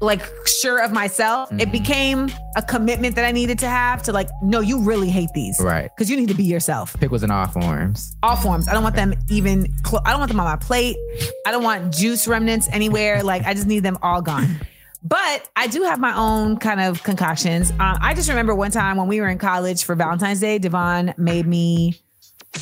like 0.00 0.22
sure 0.46 0.82
of 0.82 0.92
myself. 0.92 1.48
Mm-hmm. 1.48 1.60
It 1.60 1.72
became 1.72 2.30
a 2.56 2.62
commitment 2.62 3.16
that 3.16 3.24
I 3.24 3.32
needed 3.32 3.58
to 3.60 3.68
have 3.68 4.02
to 4.04 4.12
like, 4.12 4.28
no, 4.42 4.60
you 4.60 4.80
really 4.80 5.10
hate 5.10 5.30
these. 5.34 5.58
Right. 5.60 5.90
Because 5.96 6.10
you 6.10 6.16
need 6.16 6.28
to 6.28 6.34
be 6.34 6.44
yourself. 6.44 6.98
Pickles 7.00 7.22
in 7.22 7.30
all 7.30 7.46
forms. 7.48 8.16
All 8.22 8.36
forms. 8.36 8.68
I 8.68 8.72
don't 8.74 8.82
want 8.82 8.94
them 8.96 9.14
even, 9.28 9.72
clo- 9.82 10.00
I 10.04 10.10
don't 10.10 10.20
want 10.20 10.30
them 10.30 10.40
on 10.40 10.46
my 10.46 10.56
plate. 10.56 10.96
I 11.46 11.50
don't 11.50 11.64
want 11.64 11.92
juice 11.94 12.28
remnants 12.28 12.68
anywhere. 12.70 13.22
Like, 13.22 13.44
I 13.44 13.54
just 13.54 13.66
need 13.66 13.80
them 13.80 13.98
all 14.02 14.22
gone. 14.22 14.56
But 15.02 15.48
I 15.56 15.68
do 15.68 15.82
have 15.84 16.00
my 16.00 16.16
own 16.16 16.58
kind 16.58 16.80
of 16.80 17.02
concoctions. 17.02 17.70
Um, 17.72 17.98
I 18.00 18.14
just 18.14 18.28
remember 18.28 18.54
one 18.54 18.70
time 18.70 18.96
when 18.96 19.06
we 19.08 19.20
were 19.20 19.28
in 19.28 19.38
college 19.38 19.84
for 19.84 19.94
Valentine's 19.94 20.40
Day, 20.40 20.58
Devon 20.58 21.14
made 21.16 21.46
me 21.46 22.00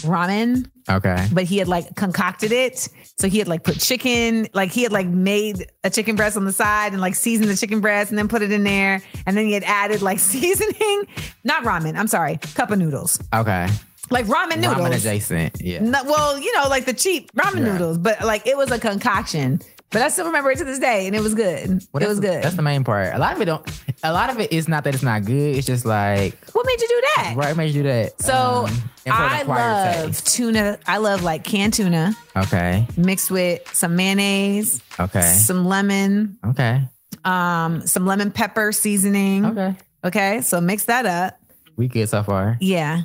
ramen 0.03 0.69
Okay. 0.89 1.29
but 1.33 1.45
he 1.45 1.59
had 1.59 1.69
like 1.69 1.95
concocted 1.97 2.53
it. 2.53 2.89
So 3.19 3.29
he 3.29 3.39
had 3.39 3.49
like 3.49 3.63
put 3.65 3.81
chicken, 3.81 4.47
like 4.53 4.71
he 4.71 4.83
had 4.83 4.93
like 4.93 5.07
made 5.07 5.67
a 5.83 5.89
chicken 5.89 6.17
breast 6.17 6.37
on 6.37 6.45
the 6.45 6.53
side 6.53 6.93
and 6.93 7.01
like 7.01 7.15
seasoned 7.15 7.49
the 7.49 7.57
chicken 7.57 7.81
breast 7.81 8.11
and 8.11 8.19
then 8.19 8.29
put 8.29 8.43
it 8.43 8.53
in 8.53 8.63
there. 8.63 9.03
And 9.27 9.35
then 9.37 9.47
he 9.47 9.53
had 9.53 9.65
added 9.65 10.03
like 10.03 10.19
seasoning, 10.33 11.05
not 11.43 11.65
ramen. 11.65 11.97
I'm 11.97 12.09
sorry, 12.09 12.37
cup 12.55 12.71
of 12.71 12.79
noodles, 12.79 13.19
Okay. 13.35 13.69
like 14.11 14.27
ramen 14.27 14.57
noodles. 14.57 14.77
Ramen 14.77 14.95
adjacent. 14.97 15.63
Yeah. 15.63 15.81
No, 15.81 16.05
well, 16.05 16.39
you 16.39 16.55
know, 16.57 16.69
like 16.69 16.85
the 16.85 16.93
cheap 16.93 17.33
ramen 17.33 17.61
Yeah. 17.65 17.73
noodles, 17.73 17.97
but 17.97 18.21
like 18.23 18.47
it 18.47 18.57
was 18.57 18.71
a 18.71 18.79
concoction. 18.79 19.61
But 19.91 20.03
I 20.03 20.09
still 20.09 20.27
remember 20.27 20.51
it 20.51 20.59
to 20.59 20.65
this 20.65 20.81
day, 20.81 21.07
and 21.07 21.15
it 21.15 21.23
was 21.23 21.35
good. 21.35 21.83
Well, 21.93 22.03
it 22.03 22.09
was 22.09 22.19
good. 22.19 22.43
That's 22.43 22.57
the 22.57 22.63
main 22.63 22.83
part. 22.83 23.15
A 23.15 23.19
lot 23.19 23.35
of 23.35 23.41
it 23.41 23.45
don't. 23.45 23.65
A 24.03 24.13
lot 24.13 24.31
of 24.31 24.41
it 24.41 24.53
is 24.53 24.69
not 24.69 24.83
that 24.85 24.95
it's 24.95 25.03
not 25.03 25.25
good. 25.25 25.57
It's 25.57 25.67
just 25.67 25.85
like 25.87 26.35
what 26.53 26.67
made 26.67 26.81
you 26.81 26.89
do 26.89 27.03
that? 27.17 27.35
right 27.37 27.57
made 27.57 27.69
you 27.69 27.83
do 27.83 27.89
that. 27.89 28.21
So 28.21 28.35
um, 28.35 28.65
and 28.67 28.75
for 28.75 29.11
the 29.11 29.15
I 29.17 29.43
love 29.43 30.07
taste. 30.09 30.35
tuna. 30.35 30.79
I 30.87 30.97
love 30.99 31.23
like 31.23 31.45
canned 31.45 31.73
tuna 31.75 32.15
Okay. 32.37 32.87
mixed 32.97 33.31
with 33.31 33.63
some 33.75 33.95
mayonnaise, 33.97 34.83
Okay. 34.99 35.21
some 35.23 35.67
lemon, 35.67 36.37
Okay. 36.45 36.83
um, 37.25 37.87
some 37.87 38.07
lemon 38.07 38.33
pepper 38.33 38.73
seasoning. 38.73 39.47
Okay. 39.47 39.75
Okay, 40.05 40.41
so 40.43 40.61
mix 40.61 40.85
that 40.87 41.07
up. 41.07 41.39
We 41.77 41.89
good 41.89 42.09
so 42.09 42.23
far. 42.23 42.59
Yeah. 42.61 43.03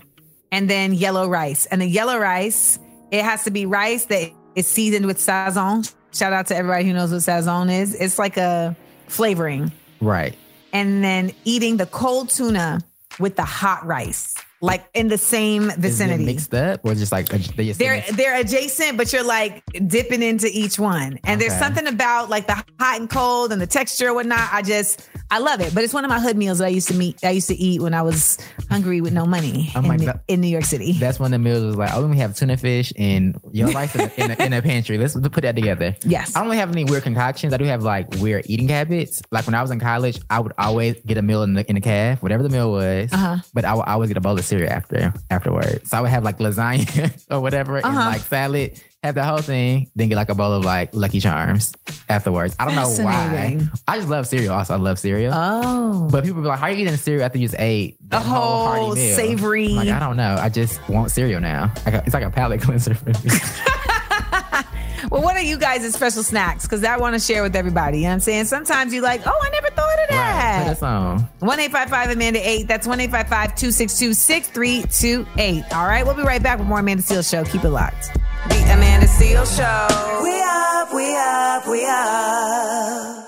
And 0.51 0.69
then 0.69 0.93
yellow 0.93 1.29
rice. 1.29 1.65
And 1.67 1.79
the 1.82 1.88
yellow 1.88 2.17
rice, 2.17 2.79
it 3.11 3.23
has 3.23 3.43
to 3.45 3.51
be 3.51 3.65
rice 3.65 4.05
that 4.05 4.32
is 4.55 4.67
seasoned 4.67 5.05
with 5.05 5.17
sazon. 5.17 5.93
Shout 6.14 6.34
out 6.34 6.47
to 6.47 6.55
everybody 6.55 6.86
who 6.86 6.93
knows 6.93 7.12
what 7.12 7.22
sazon 7.22 7.72
is. 7.72 7.95
It's 7.95 8.20
like 8.20 8.38
a 8.38 8.76
flavoring. 9.07 9.72
Right. 9.99 10.36
And 10.74 11.03
then 11.03 11.32
eating 11.45 11.78
the 11.78 11.86
cold 11.86 12.30
tuna 12.30 12.82
with 13.20 13.36
the 13.36 13.43
hot 13.43 13.86
rice, 13.86 14.36
like 14.62 14.84
in 14.93 15.07
the 15.07 15.18
same 15.18 15.72
vicinity. 15.78 16.26
mixed 16.26 16.53
up 16.53 16.82
or 16.84 16.95
just 16.95 17.12
like 17.12 17.28
they 17.30 17.72
they're 17.72 18.03
they're 18.14 18.39
adjacent, 18.39 18.97
but 18.97 19.12
you're 19.12 19.24
like 19.24 19.64
dipping 19.88 20.24
into 20.24 20.47
each 20.51 20.80
one. 20.80 21.20
And 21.24 21.39
there's 21.41 21.57
something 21.57 21.88
about 21.88 22.30
like 22.30 22.47
the 22.47 22.64
hot 22.80 22.99
and 22.99 23.09
cold 23.09 23.51
and 23.51 23.62
the 23.62 23.68
texture 23.68 24.07
and 24.07 24.16
whatnot. 24.16 24.49
I 24.53 24.62
just 24.62 25.09
I 25.32 25.39
love 25.39 25.61
it. 25.61 25.73
But 25.73 25.84
it's 25.84 25.93
one 25.93 26.03
of 26.05 26.09
my 26.09 26.19
hood 26.19 26.36
meals 26.38 26.57
that 26.59 26.65
I 26.65 26.69
used 26.69 26.89
to 26.89 26.93
meet. 26.93 27.23
I 27.23 27.29
used 27.32 27.47
to 27.47 27.55
eat 27.55 27.82
when 27.82 27.93
I 27.93 28.01
was 28.01 28.38
hungry 28.69 28.99
with 29.01 29.13
no 29.13 29.25
money 29.25 29.71
in, 29.73 29.84
like 29.88 30.01
in 30.27 30.41
New 30.41 30.47
York 30.49 30.65
City. 30.65 30.91
That's 30.93 31.19
when 31.19 31.32
the 31.32 31.39
meals 31.39 31.63
was 31.63 31.75
like, 31.77 31.91
oh, 31.93 32.05
we 32.05 32.17
have 32.17 32.36
tuna 32.36 32.57
fish 32.57 32.91
and 32.97 33.39
yellow 33.51 33.71
rice 33.82 33.95
in 33.95 34.01
the, 34.01 34.21
in, 34.21 34.27
the, 34.32 34.45
in 34.45 34.51
the 34.51 34.61
pantry. 34.61 34.97
Let's 34.97 35.15
put 35.17 35.41
that 35.43 35.55
together. 35.55 35.95
Yes. 36.03 36.36
I 36.36 36.39
don't 36.39 36.47
really 36.47 36.57
have 36.57 36.71
any 36.71 36.84
weird 36.84 37.03
concoctions. 37.03 37.53
I 37.53 37.57
do 37.57 37.63
have 37.65 37.82
like 37.84 38.13
weird 38.15 38.43
eating 38.47 38.67
habits. 38.67 39.21
Like 39.32 39.45
when 39.45 39.55
I 39.55 39.61
was 39.61 39.71
in 39.71 39.79
college, 39.79 40.19
I 40.29 40.39
would 40.41 40.53
always 40.57 40.99
get 41.05 41.17
a 41.17 41.21
meal 41.21 41.43
in 41.43 41.53
the 41.53 41.67
in 41.69 41.75
the 41.75 41.82
caf, 41.82 42.21
whatever 42.21 42.43
the 42.43 42.49
meal 42.49 42.71
was. 42.71 43.11
Uh-huh. 43.13 43.38
But 43.53 43.63
I 43.65 43.73
would 43.75 43.86
always 43.88 44.09
get 44.09 44.17
a 44.17 44.21
bowl 44.21 44.38
of 44.38 44.43
cereal 44.43 44.69
after 44.69 45.13
afterwards. 45.29 45.89
So 45.89 45.97
I 45.97 46.01
would 46.01 46.09
have 46.11 46.23
like 46.25 46.39
lasagna 46.39 47.11
or 47.32 47.39
whatever 47.39 47.77
and 47.77 47.86
Uh-huh. 47.86 48.09
like 48.09 48.21
salad, 48.21 48.82
have 49.04 49.16
the 49.16 49.24
whole 49.24 49.39
thing, 49.39 49.89
then 49.95 50.10
get 50.10 50.16
like 50.16 50.30
a 50.30 50.36
bowl 50.36 50.54
of 50.54 50.64
like 50.64 50.93
Lucky 50.93 51.20
Charms 51.20 51.74
afterwards. 52.08 52.56
I 52.60 52.66
don't 52.66 52.76
know 52.76 53.04
why. 53.04 53.60
I 53.88 53.97
just 53.97 54.10
love 54.10 54.28
cereal. 54.28 54.54
Also, 54.54 54.76
I 54.76 54.78
love 54.78 54.99
cereal. 54.99 55.34
Oh. 55.36 56.08
But 56.12 56.24
people 56.24 56.41
be 56.41 56.47
like, 56.47 56.60
"How 56.60 56.68
are 56.68 56.72
you 56.72 56.84
eating 56.84 56.95
cereal 56.97 57.24
after 57.26 57.39
you 57.39 57.47
just 57.47 57.60
ate 57.60 57.97
the 57.99 58.18
that 58.18 58.26
whole 58.26 58.68
whole 58.68 58.95
meal?" 58.95 59.16
savory- 59.16 59.70
Like 59.70 59.89
I 59.89 59.99
don't 59.99 60.18
know. 60.18 60.36
I 60.39 60.49
just 60.49 60.88
want 60.88 61.10
cereal 61.12 61.41
now. 61.41 61.72
It's 61.88 62.14
like 62.14 62.24
a 62.24 62.30
palate 62.30 62.62
cleanser 62.64 62.93
for 62.93 63.10
me. 63.10 63.30
Well, 65.10 65.22
what 65.24 65.36
are 65.36 65.41
you 65.41 65.58
guys' 65.58 65.93
special 65.93 66.24
snacks? 66.24 66.64
Because 66.64 66.86
I 66.86 66.95
want 66.95 67.16
to 67.16 67.20
share 67.20 67.43
with 67.43 67.54
everybody. 67.54 67.97
You 67.97 68.04
know 68.04 68.10
what 68.12 68.14
I'm 68.14 68.20
saying? 68.22 68.45
Sometimes 68.45 68.93
you 68.93 69.02
like, 69.02 69.20
oh, 69.26 69.41
I 69.43 69.49
never 69.49 69.68
thought 69.72 69.93
of 69.93 69.99
right. 69.99 70.08
Put 70.08 70.16
that. 70.16 70.68
us 70.70 70.82
on. 70.84 71.20
1 71.39 71.60
Amanda 72.12 72.49
8. 72.49 72.66
That's 72.66 72.88
1 72.88 72.97
262 72.99 74.14
6328. 74.14 75.64
All 75.74 75.86
right, 75.86 76.06
we'll 76.06 76.16
be 76.16 76.22
right 76.22 76.41
back 76.41 76.60
with 76.60 76.68
more 76.70 76.80
Amanda 76.80 77.04
Seales 77.04 77.30
Show. 77.30 77.43
Keep 77.43 77.66
it 77.66 77.72
locked. 77.72 78.12
The 78.49 78.73
Amanda 78.73 79.05
Seales 79.05 79.55
Show. 79.55 80.23
We 80.23 80.41
up, 80.41 80.93
we 80.93 81.15
up, 81.15 81.67
we 81.67 81.85
up. 81.85 83.27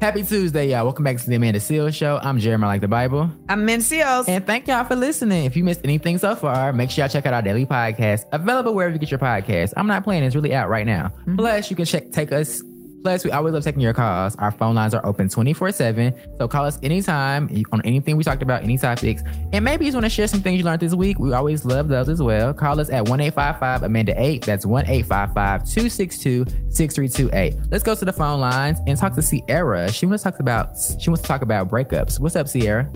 Happy 0.00 0.24
Tuesday, 0.24 0.70
y'all. 0.70 0.82
Welcome 0.82 1.04
back 1.04 1.18
to 1.18 1.26
the 1.30 1.36
Amanda 1.36 1.60
Seales 1.60 1.94
Show. 1.94 2.18
I'm 2.20 2.40
Jeremiah 2.40 2.70
Like 2.70 2.80
the 2.80 2.88
Bible. 2.88 3.30
I'm 3.48 3.60
Amanda 3.62 3.84
Seales. 3.84 4.28
And 4.28 4.44
thank 4.44 4.66
y'all 4.66 4.84
for 4.84 4.96
listening. 4.96 5.44
If 5.44 5.56
you 5.56 5.62
missed 5.62 5.82
anything 5.84 6.18
so 6.18 6.34
far, 6.34 6.72
make 6.72 6.90
sure 6.90 7.04
y'all 7.04 7.08
check 7.08 7.24
out 7.24 7.34
our 7.34 7.42
daily 7.42 7.64
podcast, 7.64 8.24
available 8.32 8.74
wherever 8.74 8.92
you 8.92 8.98
get 8.98 9.12
your 9.12 9.20
podcast. 9.20 9.74
I'm 9.76 9.86
not 9.86 10.02
playing, 10.02 10.24
it's 10.24 10.34
really 10.34 10.54
out 10.54 10.68
right 10.68 10.84
now. 10.86 11.12
Mm-hmm. 11.20 11.36
Plus, 11.36 11.70
you 11.70 11.76
can 11.76 11.84
check 11.84 12.10
take 12.10 12.32
us. 12.32 12.62
Plus, 13.02 13.24
we 13.24 13.30
always 13.30 13.52
love 13.52 13.64
taking 13.64 13.80
your 13.80 13.94
calls. 13.94 14.36
Our 14.36 14.52
phone 14.52 14.74
lines 14.74 14.94
are 14.94 15.04
open 15.04 15.28
24 15.28 15.72
7. 15.72 16.14
So 16.38 16.48
call 16.48 16.64
us 16.64 16.78
anytime 16.82 17.48
on 17.72 17.80
anything 17.84 18.16
we 18.16 18.24
talked 18.24 18.42
about, 18.42 18.62
any 18.62 18.78
topics. 18.78 19.22
And 19.52 19.64
maybe 19.64 19.84
you 19.84 19.90
just 19.90 19.96
want 19.96 20.04
to 20.04 20.10
share 20.10 20.28
some 20.28 20.40
things 20.40 20.58
you 20.58 20.64
learned 20.64 20.80
this 20.80 20.94
week. 20.94 21.18
We 21.18 21.32
always 21.32 21.64
love 21.64 21.88
those 21.88 22.08
as 22.08 22.22
well. 22.22 22.54
Call 22.54 22.78
us 22.80 22.90
at 22.90 23.08
1 23.08 23.20
855 23.20 23.82
Amanda 23.82 24.14
8. 24.16 24.44
That's 24.44 24.64
1 24.64 24.86
855 24.86 25.64
262 25.64 26.44
6328. 26.70 27.70
Let's 27.70 27.82
go 27.84 27.94
to 27.94 28.04
the 28.04 28.12
phone 28.12 28.40
lines 28.40 28.78
and 28.86 28.96
talk 28.98 29.14
to 29.14 29.22
Sierra. 29.22 29.90
She 29.90 30.06
wants 30.06 30.22
to 30.22 30.30
talk 30.30 30.40
about 30.40 30.76
she 31.00 31.10
wants 31.10 31.22
to 31.22 31.28
talk 31.28 31.42
about 31.42 31.68
breakups. 31.68 32.20
What's 32.20 32.36
up, 32.36 32.48
Sierra? 32.48 32.90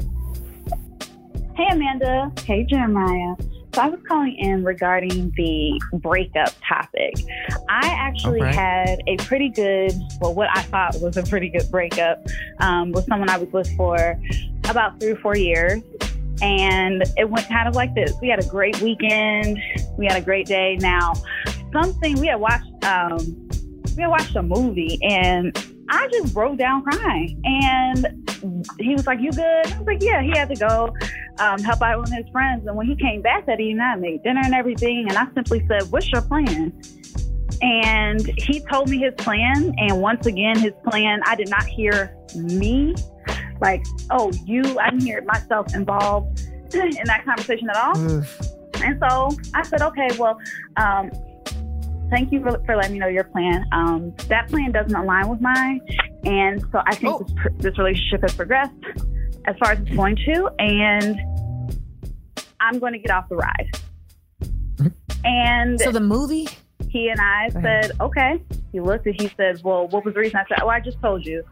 Hey, 1.56 1.66
Amanda. 1.70 2.30
Hey, 2.44 2.64
Jeremiah. 2.64 3.34
So 3.76 3.82
I 3.82 3.88
was 3.88 4.00
calling 4.08 4.34
in 4.38 4.64
regarding 4.64 5.34
the 5.36 5.78
breakup 5.98 6.54
topic. 6.66 7.12
I 7.68 7.86
actually 7.88 8.40
Okay. 8.40 8.54
had 8.54 9.02
a 9.06 9.18
pretty 9.18 9.50
good, 9.50 9.92
well, 10.18 10.32
what 10.32 10.48
I 10.56 10.62
thought 10.62 10.96
was 11.02 11.18
a 11.18 11.22
pretty 11.22 11.50
good 11.50 11.70
breakup 11.70 12.26
um, 12.60 12.92
with 12.92 13.04
someone 13.04 13.28
I 13.28 13.36
was 13.36 13.52
with 13.52 13.70
for 13.76 14.18
about 14.70 14.98
three 14.98 15.10
or 15.10 15.16
four 15.16 15.36
years. 15.36 15.82
And 16.40 17.02
it 17.18 17.28
went 17.28 17.48
kind 17.48 17.68
of 17.68 17.74
like 17.74 17.94
this. 17.94 18.14
We 18.22 18.28
had 18.28 18.42
a 18.42 18.48
great 18.48 18.80
weekend. 18.80 19.60
We 19.98 20.06
had 20.06 20.16
a 20.16 20.24
great 20.24 20.46
day. 20.46 20.76
Now, 20.80 21.12
something 21.70 22.18
we 22.18 22.28
had 22.28 22.40
watched, 22.40 22.82
um, 22.82 23.18
we 23.94 24.04
had 24.04 24.08
watched 24.08 24.36
a 24.36 24.42
movie 24.42 24.98
and 25.02 25.54
I 25.88 26.08
just 26.08 26.34
broke 26.34 26.58
down 26.58 26.82
crying. 26.82 27.40
And 27.44 28.28
he 28.78 28.94
was 28.94 29.06
like, 29.06 29.20
You 29.20 29.30
good? 29.30 29.66
I 29.72 29.78
was 29.78 29.86
like, 29.86 30.02
Yeah, 30.02 30.22
he 30.22 30.30
had 30.30 30.48
to 30.48 30.56
go 30.56 30.92
um, 31.38 31.58
help 31.60 31.82
out 31.82 32.00
with 32.00 32.12
his 32.12 32.26
friends. 32.30 32.66
And 32.66 32.76
when 32.76 32.86
he 32.86 32.96
came 32.96 33.22
back 33.22 33.46
that 33.46 33.60
evening, 33.60 33.80
I 33.80 33.96
made 33.96 34.22
dinner 34.22 34.40
and 34.44 34.54
everything. 34.54 35.06
And 35.08 35.16
I 35.16 35.26
simply 35.34 35.64
said, 35.68 35.90
What's 35.90 36.10
your 36.10 36.22
plan? 36.22 36.72
And 37.62 38.20
he 38.38 38.60
told 38.70 38.90
me 38.90 38.98
his 38.98 39.14
plan. 39.16 39.74
And 39.78 40.00
once 40.00 40.26
again, 40.26 40.58
his 40.58 40.72
plan, 40.88 41.20
I 41.24 41.36
did 41.36 41.48
not 41.48 41.64
hear 41.64 42.16
me. 42.34 42.94
Like, 43.60 43.84
oh, 44.10 44.30
you, 44.44 44.78
I 44.78 44.90
didn't 44.90 45.06
hear 45.06 45.22
myself 45.22 45.74
involved 45.74 46.40
in 46.74 47.06
that 47.06 47.24
conversation 47.24 47.70
at 47.70 47.76
all. 47.76 47.96
And 48.82 49.00
so 49.00 49.30
I 49.54 49.62
said, 49.62 49.80
okay, 49.80 50.08
well, 50.18 50.38
um, 50.76 51.10
thank 52.10 52.32
you 52.32 52.40
for, 52.42 52.58
for 52.64 52.76
letting 52.76 52.92
me 52.94 52.98
know 52.98 53.08
your 53.08 53.24
plan. 53.24 53.64
Um, 53.72 54.14
that 54.28 54.48
plan 54.48 54.72
doesn't 54.72 54.94
align 54.94 55.28
with 55.28 55.40
mine. 55.40 55.80
And 56.24 56.60
so 56.72 56.82
I 56.86 56.94
think 56.94 57.14
Oh. 57.14 57.18
this, 57.44 57.52
this 57.58 57.78
relationship 57.78 58.22
has 58.22 58.34
progressed 58.34 58.72
as 59.46 59.56
far 59.58 59.72
as 59.72 59.80
it's 59.80 59.94
going 59.96 60.16
to. 60.16 60.50
And 60.58 61.18
I'm 62.60 62.78
going 62.78 62.92
to 62.92 62.98
get 62.98 63.10
off 63.10 63.28
the 63.28 63.36
ride. 63.36 63.68
And 65.24 65.80
So 65.80 65.90
the 65.90 66.00
movie? 66.00 66.48
he 66.88 67.08
and 67.08 67.20
I 67.20 67.48
said, 67.50 67.92
okay. 68.00 68.40
He 68.72 68.80
looked 68.80 69.06
and 69.06 69.20
he 69.20 69.28
said, 69.36 69.60
well, 69.64 69.88
what 69.88 70.04
was 70.04 70.14
the 70.14 70.20
reason? 70.20 70.36
I 70.36 70.44
said, 70.48 70.58
well, 70.60 70.70
I 70.70 70.80
just 70.80 71.00
told 71.00 71.26
you. 71.26 71.44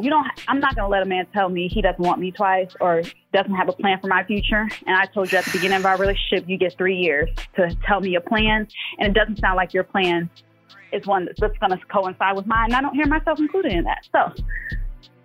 You 0.00 0.08
don't. 0.08 0.26
I'm 0.48 0.60
not 0.60 0.74
going 0.74 0.84
to 0.84 0.88
let 0.88 1.02
a 1.02 1.04
man 1.04 1.26
tell 1.34 1.48
me 1.48 1.68
he 1.68 1.82
doesn't 1.82 2.02
want 2.02 2.20
me 2.20 2.30
twice 2.30 2.70
or 2.80 3.02
doesn't 3.32 3.54
have 3.54 3.68
a 3.68 3.72
plan 3.72 4.00
for 4.00 4.06
my 4.06 4.24
future. 4.24 4.68
And 4.86 4.96
I 4.96 5.06
told 5.06 5.30
you 5.30 5.38
at 5.38 5.44
the 5.44 5.50
beginning 5.50 5.78
of 5.78 5.86
our 5.86 5.98
relationship, 5.98 6.48
you 6.48 6.56
get 6.56 6.76
three 6.78 6.96
years 6.96 7.28
to 7.56 7.76
tell 7.86 8.00
me 8.00 8.14
a 8.14 8.20
plan, 8.20 8.66
and 8.98 9.08
it 9.08 9.18
doesn't 9.18 9.38
sound 9.38 9.56
like 9.56 9.74
your 9.74 9.84
plan 9.84 10.30
is 10.92 11.06
one 11.06 11.26
that's, 11.26 11.40
going 11.40 11.72
to 11.72 11.78
coincide 11.86 12.36
with 12.36 12.46
mine. 12.46 12.66
And 12.66 12.74
I 12.74 12.80
don't 12.80 12.94
hear 12.94 13.06
myself 13.06 13.38
included 13.38 13.72
in 13.72 13.84
that. 13.84 14.06
So 14.12 14.32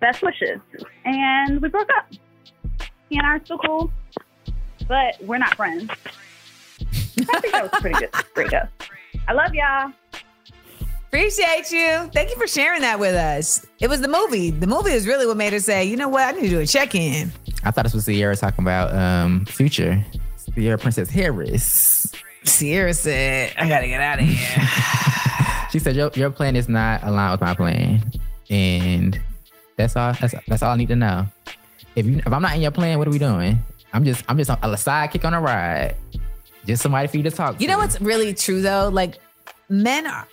best 0.00 0.22
wishes, 0.22 0.60
and 1.04 1.60
we 1.62 1.68
broke 1.68 1.88
up. 1.96 2.10
He 3.08 3.16
and 3.16 3.26
I 3.26 3.36
are 3.36 3.44
still 3.44 3.58
cool, 3.58 3.90
but 4.86 5.14
we're 5.22 5.38
not 5.38 5.54
friends. 5.56 5.90
I 6.80 7.40
think 7.40 7.52
that 7.52 7.70
was 7.70 7.80
pretty 7.80 7.98
good 7.98 8.10
breakup. 8.34 8.70
I 9.26 9.32
love 9.32 9.54
y'all. 9.54 9.92
Appreciate 11.08 11.70
you. 11.72 12.10
Thank 12.12 12.30
you 12.30 12.36
for 12.36 12.46
sharing 12.46 12.82
that 12.82 13.00
with 13.00 13.14
us. 13.14 13.66
It 13.80 13.88
was 13.88 14.02
the 14.02 14.08
movie. 14.08 14.50
The 14.50 14.66
movie 14.66 14.90
is 14.92 15.06
really 15.06 15.26
what 15.26 15.38
made 15.38 15.54
her 15.54 15.58
say, 15.60 15.84
you 15.84 15.96
know 15.96 16.08
what? 16.08 16.22
I 16.22 16.32
need 16.32 16.42
to 16.42 16.48
do 16.50 16.60
a 16.60 16.66
check 16.66 16.94
in. 16.94 17.32
I 17.64 17.70
thought 17.70 17.84
this 17.84 17.94
was 17.94 18.04
Ciara 18.04 18.36
talking 18.36 18.62
about 18.62 18.94
um 18.94 19.46
future. 19.46 20.04
Ciara 20.54 20.76
Princess 20.78 21.08
Harris. 21.08 22.12
Sierra 22.44 22.92
said, 22.94 23.54
I 23.58 23.68
got 23.68 23.80
to 23.80 23.88
get 23.88 24.00
out 24.00 24.20
of 24.20 24.26
here. 24.26 24.68
She 25.70 25.78
said 25.78 25.96
your 25.96 26.10
your 26.14 26.30
plan 26.30 26.56
is 26.56 26.66
not 26.66 27.02
aligned 27.02 27.32
with 27.32 27.40
my 27.42 27.52
plan. 27.54 28.02
and 28.48 29.20
that's 29.76 29.96
all. 29.96 30.14
That's 30.14 30.34
that's 30.46 30.62
all 30.62 30.70
I 30.72 30.76
need 30.76 30.88
to 30.88 30.96
know. 30.96 31.26
If 31.94 32.06
you 32.06 32.18
if 32.24 32.32
I'm 32.32 32.40
not 32.40 32.54
in 32.54 32.62
your 32.62 32.70
plan, 32.70 32.96
what 32.98 33.06
are 33.06 33.10
we 33.10 33.18
doing? 33.18 33.58
I'm 33.92 34.02
just 34.02 34.24
I'm 34.30 34.38
just 34.38 34.48
a 34.48 34.54
sidekick 34.54 35.26
on 35.26 35.34
a 35.34 35.40
ride. 35.42 35.94
Just 36.64 36.82
somebody 36.82 37.06
for 37.08 37.18
you 37.18 37.22
to 37.24 37.30
talk. 37.30 37.60
You 37.60 37.66
to. 37.66 37.72
know 37.74 37.78
what's 37.80 38.00
really 38.00 38.32
true 38.32 38.62
though? 38.62 38.88
Like 38.90 39.18
men 39.68 40.06
are 40.06 40.26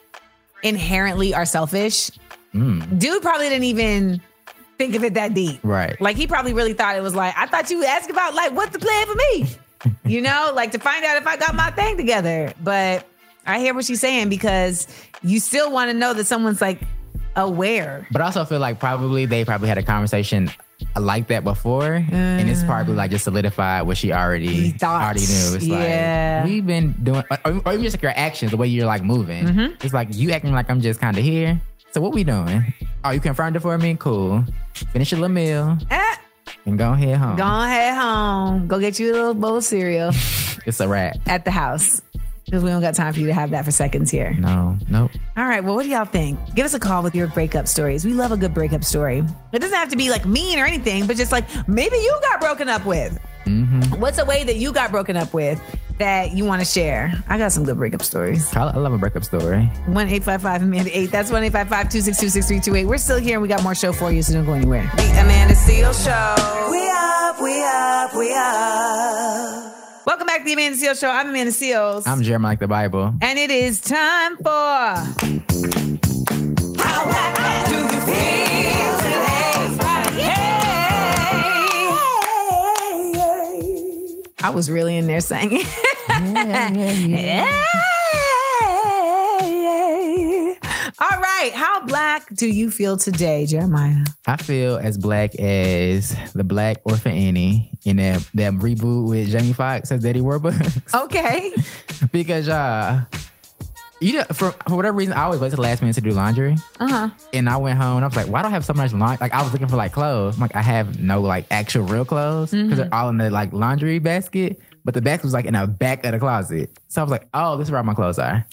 inherently 0.66 1.34
are 1.34 1.46
selfish. 1.46 2.12
Mm, 2.54 3.00
Dude 3.00 3.22
probably 3.22 3.50
didn't 3.50 3.66
even 3.66 4.22
think 4.78 4.96
of 4.96 5.04
it 5.04 5.14
that 5.14 5.34
deep. 5.34 5.60
right. 5.64 6.00
Like 6.02 6.18
he 6.18 6.28
probably 6.28 6.54
really 6.54 6.74
thought 6.74 6.98
it 6.98 7.04
was 7.04 7.16
like, 7.16 7.34
I 7.38 7.46
thought 7.46 7.70
you 7.70 7.78
would 7.78 7.88
ask 7.88 8.10
about 8.10 8.34
like 8.34 8.52
what's 8.54 8.72
the 8.72 8.80
plan 8.80 9.08
for 9.08 9.16
me? 9.16 9.48
you 10.06 10.22
know, 10.22 10.52
like 10.54 10.72
to 10.72 10.80
find 10.80 11.06
out 11.06 11.18
if 11.18 11.28
I 11.28 11.38
got 11.38 11.56
my 11.56 11.72
thing 11.72 11.96
together. 11.98 12.54
But 12.64 13.08
I 13.46 13.60
hear 13.60 13.74
what 13.74 13.86
she's 13.86 14.02
saying 14.02 14.30
because 14.30 14.88
you 15.22 15.40
still 15.40 15.72
want 15.72 15.92
to 15.92 15.98
know 15.98 16.14
that 16.14 16.26
someone's 16.26 16.62
like 16.62 16.80
aware. 17.36 18.08
But 18.12 18.22
I 18.22 18.26
also 18.26 18.46
feel 18.46 18.60
like 18.60 18.80
probably 18.80 19.26
they 19.26 19.46
probably 19.46 19.68
had 19.70 19.78
a 19.78 19.84
conversation 19.84 20.50
like 21.00 21.28
that 21.28 21.44
before, 21.44 21.94
and 22.12 22.50
it's 22.50 22.64
probably 22.64 22.96
like 22.96 23.12
just 23.12 23.24
solidified 23.24 23.86
what 23.88 23.98
she 23.98 24.12
already 24.12 24.72
thought. 24.72 25.04
already 25.04 25.22
knew. 25.22 25.56
It's 25.56 25.66
Yeah. 25.66 26.42
like 26.44 26.52
we've 26.52 26.66
been 26.66 26.92
doing, 27.04 27.24
or, 27.46 27.62
or 27.66 27.74
even 27.74 27.84
just 27.84 27.96
like 27.96 28.04
your 28.04 28.14
actions, 28.16 28.52
the 28.52 28.58
way 28.58 28.68
you're 28.68 28.86
like 28.86 29.04
moving. 29.04 29.46
Mhm. 29.46 29.84
It's 29.84 29.94
like 29.94 30.10
you 30.12 30.32
acting 30.32 30.54
like 30.54 30.70
I'm 30.70 30.82
just 30.82 31.00
kind 31.00 31.18
of 31.18 31.24
here. 31.24 31.60
So 31.94 32.02
what 32.02 32.14
we 32.14 32.24
doing? 32.26 32.74
Oh, 33.06 33.12
you 33.12 33.20
confirmed 33.22 33.56
it 33.56 33.62
for 33.62 33.78
me? 33.78 33.96
Cool. 33.98 34.44
Finish 34.92 35.12
your 35.12 35.22
little 35.22 35.34
meal 35.34 35.78
Eh, 35.90 36.16
and 36.66 36.78
go 36.78 36.92
ahead 36.92 37.18
home. 37.18 37.38
go 37.38 37.46
head 37.62 37.96
home. 37.98 38.68
Go 38.68 38.80
get 38.80 39.00
you 39.00 39.12
a 39.12 39.14
little 39.14 39.34
bowl 39.34 39.56
of 39.58 39.64
cereal 39.64 40.12
It's 40.66 40.80
a 40.82 40.88
wrap. 40.90 41.16
at 41.28 41.46
the 41.46 41.52
house. 41.52 42.02
Because 42.46 42.64
we 42.64 42.70
don't 42.70 42.82
got 42.82 42.94
time 42.94 43.12
for 43.12 43.20
you 43.20 43.26
to 43.28 43.34
have 43.34 43.50
that 43.52 43.66
for 43.66 43.72
seconds 43.72 44.12
here. 44.12 44.34
No, 44.38 44.78
nope. 44.88 45.10
All 45.36 45.46
right. 45.46 45.64
Well, 45.64 45.74
what 45.74 45.84
do 45.84 45.90
y'all 45.90 46.06
think? 46.06 46.40
Give 46.54 46.64
us 46.66 46.76
a 46.76 46.80
call 46.80 47.02
with 47.02 47.16
your 47.16 47.28
breakup 47.28 47.68
stories. 47.68 48.06
We 48.06 48.14
love 48.14 48.32
a 48.32 48.38
good 48.38 48.54
breakup 48.54 48.84
story. 48.84 49.24
It 49.52 49.60
doesn't 49.60 49.76
have 49.76 49.90
to 49.90 49.98
be 49.98 50.12
like 50.12 50.26
mean 50.26 50.60
or 50.60 50.66
anything, 50.66 51.08
but 51.08 51.18
just 51.18 51.32
like 51.32 51.46
maybe 51.68 51.96
you 51.98 52.16
got 52.22 52.40
broken 52.40 52.70
up 52.70 52.86
with. 52.86 53.20
Mm-hmm. 53.46 54.00
What's 54.00 54.20
a 54.20 54.26
way 54.26 54.44
that 54.44 54.58
you 54.58 54.72
got 54.72 54.92
broken 54.92 55.18
up 55.18 55.34
with 55.34 55.60
that 55.98 56.34
you 56.34 56.46
want 56.46 56.62
to 56.62 56.66
share? 56.66 57.14
I 57.28 57.40
got 57.40 57.52
some 57.52 57.64
good 57.64 57.78
breakup 57.78 58.04
stories. 58.04 58.56
I, 58.56 58.62
I 58.68 58.78
love 58.78 58.94
a 58.94 58.98
breakup 59.00 59.24
story. 59.24 59.66
1 59.88 59.88
855 59.88 60.62
Amanda 60.62 60.96
8. 60.96 61.12
That's 61.12 61.32
1 61.32 61.44
855 61.46 61.92
262 61.92 62.30
6328. 62.30 62.86
We're 62.86 62.98
still 63.00 63.18
here 63.20 63.34
and 63.36 63.42
we 63.42 63.48
got 63.48 63.64
more 63.64 63.74
show 63.76 63.92
for 63.92 64.12
you, 64.12 64.22
so 64.22 64.34
don't 64.34 64.46
go 64.46 64.54
anywhere. 64.54 64.90
The 64.98 65.04
Amanda 65.20 65.56
Seales 65.56 66.04
Show. 66.06 66.70
We 66.70 66.88
up, 66.90 67.42
we 67.42 67.64
up, 67.64 68.16
we 68.16 68.34
up. 68.36 69.75
Welcome 70.06 70.28
back 70.28 70.42
to 70.42 70.46
the 70.46 70.54
Amanda 70.54 70.78
Seales 70.78 71.00
Show. 71.00 71.10
I'm 71.10 71.30
Amanda 71.30 71.52
Seales. 71.52 72.04
I'm 72.06 72.22
Jeremiah 72.22 72.52
like 72.52 72.60
the 72.60 72.68
Bible. 72.68 73.16
and 73.22 73.40
it 73.40 73.50
is 73.50 73.82
time 73.82 74.38
for. 74.38 74.46
I 84.38 84.52
was 84.54 84.70
really 84.70 84.96
in 84.96 85.08
there 85.08 85.22
singing. 85.22 85.66
All 90.98 91.20
right. 91.20 91.52
How 91.54 91.86
black 91.86 92.34
do 92.34 92.48
you 92.48 92.72
feel 92.72 92.96
today, 92.96 93.46
Jeremiah? 93.46 94.06
I 94.28 94.38
feel 94.38 94.78
as 94.78 94.98
black 94.98 95.36
as 95.36 96.16
the 96.34 96.44
Black 96.46 96.78
Orphan 96.86 97.12
Annie 97.12 97.78
in 97.84 97.98
that, 97.98 98.26
that 98.36 98.54
reboot 98.54 99.10
with 99.10 99.30
Jamie 99.30 99.52
Foxx 99.52 99.92
as 99.92 100.02
Daddy 100.04 100.22
Warbucks. 100.22 100.82
Okay. 101.06 101.52
because 102.12 102.48
uh 102.48 103.04
you 104.02 104.14
know, 104.14 104.24
for, 104.34 104.52
for 104.68 104.76
whatever 104.76 104.98
reason, 104.98 105.14
I 105.14 105.24
always 105.24 105.40
wait 105.40 105.50
to 105.50 105.56
the 105.56 105.62
last 105.62 105.82
minute 105.82 105.96
to 105.96 106.02
do 106.02 106.12
laundry. 106.12 106.56
Uh 106.80 106.88
huh. 106.88 107.10
And 107.34 107.50
I 107.50 107.58
went 107.58 107.78
home 107.80 107.98
and 107.98 108.06
I 108.06 108.08
was 108.08 108.16
like, 108.16 108.28
why 108.28 108.42
do 108.42 108.48
I 108.48 108.52
have 108.52 108.66
so 108.66 108.74
much 108.74 108.94
laundry? 108.94 109.18
Like, 109.20 109.34
I 109.34 109.42
was 109.42 109.52
looking 109.52 109.68
for 109.68 109.78
like 109.78 109.94
clothes. 109.94 110.36
I'm 110.36 110.42
like, 110.42 110.56
I 110.56 110.62
have 110.62 111.00
no 111.02 111.22
like 111.22 111.46
actual 111.52 111.84
real 111.84 112.06
clothes 112.06 112.52
because 112.52 112.78
they're 112.78 112.94
all 112.94 113.10
in 113.10 113.18
the 113.18 113.30
like 113.30 113.52
laundry 113.54 114.00
basket. 114.00 114.60
But 114.84 114.94
the 114.94 115.02
basket 115.02 115.26
was 115.26 115.34
like 115.34 115.46
in 115.46 115.54
the 115.54 115.66
back 115.68 116.06
of 116.06 116.12
the 116.12 116.20
closet. 116.20 116.72
So 116.90 117.02
I 117.02 117.04
was 117.04 117.12
like, 117.12 117.28
oh, 117.34 117.58
this 117.58 117.68
is 117.68 117.72
where 117.72 117.80
all 117.80 117.86
my 117.86 117.94
clothes 117.94 118.20
are. 118.20 118.46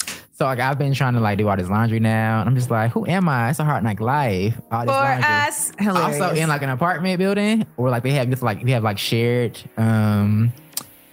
So 0.43 0.47
like, 0.47 0.59
I've 0.59 0.77
been 0.77 0.93
trying 0.93 1.15
to 1.15 1.21
like 1.21 1.39
do 1.39 1.47
all 1.49 1.57
this 1.57 1.69
laundry 1.69 2.01
now. 2.01 2.41
And 2.41 2.49
I'm 2.49 2.57
just 2.57 2.69
like, 2.69 2.91
who 2.91 3.07
am 3.07 3.29
I? 3.29 3.51
It's 3.51 3.61
a 3.61 3.65
hard 3.65 3.85
like 3.85 4.01
life. 4.01 4.61
All 4.73 4.81
this 4.85 4.91
For 4.93 5.01
laundry. 5.01 5.25
us, 5.25 5.73
hilarious. 5.79 6.21
Also 6.21 6.35
in 6.35 6.49
like 6.49 6.63
an 6.63 6.71
apartment 6.71 7.17
building 7.21 7.65
or 7.77 7.91
like 7.91 8.03
they 8.03 8.11
have 8.11 8.29
just 8.29 8.43
like, 8.43 8.65
they 8.65 8.73
have 8.73 8.83
like 8.83 8.99
shared, 8.99 9.57
um, 9.77 10.53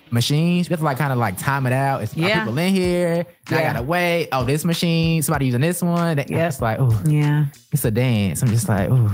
machines. 0.10 0.68
You 0.68 0.74
have 0.74 0.80
to 0.80 0.86
like 0.86 0.98
kind 0.98 1.12
of 1.14 1.20
like 1.20 1.38
time 1.38 1.68
it 1.68 1.74
out. 1.74 2.02
It's 2.02 2.18
Yeah. 2.18 2.40
people 2.40 2.58
in 2.58 2.74
here. 2.74 3.24
Now 3.52 3.58
I 3.60 3.62
gotta 3.62 3.84
wait. 3.84 4.30
Oh, 4.32 4.46
this 4.46 4.66
machine. 4.66 5.22
Somebody 5.22 5.46
using 5.46 5.62
this 5.62 5.84
one. 5.84 6.18
That, 6.18 6.32
Yep. 6.32 6.48
It's 6.48 6.60
like, 6.60 6.78
oh, 6.80 7.00
Yeah. 7.06 7.46
it's 7.72 7.86
a 7.86 7.92
dance. 7.92 8.42
I'm 8.42 8.50
just 8.50 8.68
like, 8.68 8.90
ooh. 8.90 9.12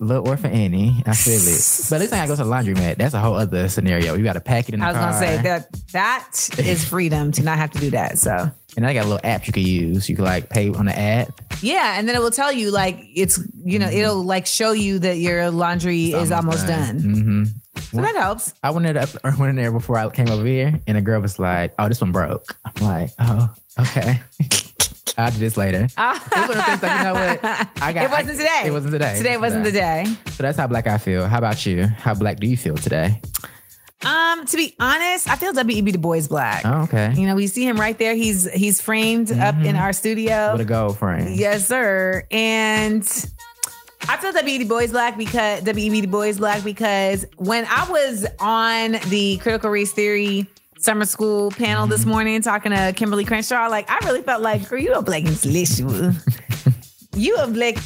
Little 0.00 0.28
orphan 0.28 0.52
Annie. 0.52 1.02
I 1.06 1.14
feel 1.14 1.34
it. 1.40 1.86
But 1.90 1.96
at 1.96 2.00
least 2.02 2.12
I 2.12 2.26
go 2.26 2.36
to 2.36 2.44
the 2.44 2.48
laundromat. 2.50 2.98
That's 2.98 3.14
a 3.14 3.18
whole 3.18 3.34
other 3.34 3.68
scenario. 3.68 4.14
You 4.14 4.22
gotta 4.24 4.40
pack 4.40 4.68
it 4.68 4.74
in 4.74 4.80
the 4.80 4.86
I 4.86 4.90
was 4.90 4.96
car. 4.96 5.10
gonna 5.10 5.18
say 5.26 5.42
that 5.42 5.72
that 5.92 6.48
is 6.58 6.84
freedom 6.84 7.32
to 7.32 7.42
not 7.42 7.58
have 7.58 7.70
to 7.72 7.78
do 7.80 7.90
that. 7.90 8.18
So 8.18 8.50
And 8.76 8.86
I 8.86 8.94
got 8.94 9.04
a 9.04 9.08
little 9.08 9.20
app 9.28 9.46
you 9.46 9.52
can 9.52 9.64
use. 9.64 10.08
You 10.08 10.14
can 10.16 10.24
like 10.24 10.50
pay 10.50 10.68
on 10.70 10.86
the 10.86 10.96
app. 10.96 11.30
yeah, 11.62 11.98
and 11.98 12.08
then 12.08 12.14
it 12.14 12.20
will 12.20 12.30
tell 12.30 12.52
you 12.52 12.70
like 12.70 13.04
it's 13.14 13.40
you 13.64 13.78
know 13.80 13.88
it'll 13.88 14.22
like 14.22 14.46
show 14.46 14.70
you 14.72 15.00
that 15.00 15.18
your 15.18 15.50
laundry 15.50 16.12
is 16.12 16.30
almost 16.30 16.66
done. 16.66 17.00
Mm-hmm. 17.00 17.44
So 17.96 18.02
that 18.02 18.14
helps. 18.16 18.52
I 18.62 18.70
went 18.70 18.86
in, 18.86 18.96
I 18.96 19.06
went 19.36 19.50
in 19.50 19.56
there 19.56 19.72
before 19.72 19.98
I 19.98 20.08
came 20.10 20.28
over 20.28 20.44
here, 20.44 20.80
and 20.86 20.96
the 20.96 21.00
girl 21.00 21.20
was 21.20 21.38
like, 21.38 21.74
"Oh, 21.78 21.88
this 21.88 22.00
one 22.00 22.12
broke." 22.12 22.54
I'm 22.64 22.84
like, 22.84 23.10
"Oh, 23.18 23.52
okay." 23.80 24.20
I'll 25.18 25.30
do 25.32 25.38
this 25.38 25.56
later. 25.56 25.88
It 25.98 26.48
was 26.48 26.56
one 26.56 26.58
of 26.58 26.64
things 26.64 26.82
like, 26.82 26.98
you 26.98 27.04
know 27.04 27.12
what? 27.14 27.44
I 27.82 27.92
got. 27.92 28.04
it 28.04 28.10
wasn't 28.10 28.30
I- 28.30 28.32
today. 28.36 28.62
It 28.66 28.70
wasn't 28.70 28.92
today. 28.92 29.16
Today 29.18 29.36
wasn't 29.36 29.64
the 29.64 29.72
day. 29.72 30.04
So 30.30 30.42
that's 30.44 30.56
how 30.56 30.66
black 30.68 30.86
I 30.86 30.98
feel. 30.98 31.26
How 31.26 31.38
about 31.38 31.66
you? 31.66 31.86
How 31.86 32.14
black 32.14 32.38
do 32.38 32.46
you 32.46 32.56
feel 32.56 32.76
today? 32.76 33.20
Um, 34.04 34.46
to 34.46 34.56
be 34.56 34.76
honest, 34.78 35.28
I 35.28 35.34
feel 35.34 35.52
W.E.B. 35.52 35.90
Du 35.90 35.98
Bois 35.98 36.28
black. 36.28 36.62
Oh, 36.64 36.82
okay. 36.82 37.12
You 37.16 37.26
know, 37.26 37.34
we 37.34 37.48
see 37.48 37.66
him 37.66 37.80
right 37.80 37.98
there. 37.98 38.14
He's 38.14 38.48
he's 38.52 38.80
framed 38.80 39.32
up 39.32 39.56
in 39.56 39.74
our 39.74 39.92
studio. 39.92 40.52
With 40.52 40.60
a 40.60 40.64
gold 40.64 40.96
frame. 40.98 41.34
Yes, 41.34 41.66
sir. 41.66 42.24
And 42.30 43.02
I 44.08 44.16
feel 44.18 44.30
W.E.B. 44.32 44.64
Du 44.64 44.68
Bois 44.68 44.86
black 44.86 45.18
because 45.18 45.62
W.E.B. 45.64 46.02
Du 46.02 46.06
Bois 46.06 46.34
black 46.34 46.62
because 46.62 47.26
when 47.38 47.66
I 47.68 47.90
was 47.90 48.24
on 48.38 48.92
the 49.08 49.38
critical 49.38 49.68
race 49.70 49.92
theory 49.92 50.46
summer 50.78 51.04
school 51.04 51.50
panel 51.50 51.86
this 51.86 52.00
mm-hmm. 52.00 52.10
morning 52.10 52.42
talking 52.42 52.72
to 52.72 52.92
Kimberlé 52.92 53.26
Crenshaw, 53.26 53.68
like 53.68 53.90
I 53.90 53.98
really 54.04 54.22
felt 54.22 54.42
like, 54.42 54.68
girl, 54.68 54.78
you 54.78 54.92
a 54.94 55.02
black 55.02 55.24
intellectual. 55.24 56.12
you 57.16 57.36
a 57.36 57.46
black 57.46 57.76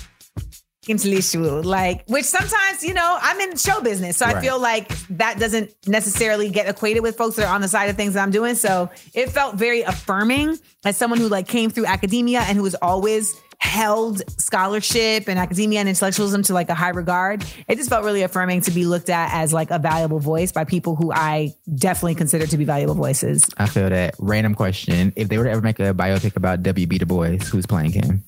intellectual. 0.89 1.63
Like, 1.63 2.05
which 2.07 2.25
sometimes, 2.25 2.83
you 2.83 2.95
know, 2.95 3.19
I'm 3.21 3.41
in 3.41 3.57
show 3.57 3.81
business. 3.81 4.17
So 4.17 4.27
I 4.27 4.41
feel 4.41 4.61
like 4.61 4.89
that 5.11 5.39
doesn't 5.39 5.73
necessarily 5.87 6.51
get 6.51 6.69
equated 6.69 7.03
with 7.03 7.17
folks 7.17 7.37
that 7.37 7.47
are 7.47 7.55
on 7.55 7.61
the 7.61 7.69
side 7.69 7.89
of 7.89 7.97
things 7.97 8.15
that 8.15 8.23
I'm 8.23 8.31
doing. 8.31 8.55
So 8.55 8.91
it 9.15 9.31
felt 9.31 9.57
very 9.57 9.83
affirming 9.83 10.59
as 10.85 10.97
someone 10.97 11.21
who 11.21 11.29
like 11.29 11.49
came 11.49 11.71
through 11.71 11.87
academia 11.87 12.41
and 12.41 12.57
who 12.57 12.63
was 12.63 12.75
always 12.77 13.41
held 13.63 14.23
scholarship 14.41 15.29
and 15.29 15.39
academia 15.39 15.79
and 15.79 15.89
intellectualism 15.89 16.43
to 16.43 16.53
like 16.53 16.69
a 16.69 16.75
high 16.75 16.91
regard. 16.91 17.45
It 17.69 17.77
just 17.77 17.89
felt 17.89 18.05
really 18.05 18.23
affirming 18.23 18.61
to 18.63 18.73
be 18.73 18.85
looked 18.85 19.09
at 19.09 19.33
as 19.33 19.53
like 19.53 19.71
a 19.71 19.79
valuable 19.79 20.19
voice 20.19 20.51
by 20.51 20.65
people 20.65 20.97
who 20.97 21.13
I 21.13 21.55
definitely 21.73 22.17
consider 22.17 22.47
to 22.47 22.59
be 22.59 22.65
valuable 22.65 22.95
voices. 22.95 23.49
I 23.57 23.67
feel 23.67 23.89
that. 23.89 24.17
Random 24.19 24.55
question: 24.55 25.13
If 25.17 25.29
they 25.29 25.39
were 25.39 25.45
to 25.45 25.51
ever 25.51 25.61
make 25.61 25.79
a 25.79 25.95
biopic 25.95 26.37
about 26.37 26.63
W.B. 26.63 26.99
Du 26.99 27.07
Bois, 27.07 27.39
who's 27.39 27.67
playing 27.67 27.93
him? 27.93 28.25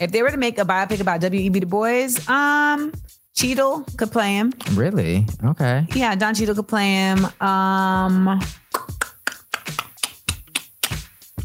If 0.00 0.10
they 0.12 0.22
were 0.22 0.30
to 0.30 0.36
make 0.36 0.58
a 0.58 0.64
biopic 0.64 1.00
about 1.00 1.20
W.E.B. 1.20 1.60
Du 1.60 1.66
Bois, 1.66 2.08
um, 2.28 2.92
Cheadle 3.34 3.84
could 3.96 4.10
play 4.10 4.34
him. 4.34 4.52
Really? 4.72 5.26
Okay. 5.44 5.86
Yeah, 5.94 6.14
Don 6.14 6.34
Cheadle 6.34 6.54
could 6.54 6.68
play 6.68 6.92
him. 6.92 7.26
Um, 7.40 8.40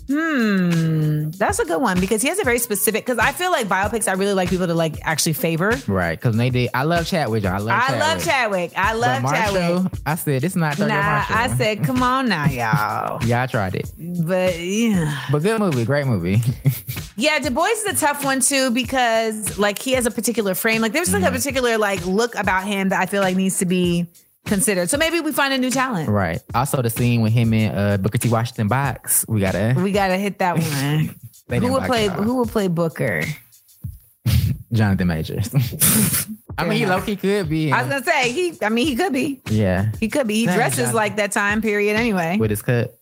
hmm, 0.07 1.29
that's 1.31 1.59
a 1.59 1.65
good 1.65 1.81
one 1.81 1.99
because 1.99 2.21
he 2.21 2.27
has 2.29 2.39
a 2.39 2.43
very 2.43 2.59
specific. 2.59 3.05
Because 3.05 3.17
I 3.19 3.31
feel 3.31 3.51
like 3.51 3.67
biopics, 3.67 4.07
I 4.07 4.13
really 4.13 4.33
like 4.33 4.49
people 4.49 4.67
to 4.67 4.73
like 4.73 4.97
actually 5.03 5.33
favor. 5.33 5.73
Right. 5.87 6.17
Because 6.19 6.35
they 6.37 6.49
did. 6.49 6.69
I 6.73 6.83
love 6.83 7.05
Chadwick. 7.07 7.45
I 7.45 7.57
love. 7.57 7.69
I 7.69 7.87
Chadwick. 7.87 7.99
love 7.99 8.23
Chadwick. 8.25 8.71
I 8.75 8.91
But 8.93 8.99
love 8.99 9.21
Marshall, 9.23 9.53
Chadwick. 9.55 9.91
I 10.05 10.15
said 10.15 10.43
it's 10.43 10.55
not 10.55 10.75
Thurgood 10.75 10.87
Nah, 10.89 11.01
Marshall. 11.01 11.35
I 11.35 11.47
said, 11.57 11.83
come 11.83 12.03
on 12.03 12.29
now, 12.29 12.45
y'all. 12.49 13.23
Yeah, 13.25 13.43
I 13.43 13.47
tried 13.47 13.75
it. 13.75 13.91
But 13.97 14.59
yeah, 14.59 15.21
But 15.31 15.39
good 15.43 15.59
movie, 15.59 15.85
great 15.85 16.07
movie. 16.07 16.41
yeah. 17.15 17.39
Du 17.39 17.49
Bois 17.51 17.65
is 17.67 17.85
a 17.85 17.95
tough 17.95 18.23
one 18.23 18.39
too 18.41 18.71
because 18.71 19.57
like 19.57 19.79
he 19.79 19.91
has 19.93 20.05
a 20.05 20.11
particular 20.11 20.55
frame. 20.55 20.81
Like 20.81 20.93
there's 20.93 21.11
like 21.13 21.17
Mm-hmm. 21.23 21.33
a 21.33 21.37
particular 21.37 21.77
like 21.77 22.05
look 22.05 22.35
about 22.35 22.65
him 22.65 22.89
that 22.89 23.01
I 23.01 23.05
feel 23.07 23.21
like 23.21 23.35
needs 23.35 23.57
to 23.57 23.65
be 23.65 24.05
considered. 24.47 24.89
So 24.89 24.97
maybe 24.97 25.19
we 25.19 25.31
find 25.31 25.53
a 25.53 25.57
new 25.57 25.69
talent. 25.69 26.09
right. 26.09 26.41
Also, 26.55 26.81
the 26.81 26.89
scene 26.89 27.21
with 27.21 27.33
him 27.33 27.53
and 27.53 27.77
uh, 27.77 27.97
Booker 27.97 28.17
T. 28.17 28.29
Washington 28.29 28.67
box. 28.67 29.25
We 29.27 29.39
gotta. 29.41 29.73
We 29.77 29.91
gotta 29.91 30.17
hit 30.17 30.39
that 30.39 30.57
one. 31.49 31.61
Who 31.61 31.71
would 31.73 31.83
play? 31.83 32.07
Who 32.07 32.37
would 32.37 32.49
play 32.49 32.67
Booker? 32.67 33.23
Jonathan 34.73 35.07
Majors. 35.07 35.49
I 36.57 36.65
mean, 36.65 36.79
he 36.79 36.85
low 36.87 37.01
key 37.01 37.15
could 37.15 37.47
be. 37.49 37.71
I 37.71 37.83
was 37.83 37.89
gonna 37.91 38.03
say 38.03 38.31
he. 38.31 38.57
I 38.61 38.69
mean, 38.69 38.87
he 38.87 38.95
could 38.95 39.13
be. 39.13 39.41
yeah, 39.49 39.91
He 39.99 40.09
could 40.09 40.27
be. 40.27 40.35
He 40.35 40.45
Dang, 40.47 40.55
dresses 40.55 40.77
Jonathan. 40.77 40.95
like 40.95 41.15
that 41.17 41.31
time 41.31 41.61
period 41.61 41.95
anyway. 41.95 42.37
with 42.37 42.49
his 42.49 42.61
cut, 42.63 42.97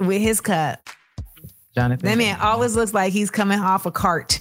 With 0.00 0.20
his 0.20 0.40
cut, 0.40 0.80
Jonathan. 1.76 2.04
that 2.06 2.18
man 2.18 2.38
always 2.40 2.74
looks 2.76 2.92
like 2.92 3.12
he's 3.12 3.30
coming 3.30 3.60
off 3.60 3.86
a 3.86 3.90
cart. 3.92 4.40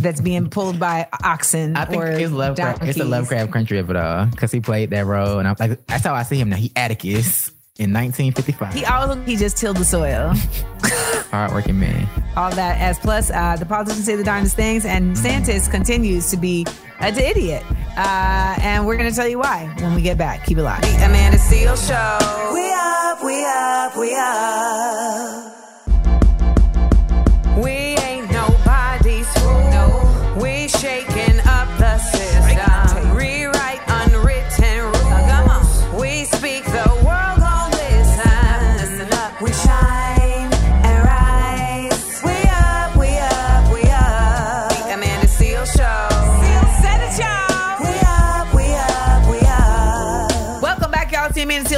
That's 0.00 0.20
being 0.20 0.48
pulled 0.50 0.78
by 0.80 1.08
oxen 1.22 1.76
I 1.76 1.84
think 1.84 2.02
or 2.02 2.06
it's 2.08 2.32
Lovecraft. 2.32 2.82
It's 2.84 2.98
a. 2.98 3.04
Lovecraft 3.04 3.52
country 3.52 3.78
of 3.78 3.90
it 3.90 3.96
all 3.96 4.26
because 4.26 4.50
he 4.52 4.60
played 4.60 4.90
that 4.90 5.06
role, 5.06 5.38
and 5.38 5.46
I'm 5.48 5.56
like, 5.58 5.84
that's 5.86 6.04
how 6.04 6.14
I 6.14 6.22
see 6.22 6.36
him 6.40 6.48
now. 6.50 6.56
He 6.56 6.72
Atticus 6.76 7.48
in 7.78 7.92
1955. 7.92 8.74
He 8.74 8.84
always 8.84 9.16
look- 9.16 9.26
he 9.26 9.36
just 9.36 9.56
tilled 9.56 9.76
the 9.78 9.84
soil. 9.84 10.32
Hardworking 11.30 11.78
man. 11.78 12.08
All 12.36 12.50
that 12.50 12.80
as 12.80 12.98
plus 12.98 13.30
uh, 13.30 13.56
the 13.56 13.66
politicians 13.66 14.04
say 14.04 14.16
the 14.16 14.24
darndest 14.24 14.56
things, 14.56 14.84
and 14.84 15.14
DeSantis 15.14 15.70
continues 15.70 16.30
to 16.30 16.36
be 16.36 16.66
an 17.00 17.16
idiot. 17.18 17.62
Uh, 17.96 18.56
and 18.60 18.86
we're 18.86 18.96
gonna 18.96 19.10
tell 19.12 19.28
you 19.28 19.38
why 19.38 19.72
when 19.80 19.94
we 19.94 20.02
get 20.02 20.16
back. 20.18 20.44
Keep 20.46 20.58
it 20.58 20.62
live. 20.62 20.80
The 20.82 20.88
Amanda 21.04 21.38
Seales 21.38 21.86
Show. 21.86 22.54
We 22.54 22.72
up, 22.72 23.22
we 23.24 23.44
up, 23.44 23.96
we 23.96 24.14
up. 24.16 25.59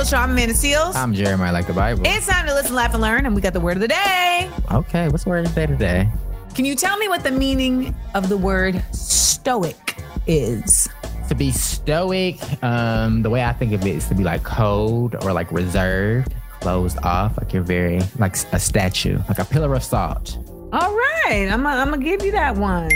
Seales 0.02 0.10
Show. 0.10 0.16
I'm 0.16 0.30
Amanda 0.30 0.54
Seales. 0.54 0.94
I'm 0.96 1.14
Jeremiah, 1.14 1.52
like 1.52 1.66
the 1.66 1.72
Bible. 1.72 2.02
it's 2.04 2.26
time 2.26 2.46
to 2.46 2.54
listen, 2.54 2.74
laugh, 2.74 2.92
and 2.92 3.02
learn, 3.02 3.24
and 3.24 3.34
we 3.34 3.40
got 3.40 3.52
the 3.52 3.60
word 3.60 3.76
of 3.76 3.80
the 3.80 3.88
day. 3.88 4.50
okay, 4.72 5.08
what's 5.08 5.24
the 5.24 5.30
word 5.30 5.46
of 5.46 5.54
the 5.54 5.60
day 5.60 5.66
today? 5.66 6.08
Can 6.54 6.64
you 6.64 6.74
tell 6.74 6.96
me 6.98 7.08
what 7.08 7.22
the 7.22 7.30
meaning 7.30 7.94
of 8.14 8.28
the 8.28 8.36
word 8.36 8.82
stoic 8.92 9.96
is? 10.26 10.88
To 11.28 11.34
be 11.36 11.52
stoic, 11.52 12.36
um, 12.64 13.22
the 13.22 13.30
way 13.30 13.44
I 13.44 13.52
think 13.52 13.72
of 13.72 13.86
it 13.86 13.94
is 13.94 14.08
to 14.08 14.14
be 14.14 14.24
like 14.24 14.42
cold 14.42 15.14
or 15.22 15.32
like 15.32 15.50
reserved, 15.52 16.34
closed 16.60 16.98
off, 17.04 17.38
like 17.38 17.52
you're 17.52 17.62
very 17.62 18.00
like 18.18 18.36
a 18.52 18.58
statue, 18.58 19.18
like 19.28 19.38
a 19.38 19.44
pillar 19.44 19.72
of 19.74 19.84
salt. 19.84 20.36
All 20.72 20.94
right, 20.94 21.48
I'm 21.48 21.62
gonna 21.62 21.80
I'm 21.80 21.90
gonna 21.90 22.02
give 22.02 22.24
you 22.24 22.32
that 22.32 22.56
one. 22.56 22.90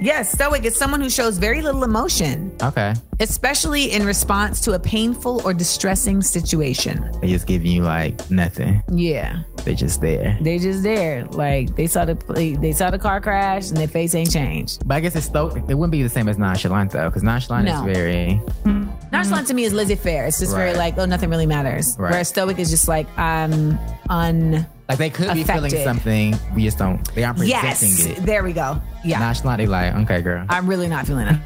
Yes, 0.00 0.32
stoic 0.32 0.64
is 0.64 0.76
someone 0.76 1.00
who 1.00 1.08
shows 1.08 1.38
very 1.38 1.62
little 1.62 1.84
emotion, 1.84 2.54
Okay, 2.62 2.94
especially 3.20 3.92
in 3.92 4.04
response 4.04 4.60
to 4.62 4.72
a 4.72 4.78
painful 4.78 5.40
or 5.44 5.54
distressing 5.54 6.20
situation. 6.22 7.10
they 7.20 7.28
just 7.28 7.46
give 7.46 7.64
you 7.64 7.82
like 7.82 8.28
nothing. 8.30 8.82
Yeah, 8.90 9.42
They're 9.64 9.74
just 9.74 10.00
there. 10.00 10.36
they 10.40 10.58
just 10.58 10.82
there, 10.82 11.24
like 11.26 11.74
they 11.76 11.86
saw 11.86 12.04
the 12.04 12.14
they 12.60 12.72
saw 12.72 12.90
the 12.90 12.98
car 12.98 13.20
crash 13.20 13.68
and 13.68 13.76
their 13.76 13.88
face 13.88 14.14
ain't 14.14 14.30
changed. 14.32 14.86
But 14.86 14.96
I 14.96 15.00
guess 15.00 15.14
it's 15.16 15.26
stoic. 15.26 15.62
It 15.68 15.74
wouldn't 15.74 15.92
be 15.92 16.02
the 16.02 16.08
same 16.08 16.28
as 16.28 16.38
nonchalant 16.38 16.90
though, 16.90 17.08
because 17.08 17.22
nonchalant 17.22 17.66
No. 17.66 17.86
is 17.86 17.96
very 17.96 18.40
Nonchalant 19.12 19.46
to 19.46 19.54
me 19.54 19.62
is 19.62 19.72
laissez-faire. 19.72 20.26
It's 20.26 20.40
just 20.40 20.54
very 20.56 20.74
like, 20.74 20.98
oh, 20.98 21.04
nothing 21.04 21.30
really 21.30 21.46
matters. 21.46 21.94
Right. 21.96 22.10
Whereas 22.10 22.28
stoic 22.30 22.58
is 22.58 22.68
just 22.68 22.88
like, 22.88 23.06
I'm 23.16 23.78
un. 24.10 24.66
Like 24.88 24.98
they 24.98 25.10
could 25.10 25.32
be 25.34 25.44
feeling 25.44 25.70
something. 25.70 26.34
We 26.54 26.64
just 26.64 26.78
don't. 26.78 27.02
They 27.14 27.24
aren't 27.24 27.38
presenting 27.38 27.88
Yes, 27.88 28.04
it. 28.06 28.16
there 28.26 28.42
we 28.44 28.52
go. 28.52 28.80
Yeah, 29.04 29.18
Nonchalant, 29.18 29.58
they 29.58 29.66
like 29.66 29.94
okay, 29.96 30.20
girl. 30.20 30.44
I'm 30.48 30.66
really 30.66 30.88
not 30.88 31.06
feeling 31.06 31.28
it. 31.28 31.38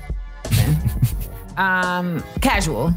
um, 1.58 2.22
casual. 2.40 2.92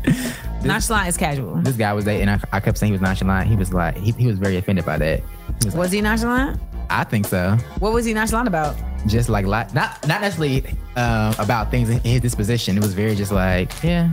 Nonchalant 0.63 1.07
is 1.09 1.18
casual. 1.18 1.55
this 1.61 1.76
guy 1.76 1.93
was 1.93 2.05
dating. 2.05 2.30
I, 2.30 2.39
I 2.51 2.59
kept 2.59 2.77
saying 2.77 2.91
he 2.91 2.93
was 2.93 3.01
nonchalant. 3.01 3.47
He 3.47 3.55
was 3.55 3.73
like, 3.73 3.97
he, 3.97 4.11
he 4.11 4.27
was 4.27 4.38
very 4.38 4.57
offended 4.57 4.85
by 4.85 4.97
that. 4.97 5.19
He 5.59 5.65
was 5.65 5.76
like, 5.76 5.91
he 5.91 6.01
nonchalant? 6.01 6.59
I 6.89 7.03
think 7.03 7.26
so. 7.26 7.57
What 7.80 7.93
was 7.93 8.05
he 8.05 8.13
nonchalant 8.13 8.47
about? 8.47 8.76
Just 9.07 9.30
like, 9.30 9.45
not 9.45 9.73
not 9.73 10.01
necessarily 10.05 10.63
um, 10.95 11.34
about 11.39 11.72
things 11.72 11.89
in 11.89 11.99
his 12.01 12.22
disposition. 12.22 12.77
It 12.77 12.84
was 12.84 12.93
very 12.93 13.15
just 13.15 13.31
like, 13.31 13.72
yeah. 13.84 14.09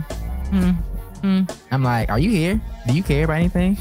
Hmm. 0.51 1.43
I'm 1.71 1.83
like, 1.83 2.09
are 2.09 2.17
you 2.19 2.29
here? 2.29 2.61
Do 2.87 2.93
you 2.93 3.03
care 3.03 3.25
about 3.25 3.37
anything? 3.37 3.77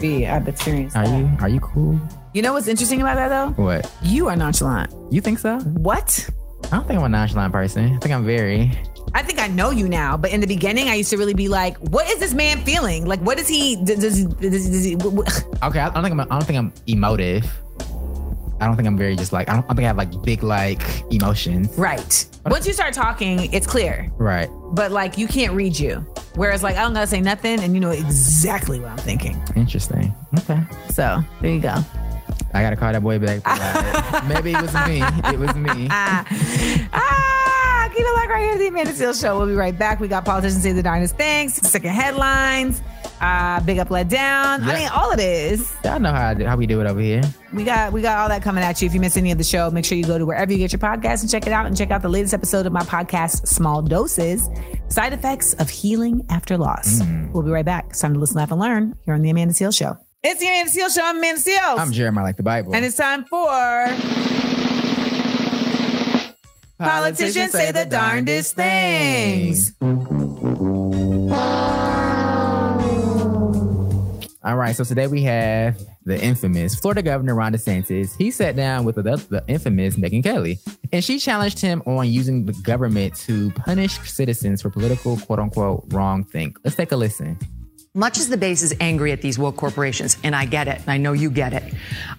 Baby, 0.00 0.26
I've 0.26 0.46
experienced 0.48 0.96
Are 0.96 1.06
that. 1.06 1.18
you 1.18 1.30
are 1.40 1.48
you 1.48 1.60
cool? 1.60 2.00
You 2.34 2.42
know 2.42 2.52
what's 2.52 2.68
interesting 2.68 3.00
about 3.00 3.16
that 3.16 3.28
though? 3.28 3.62
What? 3.62 3.90
You 4.02 4.28
are 4.28 4.36
nonchalant. 4.36 4.92
You 5.12 5.20
think 5.20 5.38
so? 5.38 5.58
What? 5.60 6.28
I 6.64 6.76
don't 6.76 6.86
think 6.86 6.98
I'm 6.98 7.04
a 7.04 7.08
nonchalant 7.08 7.52
person. 7.52 7.94
I 7.94 7.98
think 7.98 8.14
I'm 8.14 8.24
very. 8.26 8.72
I 9.14 9.22
think 9.22 9.38
I 9.40 9.46
know 9.46 9.70
you 9.70 9.88
now, 9.88 10.16
but 10.16 10.32
in 10.32 10.40
the 10.40 10.46
beginning, 10.48 10.88
I 10.88 10.94
used 10.94 11.10
to 11.10 11.16
really 11.16 11.32
be 11.34 11.48
like, 11.48 11.76
"What 11.78 12.08
is 12.10 12.18
this 12.18 12.34
man 12.34 12.58
feeling? 12.64 13.06
Like, 13.06 13.20
what 13.20 13.38
is 13.38 13.46
he? 13.46 13.76
Does, 13.76 14.00
does, 14.00 14.24
does, 14.24 14.68
does 14.68 14.84
he? 14.84 14.96
Okay, 14.96 15.78
I 15.80 15.88
don't 15.90 16.02
think 16.02 16.12
I'm. 16.12 16.20
I 16.20 16.24
don't 16.24 16.44
think 16.44 16.58
I'm 16.58 16.72
emotive. 16.88 17.44
I 18.60 18.66
don't 18.66 18.74
think 18.76 18.88
I'm 18.88 18.96
very 18.98 19.14
just 19.16 19.32
like. 19.32 19.48
I 19.48 19.52
don't, 19.52 19.64
I 19.64 19.68
don't 19.68 19.76
think 19.76 19.84
I 19.84 19.88
have 19.88 19.96
like 19.96 20.22
big 20.22 20.42
like 20.42 20.82
emotions. 21.12 21.68
Right. 21.78 22.26
Once 22.46 22.66
you 22.66 22.72
start 22.72 22.94
talking, 22.94 23.52
it's 23.52 23.66
clear, 23.66 24.10
Right. 24.16 24.48
but 24.72 24.90
like 24.92 25.16
you 25.18 25.28
can't 25.28 25.52
read 25.54 25.78
you. 25.78 26.04
Whereas, 26.36 26.62
like, 26.62 26.76
I 26.76 26.82
don't 26.82 26.92
gotta 26.94 27.06
say 27.06 27.20
nothing, 27.20 27.60
and 27.60 27.74
you 27.74 27.80
know 27.80 27.90
exactly 27.90 28.78
what 28.78 28.90
I'm 28.90 28.98
thinking. 28.98 29.42
Interesting. 29.56 30.14
Okay. 30.38 30.60
So 30.90 31.20
there 31.40 31.50
you 31.50 31.60
go. 31.60 31.74
I 32.54 32.62
gotta 32.62 32.76
call 32.76 32.92
that 32.92 33.02
boy 33.02 33.18
back. 33.18 33.42
Maybe 34.28 34.52
it 34.52 34.62
was 34.62 34.72
me. 34.86 35.02
It 35.32 35.38
was 35.38 35.54
me. 35.56 35.88
Ah, 36.92 37.88
keep 37.94 38.04
it 38.04 38.14
like 38.16 38.28
right 38.28 38.42
here 38.42 38.52
at 38.52 38.58
the 38.58 38.66
Amanda 38.68 38.92
Seales 38.92 39.20
Show. 39.20 39.38
We'll 39.38 39.46
be 39.46 39.54
right 39.54 39.76
back. 39.76 40.00
We 40.00 40.08
got 40.08 40.24
politicians 40.24 40.62
say 40.62 40.72
the 40.72 40.82
darndest 40.82 41.16
things, 41.16 41.54
second 41.68 41.90
headlines, 41.90 42.82
uh, 43.20 43.60
big 43.60 43.78
up, 43.78 43.90
let 43.90 44.08
down. 44.08 44.62
I 44.62 44.66
Yeah. 44.72 44.78
mean, 44.78 44.88
all 44.88 45.10
it 45.12 45.20
is. 45.20 45.72
Y'all 45.84 45.98
know 46.00 46.12
how 46.12 46.28
I 46.28 46.44
how 46.44 46.56
we 46.56 46.66
do 46.66 46.80
it 46.80 46.86
over 46.86 47.00
here. 47.00 47.22
We 47.52 47.64
got 47.64 47.92
we 47.92 48.02
got 48.02 48.18
all 48.18 48.28
that 48.28 48.42
coming 48.42 48.62
at 48.62 48.80
you. 48.82 48.86
If 48.86 48.94
you 48.94 49.00
miss 49.00 49.16
any 49.16 49.30
of 49.32 49.38
the 49.38 49.44
show, 49.44 49.70
make 49.70 49.84
sure 49.84 49.96
you 49.96 50.04
go 50.04 50.18
to 50.18 50.26
wherever 50.26 50.52
you 50.52 50.58
get 50.58 50.72
your 50.72 50.78
podcast 50.80 51.22
and 51.22 51.30
check 51.30 51.46
it 51.46 51.52
out 51.52 51.66
and 51.66 51.76
check 51.76 51.90
out 51.90 52.02
the 52.02 52.08
latest 52.08 52.34
episode 52.34 52.66
of 52.66 52.72
my 52.72 52.82
podcast, 52.82 53.46
Small 53.46 53.82
Doses, 53.82 54.48
Side 54.88 55.12
Effects 55.12 55.54
of 55.54 55.70
Healing 55.70 56.24
After 56.30 56.58
Loss. 56.58 57.00
We'll 57.32 57.42
be 57.42 57.50
right 57.50 57.64
back. 57.64 57.86
It's 57.90 58.00
time 58.00 58.14
to 58.14 58.20
listen, 58.20 58.36
laugh, 58.36 58.50
and 58.50 58.60
learn 58.60 58.96
here 59.04 59.14
on 59.14 59.22
the 59.22 59.30
Amanda 59.30 59.54
Seales 59.54 59.76
Show. 59.78 59.96
It's 60.22 60.40
the 60.40 60.46
Amanda 60.48 60.70
Seales 60.72 60.94
Show. 60.94 61.04
I'm 61.04 61.18
Amanda 61.18 61.40
Seales. 61.40 61.78
I'm 61.78 61.92
Jeremiah, 61.92 62.24
like 62.24 62.36
the 62.36 62.42
Bible. 62.42 62.74
and 62.74 62.84
it's 62.84 62.96
time 62.96 63.24
for 63.24 63.46
Politicians 66.78 67.52
Say 67.52 67.72
the 67.72 67.86
Darndest 67.86 68.54
Things. 68.54 69.72
All 74.46 74.54
right, 74.54 74.76
so 74.76 74.84
today 74.84 75.08
we 75.08 75.24
have 75.24 75.76
the 76.04 76.22
infamous 76.22 76.76
Florida 76.76 77.02
Governor 77.02 77.34
Ron 77.34 77.52
DeSantis. 77.52 78.16
He 78.16 78.30
sat 78.30 78.54
down 78.54 78.84
with 78.84 78.94
the, 78.94 79.02
the 79.02 79.42
infamous 79.48 79.96
Megyn 79.96 80.22
Kelly, 80.22 80.60
and 80.92 81.02
she 81.02 81.18
challenged 81.18 81.58
him 81.58 81.82
on 81.84 82.08
using 82.08 82.46
the 82.46 82.52
government 82.62 83.16
to 83.16 83.50
punish 83.50 83.98
citizens 84.08 84.62
for 84.62 84.70
political 84.70 85.16
quote 85.16 85.40
unquote 85.40 85.86
wrong 85.88 86.22
think. 86.22 86.60
Let's 86.62 86.76
take 86.76 86.92
a 86.92 86.96
listen. 86.96 87.36
Much 87.92 88.18
as 88.18 88.28
the 88.28 88.36
base 88.36 88.62
is 88.62 88.72
angry 88.78 89.10
at 89.10 89.20
these 89.20 89.36
woke 89.36 89.56
corporations, 89.56 90.16
and 90.22 90.36
I 90.36 90.44
get 90.44 90.68
it, 90.68 90.78
and 90.78 90.90
I 90.90 90.96
know 90.96 91.12
you 91.12 91.28
get 91.28 91.52
it, 91.52 91.74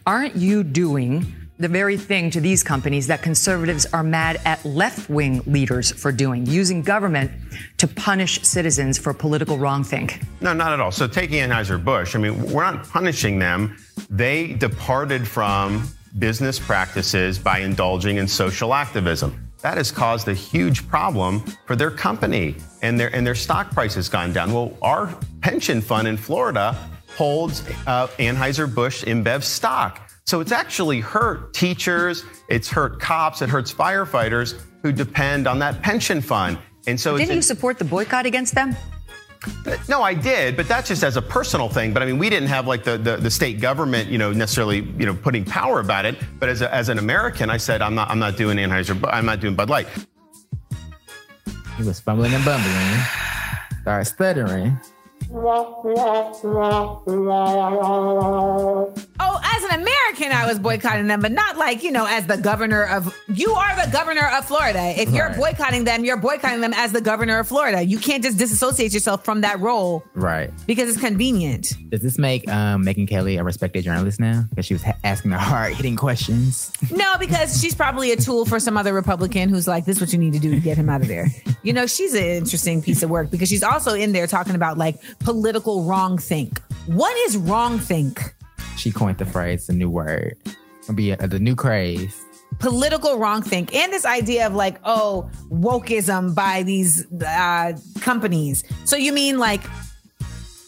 aren't 0.06 0.36
you 0.36 0.66
doing 0.66 1.34
the 1.59 1.67
very 1.67 1.97
thing 1.97 2.29
to 2.31 2.39
these 2.39 2.63
companies 2.63 3.07
that 3.07 3.21
conservatives 3.21 3.85
are 3.88 4.03
mad 4.03 4.39
at 4.45 4.63
left 4.63 5.09
wing 5.09 5.41
leaders 5.45 5.91
for 5.91 6.11
doing, 6.11 6.45
using 6.45 6.81
government 6.81 7.31
to 7.77 7.88
punish 7.88 8.41
citizens 8.43 8.97
for 8.97 9.13
political 9.13 9.57
wrongthink? 9.57 10.23
No, 10.41 10.53
not 10.53 10.71
at 10.71 10.79
all. 10.79 10.91
So 10.91 11.07
taking 11.07 11.39
Anheuser-Busch, 11.39 12.15
I 12.15 12.19
mean, 12.19 12.51
we're 12.51 12.63
not 12.63 12.88
punishing 12.88 13.39
them. 13.39 13.77
They 14.09 14.53
departed 14.53 15.27
from 15.27 15.88
business 16.19 16.59
practices 16.59 17.39
by 17.39 17.59
indulging 17.59 18.17
in 18.17 18.27
social 18.27 18.73
activism. 18.73 19.49
That 19.61 19.77
has 19.77 19.91
caused 19.91 20.27
a 20.27 20.34
huge 20.34 20.88
problem 20.88 21.39
for 21.65 21.75
their 21.75 21.89
company 21.89 22.55
and 22.84 22.99
their 22.99 23.13
and 23.13 23.25
their 23.25 23.35
stock 23.35 23.71
price 23.71 23.95
has 23.95 24.07
gone 24.07 24.31
down. 24.31 24.53
Well, 24.53 24.77
our 24.84 25.13
pension 25.41 25.81
fund 25.81 26.07
in 26.07 26.15
Florida 26.15 26.77
holds 27.17 27.67
uh, 27.88 28.07
Anheuser-Busch 28.19 29.03
InBev 29.03 29.41
stock. 29.43 30.06
So 30.28 30.41
it's 30.41 30.52
actually 30.52 30.99
hurt 30.99 31.54
teachers, 31.54 32.26
it's 32.49 32.70
hurt 32.70 32.99
cops, 32.99 33.41
it 33.41 33.48
hurts 33.48 33.74
firefighters 33.74 34.60
who 34.84 34.91
depend 34.91 35.48
on 35.48 35.58
that 35.60 35.82
pension 35.82 36.20
fund. 36.20 36.58
And 36.86 36.99
so 36.99 37.18
Didn't 37.18 37.34
you 37.34 37.41
support 37.41 37.80
the 37.80 37.86
boycott 37.86 38.26
against 38.26 38.54
them? 38.54 38.76
Uh, 39.66 39.78
no, 39.88 40.02
I 40.02 40.14
did, 40.14 40.58
but 40.58 40.68
that's 40.68 40.90
just 40.90 41.06
as 41.06 41.16
a 41.16 41.22
personal 41.22 41.70
thing. 41.70 41.94
But 41.94 42.04
I 42.04 42.08
mean, 42.08 42.18
we 42.18 42.30
didn't 42.30 42.49
have 42.49 42.68
like 42.68 42.84
the, 42.84 42.98
the, 42.98 43.16
the 43.16 43.32
state 43.32 43.62
government, 43.62 44.10
you 44.10 44.18
know, 44.18 44.34
necessarily, 44.34 44.80
you 44.98 45.06
know, 45.06 45.14
putting 45.14 45.45
power 45.45 45.80
about 45.80 46.06
it. 46.06 46.18
But 46.40 46.49
as, 46.49 46.62
a, 46.62 46.74
as 46.76 46.90
an 46.90 46.98
American, 46.99 47.49
I 47.49 47.56
said, 47.56 47.82
I'm 47.82 47.95
not, 47.95 48.10
I'm 48.10 48.20
not 48.20 48.36
doing 48.36 48.58
Anheuser, 48.58 48.99
I'm 49.10 49.26
not 49.26 49.40
doing 49.40 49.56
Bud 49.56 49.70
Light. 49.70 49.88
He 51.78 51.84
was 51.84 52.02
fumbling 52.02 52.34
and 52.34 52.44
bumbling, 52.44 52.99
started 53.82 54.06
stuttering. 54.06 54.78
As 59.57 59.63
an 59.63 59.81
American, 59.81 60.31
I 60.31 60.45
was 60.47 60.59
boycotting 60.59 61.07
them, 61.07 61.19
but 61.19 61.31
not 61.31 61.57
like, 61.57 61.81
you 61.84 61.91
know, 61.91 62.05
as 62.05 62.27
the 62.27 62.38
governor 62.38 62.84
of, 62.84 63.11
you 63.27 63.53
are 63.53 63.85
the 63.85 63.91
governor 63.91 64.27
of 64.38 64.45
Florida. 64.45 64.93
If 65.01 65.09
you're 65.09 65.29
Right. 65.29 65.38
boycotting 65.57 65.84
them, 65.84 66.05
you're 66.05 66.17
boycotting 66.17 66.61
them 66.61 66.73
as 66.75 66.91
the 66.91 67.01
governor 67.01 67.39
of 67.39 67.47
Florida. 67.47 67.81
You 67.84 67.97
can't 67.97 68.23
just 68.23 68.38
disassociate 68.38 68.93
yourself 68.93 69.25
from 69.25 69.41
that 69.41 69.59
role 69.59 70.03
Right. 70.13 70.51
because 70.67 70.89
it's 70.89 70.99
convenient. 70.99 71.73
Does 71.89 72.01
this 72.01 72.19
make 72.19 72.47
um, 72.51 72.85
Megyn 72.85 73.07
Kelly 73.09 73.38
a 73.38 73.43
respected 73.43 73.84
journalist 73.84 74.19
now? 74.19 74.45
Because 74.49 74.67
she 74.67 74.75
was 74.75 74.84
ha- 74.84 74.93
asking 75.03 75.31
the 75.31 75.39
hard 75.39 75.73
hitting 75.73 75.95
questions. 75.95 76.71
No, 76.91 77.17
because 77.19 77.59
she's 77.59 77.73
probably 77.73 78.11
a 78.11 78.15
tool 78.15 78.45
for 78.45 78.59
some 78.59 78.77
other 78.77 78.93
Republican 78.93 79.49
who's 79.49 79.67
like, 79.67 79.85
this 79.85 79.95
is 79.97 80.01
what 80.01 80.13
you 80.13 80.19
need 80.19 80.34
to 80.34 80.39
do 80.39 80.51
to 80.51 80.59
get 80.59 80.77
him 80.77 80.88
out 80.88 81.01
of 81.01 81.07
there. 81.07 81.29
You 81.63 81.73
know, 81.73 81.88
she's 81.88 82.13
an 82.13 82.21
interesting 82.23 82.84
piece 82.84 83.01
of 83.01 83.09
work 83.09 83.31
because 83.31 83.49
she's 83.49 83.63
also 83.63 83.95
in 83.95 84.11
there 84.11 84.27
talking 84.27 84.53
about 84.53 84.77
like 84.77 84.97
political 85.19 85.84
wrong 85.85 86.19
think. 86.19 86.61
What 86.85 87.17
is 87.27 87.35
wrong 87.38 87.79
think? 87.79 88.35
She 88.78 88.91
coined 88.91 89.18
the 89.18 89.26
phrase, 89.26 89.68
the 89.68 89.74
new 89.74 89.90
word. 89.90 90.38
It'll 90.84 90.95
be 90.95 91.12
a, 91.12 91.28
the 91.28 91.40
new 91.40 91.56
craze. 91.56 92.24
political 92.60 93.18
wrong 93.18 93.41
think 93.41 93.76
and 93.76 93.91
this 93.91 94.06
idea 94.06 94.48
of 94.48 94.54
like 94.56 94.80
oh 94.86 95.30
wokeism 95.52 96.34
by 96.34 96.64
these 96.64 97.06
uh, 97.22 97.74
companies 97.99 98.64
so 98.86 98.95
you 98.95 99.12
mean 99.12 99.38
like 99.38 99.62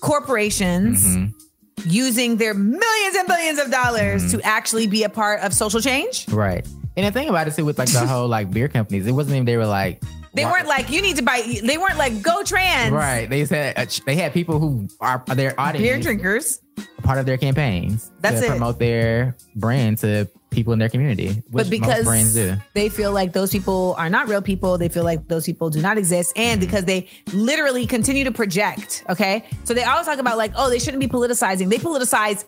corporations 0.02 1.06
Mm-hmm. 1.06 1.90
using 1.90 2.36
their 2.38 2.54
millions 2.54 3.16
and 3.16 3.28
billions 3.28 3.60
of 3.60 3.72
dollars 3.72 4.32
to 4.32 4.42
actually 4.44 4.88
be 4.88 5.04
a 5.04 5.10
part 5.10 5.40
of 5.42 5.54
social 5.54 5.80
change 5.82 6.28
Right. 6.28 6.68
And 6.98 7.06
the 7.06 7.12
thing 7.12 7.30
about 7.30 7.48
it 7.48 7.56
too, 7.56 7.64
with 7.64 7.80
like 7.80 7.90
the 7.90 8.06
whole 8.14 8.28
like 8.28 8.52
beer 8.52 8.68
companies, 8.68 9.08
it 9.08 9.14
wasn't 9.14 9.36
even 9.36 9.46
they 9.46 9.56
were 9.56 9.66
like 9.66 10.02
they 10.40 10.46
weren't 10.46 10.68
like 10.68 10.90
you 10.90 11.02
need 11.02 11.18
to 11.18 11.24
buy 11.24 11.60
they 11.64 11.78
weren't 11.78 11.98
like 11.98 12.22
go 12.22 12.44
trans 12.44 12.92
right. 12.92 13.30
They 13.30 13.46
said 13.46 13.78
uh, 13.78 13.86
they 14.06 14.16
had 14.16 14.34
people 14.34 14.60
who 14.60 14.88
are 15.00 15.24
their 15.28 15.60
audience 15.60 15.84
beer 15.84 16.00
drinkers 16.00 16.62
part 17.04 17.18
of 17.18 17.26
their 17.26 17.38
campaigns 17.38 18.12
That's 18.22 18.40
to 18.40 18.46
it. 18.46 18.50
promote 18.50 18.80
their 18.80 19.36
brand 19.56 19.98
to 20.00 20.30
people 20.50 20.74
in 20.74 20.80
their 20.80 20.90
community. 20.90 21.44
Which 21.50 21.66
but 21.66 21.70
because 21.70 22.06
brands 22.06 22.34
do. 22.34 22.56
they 22.74 22.90
feel 22.90 23.12
like 23.12 23.34
those 23.34 23.52
people 23.52 23.96
are 23.98 24.10
not 24.10 24.28
real 24.28 24.42
people, 24.42 24.78
they 24.78 24.90
feel 24.90 25.04
like 25.04 25.28
those 25.28 25.46
people 25.46 25.70
do 25.70 25.82
not 25.82 25.98
exist, 25.98 26.34
and 26.36 26.60
because 26.60 26.86
they 26.86 27.08
literally 27.34 27.86
continue 27.86 28.24
to 28.24 28.32
project. 28.32 29.04
Okay, 29.10 29.46
so 29.64 29.74
they 29.74 29.84
always 29.84 30.06
talk 30.06 30.20
about 30.20 30.38
like, 30.38 30.52
oh, 30.56 30.70
they 30.70 30.80
shouldn't 30.80 31.02
be 31.02 31.08
politicizing. 31.08 31.70
They 31.70 31.78
politicize 31.78 32.46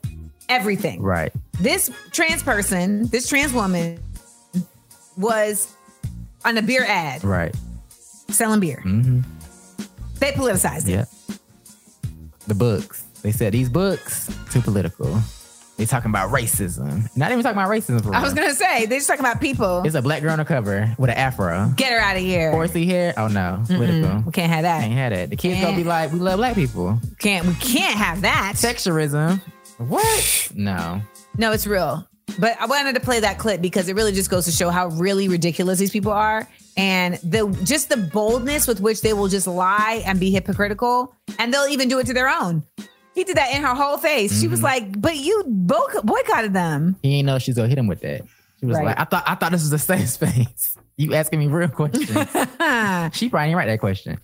everything. 0.49 1.01
Right. 1.01 1.31
This 1.59 1.91
trans 2.11 2.43
person, 2.43 3.07
this 3.07 3.29
trans 3.29 3.53
woman, 3.53 3.99
was 5.17 5.75
on 6.43 6.57
a 6.57 6.61
beer 6.61 6.83
ad 6.87 7.23
Right. 7.23 7.55
Selling 8.31 8.59
beer. 8.59 8.81
Mm-hmm. 8.85 9.21
They 10.19 10.31
politicized 10.31 10.87
it. 10.87 10.91
Yeah. 10.91 11.05
The 12.47 12.55
books. 12.55 13.03
They 13.21 13.31
said 13.31 13.53
these 13.53 13.69
books 13.69 14.29
too 14.51 14.61
political. 14.61 15.19
They 15.77 15.85
talking 15.85 16.11
about 16.11 16.29
racism. 16.31 17.09
Not 17.15 17.31
even 17.31 17.43
talking 17.43 17.57
about 17.57 17.69
racism. 17.69 18.03
For 18.03 18.13
I 18.13 18.21
was 18.21 18.33
gonna 18.33 18.53
say 18.53 18.85
they're 18.85 18.99
just 18.99 19.07
talking 19.07 19.25
about 19.25 19.41
people. 19.41 19.81
It's 19.83 19.95
a 19.95 20.01
black 20.01 20.21
girl 20.21 20.31
on 20.31 20.37
the 20.37 20.45
cover 20.45 20.93
with 20.99 21.09
an 21.09 21.17
afro. 21.17 21.73
Get 21.75 21.91
her 21.91 21.99
out 21.99 22.17
of 22.17 22.21
here. 22.21 22.51
Horsey 22.51 22.85
hair. 22.85 23.13
Oh 23.17 23.27
no, 23.27 23.63
political. 23.65 24.21
We 24.21 24.31
can't 24.31 24.51
have 24.51 24.63
that. 24.63 24.81
Can't 24.81 24.93
have 24.93 25.11
that. 25.11 25.29
The 25.31 25.35
kids 25.35 25.61
gonna 25.61 25.75
be 25.75 25.83
like, 25.83 26.11
we 26.11 26.19
love 26.19 26.37
black 26.37 26.55
people. 26.55 26.99
Can't 27.19 27.47
we 27.47 27.55
can't 27.55 27.97
have 27.97 28.21
that. 28.21 28.53
Sexualism. 28.57 29.41
What? 29.77 30.51
No. 30.53 31.01
No, 31.37 31.51
it's 31.51 31.65
real. 31.65 32.07
But 32.39 32.61
I 32.61 32.65
wanted 32.65 32.93
to 32.93 33.01
play 33.01 33.19
that 33.21 33.39
clip 33.39 33.61
because 33.61 33.89
it 33.89 33.95
really 33.95 34.11
just 34.11 34.29
goes 34.29 34.45
to 34.45 34.51
show 34.51 34.69
how 34.69 34.87
really 34.89 35.27
ridiculous 35.27 35.79
these 35.79 35.91
people 35.91 36.11
are 36.11 36.47
and 36.77 37.15
the 37.23 37.47
just 37.63 37.89
the 37.89 37.97
boldness 37.97 38.67
with 38.67 38.79
which 38.79 39.01
they 39.01 39.13
will 39.13 39.27
just 39.27 39.47
lie 39.47 40.01
and 40.05 40.19
be 40.19 40.31
hypocritical 40.31 41.13
and 41.39 41.53
they'll 41.53 41.67
even 41.69 41.89
do 41.89 41.99
it 41.99 42.07
to 42.07 42.13
their 42.13 42.29
own. 42.29 42.63
He 43.13 43.23
did 43.25 43.35
that 43.37 43.53
in 43.53 43.61
her 43.61 43.75
whole 43.75 43.97
face. 43.97 44.39
She 44.39 44.47
was 44.47 44.61
Mhm. 44.61 44.63
like, 44.63 45.01
"But 45.01 45.17
you 45.17 45.43
bo- 45.47 46.01
boycotted 46.03 46.53
them." 46.53 46.95
He 47.03 47.15
ain't 47.15 47.25
know 47.25 47.39
she's 47.39 47.55
gonna 47.55 47.67
hit 47.67 47.77
him 47.77 47.87
with 47.87 48.01
that. 48.01 48.21
She 48.59 48.65
was 48.65 48.77
Right. 48.77 48.85
like, 48.85 48.99
I 48.99 49.03
thought 49.03 49.23
I 49.27 49.35
thought 49.35 49.51
this 49.51 49.63
was 49.63 49.73
a 49.73 49.79
safe 49.79 50.07
space. 50.17 50.77
You 50.97 51.13
asking 51.15 51.39
me 51.39 51.47
real 51.47 51.67
questions. 51.81 52.07
she 52.07 52.13
probably 52.15 53.47
didn't 53.47 53.55
write 53.57 53.67
that 53.67 53.79
question. 53.79 54.17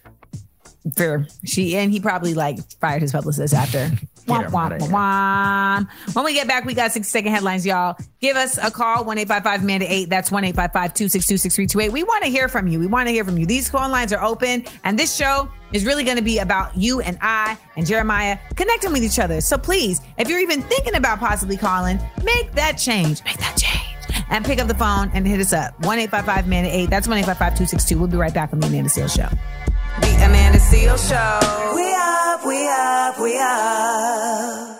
Fair. 0.95 1.27
She 1.45 1.75
and 1.75 1.91
he 1.91 1.99
probably 1.99 2.33
like 2.33 2.59
fired 2.79 3.01
his 3.01 3.11
publicist 3.11 3.53
after. 3.53 3.91
Womp, 4.27 4.47
womp, 4.47 4.77
womp. 4.89 5.87
When 6.13 6.25
we 6.25 6.33
get 6.33 6.49
back, 6.49 6.65
we 6.65 6.73
got 6.73 6.91
60 6.91 7.09
second 7.09 7.31
headlines, 7.31 7.65
y'all. 7.65 7.95
Give 8.19 8.35
us 8.35 8.57
a 8.57 8.69
call, 8.69 9.05
1 9.05 9.17
855 9.19 9.63
Amanda 9.63 9.85
8. 9.89 10.09
That's 10.09 10.29
1 10.29 10.43
855 10.43 10.93
262 10.93 11.37
6328. 11.37 11.93
We 11.93 12.03
want 12.03 12.25
to 12.25 12.29
hear 12.29 12.49
from 12.49 12.67
you. 12.67 12.77
We 12.77 12.87
want 12.87 13.07
to 13.07 13.13
hear 13.13 13.23
from 13.23 13.37
you. 13.37 13.45
These 13.45 13.69
phone 13.69 13.89
lines 13.89 14.11
are 14.11 14.21
open, 14.21 14.65
and 14.83 14.99
this 14.99 15.15
show 15.15 15.47
is 15.71 15.85
really 15.85 16.03
going 16.03 16.17
to 16.17 16.23
be 16.23 16.39
about 16.39 16.75
you 16.75 16.99
and 16.99 17.17
I 17.21 17.57
and 17.77 17.87
Jeremiah 17.87 18.37
connecting 18.57 18.91
with 18.91 19.03
each 19.03 19.17
other. 19.17 19.39
So 19.39 19.57
please, 19.57 20.01
if 20.17 20.27
you're 20.27 20.39
even 20.39 20.61
thinking 20.61 20.95
about 20.95 21.19
possibly 21.19 21.55
calling, 21.55 21.97
make 22.23 22.51
that 22.51 22.73
change. 22.73 23.23
Make 23.23 23.37
that 23.37 23.55
change. 23.55 24.25
And 24.29 24.43
pick 24.43 24.59
up 24.59 24.67
the 24.67 24.75
phone 24.75 25.09
and 25.13 25.25
hit 25.25 25.39
us 25.39 25.53
up. 25.53 25.73
1 25.85 25.99
855 25.99 26.47
Amanda 26.47 26.69
8. 26.69 26.89
That's 26.89 27.07
1 27.07 27.17
855 27.19 27.53
262. 27.53 27.97
We'll 27.97 28.09
be 28.09 28.17
right 28.17 28.33
back 28.33 28.51
on 28.51 28.59
the 28.59 28.67
Amanda 28.67 28.89
Seales 28.89 29.15
Show. 29.15 29.29
The 30.01 30.25
Amanda 30.25 30.59
Seales 30.59 31.07
Show. 31.09 31.75
We 31.75 31.93
up, 31.93 32.45
we 32.45 32.67
up, 32.67 33.19
we 33.19 33.37
up. 33.39 34.73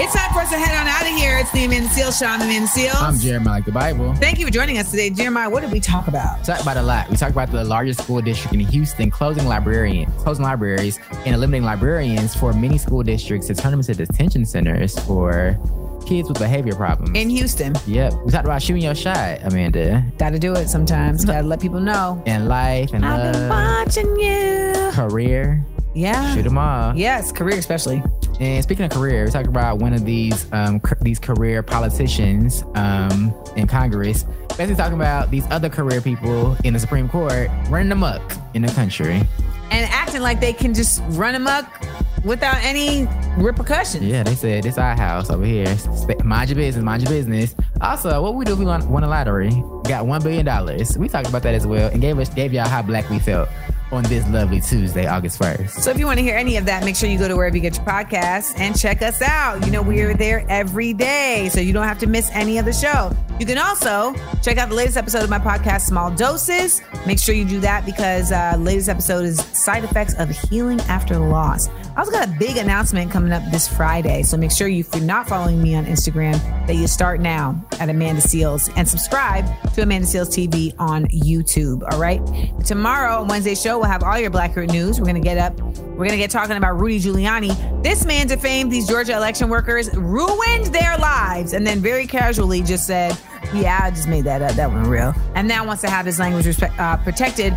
It's 0.00 0.14
time 0.14 0.32
for 0.32 0.40
us 0.40 0.50
to 0.50 0.58
head 0.58 0.74
on 0.80 0.88
out 0.88 1.02
of 1.02 1.16
here. 1.16 1.38
It's 1.38 1.52
the 1.52 1.64
Amanda 1.64 1.88
Seales 1.88 2.18
Show. 2.18 2.26
I'm 2.26 2.40
Amanda 2.40 2.66
Seales. 2.66 3.00
I'm 3.02 3.18
Jeremiah 3.18 3.56
like 3.56 3.64
the 3.66 3.72
Bible. 3.72 4.14
Thank 4.14 4.38
you 4.38 4.46
for 4.46 4.50
joining 4.50 4.78
us 4.78 4.90
today. 4.90 5.10
Jeremiah, 5.10 5.50
what 5.50 5.60
did 5.60 5.70
we 5.70 5.80
talk 5.80 6.08
about? 6.08 6.44
Talk 6.44 6.60
about 6.60 6.76
a 6.76 6.82
lot. 6.82 7.08
We 7.10 7.16
talked 7.16 7.32
about 7.32 7.52
the 7.52 7.62
largest 7.64 8.02
school 8.02 8.20
district 8.20 8.54
in 8.54 8.60
Houston 8.60 9.10
closing 9.10 9.46
librarian, 9.46 10.10
closing 10.12 10.44
libraries 10.44 10.98
and 11.26 11.34
eliminating 11.34 11.64
librarians 11.66 12.34
for 12.34 12.52
many 12.52 12.78
school 12.78 13.02
districts 13.02 13.46
to 13.48 13.54
turn 13.54 13.70
them 13.70 13.80
into 13.80 13.94
detention 13.94 14.44
centers 14.46 14.98
for 15.00 15.58
kids 16.02 16.28
with 16.28 16.38
behavior 16.38 16.74
problems. 16.74 17.16
In 17.18 17.28
Houston. 17.30 17.74
Yep. 17.86 18.14
We 18.24 18.30
talked 18.30 18.44
about 18.44 18.62
shooting 18.62 18.82
your 18.82 18.94
shot, 18.94 19.38
Amanda. 19.42 20.04
Gotta 20.18 20.38
do 20.38 20.54
it 20.54 20.68
sometimes. 20.68 21.24
Gotta 21.24 21.46
let 21.46 21.60
people 21.60 21.80
know. 21.80 22.22
And 22.26 22.48
life 22.48 22.92
and 22.92 23.04
I've 23.04 23.32
been 23.32 23.48
watching 23.48 24.18
you. 24.18 24.90
career. 24.92 25.64
Yeah. 25.94 26.34
Shoot 26.34 26.44
them 26.44 26.56
all. 26.58 26.96
Yes, 26.96 27.32
career 27.32 27.58
especially. 27.58 28.02
And 28.40 28.62
speaking 28.64 28.86
of 28.86 28.90
career, 28.90 29.26
we 29.26 29.30
talked 29.30 29.46
about 29.46 29.78
one 29.78 29.92
of 29.92 30.04
these 30.06 30.46
um, 30.52 30.80
c- 30.80 30.94
these 31.02 31.18
career 31.18 31.62
politicians 31.62 32.64
um, 32.74 33.34
in 33.56 33.66
Congress, 33.66 34.24
basically 34.48 34.74
talking 34.76 34.94
about 34.94 35.30
these 35.30 35.44
other 35.50 35.68
career 35.68 36.00
people 36.00 36.56
in 36.64 36.72
the 36.72 36.80
Supreme 36.80 37.08
Court 37.10 37.50
running 37.68 37.92
amok 37.92 38.22
in 38.54 38.62
the 38.62 38.72
country. 38.72 39.22
And 39.70 39.90
acting 39.90 40.22
like 40.22 40.40
they 40.40 40.52
can 40.54 40.72
just 40.74 41.02
run 41.10 41.34
amok 41.34 41.66
without 42.24 42.56
any 42.62 43.06
repercussions. 43.36 44.04
Yeah, 44.04 44.22
they 44.22 44.34
said 44.34 44.64
it's 44.66 44.78
our 44.78 44.96
house 44.96 45.30
over 45.30 45.44
here. 45.44 45.74
Mind 46.24 46.50
your 46.50 46.56
business, 46.56 46.84
mind 46.84 47.02
your 47.02 47.10
business. 47.10 47.54
Also, 47.80 48.22
what 48.22 48.34
we 48.34 48.44
do 48.44 48.52
if 48.52 48.58
we 48.58 48.64
won, 48.64 48.88
won 48.88 49.04
a 49.04 49.08
lottery? 49.08 49.50
Got 49.84 50.06
one 50.06 50.22
billion 50.22 50.44
dollars. 50.44 50.96
We 50.96 51.08
talked 51.08 51.28
about 51.28 51.42
that 51.42 51.54
as 51.54 51.66
well, 51.66 51.90
and 51.90 52.00
gave 52.00 52.18
us 52.18 52.28
gave 52.28 52.52
y'all 52.52 52.68
how 52.68 52.82
black 52.82 53.08
we 53.10 53.18
felt 53.18 53.48
on 53.92 54.02
this 54.04 54.26
lovely 54.30 54.60
Tuesday, 54.60 55.06
August 55.06 55.36
first. 55.38 55.82
So 55.82 55.90
if 55.90 55.98
you 55.98 56.06
want 56.06 56.18
to 56.18 56.22
hear 56.22 56.34
any 56.34 56.56
of 56.56 56.64
that, 56.64 56.82
make 56.84 56.96
sure 56.96 57.10
you 57.10 57.18
go 57.18 57.28
to 57.28 57.36
wherever 57.36 57.54
you 57.54 57.62
get 57.62 57.76
your 57.76 57.84
podcasts 57.84 58.58
and 58.58 58.78
check 58.78 59.02
us 59.02 59.20
out. 59.20 59.64
You 59.66 59.70
know, 59.70 59.82
we're 59.82 60.14
there 60.14 60.46
every 60.48 60.94
day, 60.94 61.50
so 61.52 61.60
you 61.60 61.74
don't 61.74 61.86
have 61.86 61.98
to 61.98 62.06
miss 62.06 62.30
any 62.32 62.56
of 62.58 62.64
the 62.64 62.72
show. 62.72 63.14
You 63.38 63.44
can 63.46 63.58
also 63.58 64.14
check 64.42 64.56
out 64.56 64.70
the 64.70 64.74
latest 64.74 64.96
episode 64.96 65.24
of 65.24 65.30
my 65.30 65.38
podcast, 65.38 65.82
Small 65.82 66.10
Doses. 66.10 66.80
Make 67.06 67.18
sure 67.18 67.34
you 67.34 67.44
do 67.44 67.60
that 67.60 67.84
because 67.84 68.32
uh, 68.32 68.56
latest 68.58 68.88
episode 68.88 69.24
is 69.24 69.40
side 69.52 69.84
effects 69.84 70.14
of 70.14 70.30
healing 70.30 70.80
after 70.82 71.18
loss. 71.18 71.68
I 71.94 72.00
also 72.00 72.10
got 72.10 72.26
a 72.26 72.32
big 72.38 72.56
announcement 72.56 73.10
coming 73.10 73.32
up 73.32 73.42
this 73.50 73.68
Friday, 73.68 74.22
so 74.22 74.38
make 74.38 74.50
sure 74.50 74.66
you, 74.66 74.80
if 74.80 74.94
you're 74.94 75.04
not 75.04 75.28
following 75.28 75.62
me 75.62 75.74
on 75.74 75.84
Instagram, 75.84 76.32
that 76.66 76.76
you 76.76 76.86
start 76.86 77.20
now 77.20 77.62
at 77.80 77.90
Amanda 77.90 78.22
Seales 78.22 78.72
and 78.76 78.88
subscribe 78.88 79.44
to 79.74 79.82
Amanda 79.82 80.06
Seales 80.06 80.30
TV 80.30 80.74
on 80.78 81.04
YouTube. 81.08 81.82
All 81.92 82.00
right. 82.00 82.20
Tomorrow 82.64 83.24
Wednesday 83.24 83.54
show, 83.54 83.78
we'll 83.78 83.90
have 83.90 84.02
all 84.02 84.18
your 84.18 84.30
Black 84.30 84.52
Blackurate 84.52 84.70
news. 84.70 84.98
We're 84.98 85.06
gonna 85.06 85.20
get 85.20 85.36
up. 85.36 85.60
We're 85.60 86.06
gonna 86.06 86.16
get 86.16 86.30
talking 86.30 86.56
about 86.56 86.80
Rudy 86.80 86.98
Giuliani. 86.98 87.82
This 87.82 88.06
man 88.06 88.26
defamed 88.26 88.72
these 88.72 88.88
Georgia 88.88 89.14
election 89.14 89.50
workers, 89.50 89.94
ruined 89.94 90.66
their 90.66 90.96
lives, 90.96 91.52
and 91.52 91.66
then 91.66 91.80
very 91.80 92.06
casually 92.06 92.62
just 92.62 92.86
said, 92.86 93.16
"Yeah, 93.52 93.80
I 93.82 93.90
just 93.90 94.08
made 94.08 94.24
that 94.24 94.40
up. 94.40 94.52
That 94.52 94.70
wasn't 94.70 94.88
real." 94.88 95.14
And 95.34 95.46
now 95.46 95.66
wants 95.66 95.82
to 95.82 95.90
have 95.90 96.06
his 96.06 96.18
language 96.18 96.46
respect, 96.46 96.78
uh, 96.80 96.96
protected 96.96 97.54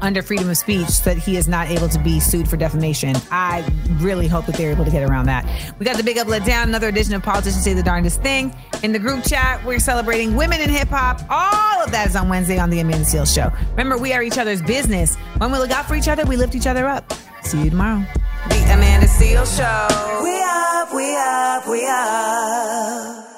under 0.00 0.22
freedom 0.22 0.48
of 0.48 0.56
speech 0.56 0.88
so 0.88 1.14
that 1.14 1.18
he 1.18 1.36
is 1.36 1.48
not 1.48 1.68
able 1.68 1.88
to 1.88 1.98
be 1.98 2.20
sued 2.20 2.48
for 2.48 2.56
defamation. 2.56 3.14
I 3.30 3.66
really 3.98 4.28
hope 4.28 4.46
that 4.46 4.56
they're 4.56 4.70
able 4.70 4.84
to 4.84 4.90
get 4.90 5.08
around 5.08 5.26
that. 5.26 5.44
We 5.78 5.86
got 5.86 5.96
the 5.96 6.02
Big 6.02 6.18
Up 6.18 6.28
Let 6.28 6.44
Down, 6.44 6.68
another 6.68 6.88
edition 6.88 7.14
of 7.14 7.22
Politicians 7.22 7.64
Say 7.64 7.74
the 7.74 7.82
Darndest 7.82 8.22
Thing. 8.22 8.54
In 8.82 8.92
the 8.92 8.98
group 8.98 9.24
chat, 9.24 9.64
we're 9.64 9.78
celebrating 9.78 10.36
women 10.36 10.60
in 10.60 10.70
hip 10.70 10.88
hop. 10.88 11.20
All 11.30 11.82
of 11.84 11.90
that 11.92 12.08
is 12.08 12.16
on 12.16 12.28
Wednesday 12.28 12.58
on 12.58 12.70
The 12.70 12.80
Amanda 12.80 13.04
Seales 13.04 13.34
Show. 13.34 13.52
Remember, 13.70 13.98
we 13.98 14.12
are 14.12 14.22
each 14.22 14.38
other's 14.38 14.62
business. 14.62 15.16
When 15.38 15.52
we 15.52 15.58
look 15.58 15.70
out 15.70 15.86
for 15.86 15.94
each 15.94 16.08
other, 16.08 16.24
we 16.24 16.36
lift 16.36 16.54
each 16.54 16.66
other 16.66 16.86
up. 16.86 17.12
See 17.42 17.62
you 17.64 17.70
tomorrow. 17.70 18.04
The 18.48 18.62
Amanda 18.72 19.06
Seales 19.06 19.56
Show. 19.56 20.22
We 20.22 20.42
up, 20.42 20.94
we 20.94 21.16
up, 21.16 21.68
we 21.68 21.86
up. 21.86 23.35